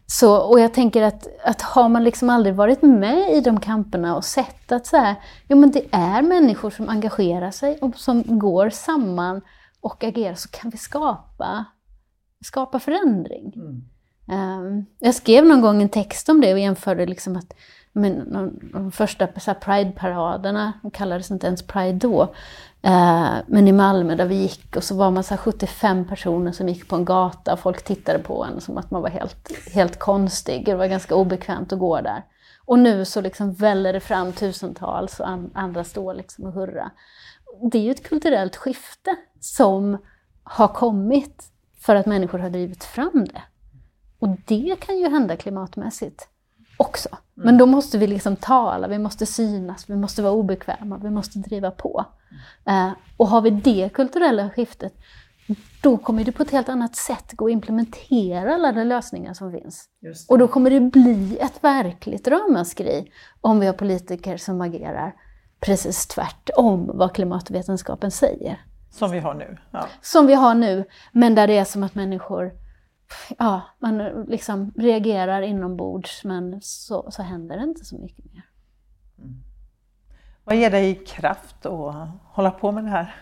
Så, 0.07 0.37
och 0.37 0.61
jag 0.61 0.75
tänker 0.75 1.03
att, 1.03 1.29
att 1.45 1.63
har 1.63 1.89
man 1.89 2.05
liksom 2.05 2.31
aldrig 2.31 2.55
varit 2.55 2.83
med 2.83 3.33
i 3.33 3.41
de 3.41 3.61
kamperna 3.61 4.17
och 4.17 4.25
sett 4.25 4.73
att 4.73 4.87
så 4.87 4.97
här, 4.97 5.15
ja, 5.47 5.57
men 5.57 5.71
det 5.71 5.85
är 5.91 6.23
människor 6.23 6.71
som 6.71 6.89
engagerar 6.89 7.51
sig 7.51 7.79
och 7.81 7.97
som 7.97 8.39
går 8.39 8.71
samman 8.71 9.41
och 9.81 10.05
agerar, 10.05 10.35
så 10.35 10.49
kan 10.49 10.71
vi 10.71 10.79
skapa, 10.79 11.65
skapa 12.45 12.79
förändring. 12.79 13.53
Mm. 13.57 13.83
Um, 14.31 14.87
jag 14.99 15.15
skrev 15.15 15.45
någon 15.45 15.61
gång 15.61 15.83
en 15.83 15.89
text 15.89 16.29
om 16.29 16.41
det 16.41 16.53
och 16.53 16.59
jämförde 16.59 17.07
liksom 17.07 17.37
att 17.37 17.55
men, 17.93 18.33
de, 18.33 18.59
de 18.73 18.93
första 18.93 19.27
Pride-paraderna, 19.55 20.73
de 20.83 20.91
kallades 20.91 21.31
inte 21.31 21.47
ens 21.47 21.67
Pride 21.67 21.99
då, 21.99 22.35
Eh, 22.83 23.37
men 23.47 23.69
i 23.69 23.73
Malmö 23.73 24.15
där 24.15 24.27
vi 24.27 24.35
gick 24.35 24.77
och 24.77 24.85
så 24.85 24.95
var 24.97 25.11
man 25.11 25.25
så 25.25 25.37
75 25.37 26.09
personer 26.09 26.53
som 26.53 26.69
gick 26.69 26.89
på 26.89 26.97
en 26.97 27.05
gata 27.05 27.53
och 27.53 27.61
folk 27.61 27.85
tittade 27.85 28.19
på 28.19 28.45
en 28.45 28.61
som 28.61 28.79
att 28.79 28.91
man 28.91 29.03
var 29.03 29.11
helt, 29.11 29.73
helt 29.73 29.99
konstig. 29.99 30.65
Det 30.65 30.75
var 30.75 30.87
ganska 30.87 31.15
obekvämt 31.15 31.73
att 31.73 31.79
gå 31.79 32.01
där. 32.01 32.25
Och 32.65 32.79
nu 32.79 33.05
så 33.05 33.21
liksom 33.21 33.53
väller 33.53 33.93
det 33.93 34.01
fram 34.01 34.33
tusentals 34.33 35.21
och 35.21 35.29
andra 35.55 35.85
står 35.85 36.15
liksom 36.15 36.45
och 36.45 36.53
hurrar. 36.53 36.91
Det 37.73 37.79
är 37.79 37.83
ju 37.83 37.91
ett 37.91 38.09
kulturellt 38.09 38.57
skifte 38.57 39.17
som 39.41 39.99
har 40.43 40.69
kommit 40.69 41.45
för 41.81 41.95
att 41.95 42.07
människor 42.07 42.39
har 42.39 42.51
drivit 42.51 42.85
fram 42.85 43.25
det. 43.25 43.43
Och 44.19 44.29
det 44.47 44.77
kan 44.81 44.99
ju 44.99 45.09
hända 45.09 45.37
klimatmässigt 45.37 46.29
också. 46.79 47.09
Men 47.35 47.59
då 47.59 47.67
måste 47.67 47.99
vi 47.99 48.07
liksom 48.07 48.37
tala, 48.37 48.89
vi 48.89 48.99
måste 48.99 49.27
synas, 49.27 49.91
vi 49.91 49.97
måste 49.97 50.23
vara 50.23 50.33
obekväma, 50.33 50.99
vi 51.03 51.11
måste 51.11 51.39
driva 51.39 51.71
på. 51.71 52.05
Eh, 52.67 52.91
och 53.17 53.29
har 53.29 53.41
vi 53.41 53.51
det 53.51 53.89
kulturella 53.95 54.51
skiftet, 54.51 54.95
då 55.83 55.97
kommer 55.97 56.25
det 56.25 56.33
på 56.33 56.43
ett 56.43 56.51
helt 56.51 56.69
annat 56.69 56.97
sätt 56.97 57.33
gå 57.33 57.47
att 57.47 57.53
implementera 57.53 58.55
alla 58.55 58.73
de 58.73 58.85
lösningar 58.85 59.35
som 59.35 59.53
finns. 59.53 59.89
Och 60.29 60.39
då 60.39 60.49
kommer 60.49 60.71
det 60.71 60.81
bli 60.81 61.39
ett 61.41 61.65
verkligt 61.65 62.29
ramaskri 62.29 63.13
om 63.41 63.61
vi 63.61 63.67
har 63.67 63.73
politiker 63.73 64.37
som 64.37 64.61
agerar 64.61 65.15
precis 65.61 66.07
tvärtom 66.07 66.91
vad 66.95 67.15
klimatvetenskapen 67.15 68.11
säger. 68.11 68.61
Som 68.91 69.11
vi 69.11 69.19
har 69.19 69.35
nu? 69.35 69.59
Ja. 69.71 69.87
Som 70.03 70.27
vi 70.27 70.35
har 70.35 70.55
nu, 70.55 70.85
men 71.13 71.35
där 71.35 71.47
det 71.47 71.59
är 71.59 71.65
som 71.65 71.83
att 71.83 71.95
människor 71.95 72.53
ja, 73.39 73.63
man 73.79 73.99
liksom 74.29 74.73
reagerar 74.77 75.43
inombords 75.43 76.25
men 76.25 76.61
så, 76.63 77.11
så 77.11 77.23
händer 77.23 77.57
det 77.57 77.63
inte 77.63 77.85
så 77.85 77.99
mycket 77.99 78.25
mer. 78.25 78.43
Mm. 79.19 79.43
Vad 80.45 80.57
ger 80.57 80.71
dig 80.71 80.95
kraft 81.07 81.67
att 81.67 82.09
hålla 82.25 82.51
på 82.51 82.73
med 82.73 82.85
det 82.85 82.91
här? 82.91 83.15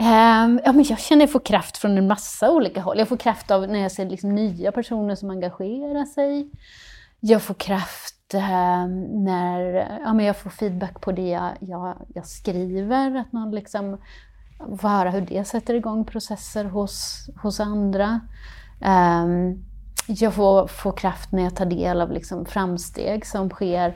Um, 0.00 0.60
ja, 0.64 0.72
men 0.72 0.84
jag 0.84 0.98
känner 0.98 1.24
att 1.24 1.28
jag 1.28 1.32
får 1.32 1.46
kraft 1.46 1.76
från 1.78 1.98
en 1.98 2.06
massa 2.06 2.50
olika 2.50 2.80
håll. 2.80 2.98
Jag 2.98 3.08
får 3.08 3.16
kraft 3.16 3.50
av 3.50 3.68
när 3.68 3.78
jag 3.78 3.92
ser 3.92 4.06
liksom 4.06 4.34
nya 4.34 4.72
personer 4.72 5.14
som 5.14 5.30
engagerar 5.30 6.04
sig. 6.04 6.50
Jag 7.20 7.42
får 7.42 7.54
kraft 7.54 8.34
um, 8.34 9.24
när 9.24 9.60
ja, 10.04 10.14
men 10.14 10.26
jag 10.26 10.36
får 10.36 10.50
feedback 10.50 11.00
på 11.00 11.12
det 11.12 11.28
jag, 11.28 11.50
jag, 11.60 11.96
jag 12.14 12.26
skriver, 12.26 13.16
att 13.16 13.32
man 13.32 13.50
liksom 13.50 13.98
får 14.80 14.88
höra 14.88 15.10
hur 15.10 15.20
det 15.20 15.44
sätter 15.44 15.74
igång 15.74 16.04
processer 16.04 16.64
hos, 16.64 17.26
hos 17.42 17.60
andra. 17.60 18.20
Um, 18.80 19.64
jag 20.06 20.34
får, 20.34 20.66
får 20.66 20.92
kraft 20.92 21.32
när 21.32 21.42
jag 21.42 21.56
tar 21.56 21.66
del 21.66 22.00
av 22.00 22.12
liksom 22.12 22.46
framsteg 22.46 23.26
som 23.26 23.50
sker 23.50 23.94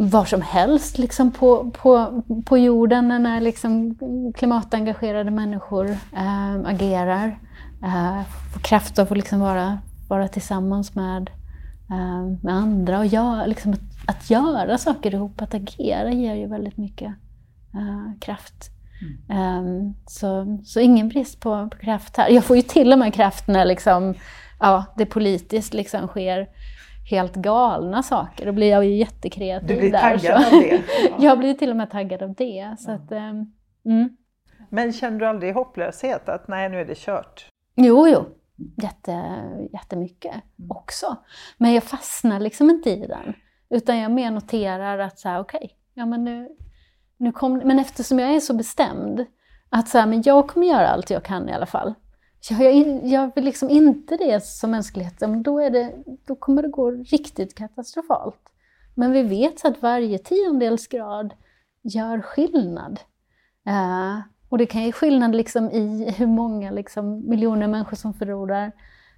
var 0.00 0.24
som 0.24 0.42
helst 0.42 0.98
liksom 0.98 1.30
på, 1.30 1.70
på, 1.70 2.22
på 2.46 2.58
jorden 2.58 3.08
när 3.08 3.40
liksom 3.40 3.98
klimatengagerade 4.36 5.30
människor 5.30 5.90
äh, 6.12 6.54
agerar. 6.64 7.38
Äh, 7.82 8.22
får 8.52 8.60
kraft 8.60 8.98
av 8.98 9.12
att 9.12 9.16
liksom 9.16 9.40
vara, 9.40 9.78
vara 10.08 10.28
tillsammans 10.28 10.94
med, 10.94 11.30
äh, 11.90 12.26
med 12.42 12.54
andra 12.54 12.98
och 12.98 13.06
gör, 13.06 13.46
liksom 13.46 13.72
att, 13.72 13.80
att, 14.06 14.30
göra 14.30 14.78
saker 14.78 15.14
ihop, 15.14 15.42
att 15.42 15.54
agera 15.54 16.12
ger 16.12 16.34
ju 16.34 16.46
väldigt 16.46 16.76
mycket 16.76 17.14
eh, 17.74 18.20
kraft. 18.20 18.70
Mm. 19.30 19.58
Um, 19.58 19.94
så, 20.06 20.58
så 20.64 20.80
ingen 20.80 21.08
brist 21.08 21.40
på, 21.40 21.68
på, 21.70 21.78
kraft 21.78 22.16
här. 22.16 22.28
Jag 22.30 22.44
får 22.44 22.56
ju 22.56 22.62
till 22.62 22.92
och 22.92 22.98
med 22.98 23.14
kraft 23.14 23.48
när 23.48 23.64
liksom, 23.64 24.14
ja, 24.60 24.84
det 24.96 25.06
politiskt 25.06 25.74
liksom 25.74 26.08
sker 26.08 26.48
helt 27.10 27.34
galna 27.34 28.02
saker. 28.02 28.46
Då 28.46 28.52
blir 28.52 28.70
jag 28.70 28.84
ju 28.84 28.96
jättekreativ 28.96 29.68
Du 29.68 29.76
blir 29.76 29.92
där, 29.92 30.00
taggad 30.00 30.42
så. 30.42 30.46
av 30.46 30.62
det? 30.62 30.82
Ja. 31.02 31.16
jag 31.18 31.38
blir 31.38 31.54
till 31.54 31.70
och 31.70 31.76
med 31.76 31.90
taggad 31.90 32.22
av 32.22 32.34
det. 32.34 32.76
Så 32.78 32.90
ja. 32.90 32.94
att, 32.94 33.12
um, 33.12 33.52
mm. 33.84 34.16
Men 34.68 34.92
känner 34.92 35.18
du 35.18 35.26
aldrig 35.26 35.54
hopplöshet, 35.54 36.28
att 36.28 36.48
nej 36.48 36.68
nu 36.68 36.80
är 36.80 36.84
det 36.84 36.98
kört? 36.98 37.46
Jo, 37.76 38.08
jo, 38.08 38.24
Jätte, 38.82 39.42
jättemycket 39.72 40.34
mm. 40.34 40.70
också. 40.70 41.16
Men 41.58 41.74
jag 41.74 41.82
fastnar 41.82 42.40
liksom 42.40 42.70
inte 42.70 42.90
i 42.90 43.06
den. 43.06 43.34
Utan 43.70 43.98
jag 43.98 44.10
mer 44.10 44.30
noterar 44.30 44.98
att 44.98 45.18
så 45.18 45.38
okej, 45.38 45.58
okay, 45.58 45.70
ja 45.94 46.06
men 46.06 46.24
nu, 46.24 46.48
nu 47.18 47.32
kom, 47.32 47.58
men 47.58 47.78
eftersom 47.78 48.18
jag 48.18 48.34
är 48.34 48.40
så 48.40 48.54
bestämd 48.54 49.24
att 49.68 49.88
så 49.88 49.98
här, 49.98 50.06
men 50.06 50.22
jag 50.22 50.48
kommer 50.48 50.66
göra 50.66 50.88
allt 50.88 51.10
jag 51.10 51.24
kan 51.24 51.48
i 51.48 51.52
alla 51.52 51.66
fall. 51.66 51.94
Jag, 52.50 52.62
jag, 52.62 53.06
jag 53.06 53.34
vill 53.34 53.44
liksom 53.44 53.70
inte 53.70 54.16
det 54.16 54.44
som 54.44 54.70
mänsklighet, 54.70 55.22
då, 55.44 55.60
är 55.60 55.70
det, 55.70 55.94
då 56.26 56.34
kommer 56.34 56.62
det 56.62 56.68
gå 56.68 56.90
riktigt 56.90 57.54
katastrofalt. 57.54 58.40
Men 58.94 59.12
vi 59.12 59.22
vet 59.22 59.64
att 59.64 59.82
varje 59.82 60.18
tiondels 60.18 60.86
grad 60.86 61.34
gör 61.82 62.20
skillnad. 62.20 63.00
Uh, 63.68 64.20
och 64.48 64.58
det 64.58 64.66
kan 64.66 64.82
ge 64.82 64.92
skillnad 64.92 65.34
liksom 65.34 65.70
i 65.70 66.10
hur 66.10 66.26
många 66.26 66.70
liksom, 66.70 67.28
miljoner 67.28 67.68
människor 67.68 67.96
som 67.96 68.14
förlorar 68.14 68.72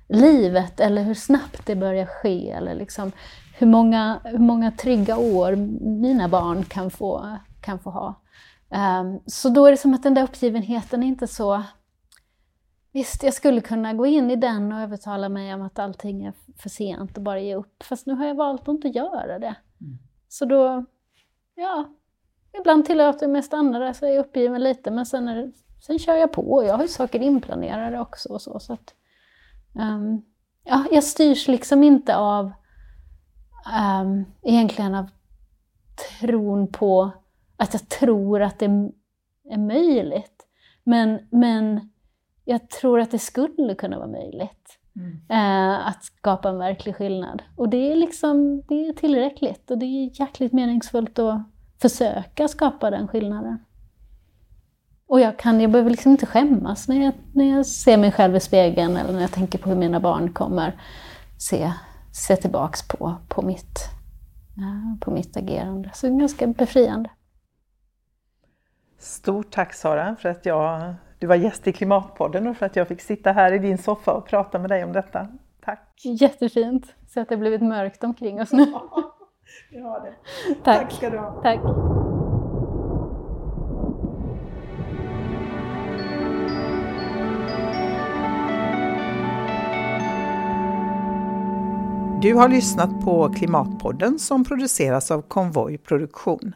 livet 0.09 0.81
eller 0.81 1.03
hur 1.03 1.15
snabbt 1.15 1.67
det 1.67 1.77
börjar 1.77 2.07
ske 2.07 2.51
eller 2.51 2.75
liksom 2.75 3.13
hur 3.59 3.67
många, 3.67 4.21
hur 4.25 4.39
många 4.39 4.71
trygga 4.71 5.17
år 5.19 5.57
mina 6.01 6.29
barn 6.29 6.65
kan 6.65 6.91
få, 6.91 7.39
kan 7.61 7.79
få 7.79 7.91
ha. 7.91 8.15
Um, 9.01 9.21
så 9.27 9.49
då 9.49 9.67
är 9.67 9.71
det 9.71 9.77
som 9.77 9.95
att 9.95 10.03
den 10.03 10.15
där 10.15 10.23
uppgivenheten 10.23 11.03
är 11.03 11.07
inte 11.07 11.27
så... 11.27 11.63
Visst, 12.93 13.23
jag 13.23 13.35
skulle 13.35 13.61
kunna 13.61 13.93
gå 13.95 14.07
in 14.07 14.31
i 14.31 14.37
den 14.37 14.73
och 14.73 14.81
övertala 14.81 15.29
mig 15.29 15.55
om 15.55 15.63
att 15.63 15.79
allting 15.79 16.25
är 16.25 16.33
för 16.59 16.69
sent 16.69 17.17
och 17.17 17.23
bara 17.23 17.41
ge 17.41 17.55
upp, 17.55 17.83
fast 17.83 18.07
nu 18.07 18.15
har 18.15 18.27
jag 18.27 18.35
valt 18.35 18.63
att 18.63 18.69
inte 18.69 18.89
göra 18.89 19.39
det. 19.39 19.55
Mm. 19.81 19.99
Så 20.29 20.45
då, 20.45 20.85
ja, 21.55 21.89
ibland 22.61 22.87
tillåter 22.87 23.23
jag 23.23 23.31
mig 23.31 23.43
stanna 23.43 23.79
där 23.79 23.93
så 23.93 24.07
är 24.07 24.11
jag 24.11 24.21
uppgiven 24.21 24.65
lite, 24.65 24.91
men 24.91 25.07
sen, 25.07 25.27
det, 25.27 25.53
sen 25.87 25.99
kör 25.99 26.15
jag 26.15 26.33
på. 26.33 26.65
Jag 26.65 26.75
har 26.75 26.83
ju 26.83 26.89
saker 26.89 27.21
inplanerade 27.21 28.01
också 28.01 28.29
och 28.29 28.43
så. 28.43 28.61
så 28.61 28.73
att, 28.73 28.95
um, 29.75 30.25
ja, 30.65 30.85
jag 30.91 31.05
styrs 31.05 31.49
liksom 31.49 31.83
inte 31.83 32.17
av 32.17 32.53
um, 34.03 34.25
egentligen 34.43 34.95
av 34.95 35.11
tron 36.21 36.73
på 36.73 37.11
att 37.61 37.75
jag 37.75 37.89
tror 37.89 38.43
att 38.43 38.59
det 38.59 38.65
är 39.51 39.59
möjligt. 39.59 40.47
Men, 40.85 41.19
men 41.31 41.91
jag 42.45 42.71
tror 42.71 43.01
att 43.01 43.11
det 43.11 43.19
skulle 43.19 43.75
kunna 43.75 43.99
vara 43.99 44.09
möjligt. 44.09 44.79
Mm. 44.97 45.21
Uh, 45.31 45.89
att 45.89 46.05
skapa 46.05 46.49
en 46.49 46.59
verklig 46.59 46.97
skillnad. 46.97 47.43
Och 47.57 47.69
det 47.69 47.93
är 47.93 47.97
liksom 47.97 48.63
det 48.69 48.89
är 48.89 48.93
tillräckligt 48.93 49.71
och 49.71 49.79
det 49.79 49.87
är 49.87 50.21
jäkligt 50.21 50.53
meningsfullt 50.53 51.19
att 51.19 51.43
försöka 51.79 52.49
skapa 52.49 52.91
den 52.91 53.09
skillnaden. 53.09 53.59
Och 55.07 55.21
jag, 55.21 55.39
kan, 55.39 55.61
jag 55.61 55.71
behöver 55.71 55.91
liksom 55.91 56.13
inte 56.13 56.27
skämmas 56.27 56.89
när 56.89 57.05
jag, 57.05 57.13
när 57.35 57.57
jag 57.57 57.67
ser 57.67 57.97
mig 57.97 58.13
själv 58.13 58.37
i 58.37 58.41
spegeln 58.41 58.97
eller 58.97 59.13
när 59.13 59.21
jag 59.21 59.33
tänker 59.33 59.59
på 59.59 59.69
hur 59.69 59.77
mina 59.77 60.01
barn 60.01 60.33
kommer 60.33 60.81
se, 61.39 61.73
se 62.13 62.37
tillbaks 62.37 62.89
på, 62.89 63.15
på, 63.29 63.43
mitt, 63.43 63.79
på 65.01 65.11
mitt 65.11 65.37
agerande. 65.37 65.91
Så 65.95 66.07
det 66.07 66.13
är 66.13 66.19
ganska 66.19 66.47
befriande. 66.47 67.11
Stort 69.01 69.51
tack 69.51 69.75
Sara 69.75 70.17
för 70.17 70.29
att 70.29 70.47
jag, 70.47 70.95
du 71.19 71.27
var 71.27 71.37
gäst 71.37 71.67
i 71.67 71.73
Klimatpodden 71.73 72.47
och 72.47 72.57
för 72.57 72.67
att 72.67 72.77
jag 72.77 72.89
fick 72.89 73.01
sitta 73.01 73.33
här 73.33 73.53
i 73.53 73.59
din 73.59 73.79
soffa 73.79 74.13
och 74.13 74.27
prata 74.27 74.59
med 74.59 74.71
dig 74.71 74.85
om 74.85 74.93
detta. 74.93 75.29
Tack! 75.65 76.01
Jättefint! 76.05 76.95
Så 77.09 77.21
att 77.21 77.29
det 77.29 77.37
blivit 77.37 77.63
mörkt 77.63 78.05
omkring 78.05 78.41
oss 78.41 78.53
nu. 78.53 78.67
Vi 79.71 79.81
har 79.81 80.01
det. 80.01 80.15
Tack. 80.65 80.81
Tack 80.81 80.93
ska 80.93 81.11
du 81.11 81.19
ha. 81.19 81.43
Tack. 81.43 81.61
Du 92.23 92.35
har 92.35 92.49
lyssnat 92.49 93.05
på 93.05 93.33
Klimatpodden 93.33 94.19
som 94.19 94.45
produceras 94.45 95.11
av 95.11 95.23
Konvoj 95.23 95.79
Produktion. 95.79 96.55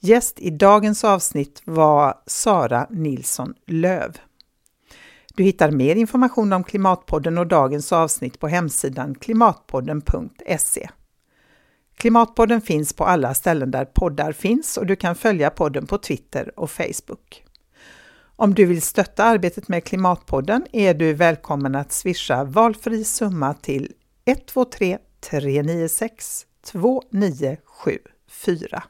Gäst 0.00 0.38
i 0.38 0.50
dagens 0.50 1.04
avsnitt 1.04 1.62
var 1.64 2.14
Sara 2.26 2.86
Nilsson 2.90 3.54
Löv. 3.66 4.18
Du 5.34 5.44
hittar 5.44 5.70
mer 5.70 5.96
information 5.96 6.52
om 6.52 6.64
Klimatpodden 6.64 7.38
och 7.38 7.46
dagens 7.46 7.92
avsnitt 7.92 8.38
på 8.38 8.48
hemsidan 8.48 9.14
klimatpodden.se. 9.14 10.88
Klimatpodden 11.96 12.60
finns 12.60 12.92
på 12.92 13.04
alla 13.04 13.34
ställen 13.34 13.70
där 13.70 13.84
poddar 13.84 14.32
finns 14.32 14.76
och 14.76 14.86
du 14.86 14.96
kan 14.96 15.14
följa 15.14 15.50
podden 15.50 15.86
på 15.86 15.98
Twitter 15.98 16.58
och 16.58 16.70
Facebook. 16.70 17.44
Om 18.36 18.54
du 18.54 18.64
vill 18.64 18.82
stötta 18.82 19.24
arbetet 19.24 19.68
med 19.68 19.84
Klimatpodden 19.84 20.66
är 20.72 20.94
du 20.94 21.12
välkommen 21.12 21.74
att 21.74 21.92
swisha 21.92 22.44
valfri 22.44 23.04
summa 23.04 23.54
till 23.54 23.92
123 24.24 24.98
396 25.20 26.46
2974. 26.72 28.82